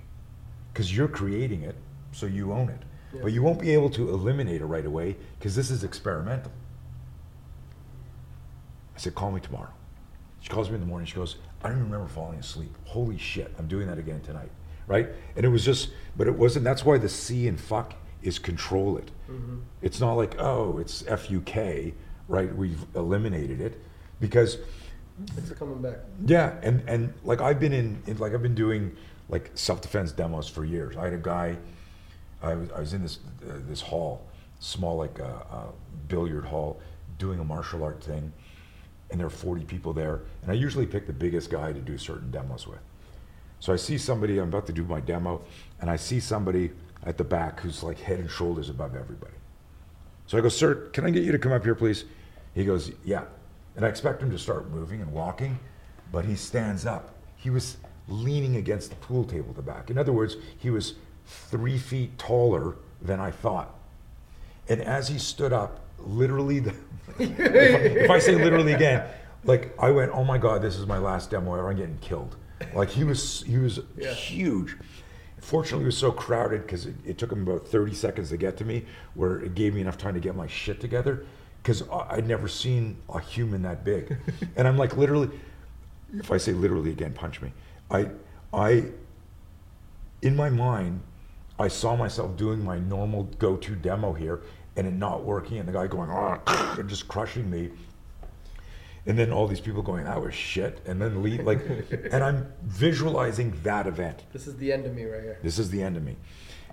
because 0.71 0.95
you're 0.95 1.07
creating 1.07 1.63
it, 1.63 1.75
so 2.11 2.27
you 2.27 2.53
own 2.53 2.69
it. 2.69 2.81
Yeah. 3.13 3.21
But 3.23 3.31
you 3.33 3.41
won't 3.41 3.59
be 3.59 3.71
able 3.71 3.89
to 3.91 4.09
eliminate 4.09 4.61
it 4.61 4.65
right 4.65 4.85
away 4.85 5.15
because 5.39 5.55
this 5.55 5.71
is 5.71 5.83
experimental. 5.83 6.51
I 8.95 8.99
said, 8.99 9.15
"Call 9.15 9.31
me 9.31 9.41
tomorrow." 9.41 9.73
She 10.41 10.49
calls 10.49 10.69
me 10.69 10.75
in 10.75 10.81
the 10.81 10.87
morning. 10.87 11.07
She 11.07 11.15
goes, 11.15 11.37
I 11.63 11.69
don't 11.69 11.79
even 11.79 11.91
remember 11.91 12.07
falling 12.07 12.39
asleep. 12.39 12.73
Holy 12.85 13.17
shit, 13.17 13.53
I'm 13.57 13.67
doing 13.67 13.87
that 13.87 13.97
again 13.97 14.21
tonight. 14.21 14.51
Right? 14.87 15.09
And 15.35 15.45
it 15.45 15.49
was 15.49 15.63
just, 15.65 15.89
but 16.15 16.27
it 16.27 16.35
wasn't, 16.35 16.63
that's 16.63 16.83
why 16.85 16.97
the 16.97 17.09
C 17.09 17.47
and 17.47 17.59
fuck 17.59 17.93
is 18.23 18.39
control 18.39 18.97
it. 18.97 19.11
Mm-hmm. 19.29 19.57
It's 19.81 19.99
not 19.99 20.13
like, 20.13 20.35
oh, 20.39 20.77
it's 20.79 21.05
F 21.07 21.29
U 21.29 21.41
K. 21.41 21.93
right? 22.27 22.53
We've 22.55 22.83
eliminated 22.95 23.61
it 23.61 23.79
because 24.19 24.57
It's 25.37 25.51
coming 25.51 25.81
back. 25.81 25.97
yeah, 26.25 26.55
and 26.63 26.81
and 26.87 27.13
like 27.23 27.41
I've 27.41 27.59
been 27.59 27.73
in, 27.73 28.01
in 28.07 28.17
like 28.17 28.33
I've 28.33 28.41
been 28.41 28.55
doing 28.55 28.95
like 29.29 29.51
self 29.55 29.81
defense 29.81 30.11
demos 30.13 30.47
for 30.47 30.63
years. 30.65 30.95
I 30.97 31.03
had 31.05 31.13
a 31.13 31.17
guy, 31.17 31.57
I 32.41 32.55
was 32.55 32.69
I 32.71 32.79
was 32.79 32.93
in 32.93 33.01
this 33.03 33.19
uh, 33.43 33.53
this 33.67 33.81
hall, 33.81 34.25
small 34.59 34.97
like 34.97 35.19
uh, 35.19 35.25
uh, 35.51 35.71
billiard 36.07 36.45
hall, 36.45 36.79
doing 37.17 37.39
a 37.39 37.43
martial 37.43 37.83
art 37.83 38.01
thing, 38.03 38.31
and 39.11 39.19
there 39.19 39.27
are 39.27 39.29
forty 39.45 39.63
people 39.65 39.91
there, 39.93 40.21
and 40.43 40.51
I 40.51 40.55
usually 40.55 40.85
pick 40.85 41.07
the 41.07 41.13
biggest 41.13 41.49
guy 41.49 41.73
to 41.73 41.79
do 41.79 41.97
certain 41.97 42.31
demos 42.31 42.67
with. 42.67 42.79
So 43.59 43.73
I 43.73 43.75
see 43.75 43.97
somebody, 43.97 44.37
I'm 44.37 44.49
about 44.49 44.67
to 44.67 44.73
do 44.73 44.83
my 44.83 44.99
demo, 44.99 45.41
and 45.81 45.89
I 45.89 45.95
see 45.95 46.19
somebody 46.19 46.71
at 47.03 47.17
the 47.17 47.23
back 47.23 47.59
who's 47.59 47.83
like 47.83 47.99
head 47.99 48.19
and 48.19 48.29
shoulders 48.29 48.69
above 48.69 48.95
everybody. 48.95 49.33
So 50.27 50.37
I 50.37 50.41
go, 50.41 50.49
sir, 50.49 50.75
can 50.91 51.05
I 51.05 51.09
get 51.09 51.23
you 51.23 51.31
to 51.31 51.39
come 51.39 51.51
up 51.51 51.63
here, 51.63 51.75
please? 51.75 52.05
He 52.53 52.65
goes, 52.65 52.91
yeah. 53.05 53.23
And 53.75 53.85
I 53.85 53.89
expect 53.89 54.21
him 54.21 54.29
to 54.31 54.39
start 54.39 54.69
moving 54.69 55.01
and 55.01 55.11
walking, 55.11 55.59
but 56.11 56.25
he 56.25 56.35
stands 56.35 56.85
up. 56.85 57.15
He 57.35 57.49
was 57.49 57.77
leaning 58.07 58.55
against 58.57 58.89
the 58.89 58.95
pool 58.97 59.23
table 59.23 59.49
at 59.51 59.55
the 59.55 59.61
back. 59.61 59.89
In 59.89 59.97
other 59.97 60.11
words, 60.11 60.37
he 60.57 60.69
was 60.69 60.95
three 61.25 61.77
feet 61.77 62.17
taller 62.17 62.75
than 63.01 63.19
I 63.19 63.31
thought. 63.31 63.73
And 64.69 64.81
as 64.81 65.07
he 65.07 65.17
stood 65.17 65.53
up, 65.53 65.79
literally, 65.99 66.59
the, 66.59 66.73
if, 67.19 67.39
I, 67.39 67.43
if 67.43 68.09
I 68.09 68.19
say 68.19 68.35
literally 68.35 68.73
again, 68.73 69.07
like 69.43 69.73
I 69.79 69.91
went, 69.91 70.11
oh 70.13 70.23
my 70.23 70.37
God, 70.37 70.61
this 70.61 70.75
is 70.75 70.85
my 70.85 70.97
last 70.97 71.31
demo 71.31 71.55
ever. 71.55 71.69
I'm 71.69 71.77
getting 71.77 71.97
killed. 71.99 72.35
Like 72.73 72.89
he 72.89 73.03
was, 73.03 73.43
he 73.43 73.57
was 73.57 73.79
Yeah. 73.97 74.13
huge. 74.13 74.75
Fortunately, 75.39 75.83
it 75.83 75.87
was 75.87 75.97
so 75.97 76.11
crowded 76.11 76.63
because 76.63 76.85
it, 76.87 76.95
it 77.05 77.17
took 77.17 77.31
him 77.31 77.43
about 77.47 77.67
30 77.67 77.93
seconds 77.93 78.29
to 78.29 78.37
get 78.37 78.57
to 78.57 78.65
me, 78.65 78.85
where 79.13 79.39
it 79.39 79.55
gave 79.55 79.73
me 79.73 79.81
enough 79.81 79.97
time 79.97 80.13
to 80.15 80.19
get 80.19 80.35
my 80.35 80.47
shit 80.47 80.79
together. 80.81 81.25
Because 81.61 81.83
I'd 82.09 82.27
never 82.27 82.47
seen 82.47 82.97
a 83.09 83.19
human 83.19 83.61
that 83.63 83.83
big, 83.83 84.17
and 84.55 84.67
I'm 84.67 84.77
like 84.77 84.95
literally, 84.97 85.29
if 86.13 86.31
I 86.31 86.37
say 86.37 86.53
literally 86.53 86.91
again, 86.91 87.13
punch 87.13 87.41
me. 87.41 87.51
I, 87.91 88.09
I, 88.53 88.85
in 90.21 90.35
my 90.35 90.49
mind, 90.49 91.01
I 91.59 91.67
saw 91.67 91.95
myself 91.95 92.37
doing 92.37 92.63
my 92.63 92.79
normal 92.79 93.23
go-to 93.39 93.75
demo 93.75 94.13
here, 94.13 94.41
and 94.75 94.87
it 94.87 94.93
not 94.93 95.23
working, 95.23 95.57
and 95.57 95.67
the 95.67 95.73
guy 95.73 95.87
going 95.87 96.09
"Ah," 96.09 96.75
and 96.79 96.87
just 96.89 97.07
crushing 97.07 97.49
me, 97.49 97.71
and 99.07 99.17
then 99.17 99.31
all 99.31 99.47
these 99.47 99.61
people 99.61 99.81
going, 99.81 100.03
"That 100.03 100.21
was 100.21 100.33
shit," 100.33 100.81
and 100.85 101.01
then 101.01 101.23
leave 101.23 101.45
like, 101.45 101.61
and 102.11 102.23
I'm 102.23 102.51
visualizing 102.63 103.57
that 103.63 103.87
event. 103.87 104.23
This 104.33 104.47
is 104.47 104.57
the 104.57 104.71
end 104.71 104.85
of 104.85 104.93
me 104.93 105.05
right 105.05 105.23
here. 105.23 105.39
This 105.41 105.57
is 105.57 105.69
the 105.69 105.81
end 105.81 105.97
of 105.97 106.03
me. 106.03 106.17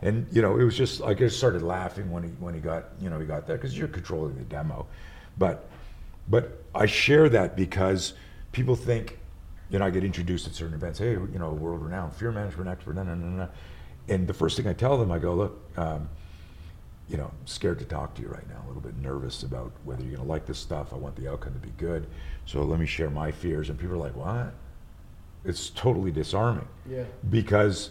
And 0.02 0.26
you 0.32 0.42
know, 0.42 0.58
it 0.58 0.64
was 0.64 0.76
just 0.76 1.00
I 1.02 1.14
just 1.14 1.38
started 1.38 1.62
laughing 1.62 2.10
when 2.10 2.24
he 2.24 2.30
when 2.40 2.52
he 2.52 2.60
got 2.60 2.86
you 3.00 3.08
know 3.08 3.18
he 3.18 3.26
got 3.26 3.46
there 3.46 3.56
because 3.56 3.78
you're 3.78 3.88
controlling 3.88 4.36
the 4.36 4.44
demo, 4.44 4.86
but 5.38 5.70
but 6.28 6.64
I 6.74 6.86
share 6.86 7.28
that 7.28 7.56
because 7.56 8.14
people 8.52 8.76
think, 8.76 9.18
you 9.70 9.78
know, 9.78 9.84
I 9.84 9.90
get 9.90 10.04
introduced 10.04 10.46
at 10.46 10.54
certain 10.54 10.74
events. 10.74 10.98
Hey, 10.98 11.12
you 11.12 11.38
know, 11.38 11.50
world 11.52 11.82
renowned 11.82 12.14
fear 12.14 12.32
management 12.32 12.68
expert, 12.68 12.94
no, 12.94 13.02
no, 13.02 13.14
no. 13.14 13.48
And 14.08 14.26
the 14.26 14.34
first 14.34 14.56
thing 14.56 14.66
I 14.66 14.72
tell 14.72 14.98
them, 14.98 15.10
I 15.10 15.18
go, 15.18 15.34
look, 15.34 15.78
um, 15.78 16.08
you 17.14 17.18
know, 17.18 17.26
I'm 17.26 17.46
scared 17.46 17.78
to 17.78 17.84
talk 17.84 18.14
to 18.16 18.22
you 18.22 18.26
right 18.26 18.48
now, 18.48 18.60
a 18.64 18.66
little 18.66 18.82
bit 18.82 18.96
nervous 18.98 19.44
about 19.44 19.70
whether 19.84 20.02
you're 20.02 20.16
going 20.16 20.26
to 20.26 20.28
like 20.28 20.46
this 20.46 20.58
stuff. 20.58 20.92
I 20.92 20.96
want 20.96 21.14
the 21.14 21.30
outcome 21.30 21.52
to 21.52 21.60
be 21.60 21.72
good. 21.76 22.08
So 22.44 22.64
let 22.64 22.80
me 22.80 22.86
share 22.86 23.08
my 23.08 23.30
fears. 23.30 23.70
And 23.70 23.78
people 23.78 23.94
are 23.94 23.98
like, 23.98 24.16
what? 24.16 24.52
It's 25.44 25.70
totally 25.70 26.10
disarming 26.10 26.66
Yeah. 26.90 27.04
because 27.30 27.90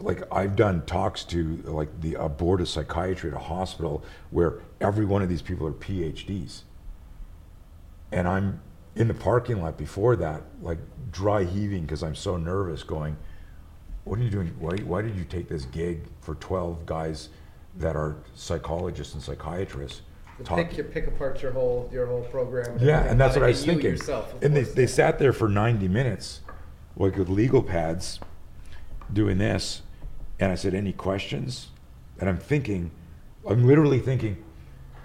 like 0.00 0.22
I've 0.30 0.54
done 0.54 0.84
talks 0.84 1.24
to 1.24 1.56
like 1.64 1.88
the 2.02 2.16
a 2.16 2.28
board 2.28 2.60
of 2.60 2.68
psychiatry 2.68 3.30
at 3.30 3.36
a 3.36 3.40
hospital 3.40 4.04
where 4.28 4.58
every 4.82 5.06
one 5.06 5.22
of 5.22 5.30
these 5.30 5.40
people 5.40 5.66
are 5.66 5.72
PhDs. 5.72 6.60
And 8.12 8.28
I'm 8.28 8.60
in 8.96 9.08
the 9.08 9.14
parking 9.14 9.62
lot 9.62 9.78
before 9.78 10.14
that, 10.16 10.42
like 10.60 10.80
dry 11.10 11.44
heaving 11.44 11.84
because 11.86 12.02
I'm 12.02 12.16
so 12.16 12.36
nervous, 12.36 12.82
going, 12.82 13.16
What 14.04 14.18
are 14.18 14.22
you 14.22 14.28
doing? 14.28 14.48
Why, 14.58 14.76
why 14.76 15.00
did 15.00 15.16
you 15.16 15.24
take 15.24 15.48
this 15.48 15.64
gig 15.64 16.02
for 16.20 16.34
12 16.34 16.84
guys 16.84 17.30
that 17.78 17.96
are 17.96 18.16
psychologists 18.34 19.14
and 19.14 19.22
psychiatrists? 19.22 20.02
talking?" 20.44 20.66
Pick, 20.66 20.76
you 20.76 20.84
pick 20.84 21.06
apart 21.06 21.42
your 21.42 21.52
whole 21.52 21.88
your 21.92 22.06
whole 22.06 22.22
program. 22.22 22.78
Yeah, 22.80 23.04
and 23.04 23.20
that's 23.20 23.36
what 23.36 23.44
I 23.44 23.48
was 23.48 23.64
thinking. 23.64 23.92
Yourself, 23.92 24.34
and 24.42 24.56
they, 24.56 24.62
they 24.62 24.86
sat 24.86 25.18
there 25.18 25.32
for 25.32 25.48
90 25.48 25.88
minutes, 25.88 26.40
like 26.96 27.16
with 27.16 27.28
legal 27.28 27.62
pads, 27.62 28.20
doing 29.12 29.38
this. 29.38 29.82
And 30.38 30.52
I 30.52 30.54
said, 30.54 30.74
Any 30.74 30.92
questions? 30.92 31.68
And 32.18 32.28
I'm 32.28 32.38
thinking, 32.38 32.90
I'm 33.48 33.66
literally 33.66 33.98
thinking, 33.98 34.42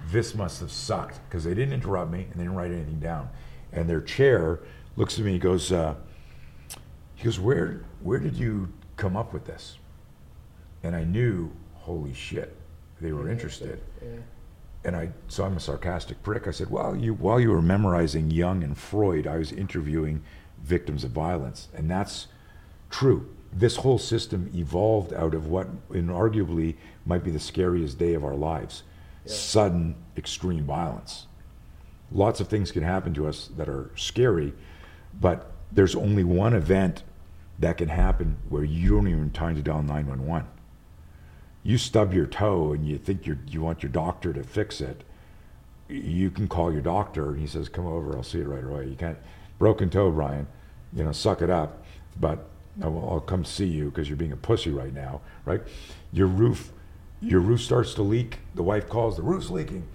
this 0.09 0.33
must 0.33 0.59
have 0.61 0.71
sucked 0.71 1.19
because 1.27 1.43
they 1.43 1.53
didn't 1.53 1.73
interrupt 1.73 2.11
me 2.11 2.23
and 2.23 2.33
they 2.33 2.43
didn't 2.43 2.55
write 2.55 2.71
anything 2.71 2.99
down. 2.99 3.29
And 3.71 3.89
their 3.89 4.01
chair 4.01 4.61
looks 4.95 5.19
at 5.19 5.25
me 5.25 5.33
and 5.33 5.41
goes, 5.41 5.71
uh, 5.71 5.95
he 7.15 7.25
goes, 7.25 7.39
where, 7.39 7.83
where 8.01 8.19
did 8.19 8.35
you 8.35 8.69
come 8.97 9.15
up 9.15 9.33
with 9.33 9.45
this? 9.45 9.77
And 10.83 10.95
I 10.95 11.03
knew, 11.03 11.51
holy 11.73 12.13
shit, 12.13 12.55
they 13.01 13.11
were 13.11 13.29
interested. 13.29 13.81
Yeah. 14.01 14.09
And 14.83 14.95
I, 14.95 15.09
so 15.27 15.43
I'm 15.43 15.57
a 15.57 15.59
sarcastic 15.59 16.21
prick. 16.23 16.47
I 16.47 16.51
said, 16.51 16.69
well, 16.69 16.95
you, 16.95 17.13
while 17.13 17.39
you 17.39 17.51
were 17.51 17.61
memorizing 17.61 18.31
Jung 18.31 18.63
and 18.63 18.77
Freud, 18.77 19.27
I 19.27 19.37
was 19.37 19.51
interviewing 19.51 20.23
victims 20.63 21.03
of 21.03 21.11
violence. 21.11 21.67
And 21.75 21.89
that's 21.89 22.27
true. 22.89 23.29
This 23.53 23.75
whole 23.77 23.97
system 23.99 24.49
evolved 24.55 25.13
out 25.13 25.33
of 25.33 25.47
what 25.47 25.67
inarguably 25.89 26.75
might 27.05 27.23
be 27.23 27.31
the 27.31 27.39
scariest 27.39 27.97
day 27.99 28.13
of 28.13 28.23
our 28.23 28.35
lives 28.35 28.83
Yeah. 29.25 29.33
sudden 29.33 29.95
extreme 30.17 30.63
violence. 30.63 31.27
Lots 32.11 32.39
of 32.39 32.47
things 32.47 32.71
can 32.71 32.83
happen 32.83 33.13
to 33.15 33.27
us 33.27 33.49
that 33.57 33.69
are 33.69 33.91
scary, 33.95 34.53
but 35.19 35.51
there's 35.71 35.95
only 35.95 36.23
one 36.23 36.53
event 36.53 37.03
that 37.59 37.77
can 37.77 37.89
happen 37.89 38.37
where 38.49 38.63
you 38.63 38.95
don't 38.95 39.07
even 39.07 39.29
time 39.29 39.55
to 39.55 39.61
dial 39.61 39.83
911 39.83 40.47
you 41.63 41.77
stub 41.77 42.13
your 42.13 42.25
toe 42.25 42.73
and 42.73 42.87
you 42.87 42.97
think 42.97 43.25
you 43.25 43.37
you 43.47 43.61
want 43.61 43.83
your 43.83 43.91
doctor 43.91 44.33
to 44.33 44.43
fix 44.43 44.81
it, 44.81 45.03
you 45.87 46.31
can 46.31 46.47
call 46.47 46.71
your 46.71 46.81
doctor 46.81 47.29
and 47.29 47.39
he 47.39 47.47
says, 47.47 47.69
"Come 47.69 47.85
over, 47.85 48.15
I'll 48.15 48.23
see 48.23 48.39
it 48.39 48.47
right 48.47 48.63
away." 48.63 48.87
You 48.87 48.95
can't 48.95 49.17
broken 49.59 49.89
toe, 49.89 50.11
Brian. 50.11 50.47
You 50.93 51.03
know, 51.03 51.11
suck 51.11 51.41
it 51.41 51.49
up. 51.49 51.83
But 52.19 52.47
I'll, 52.81 53.09
I'll 53.09 53.19
come 53.19 53.45
see 53.45 53.67
you 53.67 53.85
because 53.85 54.09
you're 54.09 54.17
being 54.17 54.31
a 54.31 54.37
pussy 54.37 54.71
right 54.71 54.93
now, 54.93 55.21
right? 55.45 55.61
Your 56.11 56.27
roof, 56.27 56.71
your 57.21 57.39
roof 57.39 57.61
starts 57.61 57.93
to 57.95 58.01
leak. 58.01 58.39
The 58.55 58.63
wife 58.63 58.89
calls, 58.89 59.17
the 59.17 59.23
roof's 59.23 59.49
leaking. 59.49 59.87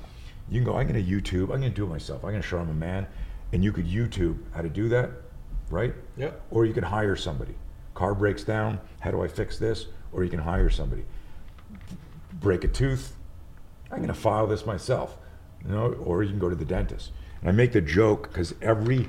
You 0.48 0.60
can 0.60 0.64
go. 0.64 0.78
I'm 0.78 0.86
going 0.86 1.04
to 1.04 1.10
YouTube. 1.10 1.52
I'm 1.52 1.60
going 1.60 1.62
to 1.62 1.70
do 1.70 1.84
it 1.84 1.88
myself. 1.88 2.24
I'm 2.24 2.30
going 2.30 2.42
to 2.42 2.46
show 2.46 2.58
I'm 2.58 2.70
a 2.70 2.74
man, 2.74 3.06
and 3.52 3.64
you 3.64 3.72
could 3.72 3.86
YouTube 3.86 4.38
how 4.54 4.62
to 4.62 4.68
do 4.68 4.88
that, 4.90 5.10
right? 5.70 5.94
Yep. 6.16 6.40
Or 6.50 6.64
you 6.64 6.72
can 6.72 6.84
hire 6.84 7.16
somebody. 7.16 7.54
Car 7.94 8.14
breaks 8.14 8.44
down. 8.44 8.78
How 9.00 9.10
do 9.10 9.22
I 9.22 9.28
fix 9.28 9.58
this? 9.58 9.86
Or 10.12 10.22
you 10.22 10.30
can 10.30 10.38
hire 10.38 10.70
somebody 10.70 11.04
break 12.32 12.64
a 12.64 12.68
tooth, 12.68 13.16
I'm 13.90 13.98
going 13.98 14.08
to 14.08 14.14
file 14.14 14.46
this 14.46 14.66
myself. 14.66 15.18
You 15.64 15.72
know, 15.72 15.92
or 15.94 16.22
you 16.22 16.30
can 16.30 16.38
go 16.38 16.48
to 16.48 16.54
the 16.54 16.64
dentist. 16.64 17.12
And 17.40 17.48
I 17.48 17.52
make 17.52 17.72
the 17.72 17.80
joke 17.80 18.28
because 18.28 18.54
every 18.62 19.08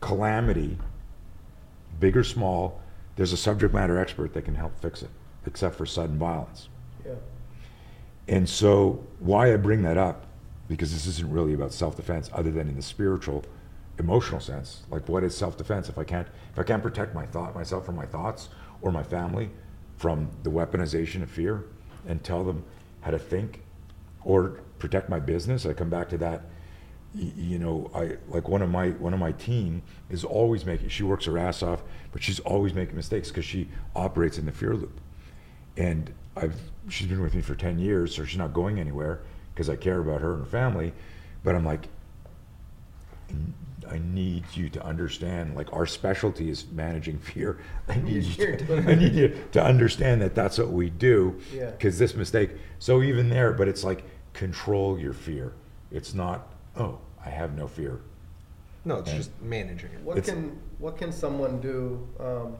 calamity, 0.00 0.78
big 1.98 2.16
or 2.16 2.24
small, 2.24 2.80
there's 3.16 3.32
a 3.32 3.36
subject 3.36 3.74
matter 3.74 3.98
expert 3.98 4.32
that 4.34 4.42
can 4.44 4.54
help 4.54 4.80
fix 4.80 5.02
it, 5.02 5.10
except 5.46 5.76
for 5.76 5.84
sudden 5.84 6.18
violence. 6.18 6.68
Yeah. 7.04 7.14
And 8.28 8.48
so, 8.48 9.04
why 9.18 9.52
I 9.52 9.56
bring 9.56 9.82
that 9.82 9.98
up, 9.98 10.26
because 10.68 10.92
this 10.92 11.06
isn't 11.06 11.30
really 11.30 11.52
about 11.52 11.72
self-defense, 11.72 12.30
other 12.32 12.50
than 12.50 12.68
in 12.68 12.76
the 12.76 12.82
spiritual, 12.82 13.44
emotional 13.98 14.40
sense. 14.40 14.84
Like, 14.88 15.08
what 15.08 15.22
is 15.22 15.36
self-defense 15.36 15.88
if 15.88 15.98
I 15.98 16.04
can't 16.04 16.28
if 16.52 16.58
I 16.58 16.62
can't 16.62 16.82
protect 16.82 17.14
my 17.14 17.26
thought 17.26 17.54
myself 17.54 17.84
from 17.84 17.96
my 17.96 18.06
thoughts 18.06 18.48
or 18.80 18.90
my 18.90 19.02
family 19.02 19.50
from 20.00 20.30
the 20.42 20.50
weaponization 20.50 21.22
of 21.22 21.30
fear, 21.30 21.64
and 22.08 22.24
tell 22.24 22.42
them 22.42 22.64
how 23.02 23.10
to 23.10 23.18
think, 23.18 23.62
or 24.24 24.60
protect 24.78 25.08
my 25.08 25.20
business? 25.20 25.66
I 25.66 25.72
come 25.72 25.90
back 25.90 26.08
to 26.08 26.18
that. 26.18 26.42
You 27.14 27.58
know, 27.58 27.90
I 27.94 28.16
like 28.28 28.48
one 28.48 28.62
of 28.62 28.70
my 28.70 28.90
one 28.90 29.12
of 29.12 29.20
my 29.20 29.32
team 29.32 29.82
is 30.08 30.24
always 30.24 30.64
making. 30.64 30.88
She 30.88 31.02
works 31.02 31.24
her 31.26 31.36
ass 31.38 31.62
off, 31.62 31.82
but 32.12 32.22
she's 32.22 32.40
always 32.40 32.72
making 32.72 32.96
mistakes 32.96 33.28
because 33.28 33.44
she 33.44 33.68
operates 33.94 34.38
in 34.38 34.46
the 34.46 34.52
fear 34.52 34.74
loop 34.74 35.00
and 35.76 36.12
I've 36.36 36.60
she's 36.88 37.06
been 37.06 37.20
with 37.20 37.34
me 37.34 37.42
for 37.42 37.54
10 37.54 37.78
years 37.78 38.14
so 38.14 38.24
she's 38.24 38.38
not 38.38 38.52
going 38.52 38.78
anywhere 38.78 39.20
because 39.52 39.68
I 39.68 39.76
care 39.76 40.00
about 40.00 40.20
her 40.20 40.34
and 40.34 40.44
her 40.44 40.50
family 40.50 40.92
but 41.44 41.54
I'm 41.54 41.64
like 41.64 41.88
I 43.90 43.98
need 43.98 44.44
you 44.54 44.68
to 44.70 44.84
understand 44.84 45.56
like 45.56 45.72
our 45.72 45.84
specialty 45.86 46.48
is 46.48 46.66
managing 46.70 47.18
fear. 47.18 47.58
I 47.88 47.96
need 47.96 48.22
you 48.24 48.56
to, 48.56 48.76
I 48.90 48.94
need 48.94 49.14
you 49.14 49.36
to 49.52 49.62
understand 49.62 50.22
that 50.22 50.34
that's 50.34 50.58
what 50.58 50.70
we 50.70 50.90
do 50.90 51.40
Yeah. 51.52 51.70
because 51.70 51.98
this 51.98 52.14
mistake 52.14 52.50
so 52.78 53.02
even 53.02 53.28
there 53.28 53.52
but 53.52 53.66
it's 53.68 53.82
like 53.84 54.04
control 54.32 54.98
your 54.98 55.12
fear. 55.12 55.52
It's 55.90 56.14
not 56.14 56.46
oh 56.76 56.98
I 57.24 57.30
have 57.30 57.56
no 57.56 57.66
fear. 57.66 58.00
No, 58.84 58.96
it's 58.96 59.10
And- 59.10 59.18
just 59.18 59.30
managing 59.42 59.90
it. 59.92 60.00
What 60.00 60.16
It's- 60.18 60.32
can 60.32 60.58
what 60.78 60.96
can 60.96 61.10
someone 61.12 61.60
do 61.60 62.06
um, 62.20 62.56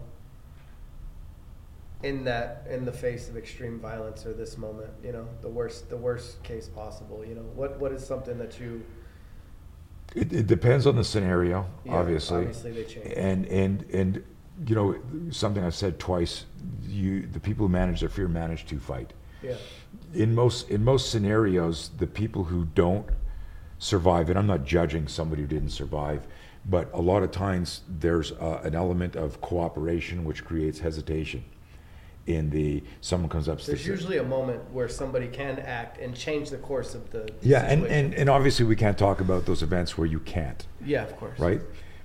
in 2.02 2.24
that 2.24 2.66
in 2.68 2.84
the 2.84 2.92
face 2.92 3.28
of 3.28 3.36
extreme 3.36 3.78
violence 3.78 4.24
or 4.26 4.32
this 4.32 4.56
moment 4.56 4.90
you 5.04 5.12
know 5.12 5.28
the 5.42 5.48
worst 5.48 5.90
the 5.90 5.96
worst 5.96 6.42
case 6.42 6.66
possible 6.66 7.24
you 7.24 7.34
know? 7.36 7.42
What 7.54 7.78
what 7.78 7.92
is 7.92 8.04
something 8.04 8.36
that 8.38 8.58
you 8.58 8.82
It, 10.14 10.32
it 10.32 10.46
depends 10.46 10.86
on 10.86 10.96
the 10.96 11.04
scenario, 11.04 11.66
Yeah, 11.84 11.96
obviously. 11.96 12.38
obviously 12.38 12.72
they 12.72 12.84
change. 12.84 13.12
And 13.16 13.46
and 13.46 13.82
and 13.92 14.24
you 14.66 14.74
know 14.74 14.96
something 15.30 15.64
I've 15.64 15.74
said 15.74 15.98
twice. 15.98 16.46
You 16.82 17.26
the 17.26 17.40
people 17.40 17.66
who 17.66 17.72
manage 17.72 18.00
their 18.00 18.08
fear 18.08 18.28
manage 18.28 18.66
to 18.66 18.78
fight. 18.78 19.12
yeah 19.42 19.54
In 20.14 20.34
most 20.34 20.68
in 20.70 20.84
most 20.84 21.10
scenarios, 21.10 21.90
the 21.98 22.06
people 22.06 22.44
who 22.44 22.66
don't 22.74 23.06
survive, 23.78 24.28
and 24.28 24.38
I'm 24.38 24.46
not 24.46 24.64
judging 24.64 25.08
somebody 25.08 25.42
who 25.42 25.48
didn't 25.48 25.70
survive, 25.70 26.26
but 26.66 26.90
a 26.92 27.00
lot 27.00 27.22
of 27.22 27.30
times 27.30 27.82
there's 27.88 28.32
uh, 28.32 28.60
an 28.64 28.74
element 28.74 29.16
of 29.16 29.40
cooperation 29.40 30.24
which 30.24 30.44
creates 30.44 30.80
hesitation. 30.80 31.44
In 32.30 32.48
the 32.50 32.82
someone 33.00 33.28
comes 33.28 33.48
up. 33.48 33.60
there's 33.62 33.84
usually 33.84 34.18
a 34.18 34.22
moment 34.22 34.62
where 34.72 34.88
somebody 34.88 35.26
can 35.26 35.58
act 35.58 35.98
and 35.98 36.14
change 36.14 36.50
the 36.50 36.58
course 36.58 36.94
of 36.94 37.10
the 37.10 37.28
yeah, 37.42 37.64
and, 37.64 37.84
and 37.86 38.14
and 38.14 38.30
obviously 38.30 38.64
we 38.64 38.76
can't 38.76 38.96
talk 38.96 39.20
about 39.20 39.46
those 39.46 39.64
events 39.64 39.98
where 39.98 40.06
you 40.06 40.20
can't. 40.20 40.66
yeah 40.84 41.02
of 41.02 41.16
course 41.16 41.38
right? 41.40 41.60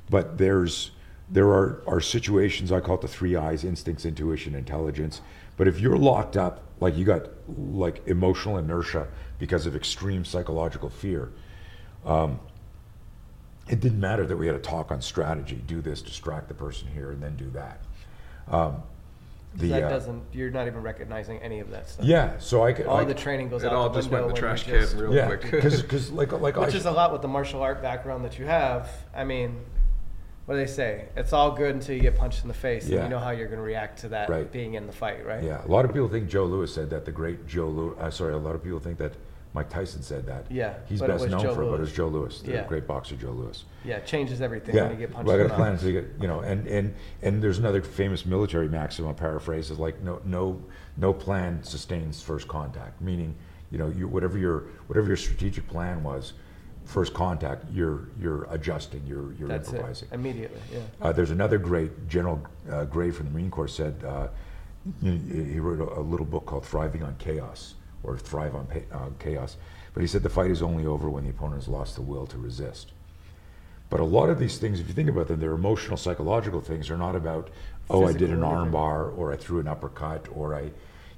But 0.10 0.40
there's 0.40 0.92
there 1.30 1.48
are, 1.48 1.84
are 1.88 2.02
situations 2.02 2.72
I 2.72 2.80
call 2.80 2.96
it 2.96 3.02
the 3.02 3.08
three 3.08 3.36
eyes: 3.36 3.64
instincts, 3.64 4.04
intuition, 4.04 4.56
intelligence. 4.56 5.22
But 5.58 5.68
if 5.68 5.80
you're 5.80 5.98
locked 5.98 6.38
up, 6.38 6.64
like 6.80 6.98
you 6.98 7.06
got 7.06 7.30
like 7.48 8.02
emotional 8.08 8.58
inertia 8.58 9.08
because 9.38 9.68
of 9.68 9.76
extreme 9.76 10.26
psychological 10.26 10.90
fear, 10.90 11.32
um, 12.04 12.40
it 13.70 13.80
didn't 13.80 14.00
matter 14.00 14.26
that 14.26 14.38
we 14.38 14.48
had 14.48 14.56
a 14.56 14.60
talk 14.60 14.92
on 14.92 15.02
strategy: 15.02 15.62
do 15.68 15.82
this, 15.82 16.02
distract 16.02 16.48
the 16.48 16.56
person 16.56 16.88
here, 16.88 17.12
and 17.12 17.22
then 17.22 17.36
do 17.36 17.50
that. 17.52 17.82
Um, 18.48 18.82
'Cause 19.60 19.70
that 19.70 19.84
uh, 19.84 19.90
doesn't 19.90 20.24
you're 20.34 20.50
not 20.52 20.68
even 20.68 20.82
recognizing 20.82 21.38
any 21.40 21.60
of 21.62 21.70
that 21.72 21.90
stuff 21.90 22.06
yeah, 22.06 22.38
so 22.40 22.64
I 22.64 22.74
could 22.74 22.88
all 22.88 22.98
I, 22.98 23.06
the 23.06 23.14
training 23.14 23.50
goes 23.50 23.64
It 23.64 23.68
out 23.68 23.74
all 23.74 23.90
the 23.90 24.00
just 24.00 24.10
went 24.12 24.26
window 24.26 24.36
in 24.36 24.42
the 24.42 24.48
when 24.48 24.56
trash 24.58 24.68
you 24.68 24.80
just- 24.80 24.94
can 24.96 25.02
real 25.04 25.14
yeah, 25.16 25.28
quick. 25.28 25.52
because 25.52 26.12
like 26.20 26.32
like 26.34 26.56
which 26.58 26.74
I, 26.74 26.78
is 26.78 26.86
a 26.86 26.92
lot 26.92 27.12
with 27.14 27.22
the 27.22 27.28
martial 27.28 27.62
art 27.62 27.82
background 27.82 28.26
that 28.26 28.38
you 28.38 28.46
have. 28.46 28.90
I 29.16 29.24
mean, 29.24 29.58
what 30.46 30.56
do 30.56 30.60
they 30.60 30.68
say? 30.68 31.06
It's 31.16 31.34
all 31.34 31.52
good 31.52 31.74
until 31.74 31.96
you 31.96 32.02
get 32.02 32.16
punched 32.18 32.42
in 32.44 32.48
the 32.48 32.54
face, 32.54 32.84
and 32.86 32.94
you 33.04 33.10
know 33.10 33.18
how 33.20 33.32
you're 33.32 33.48
going 33.48 33.58
to 33.60 33.64
react 33.66 34.00
to 34.02 34.10
that 34.10 34.30
Right. 34.30 34.52
being 34.52 34.76
in 34.76 34.86
the 34.88 34.94
fight, 34.94 35.26
right? 35.26 35.42
Yeah, 35.44 35.66
a 35.66 35.68
lot 35.68 35.86
of 35.86 35.92
people 35.94 36.08
think 36.08 36.28
Joe 36.30 36.44
Louis 36.46 36.72
said 36.72 36.90
that. 36.92 37.06
The 37.06 37.12
great 37.12 37.48
Joe 37.48 37.68
Louis. 37.68 37.96
Uh, 38.00 38.12
sorry, 38.12 38.34
a 38.34 38.38
lot 38.38 38.54
of 38.56 38.64
people 38.64 38.80
think 38.80 38.98
that 39.00 39.14
Mike 39.56 39.70
Tyson 39.70 40.04
said 40.04 40.26
that. 40.26 40.52
Yeah, 40.52 40.74
he's 40.86 41.00
but 41.00 41.10
it 41.10 41.14
best 41.14 41.24
was 41.24 41.32
known 41.32 41.42
Joe 41.42 41.56
for 41.56 41.62
it, 41.64 41.66
but 41.68 41.80
Louis. 41.80 41.88
it's 41.88 41.96
Joe 41.96 42.08
Louis, 42.10 42.42
the 42.42 42.52
Yeah. 42.52 42.68
great 42.68 42.86
boxer 42.86 43.16
Joe 43.16 43.32
Louis. 43.32 43.64
Yeah, 43.86 43.96
it 43.96 44.06
changes 44.06 44.42
everything 44.42 44.76
when 44.76 44.92
you 44.92 44.98
get 44.98 45.14
punched 45.14 45.26
well, 45.28 45.38
I 45.38 45.42
in 45.42 45.48
got 45.48 45.56
the 45.56 45.62
a 45.62 45.66
plan 45.66 45.78
to 45.78 45.92
get 45.94 46.06
you 46.22 46.28
know, 46.28 46.42
and 46.42 46.68
and 46.68 46.94
and 47.22 47.42
there's 47.42 47.58
another 47.58 47.82
famous 47.82 48.26
military 48.26 48.68
maxim. 48.68 49.08
I'll 49.08 49.14
paraphrase 49.14 49.72
is 49.72 49.80
like 49.80 50.02
no 50.02 50.20
no 50.26 50.62
no 50.98 51.14
plan 51.14 51.64
sustains 51.64 52.22
first 52.22 52.50
contact. 52.50 53.00
Meaning, 53.02 53.34
you 53.72 53.78
know, 53.78 53.88
you 53.88 54.10
whatever 54.10 54.38
your 54.38 54.66
whatever 54.88 55.08
your 55.08 55.16
strategic 55.16 55.66
plan 55.70 56.04
was, 56.04 56.34
first 56.84 57.14
contact, 57.14 57.64
you're 57.72 58.10
you're 58.20 58.44
adjusting, 58.52 59.04
you're 59.08 59.32
you're 59.36 59.48
That's 59.48 59.70
improvising. 59.70 60.10
it. 60.12 60.16
Immediately, 60.16 60.60
yeah. 60.74 60.80
Uh, 61.02 61.14
there's 61.14 61.32
another 61.32 61.58
great 61.58 62.10
General 62.10 62.42
uh, 62.70 62.84
Gray 62.84 63.10
from 63.10 63.28
the 63.28 63.32
Marine 63.32 63.50
Corps 63.52 63.70
said 63.70 64.04
uh, 64.06 64.28
he 65.02 65.18
he 65.18 65.60
wrote 65.62 65.80
a, 65.80 65.98
a 65.98 66.04
little 66.04 66.26
book 66.26 66.46
called 66.46 66.66
Thriving 66.66 67.04
on 67.04 67.16
Chaos 67.20 67.75
or 68.06 68.18
Thrive 68.18 68.56
on 68.56 68.68
Pa- 68.68 68.98
uh, 68.98 69.10
Chaos. 69.20 69.58
But 69.94 70.02
he 70.02 70.08
said 70.08 70.24
the 70.24 70.30
fight 70.30 70.52
is 70.52 70.62
only 70.62 70.86
over 70.86 71.10
when 71.10 71.24
the 71.24 71.30
opponent 71.30 71.62
has 71.62 71.68
lost 71.68 71.96
the 71.96 72.02
will 72.02 72.28
to 72.28 72.38
resist. 72.38 72.92
But 73.90 74.00
a 74.00 74.04
lot 74.04 74.30
of 74.30 74.40
these 74.40 74.58
things, 74.58 74.80
if 74.80 74.88
you 74.88 74.94
think 74.94 75.10
about 75.10 75.28
them, 75.28 75.40
they're 75.40 75.54
emotional, 75.54 75.96
psychological 75.98 76.60
things. 76.60 76.88
They're 76.88 76.98
not 76.98 77.16
about, 77.16 77.50
oh, 77.90 78.06
I 78.08 78.14
did 78.14 78.30
an 78.30 78.44
or 78.44 78.46
arm 78.46 78.56
anything. 78.56 78.72
bar 78.72 79.06
or 79.10 79.32
I 79.32 79.38
threw 79.38 79.60
an 79.60 79.68
uppercut 79.68 80.28
or 80.34 80.56
I, 80.56 80.62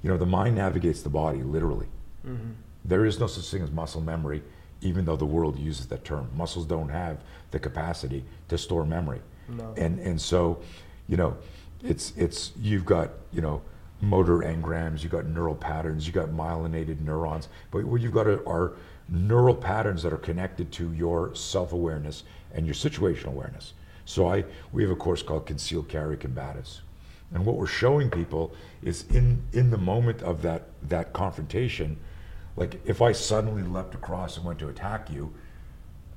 you 0.02 0.10
know, 0.10 0.16
the 0.16 0.26
mind 0.26 0.56
navigates 0.56 1.02
the 1.02 1.08
body 1.08 1.42
literally. 1.42 1.86
Mm-hmm. 2.26 2.50
There 2.84 3.04
is 3.04 3.18
no 3.18 3.26
such 3.26 3.50
thing 3.50 3.62
as 3.62 3.70
muscle 3.70 4.00
memory, 4.00 4.42
even 4.80 5.04
though 5.04 5.16
the 5.16 5.26
world 5.26 5.58
uses 5.58 5.86
that 5.86 6.04
term. 6.04 6.30
Muscles 6.36 6.66
don't 6.66 6.90
have 6.90 7.18
the 7.50 7.58
capacity 7.58 8.24
to 8.48 8.58
store 8.58 8.84
memory. 8.84 9.20
No. 9.48 9.74
And 9.76 9.98
and 9.98 10.20
so, 10.20 10.62
you 11.08 11.16
know, 11.16 11.36
it's 11.82 12.12
it's 12.16 12.52
you've 12.60 12.84
got 12.84 13.10
you 13.32 13.40
know 13.40 13.62
motor 14.00 14.38
engrams, 14.38 15.02
you've 15.02 15.12
got 15.12 15.26
neural 15.26 15.54
patterns, 15.54 16.06
you've 16.06 16.14
got 16.14 16.28
myelinated 16.28 17.00
neurons, 17.00 17.48
but 17.70 17.84
what 17.84 18.00
you've 18.00 18.12
got 18.12 18.26
are, 18.26 18.74
neural 19.08 19.54
patterns 19.54 20.02
that 20.02 20.12
are 20.12 20.18
connected 20.18 20.70
to 20.70 20.92
your 20.92 21.34
self-awareness 21.34 22.24
and 22.52 22.66
your 22.66 22.74
situational 22.74 23.28
awareness. 23.28 23.72
So 24.04 24.28
I 24.28 24.44
we 24.72 24.82
have 24.82 24.90
a 24.90 24.96
course 24.96 25.22
called 25.22 25.46
Concealed 25.46 25.88
Carry 25.88 26.16
Combatives. 26.16 26.80
And 27.32 27.44
what 27.44 27.56
we're 27.56 27.66
showing 27.66 28.10
people 28.10 28.54
is 28.82 29.04
in 29.10 29.42
in 29.52 29.70
the 29.70 29.78
moment 29.78 30.22
of 30.22 30.42
that 30.42 30.68
that 30.82 31.12
confrontation, 31.12 31.98
like 32.56 32.80
if 32.86 33.02
I 33.02 33.12
suddenly 33.12 33.62
leapt 33.62 33.94
across 33.94 34.36
and 34.36 34.46
went 34.46 34.58
to 34.60 34.68
attack 34.68 35.10
you, 35.10 35.32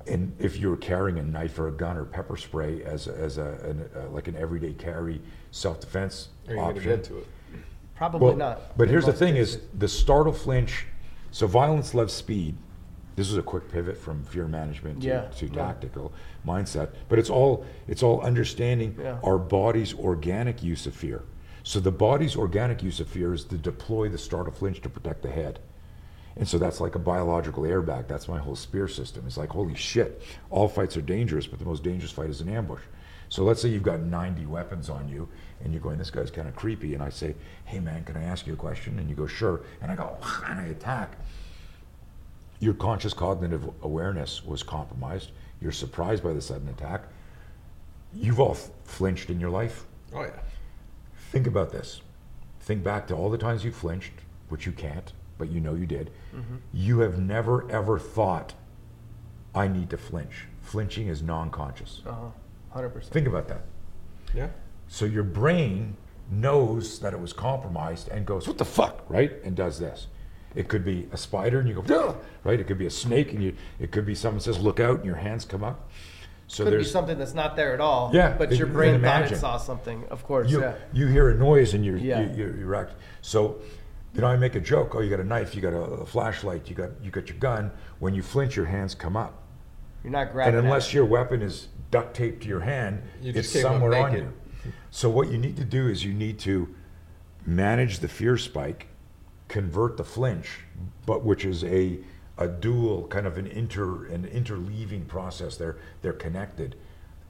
and 0.08 0.34
if 0.40 0.58
you're 0.58 0.78
carrying 0.78 1.20
a 1.20 1.24
knife 1.24 1.60
or 1.60 1.68
a 1.68 1.72
gun 1.72 1.98
or 1.98 2.06
pepper 2.06 2.38
spray 2.38 2.84
as 2.84 3.08
a, 3.08 3.16
as 3.18 3.38
a, 3.38 3.60
an, 3.64 3.90
uh, 3.96 4.10
like 4.10 4.28
an 4.28 4.36
everyday 4.36 4.74
carry 4.74 5.22
self-defense 5.52 6.30
Are 6.48 6.56
gonna 6.56 6.68
option, 6.68 6.84
get 6.84 7.04
to 7.06 7.18
it? 7.20 7.28
Probably 8.02 8.30
well, 8.30 8.36
not. 8.36 8.76
But 8.80 8.90
here's 8.90 9.06
the 9.06 9.14
thing: 9.14 9.36
is 9.36 9.58
cases. 9.58 9.70
the 9.78 9.88
startle 9.88 10.34
flinch. 10.34 10.88
So 11.30 11.46
violence 11.46 11.94
loves 11.94 12.12
speed. 12.12 12.58
This 13.16 13.30
is 13.30 13.38
a 13.38 13.44
quick 13.44 13.70
pivot 13.72 13.96
from 13.96 14.24
fear 14.24 14.48
management 14.48 15.04
to, 15.04 15.08
Yeah, 15.08 15.22
to 15.38 15.48
tactical 15.48 16.12
mindset. 16.44 16.96
But 17.10 17.20
it's 17.20 17.30
all 17.30 17.64
it's 17.88 18.02
all 18.02 18.20
understanding 18.22 18.98
Yeah. 19.00 19.20
our 19.24 19.38
body's 19.38 19.94
organic 19.94 20.64
use 20.64 20.88
of 20.88 20.96
fear. 20.96 21.22
So 21.62 21.80
the 21.80 21.92
body's 21.92 22.36
organic 22.36 22.82
use 22.82 23.00
of 23.00 23.08
fear 23.08 23.36
is 23.36 23.46
to 23.46 23.56
deploy 23.56 24.10
the 24.10 24.18
startle 24.18 24.52
flinch 24.52 24.82
to 24.82 24.90
protect 24.90 25.22
the 25.22 25.30
head. 25.30 25.60
And 26.36 26.48
so 26.48 26.58
that's 26.58 26.82
like 26.82 26.96
a 26.96 27.00
biological 27.00 27.66
airbag. 27.66 28.08
That's 28.08 28.28
my 28.28 28.40
whole 28.40 28.56
spear 28.56 28.88
system. 28.88 29.26
It's 29.28 29.38
like, 29.38 29.50
holy 29.50 29.76
shit, 29.76 30.24
all 30.50 30.68
fights 30.68 30.98
are 30.98 31.04
dangerous, 31.04 31.46
but 31.46 31.60
the 31.60 31.66
most 31.66 31.84
dangerous 31.84 32.12
fight 32.12 32.32
is 32.32 32.42
an 32.42 32.50
ambush. 32.50 32.82
So 33.30 33.44
let's 33.44 33.62
say 33.62 33.70
you've 33.70 33.84
got 33.84 34.02
90 34.02 34.46
weapons 34.48 34.90
on 34.90 35.08
you 35.08 35.30
and 35.64 35.74
you're 35.74 35.82
going, 35.82 35.98
this 35.98 36.10
guy's 36.12 36.32
kind 36.32 36.48
of 36.48 36.56
creepy. 36.56 36.94
And 36.94 37.04
I 37.04 37.10
say, 37.10 37.36
hey 37.66 37.80
man, 37.80 38.04
can 38.04 38.18
I 38.18 38.24
ask 38.24 38.46
you 38.48 38.54
a 38.54 38.58
question? 38.58 39.00
And 39.00 39.10
you 39.10 39.16
go, 39.16 39.28
sure. 39.28 39.62
And 39.82 39.92
I 39.92 39.96
go, 39.96 40.18
and 40.48 40.60
I 40.60 40.66
attack. 40.66 41.18
Your 42.60 42.74
conscious 42.76 43.14
cognitive 43.14 43.68
awareness 43.82 44.46
was 44.46 44.62
compromised. 44.64 45.32
You're 45.62 45.72
surprised 45.72 46.24
by 46.24 46.34
the 46.34 46.42
sudden 46.42 46.68
attack. 46.70 47.04
You've 48.14 48.40
all 48.40 48.52
f- 48.52 48.70
flinched 48.84 49.30
in 49.30 49.40
your 49.40 49.50
life. 49.50 49.86
Oh 50.14 50.22
yeah. 50.24 50.40
Think 51.32 51.48
about 51.48 51.72
this. 51.72 52.02
Think 52.60 52.84
back 52.84 53.08
to 53.08 53.16
all 53.16 53.30
the 53.30 53.38
times 53.38 53.64
you 53.64 53.72
flinched, 53.72 54.12
which 54.50 54.66
you 54.66 54.72
can't, 54.72 55.12
but 55.38 55.50
you 55.50 55.60
know 55.60 55.74
you 55.74 55.86
did. 55.88 56.12
You 56.74 57.00
have 57.00 57.20
never 57.20 57.70
ever 57.72 57.98
thought, 57.98 58.54
I 59.56 59.68
need 59.68 59.90
to 59.90 59.98
flinch. 59.98 60.46
Flinching 60.62 61.08
is 61.08 61.22
non 61.22 61.50
conscious. 61.50 62.02
Uh-huh. 62.06 62.80
100%. 62.80 63.06
Think 63.06 63.28
about 63.28 63.48
that. 63.48 63.62
Yeah. 64.34 64.50
So 64.92 65.06
your 65.06 65.24
brain 65.24 65.96
knows 66.30 67.00
that 67.00 67.14
it 67.14 67.20
was 67.20 67.32
compromised 67.32 68.10
and 68.10 68.26
goes, 68.26 68.46
what 68.46 68.58
the 68.58 68.66
fuck, 68.66 69.06
right? 69.08 69.32
And 69.46 69.56
does 69.56 69.80
this. 69.80 70.08
It 70.54 70.68
could 70.68 70.84
be 70.84 71.08
a 71.14 71.18
spider 71.18 71.62
and 71.62 71.70
you 71.70 71.82
go, 71.82 71.96
"Ugh," 72.10 72.18
right? 72.44 72.60
It 72.60 72.68
could 72.68 72.78
be 72.78 72.88
a 72.88 72.92
snake 72.92 73.32
and 73.32 73.42
you, 73.42 73.54
it 73.80 73.92
could 73.94 74.06
be 74.06 74.14
someone 74.14 74.42
says, 74.42 74.60
look 74.60 74.82
out 74.82 74.98
and 74.98 75.06
your 75.06 75.16
hands 75.16 75.46
come 75.46 75.64
up. 75.64 75.90
So 76.48 76.66
Could 76.66 76.72
be 76.72 76.76
there's, 76.76 76.92
something 76.92 77.18
that's 77.18 77.34
not 77.34 77.56
there 77.56 77.74
at 77.74 77.80
all. 77.80 78.12
Yeah, 78.14 78.36
But 78.38 78.52
you 78.52 78.58
your 78.58 78.68
can 78.68 78.74
brain 78.74 79.02
thought 79.02 79.32
it 79.32 79.38
saw 79.38 79.56
something. 79.56 80.04
Of 80.10 80.26
course. 80.26 80.52
you, 80.52 80.60
yeah. 80.60 80.74
you 80.92 81.08
hear 81.08 81.30
a 81.30 81.36
noise 81.36 81.74
and 81.74 81.86
you're, 81.86 81.96
Yeah. 81.96 82.24
you, 82.24 82.44
you, 82.48 82.56
you 82.60 82.66
react. 82.66 82.96
So, 83.22 83.62
you 84.14 84.20
know, 84.20 84.28
I 84.28 84.36
make 84.36 84.56
a 84.56 84.60
joke. 84.60 84.94
Oh, 84.94 85.00
you 85.00 85.10
got 85.10 85.22
a 85.22 85.24
knife, 85.24 85.56
you 85.56 85.62
got 85.62 85.72
a, 85.72 85.80
a 85.80 86.06
flashlight, 86.06 86.68
you 86.70 86.76
got 86.76 86.90
you 87.02 87.12
got 87.12 87.30
your 87.30 87.38
gun. 87.38 87.72
When 88.00 88.14
you 88.14 88.22
flinch, 88.22 88.58
your 88.58 88.66
hands 88.66 88.94
come 88.94 89.16
up, 89.16 89.42
You're 90.04 90.12
not 90.12 90.34
grabbing. 90.34 90.56
and 90.58 90.66
unless 90.66 90.90
it. 90.90 90.96
your 90.96 91.06
weapon 91.06 91.42
is 91.42 91.70
duct 91.92 92.14
taped 92.14 92.44
to 92.44 92.50
your 92.50 92.60
hand, 92.60 93.02
You 93.22 93.30
it's 93.30 93.38
just 93.40 93.54
came 93.54 93.66
up 93.68 93.72
somewhere 93.72 93.96
on 94.04 94.12
naked. 94.12 94.26
you. 94.28 94.34
So 94.90 95.10
what 95.10 95.30
you 95.32 95.38
need 95.38 95.58
to 95.58 95.66
do 95.66 95.88
is 95.88 96.04
you 96.04 96.14
need 96.14 96.40
to 96.40 96.74
manage 97.46 98.00
the 98.00 98.08
fear 98.08 98.38
spike, 98.38 98.88
convert 99.48 99.98
the 99.98 100.04
flinch, 100.04 100.60
but 101.06 101.24
which 101.24 101.46
is 101.46 101.64
a 101.64 102.00
a 102.38 102.48
dual 102.48 103.08
kind 103.08 103.28
of 103.28 103.38
an 103.38 103.48
inter 103.48 104.06
an 104.06 104.26
interleaving 104.28 105.08
process. 105.08 105.58
They're 105.58 105.78
they're 106.02 106.14
connected, 106.14 106.76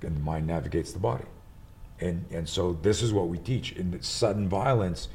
and 0.01 0.15
the 0.15 0.19
mind 0.21 0.47
navigates 0.47 0.91
the 0.91 0.99
body, 0.99 1.25
and 1.99 2.25
and 2.31 2.47
so 2.47 2.73
this 2.81 3.01
is 3.01 3.11
what 3.13 3.27
we 3.27 3.37
teach 3.37 3.73
in 3.73 4.01
sudden 4.01 4.47
violence. 4.49 5.07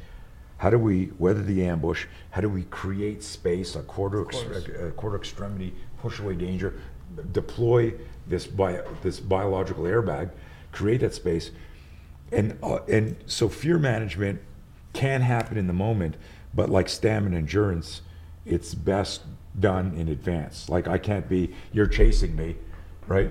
How 0.59 0.71
do 0.71 0.79
we 0.79 1.11
weather 1.19 1.43
the 1.43 1.65
ambush? 1.67 2.07
How 2.31 2.41
do 2.41 2.49
we 2.49 2.63
create 2.65 3.23
space, 3.23 3.77
a 3.77 3.83
quarter 3.83 4.23
ex- 4.27 4.69
a 4.81 4.91
quarter 4.93 5.17
extremity, 5.17 5.75
push 5.99 6.19
away 6.19 6.35
danger, 6.35 6.81
deploy 7.33 7.93
this 8.27 8.47
bi- 8.47 8.81
this 9.03 9.21
biological 9.21 9.85
airbag, 9.85 10.31
create 10.73 11.01
that 11.03 11.13
space, 11.15 11.51
and 12.33 12.59
uh, 12.63 12.79
and 12.89 13.17
so 13.27 13.49
fear 13.49 13.79
management 13.79 14.41
can 14.93 15.21
happen 15.21 15.57
in 15.57 15.67
the 15.67 15.73
moment, 15.73 16.17
but 16.55 16.69
like 16.71 16.89
stamina 16.89 17.37
endurance, 17.37 18.03
it's 18.45 18.75
best 18.75 19.23
done 19.61 19.95
in 19.97 20.09
advance. 20.09 20.69
Like 20.69 20.89
I 20.89 20.99
can't 20.99 21.29
be 21.29 21.55
you're 21.73 21.87
chasing 21.87 22.35
me, 22.37 22.57
right? 23.07 23.31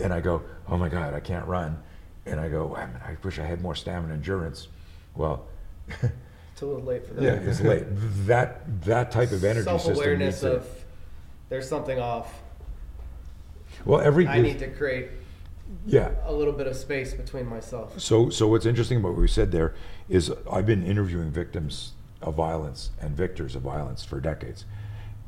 And 0.00 0.12
I 0.12 0.20
go, 0.20 0.42
oh 0.68 0.76
my 0.76 0.88
god, 0.88 1.14
I 1.14 1.20
can't 1.20 1.46
run, 1.46 1.80
and 2.26 2.40
I 2.40 2.48
go, 2.48 2.74
"Ah, 2.76 2.86
man, 2.86 3.00
I 3.04 3.16
wish 3.22 3.38
I 3.38 3.44
had 3.44 3.62
more 3.62 3.74
stamina 3.74 4.14
endurance. 4.14 4.68
Well, 5.14 5.46
It's 5.88 6.62
a 6.62 6.66
little 6.66 6.82
late 6.82 7.06
for 7.06 7.14
that. 7.14 7.22
Yeah. 7.22 7.50
it's 7.50 7.60
late. 7.60 7.84
That 8.26 8.82
that 8.82 9.10
type 9.10 9.32
of 9.32 9.42
energy 9.44 9.68
needs 10.16 10.40
to- 10.40 10.56
of 10.56 10.84
there's 11.48 11.68
something 11.68 11.98
off. 11.98 12.42
well, 13.84 14.00
every 14.00 14.26
I 14.26 14.40
need 14.40 14.58
to 14.60 14.68
create 14.68 15.08
yeah. 15.86 16.10
a 16.24 16.32
little 16.32 16.52
bit 16.52 16.66
of 16.66 16.76
space 16.76 17.14
between 17.14 17.46
myself. 17.46 17.98
So, 18.00 18.30
so 18.30 18.48
what's 18.48 18.66
interesting 18.66 18.98
about 18.98 19.12
what 19.12 19.20
we 19.20 19.28
said 19.28 19.52
there 19.52 19.74
is 20.08 20.32
I've 20.50 20.66
been 20.66 20.84
interviewing 20.84 21.30
victims 21.30 21.92
of 22.22 22.34
violence 22.34 22.90
and 23.00 23.16
victors 23.16 23.54
of 23.54 23.62
violence 23.62 24.04
for 24.04 24.20
decades. 24.20 24.64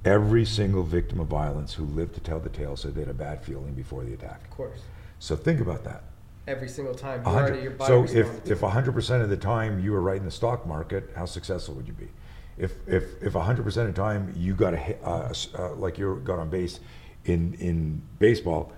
Every 0.05 0.45
single 0.45 0.83
victim 0.83 1.21
of 1.21 1.27
violence 1.27 1.75
who 1.75 1.85
lived 1.85 2.15
to 2.15 2.21
tell 2.21 2.39
the 2.39 2.49
tale 2.49 2.77
said 2.77 2.95
they 2.95 3.01
had 3.01 3.11
a 3.11 3.15
bad 3.15 3.43
feeling 3.43 3.75
before 3.75 4.05
the 4.05 4.15
attack. 4.15 4.43
Of 4.45 4.51
course. 4.51 4.81
So 5.19 5.37
think 5.37 5.61
about 5.61 5.85
that. 5.85 6.05
Every 6.47 6.69
single 6.69 6.95
time. 6.95 7.23
You 7.25 7.31
hundred- 7.33 7.49
already, 7.49 7.63
your 7.63 7.71
body 7.73 8.07
So 8.09 8.19
if, 8.19 8.47
if 8.47 8.63
it. 8.63 8.69
hundred 8.69 8.93
percent 8.93 9.23
of 9.23 9.31
the 9.31 9.37
time 9.37 9.81
you 9.81 9.93
were 9.93 10.01
right 10.01 10.19
in 10.19 10.25
the 10.25 10.31
stock 10.31 10.67
market, 10.67 11.11
how 11.17 11.25
successful 11.25 11.75
would 11.75 11.89
you 11.89 11.95
be? 11.95 12.09
If, 12.57 12.73
if, 12.87 13.21
if 13.23 13.33
hundred 13.33 13.65
percent 13.65 13.89
of 13.89 13.95
the 13.95 14.01
time 14.01 14.33
you 14.37 14.55
got 14.55 14.75
a, 14.75 14.77
hit- 14.77 15.01
uh, 15.05 15.33
uh, 15.59 15.75
like 15.75 15.99
you 15.99 16.21
got 16.25 16.39
on 16.39 16.49
base 16.49 16.81
in, 17.25 17.55
in 17.55 18.01
baseball, 18.21 18.73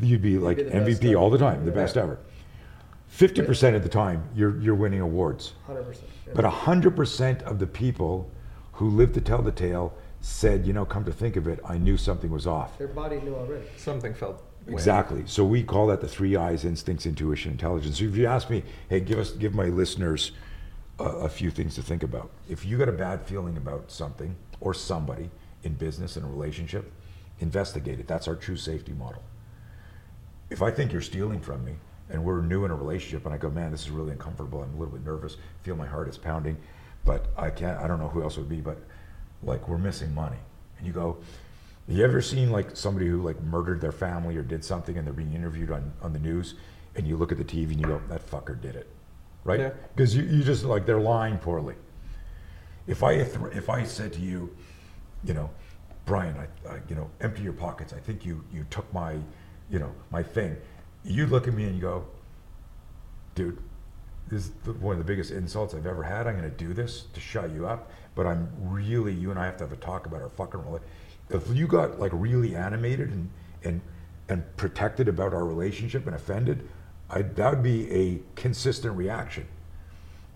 you'd 0.00 0.22
be 0.22 0.38
like 0.38 0.58
be 0.58 0.64
the 0.64 0.70
best 0.70 1.02
MVP 1.02 1.18
all 1.18 1.30
the 1.30 1.38
time, 1.38 1.64
the 1.64 1.70
best 1.70 1.96
ever. 1.96 2.18
Fifty 3.08 3.42
percent 3.42 3.74
of 3.76 3.82
the 3.82 3.88
time, 3.88 4.28
you're, 4.34 4.58
you're 4.60 4.74
winning 4.74 5.00
awards. 5.00 5.54
100%. 5.68 5.98
But 6.34 6.44
hundred 6.44 6.94
percent 6.94 7.42
of 7.42 7.58
the 7.58 7.66
people 7.66 8.30
who 8.72 8.88
live 8.88 9.12
to 9.14 9.20
tell 9.20 9.42
the 9.42 9.52
tale 9.52 9.92
said, 10.20 10.66
you 10.66 10.72
know, 10.72 10.84
come 10.84 11.04
to 11.04 11.12
think 11.12 11.36
of 11.36 11.48
it, 11.48 11.60
I 11.64 11.76
knew 11.78 11.96
something 11.96 12.30
was 12.30 12.46
off. 12.46 12.78
Their 12.78 12.88
body 12.88 13.20
knew 13.20 13.34
already. 13.34 13.66
Something 13.76 14.14
felt 14.14 14.42
way 14.66 14.74
Exactly. 14.74 15.24
So 15.26 15.44
we 15.44 15.62
call 15.62 15.88
that 15.88 16.00
the 16.00 16.08
three 16.08 16.36
eyes: 16.36 16.64
instincts, 16.64 17.06
intuition, 17.06 17.52
intelligence. 17.52 17.98
So 17.98 18.04
if 18.04 18.16
you 18.16 18.26
ask 18.26 18.48
me, 18.48 18.62
hey, 18.88 19.00
give 19.00 19.18
us, 19.18 19.32
give 19.32 19.54
my 19.54 19.66
listeners 19.66 20.32
a, 20.98 21.04
a 21.04 21.28
few 21.28 21.50
things 21.50 21.74
to 21.74 21.82
think 21.82 22.02
about. 22.02 22.30
If 22.48 22.64
you 22.64 22.78
got 22.78 22.88
a 22.88 22.92
bad 22.92 23.22
feeling 23.22 23.56
about 23.56 23.90
something 23.90 24.36
or 24.60 24.74
somebody 24.74 25.30
in 25.62 25.74
business 25.74 26.16
in 26.16 26.22
a 26.22 26.28
relationship, 26.28 26.92
investigate 27.40 27.98
it. 27.98 28.06
That's 28.06 28.28
our 28.28 28.36
true 28.36 28.56
safety 28.56 28.92
model. 28.92 29.22
If 30.50 30.62
I 30.62 30.70
think 30.70 30.92
you're 30.92 31.00
stealing 31.00 31.40
from 31.40 31.64
me 31.64 31.74
and 32.10 32.22
we're 32.24 32.40
new 32.42 32.64
in 32.64 32.70
a 32.70 32.74
relationship 32.74 33.24
and 33.24 33.34
I 33.34 33.38
go, 33.38 33.50
man, 33.50 33.70
this 33.70 33.82
is 33.82 33.90
really 33.90 34.12
uncomfortable. 34.12 34.62
I'm 34.62 34.74
a 34.74 34.78
little 34.78 34.92
bit 34.92 35.04
nervous. 35.04 35.36
Feel 35.62 35.76
my 35.76 35.86
heart 35.86 36.08
is 36.08 36.18
pounding, 36.18 36.56
but 37.04 37.26
I 37.36 37.50
can't. 37.50 37.78
I 37.78 37.86
don't 37.86 38.00
know 38.00 38.08
who 38.08 38.22
else 38.22 38.36
would 38.36 38.48
be, 38.48 38.60
but 38.60 38.78
like 39.42 39.68
we're 39.68 39.78
missing 39.78 40.14
money. 40.14 40.38
And 40.78 40.86
you 40.86 40.92
go, 40.92 41.18
you 41.88 42.04
ever 42.04 42.20
seen 42.20 42.50
like 42.50 42.76
somebody 42.76 43.06
who 43.06 43.22
like 43.22 43.40
murdered 43.42 43.80
their 43.80 43.92
family 43.92 44.36
or 44.36 44.42
did 44.42 44.64
something 44.64 44.96
and 44.96 45.06
they're 45.06 45.14
being 45.14 45.34
interviewed 45.34 45.70
on, 45.70 45.92
on 46.02 46.12
the 46.12 46.18
news 46.18 46.54
and 46.96 47.06
you 47.06 47.16
look 47.16 47.32
at 47.32 47.38
the 47.38 47.44
TV 47.44 47.70
and 47.70 47.80
you 47.80 47.86
go, 47.86 48.00
that 48.08 48.28
fucker 48.28 48.60
did 48.60 48.76
it, 48.76 48.88
right? 49.44 49.60
Yeah. 49.60 49.70
Because 49.94 50.14
you, 50.14 50.22
you 50.24 50.42
just 50.42 50.64
like 50.64 50.86
they're 50.86 51.00
lying 51.00 51.38
poorly. 51.38 51.74
If 52.86 53.02
I 53.02 53.12
if 53.12 53.68
I 53.68 53.84
said 53.84 54.12
to 54.14 54.20
you, 54.20 54.54
you 55.24 55.34
know, 55.34 55.50
Brian, 56.06 56.36
I, 56.36 56.68
I 56.68 56.80
you 56.88 56.96
know, 56.96 57.08
empty 57.20 57.42
your 57.42 57.52
pockets. 57.52 57.92
I 57.92 57.98
think 57.98 58.24
you 58.24 58.44
you 58.52 58.66
took 58.70 58.92
my, 58.92 59.16
you 59.70 59.78
know, 59.78 59.92
my 60.10 60.22
thing. 60.22 60.56
You 61.04 61.26
look 61.26 61.48
at 61.48 61.54
me 61.54 61.64
and 61.64 61.74
you 61.74 61.80
go, 61.80 62.06
dude, 63.34 63.58
this 64.28 64.44
is 64.44 64.50
the, 64.64 64.72
one 64.74 64.92
of 64.92 64.98
the 64.98 65.04
biggest 65.04 65.30
insults 65.30 65.74
I've 65.74 65.86
ever 65.86 66.02
had. 66.02 66.26
I'm 66.26 66.38
going 66.38 66.50
to 66.50 66.56
do 66.56 66.74
this 66.74 67.04
to 67.14 67.20
shut 67.20 67.50
you 67.52 67.66
up, 67.66 67.90
but 68.14 68.26
I'm 68.26 68.50
really, 68.60 69.12
you 69.12 69.30
and 69.30 69.38
I 69.38 69.46
have 69.46 69.56
to 69.58 69.64
have 69.64 69.72
a 69.72 69.76
talk 69.76 70.06
about 70.06 70.22
our 70.22 70.28
fucking 70.30 70.60
relationship. 70.60 70.88
If 71.30 71.56
you 71.56 71.66
got 71.66 72.00
like 72.00 72.12
really 72.12 72.56
animated 72.56 73.10
and 73.10 73.30
and 73.62 73.80
and 74.28 74.56
protected 74.56 75.08
about 75.08 75.32
our 75.32 75.44
relationship 75.44 76.06
and 76.06 76.14
offended, 76.14 76.68
that 77.12 77.50
would 77.50 77.62
be 77.62 77.90
a 77.90 78.20
consistent 78.36 78.96
reaction. 78.96 79.46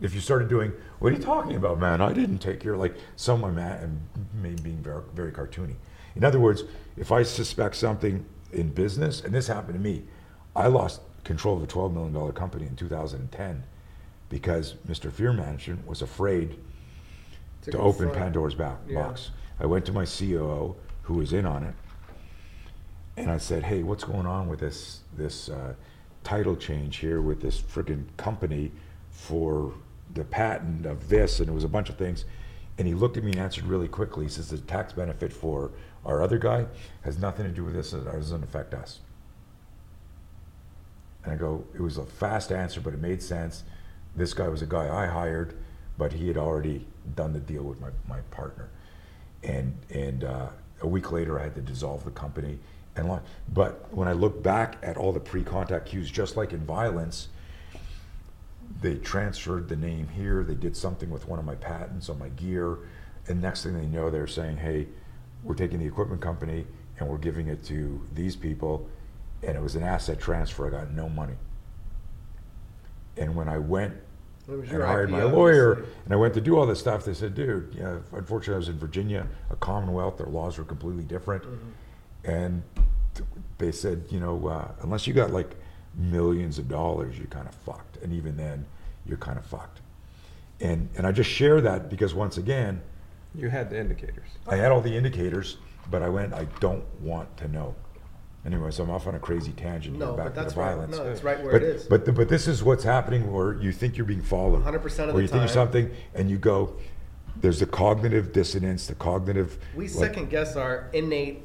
If 0.01 0.15
you 0.15 0.21
started 0.21 0.49
doing, 0.49 0.73
what 0.99 1.13
are 1.13 1.17
you 1.17 1.23
talking 1.23 1.57
about, 1.57 1.79
man? 1.79 2.01
I 2.01 2.13
didn't 2.13 2.39
take 2.39 2.65
your 2.65 2.77
like 2.77 2.95
someone 3.17 3.55
man 3.55 4.01
and 4.43 4.63
being 4.63 4.83
very, 4.83 5.03
very 5.15 5.33
cartoony. 5.33 5.77
In 6.17 6.25
other 6.25 6.41
words, 6.41 6.65
if 6.97 7.13
I 7.13 7.23
suspect 7.23 7.77
something 7.77 8.25
in 8.55 8.71
business, 8.71 9.21
and 9.23 9.35
this 9.35 9.47
happened 9.47 9.75
to 9.75 9.81
me, 9.81 10.05
I 10.57 10.69
lost 10.69 11.01
control 11.25 11.57
of 11.57 11.63
a 11.63 11.67
twelve 11.67 11.93
million 11.93 12.13
dollar 12.13 12.33
company 12.33 12.67
in 12.67 12.77
2010 12.77 13.65
because 14.29 14.75
Mr. 14.89 15.11
Fear 15.11 15.33
Management 15.33 15.87
was 15.87 16.03
afraid 16.03 16.57
To 17.63 17.71
to 17.73 17.79
open 17.79 18.07
confront. 18.07 18.15
Pandora's 18.19 18.55
back, 18.55 18.79
Yeah. 18.89 19.03
box. 19.03 19.31
I 19.61 19.67
went 19.67 19.85
to 19.87 19.93
my 19.93 20.05
COO, 20.05 20.77
who 21.03 21.15
was 21.15 21.33
in 21.33 21.47
on 21.47 21.63
it, 21.65 21.75
and 23.17 23.31
I 23.31 23.39
said, 23.39 23.63
"Hey, 23.65 23.83
what's 23.83 24.05
going 24.05 24.27
on 24.27 24.49
with 24.49 24.61
this 24.61 25.01
this 25.17 25.49
uh, 25.49 25.75
title 26.25 26.57
change 26.57 26.97
here 26.97 27.21
with 27.21 27.41
this 27.41 27.61
friggin' 27.61 28.05
company 28.17 28.73
for 29.11 29.73
the 30.13 30.25
patent 30.25 30.87
of 30.87 31.09
this?" 31.09 31.41
And 31.41 31.49
it 31.49 31.53
was 31.53 31.65
a 31.65 31.69
bunch 31.69 31.89
of 31.89 31.97
things. 31.97 32.25
And 32.77 32.89
he 32.89 32.95
looked 32.95 33.17
at 33.17 33.23
me 33.23 33.31
and 33.31 33.41
answered 33.41 33.65
really 33.67 33.87
quickly. 33.89 34.25
He 34.25 34.31
says, 34.31 34.49
"The 34.51 34.59
tax 34.59 34.93
benefit 34.93 35.33
for 35.33 35.71
our 36.05 36.23
other 36.23 36.39
guy 36.39 36.67
has 37.03 37.19
nothing 37.19 37.47
to 37.47 37.53
do 37.53 37.65
with 37.65 37.75
this. 37.75 37.93
It 37.93 38.05
doesn't 38.05 38.43
affect 38.43 38.75
us." 38.75 39.01
And 41.25 41.33
I 41.33 41.37
go, 41.37 41.65
it 41.75 41.81
was 41.81 41.97
a 41.97 42.05
fast 42.05 42.53
answer, 42.53 42.81
but 42.81 42.93
it 42.93 43.01
made 43.01 43.23
sense. 43.23 43.65
This 44.15 44.35
guy 44.35 44.49
was 44.49 44.63
a 44.63 44.67
guy 44.67 44.95
I 44.95 45.07
hired, 45.07 45.57
but 45.97 46.13
he 46.13 46.29
had 46.29 46.37
already 46.37 46.87
done 47.17 47.33
the 47.33 47.41
deal 47.41 47.63
with 47.63 47.81
my, 47.81 47.89
my 48.09 48.21
partner. 48.31 48.69
And, 49.43 49.77
and 49.91 50.25
uh, 50.25 50.49
a 50.83 50.87
week 50.87 51.13
later, 51.13 51.39
I 51.39 51.45
had 51.45 51.55
to 51.55 51.61
dissolve 51.61 52.05
the 52.05 52.11
company. 52.11 52.59
And 52.97 53.21
but 53.53 53.93
when 53.93 54.07
I 54.07 54.13
look 54.13 54.43
back 54.43 54.77
at 54.83 54.97
all 54.97 55.13
the 55.13 55.21
pre-contact 55.21 55.87
cues, 55.87 56.11
just 56.11 56.37
like 56.37 56.53
in 56.53 56.61
violence, 56.61 57.29
they 58.81 58.97
transferred 58.97 59.69
the 59.69 59.77
name 59.77 60.09
here. 60.09 60.45
They 60.45 60.55
did 60.55 60.77
something 60.77 61.11
with 61.11 61.27
one 61.27 61.39
of 61.39 61.45
my 61.45 61.57
patents 61.57 62.09
on 62.09 62.19
my 62.19 62.29
gear, 62.31 62.79
and 63.27 63.43
next 63.43 63.65
thing 63.65 63.75
they 63.75 63.87
know, 63.87 64.11
they're 64.11 64.27
saying, 64.27 64.59
"Hey, 64.59 64.89
we're 65.45 65.55
taking 65.55 65.79
the 65.79 65.87
equipment 65.87 66.21
company 66.21 66.67
and 66.99 67.09
we're 67.09 67.19
giving 67.19 67.49
it 67.49 67.63
to 67.65 68.01
these 68.15 68.35
people," 68.35 68.89
and 69.43 69.57
it 69.57 69.63
was 69.63 69.77
an 69.77 69.83
asset 69.83 70.19
transfer. 70.19 70.67
I 70.67 70.71
got 70.71 70.91
no 70.91 71.09
money. 71.09 71.35
And 73.17 73.37
when 73.37 73.49
I 73.49 73.59
went 73.59 73.95
and 74.49 74.67
hired 74.67 75.11
my 75.11 75.23
lawyer, 75.23 75.73
obviously. 75.73 75.95
and 76.05 76.15
I 76.15 76.17
went 76.17 76.35
to 76.35 76.41
do 76.41 76.59
all 76.59 76.67
this 76.67 76.81
stuff, 76.81 77.05
they 77.05 77.15
said, 77.15 77.35
"Dude, 77.35 77.75
yeah, 77.79 77.99
unfortunately, 78.13 78.55
I 78.55 78.59
was 78.59 78.69
in 78.69 78.79
Virginia, 78.79 79.27
a 79.51 79.57
Commonwealth. 79.57 80.19
Their 80.19 80.27
laws 80.27 80.59
were 80.59 80.65
completely 80.65 81.05
different." 81.05 81.45
Mm-hmm. 81.45 82.31
And 82.31 82.63
they 83.59 83.73
said, 83.73 84.05
you 84.11 84.21
know, 84.21 84.49
uh, 84.49 84.69
unless 84.83 85.07
you 85.07 85.13
got 85.13 85.31
like 85.31 85.57
millions 85.95 86.59
of 86.59 86.69
dollars, 86.69 87.17
you're 87.19 87.27
kind 87.29 87.47
of 87.47 87.55
fucked. 87.55 87.99
And 87.99 88.13
even 88.13 88.37
then, 88.37 88.67
you're 89.07 89.19
kind 89.19 89.39
of 89.39 89.47
fucked. 89.47 89.81
And 90.61 90.89
and 90.97 91.07
I 91.07 91.13
just 91.13 91.31
share 91.31 91.61
that 91.61 91.91
because 91.91 92.15
once 92.15 92.39
again, 92.39 92.81
You 93.35 93.49
had 93.51 93.71
the 93.71 93.79
indicators. 93.79 94.29
I 94.47 94.57
had 94.57 94.71
all 94.71 94.81
the 94.81 94.95
indicators, 94.97 95.57
but 95.91 96.03
I 96.03 96.09
went, 96.09 96.33
I 96.33 96.45
don't 96.61 96.85
want 97.01 97.37
to 97.39 97.49
know. 97.49 97.75
Anyway, 98.47 98.71
so 98.71 98.85
I'm 98.85 98.91
off 98.91 99.07
on 99.07 99.15
a 99.15 99.19
crazy 99.19 99.53
tangent 99.53 99.97
here 99.97 100.05
No, 100.07 100.13
back 100.13 100.27
but 100.27 100.29
to 100.31 100.35
the 100.37 100.41
that's 100.43 100.57
right. 100.57 100.75
violence. 100.75 100.97
No, 100.97 101.05
it's 101.05 101.23
right 101.25 101.43
where 101.43 101.53
but, 101.53 101.63
it 101.63 101.69
is. 101.77 101.85
But, 101.85 102.05
the, 102.05 102.13
but 102.13 102.29
this 102.29 102.47
is 102.47 102.63
what's 102.63 102.85
happening 102.85 103.33
where 103.33 103.55
you 103.55 103.73
think 103.73 103.97
you're 103.97 104.05
being 104.07 104.23
followed. 104.23 104.63
100% 104.65 104.75
of 104.75 104.85
Where 104.85 105.13
the 105.15 105.23
you 105.23 105.29
think 105.29 105.31
time. 105.45 105.49
something 105.49 105.91
and 106.15 106.31
you 106.31 106.37
go, 106.37 106.77
there's 107.41 107.59
the 107.61 107.67
cognitive 107.67 108.33
dissonance, 108.33 108.87
the 108.87 108.95
cognitive. 108.95 109.59
We 109.75 109.85
like- 109.89 109.91
second 109.95 110.31
guess 110.31 110.57
our 110.57 110.91
innate 110.93 111.43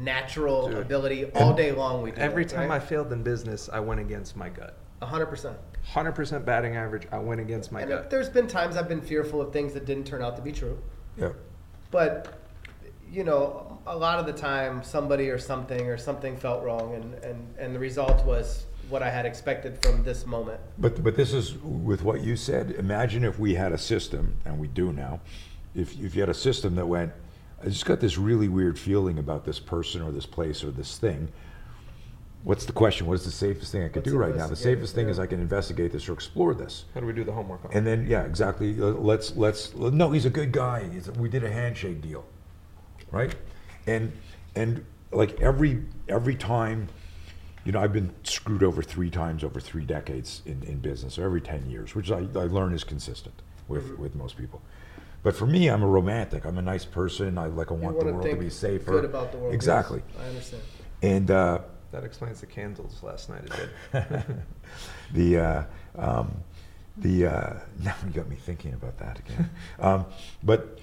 natural 0.00 0.68
Dude. 0.68 0.78
ability 0.78 1.24
all 1.34 1.52
day 1.52 1.72
long. 1.72 2.02
We 2.02 2.12
do 2.12 2.16
Every 2.20 2.44
that, 2.44 2.54
time 2.54 2.70
right? 2.70 2.76
I 2.82 2.84
failed 2.84 3.12
in 3.12 3.22
business, 3.22 3.68
I 3.72 3.80
went 3.80 4.00
against 4.00 4.36
my 4.36 4.48
gut. 4.48 4.78
A 5.02 5.06
hundred 5.06 5.26
percent. 5.26 5.56
100% 5.92 6.44
batting 6.44 6.76
average, 6.76 7.06
I 7.12 7.18
went 7.18 7.40
against 7.40 7.70
my 7.70 7.80
And 7.82 7.90
gut. 7.90 8.10
there's 8.10 8.28
been 8.28 8.46
times 8.48 8.76
I've 8.76 8.88
been 8.88 9.00
fearful 9.02 9.40
of 9.40 9.52
things 9.52 9.74
that 9.74 9.84
didn't 9.84 10.06
turn 10.06 10.22
out 10.22 10.34
to 10.36 10.42
be 10.42 10.50
true. 10.52 10.78
Yeah. 11.16 11.32
But 11.90 12.40
you 13.10 13.24
know, 13.24 13.78
a 13.86 13.96
lot 13.96 14.18
of 14.18 14.26
the 14.26 14.32
time, 14.32 14.82
somebody 14.82 15.30
or 15.30 15.38
something 15.38 15.88
or 15.88 15.96
something 15.96 16.36
felt 16.36 16.62
wrong, 16.64 16.94
and 16.94 17.14
and 17.24 17.54
and 17.58 17.74
the 17.74 17.78
result 17.78 18.24
was 18.24 18.66
what 18.88 19.02
I 19.02 19.10
had 19.10 19.26
expected 19.26 19.78
from 19.82 20.02
this 20.04 20.26
moment. 20.26 20.60
But, 20.78 21.02
but 21.02 21.16
this 21.16 21.32
is 21.32 21.54
with 21.58 22.02
what 22.02 22.22
you 22.22 22.36
said. 22.36 22.72
Imagine 22.78 23.24
if 23.24 23.38
we 23.38 23.54
had 23.54 23.72
a 23.72 23.78
system, 23.78 24.36
and 24.44 24.58
we 24.58 24.68
do 24.68 24.92
now, 24.92 25.20
if, 25.74 25.98
if 25.98 26.14
you 26.14 26.20
had 26.20 26.28
a 26.28 26.34
system 26.34 26.76
that 26.76 26.86
went, 26.86 27.12
I 27.62 27.66
just 27.66 27.84
got 27.84 28.00
this 28.00 28.16
really 28.16 28.48
weird 28.48 28.78
feeling 28.78 29.18
about 29.18 29.44
this 29.44 29.58
person 29.58 30.02
or 30.02 30.12
this 30.12 30.26
place 30.26 30.62
or 30.62 30.70
this 30.70 30.98
thing. 30.98 31.28
What's 32.46 32.64
the 32.64 32.72
question? 32.72 33.08
What 33.08 33.14
is 33.14 33.24
the 33.24 33.32
safest 33.32 33.72
thing 33.72 33.82
I 33.82 33.88
could 33.88 34.06
Let's 34.06 34.10
do 34.12 34.18
right 34.18 34.36
now? 34.36 34.46
The 34.46 34.54
safest 34.54 34.94
thing 34.94 35.08
is. 35.08 35.18
I 35.18 35.26
can 35.26 35.40
investigate 35.40 35.90
this 35.90 36.08
or 36.08 36.12
explore 36.12 36.54
this. 36.54 36.84
How 36.94 37.00
do 37.00 37.06
we 37.06 37.12
do 37.12 37.24
the 37.24 37.32
homework 37.32 37.64
on? 37.64 37.72
And 37.72 37.84
then, 37.84 38.06
yeah, 38.08 38.22
exactly. 38.22 38.80
uh, 38.80 38.84
Let's 38.84 39.34
let's 39.34 39.74
no. 39.74 40.12
He's 40.12 40.26
a 40.26 40.30
good 40.30 40.52
guy. 40.52 40.88
He's, 40.88 41.10
we 41.10 41.28
did 41.28 41.42
a 41.42 41.50
handshake 41.50 42.00
deal, 42.00 42.24
right? 43.10 43.34
And 43.88 44.12
and 44.54 44.84
like 45.10 45.40
every 45.40 45.82
every 46.08 46.36
time, 46.36 46.86
you 47.64 47.72
know, 47.72 47.80
I've 47.80 47.92
been 47.92 48.14
screwed 48.22 48.62
over 48.62 48.80
three 48.80 49.10
times 49.10 49.42
over 49.42 49.58
three 49.58 49.84
decades 49.84 50.42
in, 50.46 50.62
in 50.62 50.78
business, 50.78 51.18
or 51.18 51.24
every 51.24 51.40
ten 51.40 51.68
years, 51.68 51.96
which 51.96 52.12
I, 52.12 52.18
I 52.18 52.44
learn 52.46 52.72
is 52.74 52.84
consistent 52.84 53.34
with 53.66 53.86
Mm-hmm. 53.88 54.02
with 54.02 54.14
most 54.14 54.36
people. 54.36 54.62
But 55.24 55.34
for 55.34 55.46
me, 55.46 55.66
I'm 55.66 55.82
a 55.82 55.88
romantic. 55.88 56.44
I'm 56.44 56.58
a 56.58 56.62
nice 56.62 56.84
person. 56.84 57.38
I 57.38 57.46
like 57.46 57.72
I 57.72 57.74
You 57.74 57.80
want 57.80 57.98
the 57.98 58.04
world 58.12 58.22
to 58.30 58.36
be 58.36 58.50
safer. 58.50 58.92
Good 58.92 59.04
about 59.04 59.32
the 59.32 59.38
world. 59.38 59.52
yes, 59.52 59.56
Exactly. 59.56 60.02
I 60.20 60.28
understand. 60.28 60.62
And 61.02 61.30
uh, 61.32 61.58
that 61.96 62.04
explains 62.04 62.40
the 62.40 62.46
candles 62.46 63.02
last 63.02 63.30
night. 63.30 63.42
It 63.44 63.70
did. 63.92 64.24
the 65.14 65.38
uh, 65.38 65.64
um, 65.96 66.30
the 66.98 67.26
uh, 67.26 67.54
now 67.82 67.94
you 68.04 68.12
got 68.12 68.28
me 68.28 68.36
thinking 68.36 68.74
about 68.74 68.98
that 68.98 69.18
again. 69.18 69.48
um, 69.80 70.04
but 70.42 70.78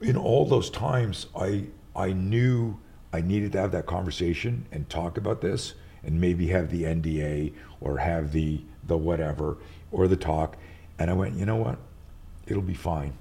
in 0.00 0.16
all 0.16 0.46
those 0.46 0.70
times, 0.70 1.26
I 1.34 1.64
I 1.96 2.12
knew 2.12 2.78
I 3.12 3.20
needed 3.20 3.50
to 3.52 3.60
have 3.60 3.72
that 3.72 3.86
conversation 3.86 4.66
and 4.70 4.88
talk 4.88 5.18
about 5.18 5.40
this, 5.40 5.74
and 6.04 6.20
maybe 6.20 6.46
have 6.48 6.70
the 6.70 6.84
NDA 6.84 7.52
or 7.80 7.98
have 7.98 8.30
the 8.30 8.60
the 8.84 8.96
whatever 8.96 9.56
or 9.90 10.06
the 10.06 10.16
talk. 10.16 10.56
And 11.00 11.10
I 11.10 11.14
went, 11.14 11.34
you 11.34 11.46
know 11.46 11.56
what? 11.56 11.78
It'll 12.46 12.62
be 12.62 12.74
fine. 12.74 13.14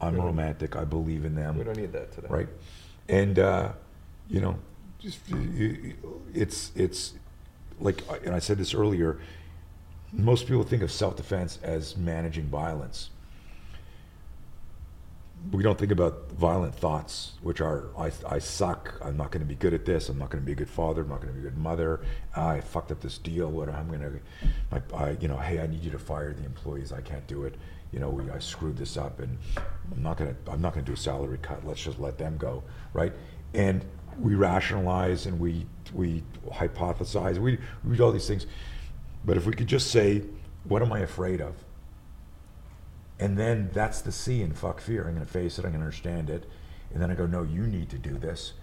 I'm 0.00 0.16
romantic. 0.16 0.76
I 0.76 0.84
believe 0.84 1.24
in 1.24 1.34
them 1.34 1.58
We 1.58 1.64
don't 1.64 1.76
need 1.76 1.92
that 1.92 2.12
today. 2.12 2.28
right? 2.30 2.48
And 3.08 3.38
uh, 3.38 3.72
you 4.32 4.40
know, 4.40 4.58
just 4.98 5.18
it's 6.34 6.72
it's 6.74 7.12
like, 7.78 8.02
and 8.24 8.34
I 8.34 8.38
said 8.38 8.56
this 8.58 8.72
earlier. 8.74 9.20
Most 10.14 10.46
people 10.46 10.62
think 10.62 10.82
of 10.82 10.90
self-defense 10.92 11.58
as 11.62 11.96
managing 11.96 12.44
violence. 12.44 13.10
We 15.50 15.62
don't 15.62 15.78
think 15.78 15.90
about 15.90 16.30
violent 16.32 16.74
thoughts, 16.74 17.32
which 17.42 17.60
are 17.60 17.86
I, 17.98 18.12
I 18.28 18.38
suck. 18.38 18.94
I'm 19.02 19.16
not 19.16 19.32
going 19.32 19.40
to 19.40 19.46
be 19.46 19.54
good 19.54 19.74
at 19.74 19.84
this. 19.84 20.08
I'm 20.08 20.18
not 20.18 20.30
going 20.30 20.42
to 20.42 20.46
be 20.46 20.52
a 20.52 20.54
good 20.54 20.70
father. 20.70 21.02
I'm 21.02 21.08
not 21.08 21.20
going 21.20 21.34
to 21.34 21.40
be 21.40 21.46
a 21.46 21.50
good 21.50 21.58
mother. 21.58 22.00
I 22.36 22.60
fucked 22.60 22.92
up 22.92 23.00
this 23.00 23.18
deal. 23.18 23.50
What 23.50 23.68
I'm 23.68 23.88
going 23.88 24.00
to, 24.00 24.20
my, 24.70 24.82
I, 24.96 25.10
you 25.20 25.28
know, 25.28 25.36
hey, 25.36 25.60
I 25.60 25.66
need 25.66 25.82
you 25.82 25.90
to 25.90 25.98
fire 25.98 26.32
the 26.32 26.44
employees. 26.44 26.92
I 26.92 27.00
can't 27.00 27.26
do 27.26 27.44
it. 27.44 27.56
You 27.90 27.98
know, 27.98 28.08
we, 28.08 28.30
I 28.30 28.38
screwed 28.38 28.76
this 28.76 28.96
up, 28.96 29.20
and 29.20 29.36
I'm 29.92 30.02
not 30.02 30.16
going 30.16 30.34
to. 30.34 30.52
I'm 30.52 30.62
not 30.62 30.74
to 30.74 30.82
do 30.82 30.94
a 30.94 30.96
salary 30.96 31.38
cut. 31.42 31.66
Let's 31.66 31.82
just 31.82 31.98
let 31.98 32.16
them 32.18 32.36
go, 32.38 32.62
right? 32.94 33.12
And 33.52 33.84
we 34.18 34.34
rationalize 34.34 35.26
and 35.26 35.38
we 35.38 35.66
we 35.94 36.22
hypothesize. 36.50 37.38
We 37.38 37.58
we 37.84 37.96
do 37.96 38.04
all 38.04 38.12
these 38.12 38.28
things, 38.28 38.46
but 39.24 39.36
if 39.36 39.46
we 39.46 39.52
could 39.52 39.66
just 39.66 39.90
say, 39.90 40.22
what 40.64 40.82
am 40.82 40.92
I 40.92 41.00
afraid 41.00 41.40
of? 41.40 41.54
And 43.18 43.38
then 43.38 43.70
that's 43.72 44.00
the 44.00 44.12
C 44.12 44.42
in 44.42 44.52
fuck 44.52 44.80
fear. 44.80 45.06
I'm 45.06 45.14
going 45.14 45.24
to 45.24 45.32
face 45.32 45.58
it. 45.58 45.64
I'm 45.64 45.70
going 45.70 45.80
to 45.80 45.86
understand 45.86 46.28
it. 46.28 46.48
And 46.92 47.00
then 47.00 47.10
I 47.10 47.14
go, 47.14 47.26
no, 47.26 47.42
you 47.42 47.62
need 47.62 47.88
to 47.90 47.98
do 47.98 48.18
this. 48.18 48.54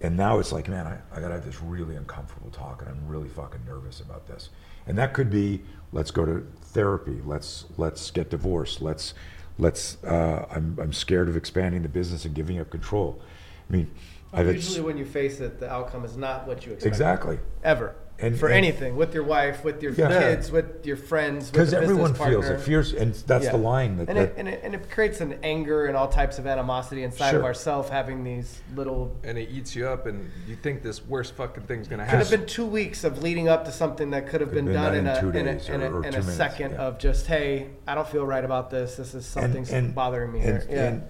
And 0.00 0.16
now 0.16 0.38
it's 0.38 0.52
like, 0.52 0.68
man, 0.68 0.86
I, 0.86 0.98
I 1.14 1.20
got 1.20 1.28
to 1.28 1.34
have 1.34 1.44
this 1.44 1.60
really 1.60 1.96
uncomfortable 1.96 2.50
talk, 2.50 2.80
and 2.80 2.90
I'm 2.90 3.06
really 3.06 3.28
fucking 3.28 3.64
nervous 3.66 4.00
about 4.00 4.26
this. 4.26 4.48
And 4.86 4.96
that 4.96 5.12
could 5.12 5.28
be, 5.28 5.62
let's 5.92 6.10
go 6.10 6.24
to 6.24 6.46
therapy. 6.62 7.20
Let's 7.24 7.66
let's 7.76 8.10
get 8.10 8.30
divorced. 8.30 8.80
Let's 8.80 9.12
let's. 9.58 10.02
Uh, 10.02 10.46
I'm 10.50 10.78
I'm 10.80 10.92
scared 10.92 11.28
of 11.28 11.36
expanding 11.36 11.82
the 11.82 11.88
business 11.88 12.24
and 12.24 12.34
giving 12.34 12.58
up 12.58 12.70
control. 12.70 13.20
I 13.68 13.72
mean, 13.72 13.90
I've 14.32 14.46
Usually, 14.46 14.80
when 14.80 14.96
you 14.96 15.04
face 15.04 15.40
it, 15.40 15.58
the 15.58 15.70
outcome 15.70 16.04
is 16.04 16.16
not 16.16 16.46
what 16.46 16.64
you 16.64 16.72
expect. 16.72 16.86
exactly. 16.86 17.38
Ever. 17.64 17.94
And- 18.22 18.38
for 18.38 18.46
and- 18.48 18.56
anything, 18.56 18.96
with 18.96 19.14
your 19.14 19.24
wife, 19.24 19.64
with 19.64 19.82
your 19.82 19.92
Yeah. 19.92 20.08
kids, 20.18 20.52
with 20.52 20.84
your 20.86 20.96
friends, 20.96 21.44
with 21.46 21.52
Because 21.52 21.70
the 21.70 21.78
everyone 21.78 22.12
business 22.12 22.28
feels 22.28 22.44
partner. 22.44 22.54
it. 22.56 22.60
Fears, 22.60 22.92
and 22.92 23.14
that's 23.26 23.44
Yeah. 23.46 23.52
the 23.52 23.56
line 23.58 23.96
that, 23.96 24.08
and, 24.08 24.18
that 24.18 24.22
it, 24.24 24.34
and, 24.36 24.48
it, 24.48 24.60
and 24.62 24.74
it 24.74 24.90
creates 24.90 25.20
an 25.20 25.36
anger 25.42 25.86
and 25.86 25.96
all 25.96 26.08
types 26.08 26.38
of 26.38 26.46
animosity 26.46 27.02
inside 27.02 27.28
of 27.34 27.40
Sure. 27.40 27.44
ourselves, 27.44 27.88
having 27.88 28.22
these 28.24 28.60
little. 28.76 29.16
And 29.24 29.38
it 29.38 29.48
eats 29.50 29.74
you 29.74 29.86
up, 29.88 30.06
and 30.06 30.30
you 30.46 30.54
think 30.56 30.82
this 30.82 31.06
worst 31.06 31.34
fucking 31.34 31.62
thing's 31.64 31.88
gonna 31.88 32.04
happen. 32.04 32.20
Could 32.20 32.30
have 32.30 32.40
been 32.40 32.46
two 32.48 32.66
weeks 32.66 33.04
of 33.04 33.22
leading 33.22 33.48
up 33.48 33.64
to 33.64 33.72
something 33.72 34.10
that 34.10 34.28
could 34.28 34.40
have 34.40 34.52
been, 34.52 34.66
been 34.66 34.74
done 34.74 34.84
done 34.84 34.94
in 34.94 35.00
in 35.00 35.06
a 35.06 35.20
two 35.20 35.30
in 35.30 35.48
a, 35.48 35.52
days 35.54 35.68
in 35.68 35.80
a, 35.82 35.90
or- 35.90 36.00
or 36.00 36.04
in 36.04 36.12
two 36.12 36.18
a 36.20 36.22
second 36.22 36.72
yeah. 36.72 36.78
of 36.78 36.98
just 36.98 37.26
hey, 37.26 37.68
I 37.88 37.94
don't 37.94 38.06
feel 38.08 38.26
right 38.26 38.44
about 38.44 38.70
this. 38.70 38.96
This 38.96 39.14
is 39.14 39.24
something's 39.24 39.70
bothering 39.94 40.32
me 40.32 40.40
and, 40.40 40.62
here. 40.62 40.66
Yeah. 40.70 40.84
And, 40.86 41.02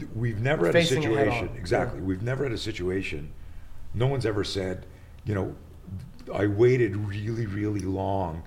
and 0.00 0.08
we've 0.14 0.40
never 0.40 0.66
had 0.66 0.74
a 0.74 0.78
Facing 0.78 1.02
it 1.02 1.06
head 1.16 1.28
on. 1.28 1.32
situation. 1.32 1.50
Exactly. 1.56 2.00
We've 2.00 2.22
never 2.22 2.44
had 2.44 2.52
a 2.52 2.58
situation. 2.58 3.30
No 3.94 4.06
one's 4.06 4.26
ever 4.26 4.44
said, 4.44 4.84
you 5.24 5.34
know, 5.34 5.54
I 6.34 6.46
waited 6.46 6.96
really, 6.96 7.46
really 7.46 7.80
long, 7.80 8.42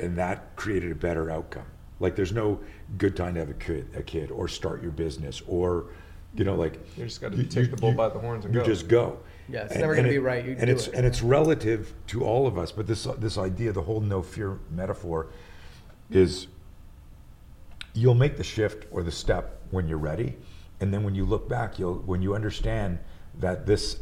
and 0.00 0.16
that 0.16 0.56
created 0.56 0.92
a 0.92 0.94
better 0.94 1.30
outcome. 1.30 1.66
Like, 2.00 2.16
there's 2.16 2.32
no 2.32 2.60
good 2.98 3.16
time 3.16 3.34
to 3.34 3.40
have 3.40 3.50
a 3.50 3.54
kid, 3.54 3.88
a 3.96 4.02
kid, 4.02 4.30
or 4.30 4.48
start 4.48 4.82
your 4.82 4.90
business, 4.90 5.42
or, 5.46 5.86
you 6.34 6.44
know, 6.44 6.54
like 6.56 6.74
You 6.96 7.04
just 7.04 7.20
gotta 7.20 7.42
take 7.44 7.70
the 7.70 7.76
bull 7.76 7.92
by 7.92 8.08
the 8.08 8.18
horns 8.18 8.44
and 8.44 8.54
you 8.54 8.60
go. 8.60 8.66
just 8.66 8.88
go. 8.88 9.18
Yeah, 9.48 9.62
it's 9.64 9.72
And- 9.72 9.80
never 9.82 9.92
and 9.92 10.02
gonna 10.02 10.08
be 10.12 10.18
right. 10.18 10.44
You 10.44 10.52
and 10.58 10.66
do 10.66 10.72
it's 10.72 10.88
it. 10.88 10.94
and 10.94 11.06
it's 11.06 11.22
relative 11.22 11.94
to 12.08 12.24
all 12.24 12.46
of 12.46 12.58
us. 12.58 12.72
But 12.72 12.86
this 12.86 13.04
this 13.18 13.38
idea, 13.38 13.72
the 13.72 13.82
whole 13.82 14.00
no 14.00 14.22
fear 14.22 14.58
metaphor, 14.70 15.28
is 16.10 16.46
you'll 17.94 18.14
make 18.14 18.36
the 18.36 18.44
shift 18.44 18.86
or 18.90 19.02
the 19.02 19.12
step 19.12 19.60
when 19.70 19.86
you're 19.88 19.98
ready, 19.98 20.36
and 20.80 20.92
then 20.92 21.04
when 21.04 21.14
you 21.14 21.24
look 21.24 21.48
back, 21.48 21.78
you'll 21.78 21.96
when 22.06 22.22
you 22.22 22.34
understand 22.34 22.98
that 23.38 23.66
this 23.66 24.00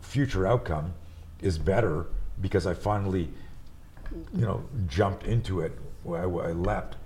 future 0.00 0.46
outcome 0.46 0.92
is 1.40 1.58
better 1.58 2.06
because 2.40 2.66
I 2.66 2.74
finally, 2.74 3.28
you 4.34 4.44
know, 4.46 4.64
jumped 4.88 5.24
into 5.24 5.60
it. 5.60 5.78
I, 6.06 6.22
I 6.22 6.52
leapt. 6.52 6.96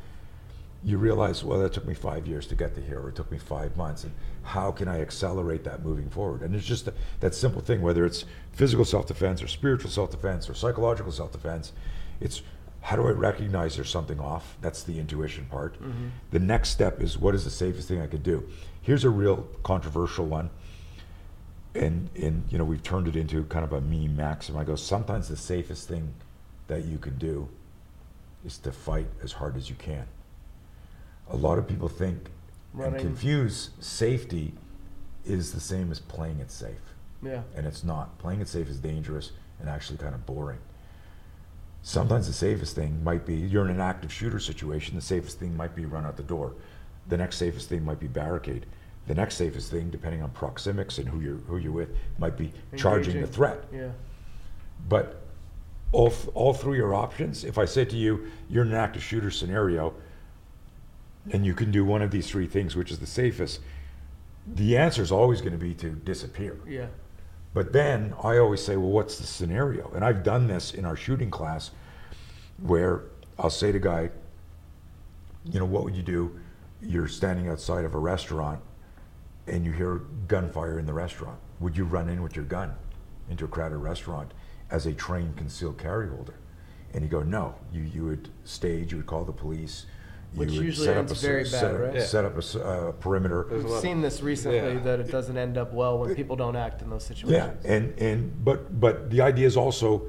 You 0.84 0.98
realize, 0.98 1.42
well, 1.42 1.58
that 1.60 1.72
took 1.72 1.86
me 1.86 1.94
five 1.94 2.26
years 2.26 2.46
to 2.46 2.54
get 2.54 2.74
to 2.76 2.80
here, 2.80 3.00
or 3.00 3.08
it 3.08 3.16
took 3.16 3.30
me 3.32 3.38
five 3.38 3.76
months, 3.76 4.04
and 4.04 4.12
how 4.42 4.70
can 4.70 4.86
I 4.86 5.00
accelerate 5.00 5.64
that 5.64 5.82
moving 5.82 6.08
forward? 6.08 6.42
And 6.42 6.54
it's 6.54 6.64
just 6.64 6.86
a, 6.86 6.94
that 7.20 7.34
simple 7.34 7.60
thing, 7.60 7.82
whether 7.82 8.04
it's 8.04 8.24
physical 8.52 8.84
self-defense 8.84 9.42
or 9.42 9.48
spiritual 9.48 9.90
self-defense 9.90 10.48
or 10.48 10.54
psychological 10.54 11.10
self-defense, 11.10 11.72
it's 12.20 12.42
how 12.82 12.94
do 12.94 13.08
I 13.08 13.10
recognize 13.10 13.74
there's 13.74 13.90
something 13.90 14.20
off? 14.20 14.56
That's 14.60 14.84
the 14.84 15.00
intuition 15.00 15.46
part. 15.46 15.74
Mm-hmm. 15.74 16.08
The 16.30 16.38
next 16.38 16.68
step 16.68 17.00
is 17.02 17.18
what 17.18 17.34
is 17.34 17.42
the 17.42 17.50
safest 17.50 17.88
thing 17.88 18.00
I 18.00 18.06
could 18.06 18.22
do? 18.22 18.48
Here's 18.80 19.02
a 19.02 19.10
real 19.10 19.48
controversial 19.64 20.26
one 20.26 20.50
and 21.76 22.10
and 22.16 22.44
you 22.50 22.58
know 22.58 22.64
we've 22.64 22.82
turned 22.82 23.08
it 23.08 23.16
into 23.16 23.44
kind 23.44 23.64
of 23.64 23.72
a 23.72 23.80
meme 23.80 24.16
maxim. 24.16 24.56
I 24.56 24.64
go 24.64 24.76
sometimes 24.76 25.28
the 25.28 25.36
safest 25.36 25.88
thing 25.88 26.14
that 26.68 26.84
you 26.84 26.98
can 26.98 27.16
do 27.18 27.48
is 28.44 28.58
to 28.58 28.72
fight 28.72 29.06
as 29.22 29.32
hard 29.32 29.56
as 29.56 29.68
you 29.68 29.76
can. 29.76 30.06
A 31.30 31.36
lot 31.36 31.58
of 31.58 31.66
people 31.66 31.88
think 31.88 32.28
Running. 32.72 32.94
and 32.94 33.02
confuse 33.02 33.70
safety 33.80 34.52
is 35.24 35.52
the 35.52 35.60
same 35.60 35.90
as 35.90 35.98
playing 35.98 36.38
it 36.38 36.50
safe, 36.50 36.94
yeah. 37.22 37.42
and 37.56 37.66
it's 37.66 37.82
not. 37.82 38.18
Playing 38.18 38.40
it 38.40 38.48
safe 38.48 38.68
is 38.68 38.78
dangerous 38.78 39.32
and 39.58 39.68
actually 39.68 39.98
kind 39.98 40.14
of 40.14 40.24
boring. 40.26 40.58
Sometimes 41.82 42.26
the 42.26 42.32
safest 42.32 42.74
thing 42.74 43.02
might 43.02 43.24
be 43.24 43.34
you're 43.34 43.64
in 43.64 43.70
an 43.70 43.80
active 43.80 44.12
shooter 44.12 44.40
situation. 44.40 44.96
The 44.96 45.02
safest 45.02 45.38
thing 45.38 45.56
might 45.56 45.74
be 45.74 45.84
run 45.84 46.04
out 46.04 46.16
the 46.16 46.22
door. 46.22 46.52
The 47.08 47.16
next 47.16 47.36
safest 47.36 47.68
thing 47.68 47.84
might 47.84 48.00
be 48.00 48.08
barricade. 48.08 48.66
The 49.06 49.14
next 49.14 49.36
safest 49.36 49.70
thing, 49.70 49.90
depending 49.90 50.22
on 50.22 50.30
proxemics 50.30 50.98
and 50.98 51.08
who 51.08 51.20
you're 51.20 51.36
who 51.36 51.58
you're 51.58 51.72
with, 51.72 51.90
might 52.18 52.36
be 52.36 52.52
charging 52.76 53.20
the 53.20 53.26
threat. 53.26 53.64
Yeah. 53.72 53.90
But 54.88 55.22
all 55.92 56.10
th- 56.10 56.28
all 56.34 56.52
three 56.52 56.80
are 56.80 56.94
options. 56.94 57.44
If 57.44 57.58
I 57.58 57.64
say 57.64 57.84
to 57.84 57.96
you, 57.96 58.30
you're 58.50 58.64
in 58.64 58.70
an 58.70 58.76
active 58.76 59.02
shooter 59.02 59.30
scenario, 59.30 59.94
and 61.30 61.46
you 61.46 61.54
can 61.54 61.70
do 61.70 61.84
one 61.84 62.02
of 62.02 62.10
these 62.10 62.28
three 62.28 62.46
things, 62.46 62.74
which 62.74 62.90
is 62.90 62.98
the 62.98 63.06
safest, 63.06 63.60
the 64.54 64.76
answer 64.76 65.02
is 65.02 65.12
always 65.12 65.40
going 65.40 65.52
to 65.52 65.58
be 65.58 65.74
to 65.74 65.90
disappear. 65.90 66.58
Yeah. 66.68 66.86
But 67.54 67.72
then 67.72 68.14
I 68.22 68.38
always 68.38 68.62
say, 68.62 68.76
well, 68.76 68.90
what's 68.90 69.18
the 69.18 69.26
scenario? 69.26 69.90
And 69.94 70.04
I've 70.04 70.22
done 70.22 70.46
this 70.46 70.74
in 70.74 70.84
our 70.84 70.96
shooting 70.96 71.30
class 71.30 71.70
where 72.60 73.04
I'll 73.38 73.50
say 73.50 73.72
to 73.72 73.78
guy, 73.78 74.10
you 75.44 75.58
know, 75.58 75.64
what 75.64 75.84
would 75.84 75.96
you 75.96 76.02
do? 76.02 76.38
You're 76.82 77.08
standing 77.08 77.48
outside 77.48 77.84
of 77.84 77.94
a 77.94 77.98
restaurant 77.98 78.60
and 79.46 79.64
you 79.64 79.72
hear 79.72 80.02
gunfire 80.28 80.78
in 80.78 80.86
the 80.86 80.92
restaurant. 80.92 81.38
Would 81.60 81.76
you 81.76 81.84
run 81.84 82.08
in 82.08 82.22
with 82.22 82.36
your 82.36 82.44
gun 82.44 82.74
into 83.30 83.44
a 83.44 83.48
crowded 83.48 83.76
restaurant 83.78 84.32
as 84.70 84.86
a 84.86 84.92
trained 84.92 85.36
concealed 85.36 85.78
carry 85.78 86.08
holder? 86.08 86.34
And 86.94 87.02
you 87.02 87.08
go, 87.10 87.22
no. 87.22 87.54
You 87.72 87.82
you 87.82 88.04
would 88.04 88.28
stage. 88.44 88.92
You 88.92 88.98
would 88.98 89.06
call 89.06 89.24
the 89.24 89.32
police. 89.32 89.86
You 90.32 90.40
Which 90.40 90.50
would 90.50 90.64
usually 90.64 90.86
set 90.86 90.96
up 90.96 91.00
ends 91.00 91.12
a 91.12 91.14
s- 91.14 91.20
very 91.22 91.42
bad, 91.44 91.50
set 91.50 91.74
up, 91.74 91.80
right? 91.80 91.94
Yeah. 91.94 92.04
set 92.04 92.24
up 92.24 92.34
a 92.34 92.38
s- 92.38 92.56
uh, 92.56 92.92
perimeter. 93.00 93.46
We've 93.50 93.64
lot 93.64 93.76
of- 93.76 93.80
seen 93.80 94.00
this 94.00 94.22
recently 94.22 94.58
Yeah. 94.58 94.78
that 94.80 95.00
it 95.00 95.10
doesn't 95.10 95.36
end 95.36 95.56
up 95.56 95.72
well 95.72 95.98
when 95.98 96.14
people 96.14 96.36
don't 96.36 96.56
act 96.56 96.82
in 96.82 96.90
those 96.90 97.04
situations. 97.04 97.32
Yeah, 97.32 97.56
situations. 97.62 97.94
and 98.00 98.08
and 98.10 98.44
but 98.44 98.80
but 98.80 99.10
the 99.10 99.20
idea 99.20 99.46
is 99.46 99.56
also 99.56 100.02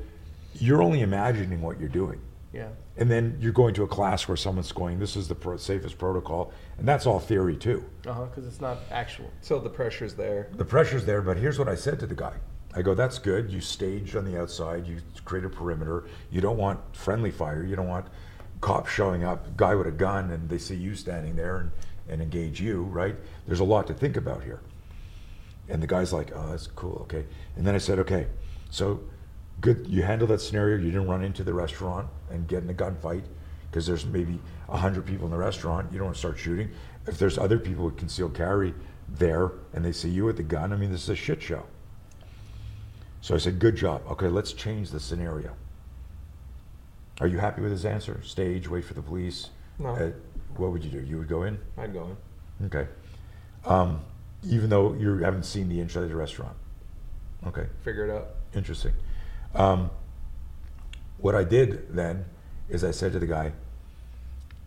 you're 0.55 0.81
only 0.81 1.01
imagining 1.01 1.61
what 1.61 1.79
you're 1.79 1.89
doing, 1.89 2.19
Yeah. 2.53 2.69
and 2.95 3.11
then 3.11 3.37
you're 3.39 3.51
going 3.51 3.73
to 3.75 3.83
a 3.83 3.87
class 3.87 4.27
where 4.27 4.37
someone's 4.37 4.71
going, 4.71 4.99
"This 4.99 5.15
is 5.15 5.27
the 5.27 5.35
pro- 5.35 5.57
safest 5.57 5.97
protocol," 5.97 6.51
and 6.77 6.87
that's 6.87 7.05
all 7.05 7.19
theory 7.19 7.55
too. 7.57 7.83
Uh 8.05 8.13
huh. 8.13 8.25
Because 8.25 8.47
it's 8.47 8.61
not 8.61 8.77
actual. 8.89 9.29
So 9.41 9.59
the 9.59 9.69
pressure's 9.69 10.13
there. 10.15 10.49
The 10.53 10.65
pressure's 10.65 11.05
there, 11.05 11.21
but 11.21 11.37
here's 11.37 11.59
what 11.59 11.67
I 11.67 11.75
said 11.75 11.99
to 11.99 12.07
the 12.07 12.15
guy. 12.15 12.33
I 12.73 12.81
go, 12.81 12.93
"That's 12.95 13.19
good. 13.19 13.51
You 13.51 13.59
staged 13.61 14.15
on 14.15 14.23
the 14.25 14.39
outside. 14.39 14.87
You 14.87 14.97
create 15.25 15.45
a 15.45 15.49
perimeter. 15.49 16.05
You 16.31 16.41
don't 16.41 16.57
want 16.57 16.79
friendly 16.95 17.31
fire. 17.31 17.63
You 17.63 17.75
don't 17.75 17.87
want 17.89 18.07
cops 18.61 18.89
showing 18.91 19.23
up, 19.23 19.55
guy 19.57 19.75
with 19.75 19.87
a 19.87 19.91
gun, 19.91 20.31
and 20.31 20.47
they 20.49 20.57
see 20.57 20.75
you 20.75 20.95
standing 20.95 21.35
there 21.35 21.57
and, 21.57 21.71
and 22.09 22.21
engage 22.21 22.61
you. 22.61 22.83
Right? 22.83 23.15
There's 23.45 23.59
a 23.59 23.65
lot 23.65 23.87
to 23.87 23.93
think 23.93 24.15
about 24.15 24.43
here." 24.43 24.61
And 25.69 25.83
the 25.83 25.87
guy's 25.87 26.13
like, 26.13 26.31
"Oh, 26.33 26.47
that's 26.51 26.67
cool. 26.67 26.99
Okay." 27.01 27.25
And 27.57 27.67
then 27.67 27.75
I 27.75 27.79
said, 27.79 27.99
"Okay, 27.99 28.27
so 28.69 29.01
good. 29.59 29.85
You 29.87 30.03
handle 30.03 30.27
that 30.29 30.39
scenario. 30.39 30.77
You 30.77 30.91
didn't 30.91 31.07
run 31.07 31.23
into 31.23 31.43
the 31.43 31.53
restaurant 31.53 32.07
and 32.29 32.47
get 32.47 32.63
in 32.63 32.69
a 32.69 32.73
gunfight 32.73 33.23
because 33.69 33.85
there's 33.85 34.05
maybe 34.05 34.39
a 34.69 34.77
hundred 34.77 35.05
people 35.05 35.25
in 35.25 35.31
the 35.31 35.37
restaurant. 35.37 35.91
You 35.91 35.97
don't 35.97 36.07
want 36.07 36.15
to 36.15 36.19
start 36.19 36.37
shooting. 36.37 36.69
If 37.05 37.17
there's 37.17 37.37
other 37.37 37.59
people 37.59 37.85
with 37.85 37.97
concealed 37.97 38.35
carry 38.35 38.73
there 39.09 39.51
and 39.73 39.83
they 39.83 39.91
see 39.91 40.09
you 40.09 40.25
with 40.25 40.37
the 40.37 40.43
gun, 40.43 40.73
I 40.73 40.75
mean, 40.75 40.91
this 40.91 41.03
is 41.03 41.09
a 41.09 41.15
shit 41.15 41.41
show." 41.41 41.63
So 43.21 43.35
I 43.35 43.37
said, 43.37 43.59
"Good 43.59 43.75
job. 43.75 44.01
Okay, 44.09 44.27
let's 44.27 44.53
change 44.53 44.91
the 44.91 44.99
scenario." 44.99 45.55
Are 47.19 47.27
you 47.27 47.39
happy 47.39 47.61
with 47.61 47.71
his 47.71 47.85
answer? 47.85 48.21
Stage, 48.23 48.69
wait 48.69 48.85
for 48.85 48.93
the 48.93 49.01
police? 49.01 49.49
No. 49.79 49.89
Uh, 49.89 50.11
what 50.55 50.71
would 50.71 50.83
you 50.83 50.91
do? 50.91 50.99
You 50.99 51.17
would 51.17 51.27
go 51.27 51.43
in? 51.43 51.57
I'd 51.77 51.93
go 51.93 52.15
in. 52.59 52.65
Okay. 52.67 52.87
Um, 53.65 54.01
even 54.43 54.69
though 54.69 54.93
you 54.93 55.17
haven't 55.17 55.43
seen 55.43 55.67
the 55.67 55.79
inside 55.79 56.03
of 56.03 56.09
the 56.09 56.15
restaurant? 56.15 56.55
Okay. 57.45 57.65
Figure 57.83 58.07
it 58.07 58.11
out. 58.11 58.27
Interesting. 58.53 58.93
Um, 59.55 59.89
what 61.19 61.35
I 61.35 61.43
did 61.43 61.93
then 61.95 62.25
is 62.69 62.83
I 62.83 62.91
said 62.91 63.11
to 63.13 63.19
the 63.19 63.27
guy, 63.27 63.51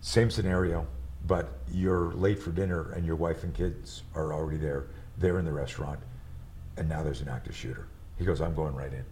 same 0.00 0.30
scenario, 0.30 0.86
but 1.26 1.48
you're 1.70 2.12
late 2.14 2.38
for 2.38 2.50
dinner 2.50 2.92
and 2.92 3.04
your 3.04 3.16
wife 3.16 3.44
and 3.44 3.54
kids 3.54 4.02
are 4.14 4.32
already 4.32 4.58
there. 4.58 4.86
They're 5.18 5.38
in 5.38 5.44
the 5.44 5.52
restaurant, 5.52 6.00
and 6.76 6.88
now 6.88 7.02
there's 7.02 7.20
an 7.20 7.28
active 7.28 7.54
shooter. 7.54 7.86
He 8.18 8.24
goes, 8.24 8.40
I'm 8.40 8.54
going 8.54 8.74
right 8.74 8.92
in. 8.92 9.04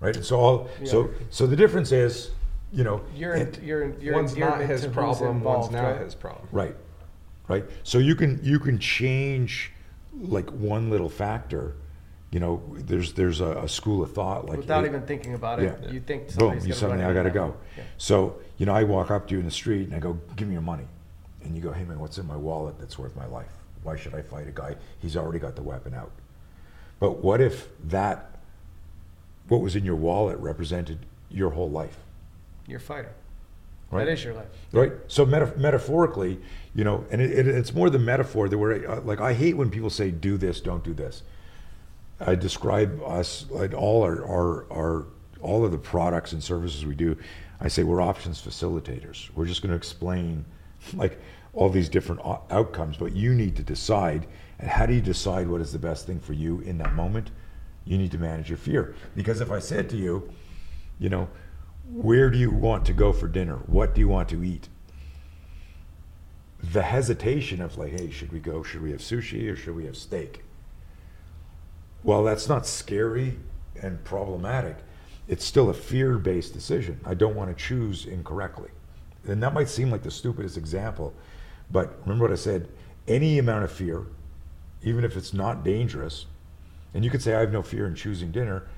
Right. 0.00 0.16
And 0.16 0.24
so 0.24 0.36
all 0.38 0.68
so 0.84 1.02
Yeah. 1.08 1.14
so 1.30 1.46
the 1.46 1.56
difference 1.56 1.90
is, 1.92 2.30
you 2.72 2.84
know, 2.84 3.00
You're, 3.14 3.34
in, 3.34 3.46
it- 3.48 3.62
you're, 3.62 3.82
in- 3.84 4.00
you're 4.00 4.14
one's 4.14 4.32
endearment 4.34 4.62
not 4.62 4.70
his 4.70 4.80
to 4.82 4.86
who's 4.88 4.94
problem. 4.94 5.42
One's 5.44 5.66
involved, 5.68 5.72
now 5.72 5.90
right? 5.92 6.00
his 6.00 6.14
problem. 6.14 6.48
Right, 6.52 6.76
right. 7.48 7.64
So 7.84 7.98
you 7.98 8.14
can 8.14 8.40
you 8.42 8.58
can 8.58 8.78
change 8.78 9.72
like 10.20 10.50
one 10.50 10.90
little 10.90 11.08
factor. 11.08 11.76
You 12.32 12.40
know, 12.40 12.62
there's 12.74 13.12
there's 13.12 13.40
a, 13.40 13.58
a 13.62 13.68
school 13.68 14.02
of 14.02 14.12
thought 14.12 14.46
like 14.46 14.58
Without 14.58 14.82
hey, 14.82 14.88
even 14.90 15.02
thinking 15.02 15.34
about 15.34 15.60
it, 15.62 15.78
Yeah. 15.82 15.90
you 15.90 16.00
think 16.00 16.34
boom, 16.34 16.58
you 16.64 16.72
suddenly 16.72 17.04
I 17.04 17.12
gotta 17.14 17.30
go. 17.30 17.54
Yeah. 17.76 17.84
So 17.98 18.36
you 18.58 18.66
know, 18.66 18.74
I 18.74 18.82
walk 18.84 19.10
up 19.10 19.28
to 19.28 19.34
you 19.34 19.38
in 19.38 19.44
the 19.46 19.50
street 19.52 19.86
and 19.86 19.94
I 19.94 20.00
go, 20.00 20.18
"Give 20.34 20.48
me 20.48 20.54
your 20.54 20.62
money," 20.62 20.86
and 21.44 21.54
you 21.54 21.62
go, 21.62 21.72
"Hey 21.72 21.84
man, 21.84 21.98
what's 22.00 22.18
in 22.18 22.26
my 22.26 22.36
wallet 22.36 22.78
that's 22.80 22.98
worth 22.98 23.14
my 23.16 23.26
life? 23.26 23.52
Why 23.84 23.96
should 23.96 24.14
I 24.14 24.22
fight 24.22 24.48
a 24.48 24.50
guy? 24.50 24.74
He's 24.98 25.16
already 25.16 25.38
got 25.38 25.54
the 25.54 25.62
weapon 25.62 25.94
out." 25.94 26.10
But 26.98 27.22
what 27.22 27.40
if 27.40 27.68
that, 27.88 28.38
what 29.48 29.60
was 29.60 29.76
in 29.76 29.84
your 29.84 29.96
wallet, 29.96 30.38
represented 30.38 30.98
your 31.30 31.50
whole 31.50 31.70
life? 31.70 31.96
You're 32.66 32.78
a 32.78 32.80
fighter. 32.80 33.12
Right. 33.90 34.04
That 34.04 34.12
is 34.12 34.24
your 34.24 34.34
life. 34.34 34.48
right? 34.72 34.92
So 35.06 35.24
metaf- 35.24 35.58
metaphorically, 35.58 36.40
you 36.74 36.82
know, 36.82 37.04
and 37.10 37.20
it, 37.20 37.30
it, 37.30 37.46
it's 37.46 37.72
more 37.72 37.88
the 37.88 38.00
metaphor 38.00 38.48
that 38.48 38.58
we're 38.58 38.84
uh, 38.90 39.00
like. 39.02 39.20
I 39.20 39.32
hate 39.32 39.56
when 39.56 39.70
people 39.70 39.90
say, 39.90 40.10
"Do 40.10 40.36
this, 40.36 40.60
don't 40.60 40.82
do 40.82 40.92
this." 40.92 41.22
I 42.20 42.34
describe 42.34 43.02
us 43.04 43.46
like 43.50 43.74
all 43.74 44.02
our, 44.02 44.24
our 44.24 44.72
our 44.72 45.06
all 45.42 45.64
of 45.64 45.70
the 45.70 45.78
products 45.78 46.32
and 46.32 46.42
services 46.42 46.86
we 46.86 46.94
do. 46.94 47.16
I 47.60 47.68
say 47.68 47.82
we're 47.82 48.00
options 48.00 48.40
facilitators. 48.40 49.30
We're 49.34 49.46
just 49.46 49.62
going 49.62 49.70
to 49.70 49.76
explain 49.76 50.44
like 50.94 51.20
all 51.52 51.70
these 51.70 51.88
different 51.88 52.20
outcomes, 52.50 52.96
but 52.96 53.14
you 53.14 53.34
need 53.34 53.56
to 53.56 53.62
decide. 53.62 54.26
And 54.58 54.70
how 54.70 54.86
do 54.86 54.94
you 54.94 55.00
decide 55.00 55.48
what 55.48 55.60
is 55.60 55.72
the 55.72 55.78
best 55.78 56.06
thing 56.06 56.20
for 56.20 56.32
you 56.32 56.60
in 56.60 56.78
that 56.78 56.94
moment? 56.94 57.30
You 57.84 57.98
need 57.98 58.10
to 58.12 58.18
manage 58.18 58.48
your 58.48 58.58
fear. 58.58 58.94
Because 59.14 59.40
if 59.40 59.50
I 59.50 59.58
said 59.58 59.88
to 59.90 59.96
you, 59.96 60.30
you 60.98 61.08
know, 61.08 61.28
where 61.92 62.30
do 62.30 62.38
you 62.38 62.50
want 62.50 62.84
to 62.86 62.92
go 62.92 63.12
for 63.12 63.28
dinner? 63.28 63.56
What 63.66 63.94
do 63.94 64.00
you 64.00 64.08
want 64.08 64.28
to 64.30 64.42
eat? 64.42 64.68
The 66.72 66.82
hesitation 66.82 67.60
of 67.60 67.76
like, 67.78 67.92
hey, 67.92 68.10
should 68.10 68.32
we 68.32 68.40
go? 68.40 68.62
Should 68.62 68.82
we 68.82 68.90
have 68.90 69.00
sushi 69.00 69.50
or 69.50 69.56
should 69.56 69.76
we 69.76 69.84
have 69.84 69.96
steak? 69.96 70.42
Well, 72.06 72.22
that's 72.22 72.48
not 72.48 72.68
scary 72.68 73.36
and 73.82 74.02
problematic. 74.04 74.76
It's 75.26 75.44
still 75.44 75.68
a 75.68 75.74
fear 75.74 76.18
based 76.18 76.52
decision. 76.54 77.00
I 77.04 77.14
don't 77.14 77.34
want 77.34 77.50
to 77.50 77.62
choose 77.62 78.06
incorrectly. 78.06 78.70
And 79.26 79.42
that 79.42 79.52
might 79.52 79.68
seem 79.68 79.90
like 79.90 80.04
the 80.04 80.10
stupidest 80.12 80.56
example, 80.56 81.12
but 81.68 81.98
remember 82.02 82.26
what 82.26 82.32
I 82.32 82.36
said 82.36 82.68
any 83.08 83.40
amount 83.40 83.64
of 83.64 83.72
fear, 83.72 84.06
even 84.84 85.04
if 85.04 85.16
it's 85.16 85.34
not 85.34 85.64
dangerous, 85.64 86.26
and 86.94 87.04
you 87.04 87.10
could 87.10 87.22
say, 87.22 87.34
I 87.34 87.40
have 87.40 87.52
no 87.52 87.62
fear 87.62 87.88
in 87.88 87.96
choosing 87.96 88.30
dinner, 88.30 88.68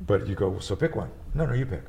but 0.00 0.26
you 0.26 0.34
go, 0.34 0.58
so 0.60 0.76
pick 0.76 0.96
one. 0.96 1.10
No, 1.34 1.44
no, 1.44 1.52
you 1.52 1.66
pick. 1.66 1.82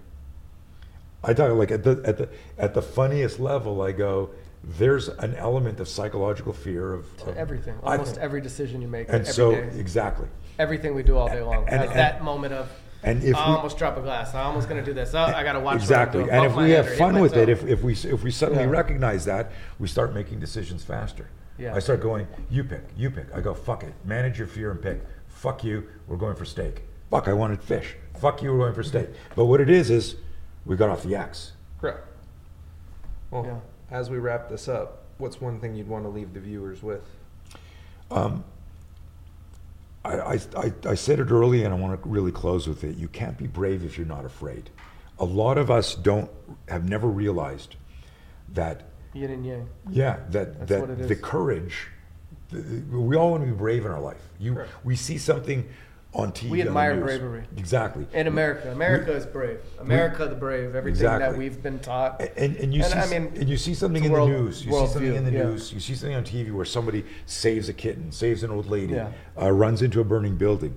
I 1.23 1.33
talk 1.33 1.53
like 1.53 1.71
at 1.71 1.85
the 1.85 2.01
at 2.03 2.17
the 2.17 2.27
at 2.57 2.73
the 2.73 2.81
funniest 2.81 3.39
level, 3.39 3.81
I 3.81 3.93
go, 3.93 4.31
there's 4.77 5.07
an 5.07 5.33
element 5.35 5.79
of 5.79 5.87
psychological 5.87 6.51
fear 6.53 6.93
of, 6.93 7.17
To 7.17 7.29
of 7.29 7.37
everything. 7.37 7.75
Almost 7.83 8.11
think. 8.13 8.23
every 8.23 8.41
decision 8.41 8.81
you 8.81 8.87
make 8.87 9.07
And 9.07 9.21
every 9.21 9.33
so 9.33 9.51
day. 9.51 9.69
exactly. 9.77 10.27
Everything 10.59 10.93
we 10.95 11.03
do 11.03 11.15
all 11.17 11.27
day 11.27 11.41
long 11.41 11.67
And- 11.69 11.83
and- 11.83 11.91
that 11.93 12.23
moment 12.23 12.53
of, 12.53 12.69
And 13.03 13.23
if 13.23 13.35
I 13.35 13.49
we, 13.49 13.55
almost 13.55 13.77
drop 13.77 13.95
a 13.97 14.01
glass. 14.01 14.33
I'm 14.33 14.47
almost 14.47 14.67
going 14.67 14.83
to 14.83 14.85
do 14.85 14.93
this. 14.93 15.13
Oh, 15.13 15.19
I 15.19 15.43
got 15.43 15.53
to 15.53 15.59
watch 15.59 15.75
exactly, 15.75 16.21
what 16.23 16.33
I'm 16.33 16.41
doing. 16.41 16.45
and 16.51 16.51
if 16.51 16.57
we 16.57 16.71
have 16.71 16.89
fun 16.97 17.19
with 17.19 17.37
it, 17.37 17.47
if, 17.47 17.63
if 17.65 17.81
we 17.83 17.93
if 17.93 18.23
we 18.23 18.31
suddenly 18.31 18.63
Yeah. 18.63 18.69
recognize 18.71 19.23
that, 19.25 19.51
we 19.79 19.87
start 19.87 20.13
making 20.13 20.39
decisions 20.39 20.83
faster. 20.83 21.27
Yeah. 21.59 21.75
I 21.75 21.79
start 21.79 22.01
going, 22.01 22.27
you 22.49 22.63
pick, 22.63 22.81
you 22.97 23.09
pick. 23.11 23.27
I 23.33 23.39
go, 23.39 23.53
fuck 23.53 23.83
it, 23.83 23.93
manage 24.03 24.37
your 24.39 24.47
fear 24.47 24.71
and 24.71 24.81
pick. 24.81 25.01
Fuck 25.27 25.63
you, 25.63 25.87
we're 26.07 26.17
going 26.17 26.35
for 26.35 26.45
steak. 26.45 26.83
Fuck, 27.11 27.27
I 27.27 27.33
wanted 27.33 27.61
fish. 27.63 27.95
Fuck 28.19 28.41
you, 28.41 28.51
we're 28.51 28.57
going 28.59 28.73
for 28.73 28.83
steak. 28.83 29.09
But 29.35 29.45
what 29.45 29.61
it 29.61 29.69
is 29.69 29.89
is, 29.91 30.15
we 30.65 30.75
got 30.75 30.89
off 30.89 31.03
the 31.03 31.15
axe. 31.15 31.53
Correct. 31.79 31.99
Well, 33.31 33.45
Yeah. 33.45 33.59
As 33.91 34.09
we 34.09 34.17
wrap 34.17 34.49
this 34.49 34.67
up, 34.67 35.03
what's 35.17 35.39
one 35.41 35.59
thing 35.59 35.75
you'd 35.75 35.87
want 35.87 36.03
to 36.05 36.09
leave 36.09 36.33
the 36.33 36.39
viewers 36.39 36.83
with? 36.83 37.01
Um, 38.11 38.43
I, 40.05 40.13
I, 40.19 40.39
I, 40.55 40.73
I 40.89 40.95
said 40.95 41.19
it 41.19 41.31
early 41.31 41.63
and 41.63 41.73
I 41.73 41.77
want 41.77 42.01
to 42.01 42.09
really 42.09 42.31
close 42.31 42.67
with 42.67 42.83
it. 42.83 42.97
You 42.97 43.07
can't 43.07 43.37
be 43.37 43.47
brave 43.47 43.83
if 43.83 43.97
you're 43.97 44.07
not 44.07 44.25
afraid. 44.25 44.69
A 45.19 45.25
lot 45.25 45.57
of 45.57 45.71
us 45.71 45.95
don't, 45.95 46.29
have 46.69 46.87
never 46.87 47.07
realized 47.07 47.75
that, 48.53 48.83
yin 49.13 49.31
and 49.31 49.45
yang. 49.45 49.67
yeah, 49.89 50.19
that, 50.29 50.67
That's 50.67 50.81
what 50.81 50.89
it 50.91 50.99
that 50.99 51.07
the 51.07 51.15
courage, 51.15 51.87
the, 52.49 52.59
the- 52.59 52.97
we 52.99 53.15
all 53.15 53.31
want 53.31 53.43
to 53.43 53.47
be 53.47 53.55
brave 53.55 53.85
in 53.85 53.91
our 53.91 53.99
life. 53.99 54.21
You, 54.39 54.53
Correct. 54.53 54.71
we 54.85 54.95
see 54.95 55.17
something 55.17 55.67
on 56.13 56.31
TV. 56.31 56.49
We 56.49 56.61
admire 56.61 56.99
bravery. 56.99 57.43
Exactly. 57.57 58.07
In 58.13 58.27
America, 58.27 58.71
America 58.71 59.11
is 59.13 59.25
brave. 59.25 59.59
America 59.79 60.27
the 60.27 60.35
brave. 60.35 60.73
Everything 60.75 61.03
that 61.03 61.37
we've 61.37 61.61
been 61.61 61.79
taught. 61.79 62.21
A- 62.21 62.39
And, 62.39 62.55
and 62.57 62.73
you 62.73 62.81
And 62.83 62.91
see, 62.93 63.15
I 63.15 63.19
mean, 63.19 63.31
and 63.35 63.49
you 63.49 63.57
see 63.57 63.73
something 63.73 64.03
in 64.03 64.11
world- 64.11 64.29
the 64.31 64.37
news. 64.37 64.65
You 64.65 64.71
see 64.71 64.77
something 64.87 65.01
view, 65.01 65.13
in 65.15 65.25
the 65.25 65.31
yeah. 65.31 65.43
news. 65.43 65.73
You 65.73 65.79
see 65.79 65.95
something 65.95 66.15
on 66.15 66.23
TV 66.23 66.51
where 66.51 66.65
somebody 66.65 67.05
saves 67.25 67.69
a 67.69 67.73
kitten, 67.73 68.11
saves 68.11 68.43
an 68.43 68.51
old 68.51 68.67
lady, 68.67 68.93
Yeah. 68.93 69.11
uh, 69.39 69.51
runs 69.51 69.81
into 69.81 69.99
a 69.99 70.03
burning 70.03 70.35
building. 70.37 70.75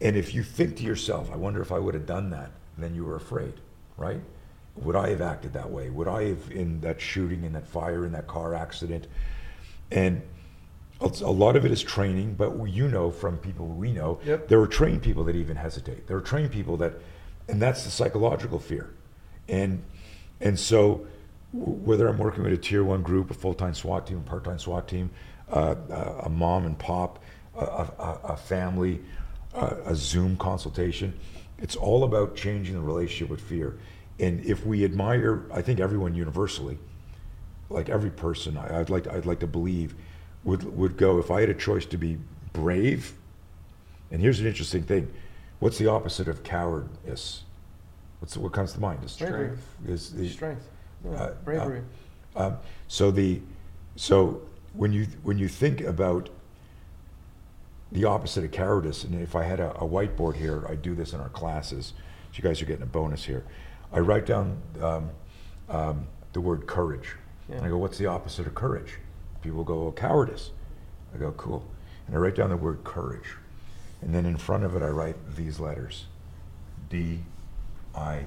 And 0.00 0.16
if 0.16 0.34
you 0.34 0.42
think 0.42 0.76
to 0.78 0.82
yourself, 0.82 1.30
"I 1.32 1.36
wonder 1.36 1.62
if 1.62 1.72
I 1.72 1.78
would 1.78 1.94
have 1.94 2.04
done 2.06 2.28
that," 2.30 2.50
then 2.76 2.94
you 2.94 3.04
were 3.04 3.16
afraid, 3.16 3.54
right? 3.96 4.20
Would 4.76 4.96
I 4.96 5.08
have 5.08 5.22
acted 5.22 5.54
that 5.54 5.70
way? 5.70 5.88
Would 5.88 6.08
I 6.08 6.24
have 6.24 6.50
in 6.50 6.80
that 6.82 7.00
shooting, 7.00 7.44
in 7.44 7.52
that 7.54 7.66
fire, 7.66 8.04
in 8.04 8.12
that 8.12 8.26
car 8.26 8.54
accident? 8.54 9.06
And 9.90 10.20
a 11.00 11.30
lot 11.30 11.56
of 11.56 11.64
it 11.64 11.70
is 11.72 11.82
training, 11.82 12.34
but 12.34 12.52
you 12.68 12.88
know 12.88 13.10
from 13.10 13.36
people 13.38 13.66
we 13.66 13.92
know, 13.92 14.18
Yep. 14.24 14.48
there 14.48 14.60
are 14.60 14.66
trained 14.66 15.02
people 15.02 15.24
that 15.24 15.36
even 15.36 15.56
hesitate. 15.56 16.06
There 16.06 16.16
are 16.16 16.20
trained 16.22 16.50
people 16.52 16.76
that, 16.78 16.94
and 17.48 17.60
that's 17.60 17.84
the 17.84 17.90
psychological 17.90 18.58
fear. 18.58 18.90
And 19.48 19.82
and 20.40 20.58
so, 20.58 21.06
whether 21.52 22.08
I'm 22.08 22.18
working 22.18 22.42
with 22.44 22.52
a 22.52 22.56
tier 22.58 22.82
one 22.84 23.02
group, 23.02 23.30
a 23.30 23.34
full 23.34 23.54
time 23.54 23.74
SWAT 23.74 24.06
team, 24.06 24.18
a 24.18 24.20
part 24.28 24.44
time 24.44 24.58
SWAT 24.58 24.88
team, 24.88 25.10
uh, 25.50 25.74
a, 25.90 26.24
a 26.26 26.28
mom 26.28 26.66
and 26.66 26.78
pop, 26.78 27.22
a, 27.56 27.64
a, 27.64 28.20
a- 28.24 28.36
family, 28.36 29.00
a, 29.54 29.76
a 29.86 29.94
Zoom 29.94 30.36
consultation, 30.36 31.18
it's 31.58 31.76
all 31.76 32.04
about 32.04 32.36
changing 32.36 32.74
the 32.74 32.80
relationship 32.80 33.30
with 33.30 33.40
fear. 33.40 33.78
And 34.18 34.44
if 34.44 34.66
we 34.66 34.84
admire, 34.84 35.44
I 35.52 35.62
think 35.62 35.78
everyone 35.80 36.14
universally, 36.14 36.78
like 37.70 37.88
every 37.88 38.10
person, 38.10 38.56
I, 38.56 38.80
I'd 38.80 38.90
like 38.90 39.06
I'd 39.06 39.26
like 39.26 39.40
to 39.40 39.46
believe 39.46 39.94
would 40.46 40.76
would 40.76 40.96
go 40.96 41.18
if 41.18 41.30
I 41.30 41.40
had 41.40 41.50
a 41.50 41.54
choice 41.54 41.84
to 41.86 41.98
be 41.98 42.16
brave. 42.54 43.12
And 44.10 44.22
here's 44.22 44.40
an 44.40 44.46
interesting 44.46 44.82
thing: 44.82 45.12
what's 45.58 45.76
the 45.76 45.88
opposite 45.88 46.28
of 46.28 46.42
cowardice? 46.42 47.42
What's 48.20 48.36
what 48.36 48.52
comes 48.52 48.72
to 48.72 48.80
mind? 48.80 49.04
Is 49.04 49.16
Bravery. 49.16 49.58
Is 49.86 50.12
the 50.12 50.28
Strength. 50.28 50.66
Yeah, 51.04 51.10
uh, 51.12 51.34
bravery. 51.44 51.82
um, 52.34 52.56
so 52.88 53.10
the 53.10 53.42
so 53.96 54.40
when 54.72 54.92
you 54.92 55.06
when 55.22 55.36
you 55.36 55.48
think 55.48 55.82
about 55.82 56.30
the 57.92 58.04
opposite 58.04 58.44
of 58.44 58.50
cowardice, 58.52 59.04
and 59.04 59.20
if 59.20 59.36
I 59.36 59.42
had 59.42 59.60
a, 59.60 59.72
a 59.72 59.86
whiteboard 59.86 60.36
here, 60.36 60.64
I 60.68 60.74
do 60.74 60.94
this 60.94 61.12
in 61.12 61.20
our 61.20 61.28
classes. 61.28 61.92
So 62.32 62.38
you 62.38 62.42
guys 62.42 62.62
are 62.62 62.64
getting 62.64 62.82
a 62.82 62.86
bonus 62.86 63.24
here. 63.24 63.44
I 63.92 64.00
write 64.00 64.26
down 64.26 64.60
um, 64.82 65.10
um, 65.68 66.06
the 66.32 66.40
word 66.40 66.66
courage. 66.66 67.14
And 67.48 67.64
I 67.64 67.68
go, 67.68 67.78
what's 67.78 67.96
the 67.96 68.06
opposite 68.06 68.48
of 68.48 68.54
courage? 68.56 68.98
People 69.46 69.62
go, 69.62 69.86
oh, 69.86 69.92
cowardice. 69.92 70.50
I 71.14 71.18
go, 71.18 71.30
cool. 71.30 71.64
And 72.06 72.16
I 72.16 72.18
write 72.18 72.34
down 72.34 72.50
the 72.50 72.56
word 72.56 72.82
courage. 72.82 73.36
And 74.02 74.12
then 74.12 74.26
in 74.26 74.36
front 74.36 74.64
of 74.64 74.74
it, 74.74 74.82
I 74.82 74.88
write 74.88 75.36
these 75.36 75.60
letters 75.60 76.06
D 76.90 77.20
I 77.94 78.24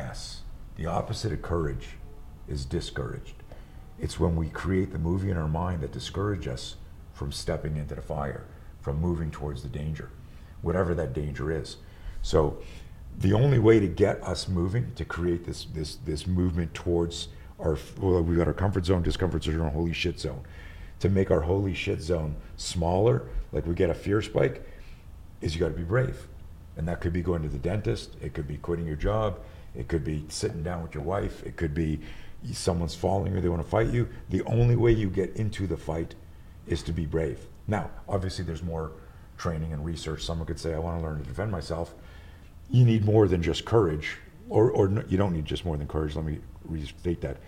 S. 0.00 0.42
The 0.76 0.86
opposite 0.86 1.32
of 1.32 1.42
courage 1.42 1.90
is 2.48 2.64
discouraged. 2.64 3.34
It's 4.00 4.18
when 4.18 4.34
we 4.34 4.48
create 4.48 4.90
the 4.90 4.98
movie 4.98 5.30
in 5.30 5.36
our 5.36 5.46
mind 5.46 5.80
that 5.82 5.92
discourage 5.92 6.48
us 6.48 6.74
from 7.12 7.30
stepping 7.30 7.76
into 7.76 7.94
the 7.94 8.02
fire, 8.02 8.44
from 8.80 9.00
moving 9.00 9.30
towards 9.30 9.62
the 9.62 9.68
danger, 9.68 10.10
whatever 10.60 10.92
that 10.94 11.12
danger 11.12 11.52
is. 11.52 11.76
So 12.22 12.58
the 13.16 13.32
only 13.32 13.60
way 13.60 13.78
to 13.78 13.86
get 13.86 14.20
us 14.24 14.48
moving, 14.48 14.92
to 14.96 15.04
create 15.04 15.44
this 15.46 15.66
this 15.72 15.96
this 16.04 16.26
movement 16.26 16.74
towards 16.74 17.28
our 17.58 17.78
well, 18.00 18.22
we 18.22 18.36
got 18.36 18.46
our 18.46 18.54
comfort 18.54 18.86
zone, 18.86 19.02
discomfort 19.02 19.44
zone, 19.44 19.60
and 19.60 19.72
holy 19.72 19.92
shit 19.92 20.20
zone. 20.20 20.42
To 21.00 21.08
make 21.08 21.30
our 21.30 21.40
holy 21.40 21.74
shit 21.74 22.00
zone 22.00 22.36
smaller, 22.56 23.28
like 23.52 23.66
we 23.66 23.74
get 23.74 23.90
a 23.90 23.94
fear 23.94 24.20
spike, 24.20 24.64
is 25.40 25.54
you 25.54 25.60
got 25.60 25.68
to 25.68 25.74
be 25.74 25.84
brave. 25.84 26.26
And 26.76 26.86
that 26.88 27.00
could 27.00 27.12
be 27.12 27.22
going 27.22 27.42
to 27.42 27.48
the 27.48 27.58
dentist, 27.58 28.16
it 28.20 28.34
could 28.34 28.46
be 28.46 28.56
quitting 28.56 28.86
your 28.86 28.96
job, 28.96 29.40
it 29.74 29.88
could 29.88 30.04
be 30.04 30.24
sitting 30.28 30.62
down 30.62 30.82
with 30.82 30.94
your 30.94 31.02
wife, 31.02 31.44
it 31.44 31.56
could 31.56 31.74
be 31.74 32.00
someone's 32.52 32.94
falling 32.94 33.36
or 33.36 33.40
they 33.40 33.48
want 33.48 33.62
to 33.62 33.68
fight 33.68 33.88
you. 33.88 34.08
The 34.30 34.42
only 34.44 34.76
way 34.76 34.92
you 34.92 35.10
get 35.10 35.34
into 35.36 35.66
the 35.66 35.76
fight 35.76 36.14
is 36.66 36.82
to 36.84 36.92
be 36.92 37.06
brave. 37.06 37.40
Now, 37.66 37.90
obviously, 38.08 38.44
there's 38.44 38.62
more 38.62 38.92
training 39.36 39.72
and 39.72 39.84
research. 39.84 40.24
Someone 40.24 40.46
could 40.46 40.58
say, 40.58 40.74
I 40.74 40.78
want 40.78 41.00
to 41.00 41.04
learn 41.04 41.18
to 41.18 41.24
defend 41.24 41.50
myself. 41.50 41.94
You 42.70 42.84
need 42.84 43.04
more 43.04 43.26
than 43.26 43.42
just 43.42 43.64
courage, 43.64 44.18
or, 44.48 44.70
or 44.70 45.04
you 45.08 45.16
don't 45.16 45.32
need 45.32 45.44
just 45.44 45.64
more 45.64 45.76
than 45.76 45.86
courage. 45.86 46.14
Let 46.14 46.24
me 46.24 46.38
restate 46.68 47.20
that. 47.22 47.38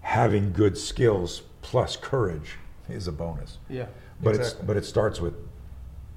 Having 0.00 0.52
good 0.52 0.76
skills 0.76 1.42
plus 1.62 1.96
courage 1.96 2.56
is 2.88 3.06
a 3.06 3.12
bonus. 3.12 3.58
Yeah. 3.68 3.86
But 4.20 4.36
it's 4.36 4.52
but 4.52 4.76
it 4.76 4.84
starts 4.84 5.20
with 5.20 5.34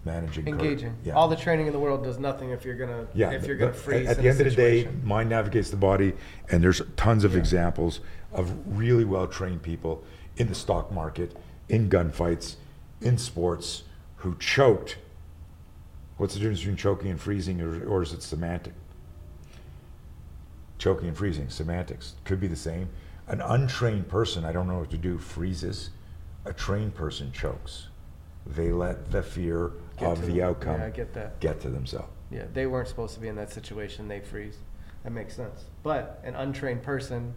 managing. 0.06 0.48
Engaging. 0.48 0.96
Yeah. 1.04 1.14
All 1.14 1.28
the 1.28 1.36
training 1.36 1.68
in 1.68 1.74
the 1.74 1.80
world 1.80 2.04
does 2.04 2.20
nothing 2.20 2.52
if 2.52 2.64
you're 2.64 2.76
gonna 2.76 3.08
yeah. 3.14 3.32
if 3.32 3.46
you're 3.46 3.58
the- 3.58 3.66
gonna 3.66 3.74
freeze. 3.74 4.08
At 4.08 4.18
the 4.18 4.30
end 4.30 4.40
of 4.40 4.46
the 4.46 4.56
day, 4.56 4.88
mind 5.04 5.30
navigates 5.30 5.70
the 5.70 5.78
body, 5.78 6.14
and 6.52 6.64
there's 6.64 6.82
tons 6.96 7.24
of 7.24 7.34
Yeah. 7.34 7.40
examples 7.40 8.00
of 8.32 8.54
really 8.78 9.06
well 9.06 9.28
trained 9.28 9.62
people 9.62 10.04
in 10.38 10.48
the 10.48 10.56
stock 10.56 10.92
market, 10.92 11.38
in 11.70 11.90
gunfights, 11.90 12.56
in 13.02 13.18
sports 13.18 13.84
who 14.18 14.36
choked. 14.38 14.98
What's 16.18 16.34
the 16.34 16.40
difference 16.40 16.60
between 16.60 16.78
choking 16.78 17.12
and 17.12 17.20
freezing, 17.20 17.62
or, 17.62 17.86
or 17.88 18.02
is 18.02 18.14
it 18.14 18.22
semantic? 18.22 18.74
Choking 20.78 21.08
and 21.08 21.18
freezing, 21.18 21.50
semantics 21.50 22.16
could 22.26 22.40
be 22.40 22.48
the 22.48 22.56
same. 22.56 22.90
An 23.28 23.42
untrained 23.42 24.08
person, 24.08 24.46
I 24.46 24.52
don't 24.52 24.68
know 24.68 24.80
what 24.80 24.92
to 24.92 24.98
do, 24.98 25.18
freezes. 25.18 25.90
A 26.46 26.54
trained 26.54 26.94
person 26.94 27.32
chokes. 27.32 27.88
They 28.46 28.72
let 28.72 29.12
the 29.12 29.24
fear 29.24 29.72
Get 29.98 30.10
of 30.12 30.20
to 30.20 30.26
the 30.28 30.34
them. 30.34 30.50
outcome 30.50 30.80
Yeah, 30.80 30.86
I 30.86 30.90
get 30.92 31.14
that. 31.14 31.40
get 31.40 31.60
to 31.62 31.70
themselves. 31.70 32.10
Yeah, 32.30 32.44
they 32.54 32.68
weren't 32.68 32.88
supposed 32.88 33.14
to 33.16 33.20
be 33.20 33.28
in 33.28 33.36
that 33.38 33.52
situation. 33.52 34.08
They 34.08 34.20
freeze. 34.20 34.58
That 35.04 35.12
makes 35.12 35.36
sense. 35.36 35.64
But 35.82 36.22
an 36.24 36.36
untrained 36.36 36.84
person 36.84 37.34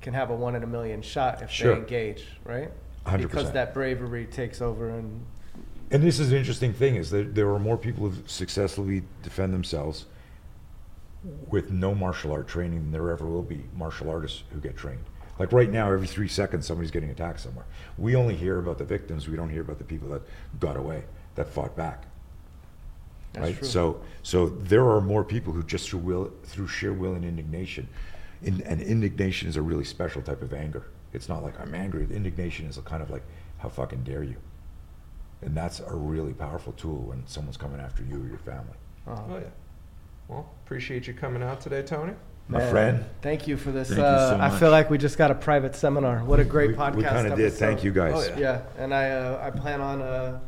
can 0.00 0.14
have 0.14 0.30
a 0.30 0.34
one 0.34 0.56
in 0.56 0.62
a 0.62 0.66
million 0.66 1.02
shot 1.02 1.42
if 1.42 1.50
Sure. 1.50 1.74
they 1.74 1.80
engage, 1.80 2.26
right? 2.44 2.70
100%. 3.06 3.22
Because 3.22 3.52
that 3.52 3.74
bravery 3.74 4.26
takes 4.26 4.60
over 4.60 4.88
and 4.90 5.24
And 5.90 6.02
this 6.02 6.18
is 6.18 6.32
an 6.32 6.38
interesting 6.38 6.72
thing: 6.72 6.96
is 6.96 7.10
that 7.10 7.34
there 7.34 7.48
are 7.50 7.58
more 7.58 7.76
people 7.76 8.08
who 8.08 8.16
successfully 8.26 9.02
defend 9.22 9.52
themselves 9.54 10.06
with 11.48 11.70
no 11.70 11.94
martial 11.94 12.32
art 12.32 12.46
training 12.46 12.80
than 12.80 12.92
there 12.92 13.10
ever 13.10 13.26
will 13.26 13.42
be 13.42 13.64
martial 13.74 14.10
artists 14.10 14.42
who 14.52 14.60
get 14.60 14.76
trained. 14.76 15.04
Like 15.38 15.52
right 15.52 15.70
now, 15.70 15.90
every 15.90 16.06
three 16.06 16.28
seconds, 16.28 16.66
somebody's 16.66 16.90
getting 16.90 17.10
attacked 17.10 17.40
somewhere. 17.40 17.66
We 17.98 18.14
only 18.14 18.36
hear 18.36 18.58
about 18.58 18.78
the 18.78 18.84
victims. 18.84 19.28
We 19.28 19.36
don't 19.36 19.50
hear 19.50 19.62
about 19.62 19.78
the 19.78 19.84
people 19.84 20.08
that 20.10 20.22
got 20.60 20.76
away, 20.76 21.04
that 21.34 21.48
fought 21.48 21.76
back. 21.76 22.04
That's 23.32 23.46
right. 23.46 23.58
true. 23.58 23.66
So, 23.66 24.00
so 24.22 24.48
there 24.48 24.88
are 24.88 25.00
more 25.00 25.24
people 25.24 25.52
who 25.52 25.64
just 25.64 25.88
through 25.88 26.00
will, 26.00 26.32
through 26.44 26.68
sheer 26.68 26.92
will 26.92 27.14
and 27.14 27.24
indignation, 27.24 27.88
in, 28.42 28.62
and 28.62 28.80
indignation 28.80 29.48
is 29.48 29.56
a 29.56 29.62
really 29.62 29.84
special 29.84 30.22
type 30.22 30.40
of 30.42 30.52
anger. 30.52 30.84
It's 31.12 31.28
not 31.28 31.42
like 31.42 31.58
I'm 31.60 31.74
angry. 31.74 32.06
Indignation 32.10 32.66
is 32.66 32.78
a 32.78 32.82
kind 32.82 33.02
of 33.02 33.10
like, 33.10 33.22
how 33.58 33.68
fucking 33.70 34.04
dare 34.04 34.22
you? 34.22 34.36
And 35.42 35.56
that's 35.56 35.80
a 35.80 35.94
really 35.94 36.32
powerful 36.32 36.72
tool 36.74 36.98
when 37.02 37.26
someone's 37.26 37.56
coming 37.56 37.80
after 37.80 38.04
you 38.04 38.22
or 38.22 38.28
your 38.28 38.38
family. 38.38 38.76
uh, 39.06 39.20
Oh 39.28 39.38
yeah. 39.38 39.48
Well, 40.28 40.50
appreciate 40.64 41.06
you 41.06 41.14
coming 41.14 41.42
out 41.42 41.60
today, 41.60 41.82
Tony. 41.82 42.14
My 42.48 42.58
man, 42.58 42.70
friend. 42.70 43.04
Thank 43.22 43.46
you 43.46 43.56
for 43.56 43.70
this. 43.70 43.88
Thank 43.88 44.00
you 44.00 44.04
uh, 44.04 44.38
so 44.38 44.56
I 44.56 44.58
feel 44.58 44.70
like 44.70 44.90
we 44.90 44.98
just 44.98 45.16
got 45.16 45.30
a 45.30 45.34
private 45.34 45.74
seminar. 45.74 46.24
What 46.24 46.40
a 46.40 46.44
great 46.44 46.70
we, 46.70 46.76
podcast. 46.76 46.94
We 46.96 47.02
kind 47.04 47.26
of 47.26 47.38
did. 47.38 47.52
Thank 47.54 47.82
you 47.82 47.92
guys. 47.92 48.14
Oh, 48.14 48.30
yeah. 48.32 48.38
Yeah, 48.38 48.62
and 48.78 48.94
I 48.94 49.10
uh, 49.10 49.40
I 49.42 49.58
plan 49.58 49.80
on. 49.80 50.02
Uh, 50.02 50.40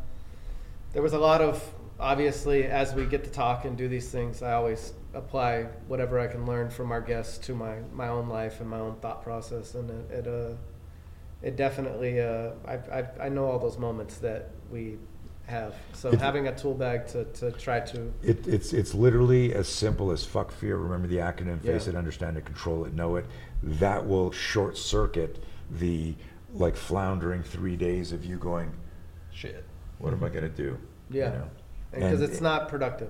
there 0.92 1.02
was 1.02 1.14
a 1.14 1.18
lot 1.18 1.40
of 1.40 1.62
obviously 1.98 2.64
as 2.64 2.94
we 2.94 3.06
get 3.06 3.24
to 3.24 3.30
talk 3.30 3.64
and 3.64 3.76
do 3.76 3.88
these 3.88 4.10
things, 4.10 4.42
I 4.42 4.52
always 4.52 4.92
apply 5.14 5.64
whatever 5.88 6.18
I 6.18 6.26
can 6.26 6.44
learn 6.44 6.68
from 6.68 6.92
our 6.92 7.00
guests 7.00 7.38
to 7.46 7.54
my 7.54 7.76
my 7.92 8.08
own 8.08 8.28
life 8.28 8.60
and 8.60 8.68
my 8.68 8.78
own 8.78 8.96
thought 8.96 9.22
process, 9.22 9.74
and 9.74 9.90
it, 9.90 10.10
it 10.10 10.26
uh 10.26 10.54
it 11.42 11.56
definitely 11.56 12.20
uh 12.20 12.50
I, 12.66 12.74
I 12.74 13.06
I 13.22 13.28
know 13.28 13.46
all 13.46 13.58
those 13.58 13.78
moments 13.78 14.18
that 14.18 14.50
we 14.70 14.98
have. 15.46 15.74
So 15.92 16.08
It's- 16.08 16.20
having 16.22 16.48
a 16.48 16.54
tool 16.56 16.74
bag 16.74 17.06
to 17.08 17.24
to 17.24 17.52
try 17.52 17.80
to 17.80 18.12
It, 18.22 18.46
it's 18.46 18.72
it's 18.72 18.94
literally 18.94 19.54
as 19.54 19.68
simple 19.68 20.10
as 20.10 20.24
fuck 20.24 20.50
fear. 20.50 20.76
Remember 20.76 21.06
the 21.08 21.16
acronym: 21.18 21.60
face 21.60 21.86
Yeah. 21.86 21.92
it, 21.94 21.96
understand 21.96 22.36
it, 22.36 22.44
control 22.44 22.84
it, 22.84 22.94
know 22.94 23.16
it. 23.16 23.26
That 23.62 24.06
will 24.06 24.30
short 24.32 24.76
circuit 24.76 25.42
the 25.70 26.14
like 26.54 26.76
floundering 26.76 27.42
three 27.42 27.76
days 27.76 28.12
of 28.12 28.24
you 28.24 28.36
going, 28.38 28.72
shit. 29.30 29.64
What 29.98 30.12
am 30.12 30.22
I 30.24 30.28
gonna 30.28 30.48
do? 30.48 30.78
You 31.10 31.20
Yeah. 31.20 31.30
know? 31.30 31.44
because 31.92 32.20
it's 32.20 32.40
not 32.40 32.68
productive. 32.68 33.08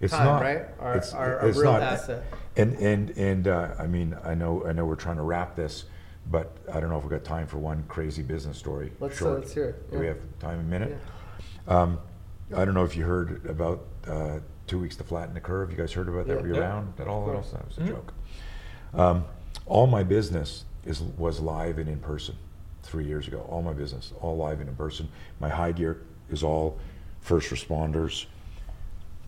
It's 0.00 0.12
time, 0.12 0.26
not 0.26 0.42
right? 0.42 0.66
Our- 0.80 0.96
It's, 0.96 1.12
our- 1.12 1.38
our 1.38 1.48
it's 1.48 1.58
real 1.58 1.72
not. 1.72 1.82
asset. 1.82 2.24
And 2.56 2.74
and 2.78 3.10
and 3.16 3.46
uh, 3.48 3.74
I 3.78 3.86
mean, 3.86 4.16
I 4.24 4.34
know 4.34 4.64
I 4.66 4.72
know 4.72 4.84
we're 4.86 4.96
trying 4.96 5.16
to 5.16 5.22
wrap 5.22 5.54
this, 5.54 5.84
but 6.30 6.56
I 6.72 6.80
don't 6.80 6.88
know 6.90 6.96
if 6.96 7.04
we've 7.04 7.10
got 7.10 7.24
time 7.24 7.46
for 7.46 7.58
one 7.58 7.84
crazy 7.88 8.22
business 8.22 8.56
story. 8.58 8.92
Let's, 9.00 9.20
uh, 9.22 9.30
let's 9.34 9.52
hear 9.52 9.66
it. 9.70 9.90
Do 9.92 9.98
we 9.98 10.06
have 10.06 10.18
time? 10.40 10.60
A 10.60 10.62
minute. 10.62 10.98
Um, 11.66 11.98
I 12.54 12.64
don't 12.64 12.74
know 12.74 12.84
if 12.84 12.96
you 12.96 13.04
heard 13.04 13.44
about 13.46 13.84
uh, 14.06 14.38
two 14.66 14.78
weeks 14.78 14.96
to 14.96 15.04
flatten 15.04 15.34
the 15.34 15.40
curve. 15.40 15.70
You 15.70 15.76
guys 15.76 15.92
heard 15.92 16.08
about 16.08 16.26
that? 16.26 16.34
Yeah. 16.36 16.40
Were 16.42 16.48
you 16.48 16.54
Yeah. 16.54 16.60
around 16.60 16.94
at 16.98 17.08
all? 17.08 17.26
That 17.26 17.36
was 17.36 17.78
a 17.78 17.80
Mhm. 17.82 17.86
joke. 17.88 18.12
Um, 18.92 19.24
all 19.66 19.86
my 19.86 20.02
business 20.02 20.64
is 20.84 21.00
was 21.02 21.40
live 21.40 21.78
and 21.78 21.88
in 21.88 21.98
person 22.00 22.36
three 22.82 23.06
years 23.06 23.26
ago. 23.26 23.46
All 23.48 23.62
my 23.62 23.72
business, 23.72 24.12
all 24.20 24.36
live 24.36 24.60
and 24.60 24.68
in 24.68 24.76
person. 24.76 25.08
My 25.40 25.48
high 25.48 25.72
gear 25.72 25.98
is 26.30 26.42
all 26.42 26.78
first 27.20 27.50
responders. 27.50 28.26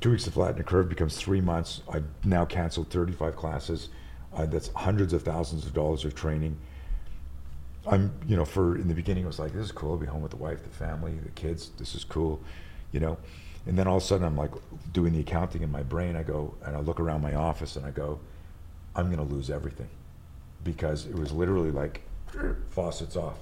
Two 0.01 0.11
weeks 0.11 0.25
to 0.25 0.31
flatten 0.31 0.59
the 0.59 0.63
curve 0.65 0.91
becomes 0.91 1.17
three 1.17 1.41
months. 1.41 1.81
I 1.93 2.03
now 2.23 2.45
canceled 2.45 2.91
35 2.91 3.35
classes. 3.35 3.89
Uh, 4.35 4.45
that's 4.45 4.69
hundreds 4.75 5.15
of 5.15 5.23
thousands 5.23 5.65
of 5.67 5.73
dollars 5.73 6.05
of 6.05 6.15
training. 6.15 6.59
I'm, 7.89 8.13
you 8.27 8.37
know, 8.37 8.45
for 8.45 8.77
in 8.77 8.89
the 8.89 8.95
beginning, 8.95 9.25
it 9.25 9.27
was 9.27 9.39
like, 9.39 9.53
this 9.53 9.65
is 9.65 9.73
cool. 9.73 9.93
I'll 9.93 9.99
be 9.99 10.07
home 10.07 10.23
with 10.23 10.33
the 10.33 10.37
wife, 10.37 10.63
the 10.63 10.71
family, 10.71 11.19
the 11.23 11.31
kids. 11.31 11.71
This 11.79 11.95
is 11.95 12.05
cool, 12.05 12.41
you 12.93 13.01
know. 13.01 13.19
And 13.67 13.79
then 13.79 13.87
all 13.89 13.97
of 13.97 14.03
a 14.03 14.07
sudden, 14.07 14.27
I'm 14.27 14.37
like 14.37 14.53
doing 14.93 15.13
the 15.13 15.21
accounting 15.21 15.63
in 15.63 15.71
my 15.71 15.83
brain. 15.83 16.17
I 16.17 16.23
go 16.23 16.55
and 16.65 16.77
I 16.77 16.81
look 16.81 17.01
around 17.01 17.23
my 17.23 17.35
office 17.35 17.77
and 17.77 17.85
I 17.85 17.91
go, 17.91 18.21
I'm 18.95 19.07
going 19.07 19.27
to 19.27 19.35
lose 19.35 19.51
everything 19.51 19.89
because 20.65 21.07
it 21.07 21.15
was 21.15 21.33
literally 21.33 21.71
like 21.71 22.03
faucets 22.71 23.17
off. 23.17 23.39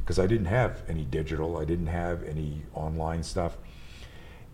Because 0.00 0.18
I 0.18 0.26
didn't 0.26 0.46
have 0.46 0.82
any 0.88 1.04
digital, 1.04 1.58
I 1.58 1.64
didn't 1.64 1.88
have 1.88 2.22
any 2.22 2.62
online 2.74 3.22
stuff. 3.24 3.56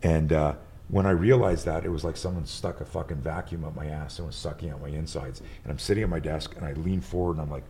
And 0.02 0.32
uh, 0.32 0.54
when 0.88 1.06
I 1.06 1.10
realized 1.10 1.66
that, 1.66 1.84
it 1.84 1.90
was 1.90 2.04
like 2.04 2.16
someone 2.16 2.46
stuck 2.46 2.80
a 2.80 2.84
fucking 2.84 3.18
vacuum 3.18 3.64
up 3.64 3.76
my 3.76 3.86
ass 3.86 4.18
and 4.18 4.26
was 4.26 4.36
sucking 4.36 4.70
out 4.70 4.80
my 4.80 4.88
insides. 4.88 5.40
And 5.62 5.70
I'm 5.70 5.78
sitting 5.78 6.02
at 6.02 6.08
my 6.08 6.20
desk 6.20 6.54
and 6.56 6.64
I 6.64 6.72
lean 6.72 7.00
forward 7.00 7.32
and 7.32 7.42
I'm 7.42 7.50
like, 7.50 7.64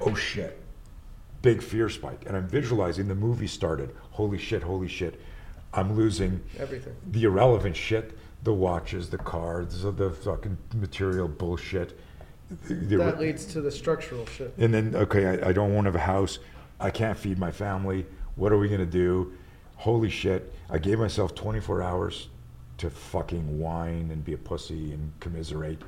oh 0.00 0.14
shit, 0.14 0.61
big 1.42 1.62
fear 1.62 1.88
spike. 1.88 2.24
And 2.26 2.36
I'm 2.36 2.46
visualizing 2.48 3.08
the 3.08 3.14
movie 3.14 3.46
started. 3.46 3.94
Holy 4.12 4.38
shit, 4.38 4.62
holy 4.62 4.88
shit. 4.88 5.20
I'm 5.74 5.96
losing 5.96 6.40
Everything. 6.58 6.94
the 7.10 7.24
irrelevant 7.24 7.76
shit, 7.76 8.16
the 8.44 8.52
watches, 8.52 9.10
the 9.10 9.18
cards, 9.18 9.82
the 9.82 10.10
fucking 10.10 10.56
material 10.74 11.28
bullshit. 11.28 11.98
The- 12.68 12.74
the- 12.74 12.96
That 12.98 13.18
leads 13.18 13.46
to 13.46 13.60
the 13.60 13.70
structural 13.70 14.26
shit. 14.26 14.54
and 14.58 14.72
then, 14.72 14.94
okay, 14.94 15.26
I, 15.42 15.48
I 15.48 15.52
don't 15.52 15.74
want 15.74 15.86
to 15.86 15.90
have 15.92 15.96
a 15.96 16.04
house. 16.04 16.38
I 16.78 16.90
can't 16.90 17.16
feed 17.18 17.38
my 17.38 17.50
family. 17.50 18.06
What 18.36 18.52
are 18.52 18.58
we 18.58 18.68
going 18.68 18.80
to 18.80 18.86
do? 18.86 19.32
Holy 19.76 20.10
shit. 20.10 20.52
I 20.70 20.78
gave 20.78 20.98
myself 20.98 21.34
24 21.34 21.82
hours 21.82 22.28
to 22.78 22.90
fucking 22.90 23.58
whine 23.58 24.10
and 24.10 24.24
be 24.24 24.32
a 24.34 24.38
pussy 24.38 24.92
and 24.92 25.12
commiserate. 25.20 25.80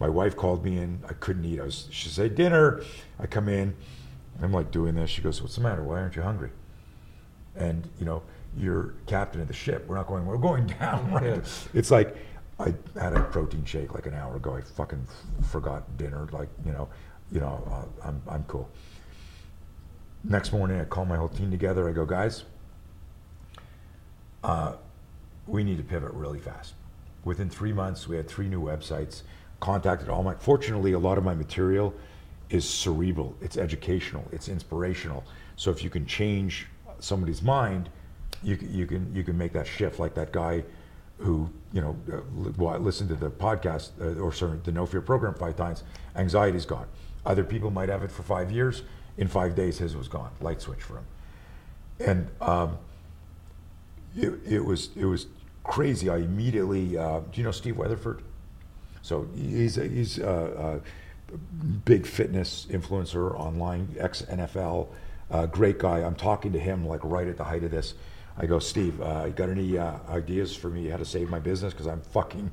My 0.00 0.08
wife 0.08 0.36
called 0.36 0.64
me 0.64 0.78
in. 0.78 1.00
I 1.08 1.12
couldn't 1.14 1.44
eat. 1.44 1.60
I 1.60 1.64
was, 1.64 1.88
she 1.90 2.08
said, 2.08 2.34
dinner. 2.36 2.82
I 3.18 3.26
come 3.26 3.48
in. 3.48 3.74
I'm 4.42 4.52
like 4.52 4.70
doing 4.70 4.94
this. 4.94 5.10
She 5.10 5.22
goes, 5.22 5.42
what's 5.42 5.56
the 5.56 5.60
matter? 5.62 5.82
Why 5.82 6.00
aren't 6.00 6.16
you 6.16 6.22
hungry? 6.22 6.50
And, 7.56 7.88
you 7.98 8.06
know, 8.06 8.22
you're 8.56 8.94
captain 9.06 9.40
of 9.40 9.48
the 9.48 9.54
ship. 9.54 9.86
We're 9.86 9.96
not 9.96 10.06
going, 10.06 10.26
we're 10.26 10.36
going 10.38 10.66
down, 10.80 11.12
right? 11.12 11.24
Yeah. 11.24 11.40
It's 11.74 11.90
like, 11.90 12.16
I 12.60 12.74
had 13.00 13.12
a 13.16 13.22
protein 13.24 13.64
shake 13.64 13.94
like 13.94 14.06
an 14.06 14.14
hour 14.14 14.36
ago. 14.36 14.56
I 14.56 14.62
fucking 14.62 15.06
f- 15.08 15.46
forgot 15.50 15.96
dinner. 15.96 16.28
Like, 16.32 16.48
you 16.64 16.72
know, 16.72 16.88
you 17.30 17.40
know, 17.40 17.62
uh, 17.70 18.08
I'm, 18.08 18.22
I'm 18.28 18.44
cool. 18.44 18.68
Next 20.24 20.52
morning, 20.52 20.80
I 20.80 20.84
call 20.84 21.04
my 21.04 21.16
whole 21.16 21.28
team 21.28 21.50
together. 21.50 21.88
I 21.88 21.92
go, 21.92 22.04
guys, 22.04 22.44
uh, 24.42 24.74
we 25.46 25.62
need 25.62 25.78
to 25.78 25.84
pivot 25.84 26.12
really 26.12 26.40
fast. 26.40 26.74
Within 27.24 27.48
three 27.48 27.72
months, 27.72 28.08
we 28.08 28.16
had 28.16 28.28
three 28.28 28.48
new 28.48 28.60
websites. 28.60 29.22
Contacted 29.60 30.08
all 30.08 30.22
my. 30.22 30.34
Fortunately, 30.34 30.92
a 30.92 30.98
lot 30.98 31.18
of 31.18 31.24
my 31.24 31.34
material 31.34 31.94
is 32.50 32.68
cerebral. 32.68 33.34
It's 33.40 33.56
educational. 33.56 34.26
It's 34.32 34.48
inspirational. 34.48 35.24
So 35.56 35.70
if 35.70 35.82
you 35.82 35.90
can 35.90 36.06
change 36.06 36.66
somebody's 37.00 37.42
mind, 37.42 37.88
you 38.42 38.58
you 38.62 38.86
can 38.86 39.14
you 39.14 39.24
can 39.24 39.36
make 39.36 39.52
that 39.52 39.66
shift. 39.66 39.98
Like 39.98 40.14
that 40.14 40.32
guy 40.32 40.64
who 41.18 41.50
you 41.72 41.80
know 41.80 41.96
uh, 42.12 42.20
li- 42.34 42.78
listened 42.78 43.08
to 43.10 43.16
the 43.16 43.30
podcast 43.30 43.90
uh, 44.00 44.20
or 44.20 44.32
sorry 44.32 44.58
the 44.64 44.72
Know 44.72 44.86
Fear 44.86 45.02
program 45.02 45.34
five 45.34 45.56
times. 45.56 45.84
Anxiety's 46.16 46.66
gone. 46.66 46.86
Other 47.26 47.44
people 47.44 47.70
might 47.70 47.88
have 47.88 48.02
it 48.02 48.10
for 48.10 48.22
five 48.22 48.50
years. 48.50 48.82
In 49.16 49.26
five 49.26 49.56
days, 49.56 49.78
his 49.78 49.96
was 49.96 50.06
gone. 50.06 50.30
Light 50.40 50.60
switch 50.60 50.80
for 50.80 50.98
him. 50.98 51.06
And 51.98 52.28
um, 52.40 52.78
it, 54.16 54.32
it 54.46 54.64
was 54.64 54.90
it 54.96 55.04
was 55.04 55.26
crazy. 55.64 56.08
I 56.08 56.18
immediately, 56.18 56.96
uh, 56.96 57.20
do 57.20 57.40
you 57.40 57.42
know 57.42 57.50
Steve 57.50 57.76
Weatherford? 57.76 58.22
So 59.02 59.28
he's 59.34 59.74
he's 59.74 60.18
a, 60.18 60.80
a 60.80 60.80
big 61.84 62.06
fitness 62.06 62.66
influencer 62.70 63.34
online, 63.38 63.94
ex 63.98 64.22
NFL, 64.22 64.88
uh, 65.30 65.46
great 65.46 65.78
guy. 65.78 65.98
I'm 65.98 66.14
talking 66.14 66.52
to 66.52 66.58
him 66.58 66.86
like 66.86 67.00
right 67.04 67.26
at 67.26 67.36
the 67.36 67.44
height 67.44 67.64
of 67.64 67.70
this. 67.70 67.94
I 68.36 68.46
go, 68.46 68.58
Steve, 68.58 69.00
uh, 69.00 69.24
you 69.26 69.32
got 69.32 69.50
any 69.50 69.76
uh, 69.76 69.98
ideas 70.08 70.54
for 70.54 70.68
me 70.68 70.86
how 70.86 70.96
to 70.96 71.04
save 71.04 71.28
my 71.28 71.40
business? 71.40 71.72
Because 71.72 71.86
I'm 71.88 72.00
fucking. 72.00 72.50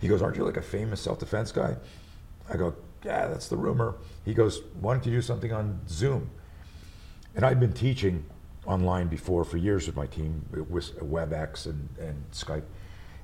He 0.00 0.08
goes, 0.08 0.22
aren't 0.22 0.36
you 0.36 0.44
like 0.44 0.56
a 0.56 0.62
famous 0.62 1.00
self 1.00 1.18
defense 1.18 1.50
guy? 1.50 1.76
I 2.48 2.56
go, 2.56 2.74
yeah, 3.04 3.26
that's 3.26 3.48
the 3.48 3.56
rumor. 3.56 3.96
He 4.24 4.32
goes, 4.32 4.62
why 4.80 4.94
don't 4.94 5.04
you 5.04 5.12
do 5.12 5.22
something 5.22 5.52
on 5.52 5.80
Zoom? 5.88 6.30
And 7.34 7.44
I'd 7.44 7.58
been 7.58 7.72
teaching 7.72 8.24
online 8.66 9.08
before 9.08 9.44
for 9.44 9.56
years 9.56 9.86
with 9.86 9.96
my 9.96 10.06
team, 10.06 10.44
with 10.68 10.98
WebEx 11.00 11.66
and, 11.66 11.88
and 11.98 12.24
Skype. 12.32 12.64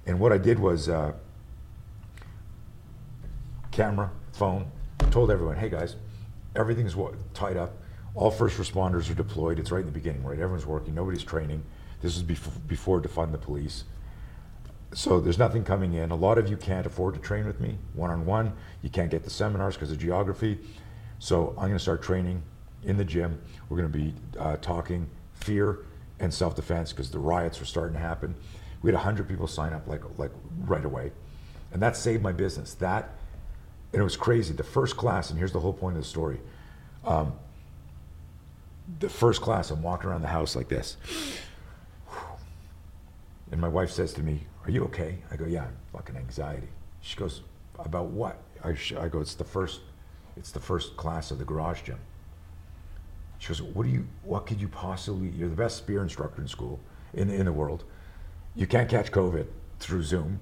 And 0.07 0.19
what 0.19 0.33
I 0.33 0.39
did 0.39 0.59
was 0.59 0.89
uh, 0.89 1.13
camera, 3.71 4.11
phone, 4.33 4.71
told 5.11 5.31
everyone, 5.31 5.57
hey 5.57 5.69
guys, 5.69 5.97
everything's 6.55 6.95
tied 7.35 7.57
up. 7.57 7.77
All 8.15 8.31
first 8.31 8.59
responders 8.59 9.11
are 9.11 9.15
deployed. 9.15 9.59
It's 9.59 9.71
right 9.71 9.81
in 9.81 9.87
the 9.87 9.93
beginning, 9.93 10.25
right? 10.25 10.39
Everyone's 10.39 10.67
working, 10.67 10.95
nobody's 10.95 11.23
training. 11.23 11.63
This 12.01 12.17
is 12.17 12.23
before, 12.23 12.53
before 12.67 13.01
defund 13.01 13.33
the 13.33 13.39
police. 13.39 13.85
So 14.93 15.21
there's 15.21 15.39
nothing 15.39 15.63
coming 15.63 15.95
in. 15.95 16.11
A 16.11 16.17
lot 16.17 16.39
of 16.39 16.49
you 16.49 16.57
can't 16.57 16.87
afford 16.87 17.15
to 17.15 17.21
train 17.21 17.47
with 17.47 17.61
me 17.61 17.79
one 17.95 18.11
on 18.11 18.27
one. 18.27 18.53
You 18.83 18.91
can't 18.91 19.11
get 19.11 19.23
the 19.23 19.31
seminars 19.31 19.75
because 19.75 19.93
of 19.93 19.99
geography. 19.99 20.59
So 21.19 21.51
I'm 21.51 21.67
going 21.67 21.73
to 21.75 21.79
start 21.79 22.03
training 22.03 22.43
in 22.83 22.97
the 22.97 23.05
gym. 23.05 23.41
We're 23.69 23.77
going 23.77 23.93
to 23.93 23.99
be 23.99 24.15
uh, 24.39 24.57
talking 24.57 25.09
fear 25.35 25.81
and 26.19 26.33
self 26.33 26.57
defense 26.57 26.93
because 26.93 27.11
the 27.11 27.19
riots 27.19 27.61
were 27.61 27.67
starting 27.67 27.95
to 27.95 28.01
happen. 28.01 28.35
We 28.83 28.89
had 28.89 28.95
100 28.95 29.29
people 29.29 29.47
sign 29.47 29.73
up 29.73 29.87
like, 29.87 30.03
like 30.19 30.33
right 30.65 30.85
away. 30.85 31.13
And 31.73 31.81
that 31.83 31.97
saved 31.97 32.23
my 32.23 32.33
business. 32.33 32.75
That, 32.75 33.15
and 33.93 34.01
it 34.01 34.05
was 34.05 34.17
crazy. 34.17 34.55
The 34.55 34.63
first 34.63 34.97
class, 34.97 35.31
and 35.31 35.39
here's 35.39 35.53
the 35.53 35.61
whole 35.61 35.73
point 35.73 35.97
of 35.97 36.03
the 36.03 36.09
story. 36.09 36.41
Um, 37.05 37.33
the 38.99 39.09
first 39.09 39.41
class, 39.41 39.71
I'm 39.71 39.83
walking 39.83 40.11
around 40.11 40.23
the 40.23 40.29
house 40.29 40.57
like 40.57 40.69
this. 40.69 40.97
And 43.51 43.61
my 43.61 43.69
wife 43.69 43.91
says 43.91 44.13
to 44.15 44.23
me, 44.23 44.47
Are 44.65 44.71
you 44.71 44.85
okay? 44.85 45.19
I 45.31 45.37
go, 45.37 45.47
Yeah, 45.47 45.65
I'm 45.65 45.77
fucking 45.93 46.17
anxiety. 46.17 46.69
She 47.01 47.17
goes, 47.17 47.43
About 47.79 48.07
what? 48.07 48.39
I, 48.63 48.75
sh- 48.75 48.95
I 48.95 49.09
go, 49.09 49.21
It's 49.21 49.35
the 49.35 49.45
first, 49.45 49.81
it's 50.37 50.53
the 50.53 50.61
first 50.61 50.97
class 50.97 51.31
of 51.31 51.39
the 51.39 51.45
garage 51.45 51.83
gym. 51.83 51.99
She 53.39 53.49
goes, 53.49 53.63
What 53.63 53.85
do 53.85 53.91
you, 53.91 54.07
what 54.23 54.47
could 54.47 54.61
you 54.61 54.69
possibly, 54.69 55.29
you're 55.31 55.49
the 55.49 55.57
best 55.57 55.79
spear 55.79 56.03
instructor 56.03 56.41
in 56.41 56.49
school, 56.49 56.79
in, 57.15 57.29
in 57.31 57.47
the 57.47 57.53
world. 57.53 57.85
You 58.55 58.67
can't 58.67 58.89
catch 58.89 59.11
COVID 59.11 59.47
through 59.79 60.03
Zoom. 60.03 60.41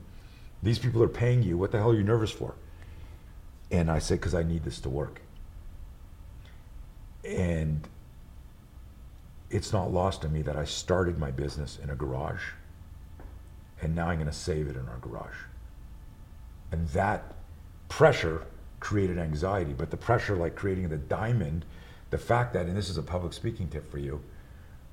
These 0.62 0.78
people 0.78 1.02
are 1.02 1.08
paying 1.08 1.42
you. 1.42 1.56
What 1.56 1.70
the 1.70 1.78
hell 1.78 1.90
are 1.90 1.94
you 1.94 2.02
nervous 2.02 2.30
for? 2.30 2.54
And 3.70 3.90
I 3.90 3.98
said, 3.98 4.18
Because 4.18 4.34
I 4.34 4.42
need 4.42 4.64
this 4.64 4.80
to 4.80 4.88
work. 4.88 5.20
And 7.24 7.86
it's 9.50 9.72
not 9.72 9.92
lost 9.92 10.24
on 10.24 10.32
me 10.32 10.42
that 10.42 10.56
I 10.56 10.64
started 10.64 11.18
my 11.18 11.30
business 11.30 11.78
in 11.82 11.90
a 11.90 11.94
garage 11.94 12.42
and 13.80 13.94
now 13.94 14.08
I'm 14.08 14.16
going 14.16 14.26
to 14.26 14.32
save 14.32 14.68
it 14.68 14.76
in 14.76 14.88
our 14.88 14.98
garage. 14.98 15.36
And 16.72 16.88
that 16.88 17.34
pressure 17.88 18.42
created 18.80 19.18
anxiety, 19.18 19.72
but 19.72 19.90
the 19.90 19.96
pressure, 19.96 20.36
like 20.36 20.54
creating 20.54 20.88
the 20.88 20.96
diamond, 20.96 21.64
the 22.10 22.18
fact 22.18 22.52
that, 22.54 22.66
and 22.66 22.76
this 22.76 22.88
is 22.88 22.98
a 22.98 23.02
public 23.02 23.32
speaking 23.32 23.68
tip 23.68 23.90
for 23.90 23.98
you, 23.98 24.20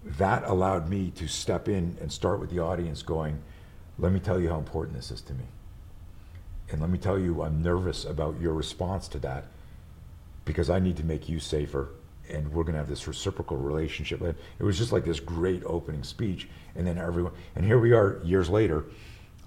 that 0.03 0.43
allowed 0.45 0.87
me 0.89 1.11
to 1.15 1.27
step 1.27 1.67
in 1.67 1.97
and 1.99 2.11
start 2.11 2.39
with 2.39 2.51
the 2.51 2.59
audience 2.59 3.01
going, 3.01 3.41
let 3.97 4.11
me 4.11 4.19
tell 4.19 4.39
you 4.39 4.49
how 4.49 4.57
important 4.57 4.95
this 4.95 5.09
is 5.09 5.21
to 5.21 5.33
me. 5.33 5.45
And 6.71 6.81
let 6.81 6.89
me 6.89 6.97
tell 6.97 7.19
you, 7.19 7.41
I'm 7.43 7.61
nervous 7.61 8.05
about 8.05 8.39
your 8.39 8.53
response 8.53 9.07
to 9.09 9.19
that 9.19 9.45
because 10.45 10.69
I 10.69 10.79
need 10.79 10.97
to 10.97 11.03
make 11.03 11.29
you 11.29 11.39
safer 11.39 11.89
and 12.29 12.51
we're 12.51 12.63
going 12.63 12.73
to 12.73 12.79
have 12.79 12.89
this 12.89 13.07
reciprocal 13.07 13.57
relationship. 13.57 14.21
And 14.21 14.35
it 14.59 14.63
was 14.63 14.77
just 14.77 14.91
like 14.91 15.05
this 15.05 15.19
great 15.19 15.63
opening 15.65 16.03
speech, 16.03 16.47
and 16.75 16.85
then 16.85 16.97
everyone. 16.97 17.33
And 17.55 17.65
here 17.65 17.79
we 17.79 17.93
are, 17.93 18.19
years 18.23 18.49
later. 18.49 18.85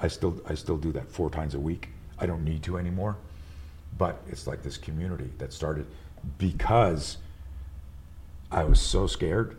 I 0.00 0.08
still 0.08 0.40
I 0.48 0.54
still 0.54 0.76
do 0.76 0.92
that 0.92 1.10
four 1.10 1.28
times 1.28 1.54
a 1.54 1.60
week. 1.60 1.88
I 2.18 2.26
don't 2.26 2.44
need 2.44 2.62
to 2.64 2.78
anymore, 2.78 3.16
but 3.96 4.22
it's 4.28 4.46
like 4.46 4.62
this 4.62 4.76
community 4.76 5.30
that 5.38 5.52
started 5.52 5.86
because 6.38 7.16
I 8.50 8.64
was 8.64 8.80
so 8.80 9.06
scared. 9.06 9.56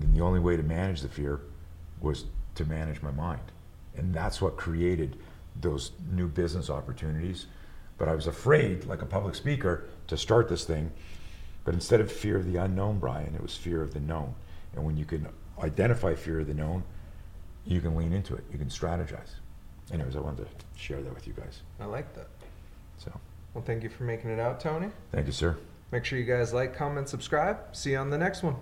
And 0.00 0.14
the 0.14 0.22
only 0.22 0.40
way 0.40 0.56
to 0.56 0.62
manage 0.62 1.02
the 1.02 1.08
fear 1.08 1.40
was 2.00 2.24
to 2.54 2.64
manage 2.64 3.02
my 3.02 3.10
mind, 3.10 3.42
and 3.94 4.14
that's 4.14 4.40
what 4.40 4.56
created 4.56 5.18
those 5.60 5.92
new 6.10 6.28
business 6.28 6.70
opportunities. 6.70 7.46
But 7.98 8.08
I 8.08 8.14
was 8.14 8.26
afraid, 8.26 8.84
like 8.84 9.02
a 9.02 9.06
public 9.06 9.34
speaker, 9.34 9.84
to 10.08 10.16
start 10.16 10.48
this 10.48 10.64
thing 10.64 10.90
but 11.66 11.74
instead 11.74 12.00
of 12.00 12.10
fear 12.12 12.36
of 12.36 12.50
the 12.50 12.62
unknown, 12.62 13.00
Brian, 13.00 13.34
it 13.34 13.42
was 13.42 13.56
fear 13.56 13.82
of 13.82 13.92
the 13.92 13.98
known. 13.98 14.36
And 14.72 14.84
when 14.84 14.96
you 14.96 15.04
can 15.04 15.26
identify 15.60 16.14
fear 16.14 16.38
of 16.38 16.46
the 16.46 16.54
known, 16.54 16.84
you 17.64 17.80
can 17.80 17.96
lean 17.96 18.12
into 18.12 18.36
it. 18.36 18.44
You 18.52 18.56
can 18.56 18.68
strategize. 18.68 19.34
Anyways, 19.92 20.14
I 20.14 20.20
wanted 20.20 20.44
to 20.44 20.64
share 20.76 21.02
that 21.02 21.12
with 21.12 21.26
you 21.26 21.32
guys. 21.32 21.62
I 21.80 21.86
like 21.86 22.14
that. 22.14 22.28
So, 22.98 23.10
Well, 23.52 23.64
thank 23.64 23.82
you 23.82 23.88
for 23.88 24.04
making 24.04 24.30
it 24.30 24.38
out, 24.38 24.60
Tony. 24.60 24.90
thank 25.10 25.26
you, 25.26 25.32
sir. 25.32 25.56
Make 25.90 26.04
sure 26.04 26.20
you 26.20 26.24
guys 26.24 26.54
like, 26.54 26.72
comment, 26.76 27.08
subscribe. 27.08 27.58
See 27.72 27.90
you 27.90 27.98
on 27.98 28.10
the 28.10 28.18
next 28.18 28.44
one. 28.44 28.54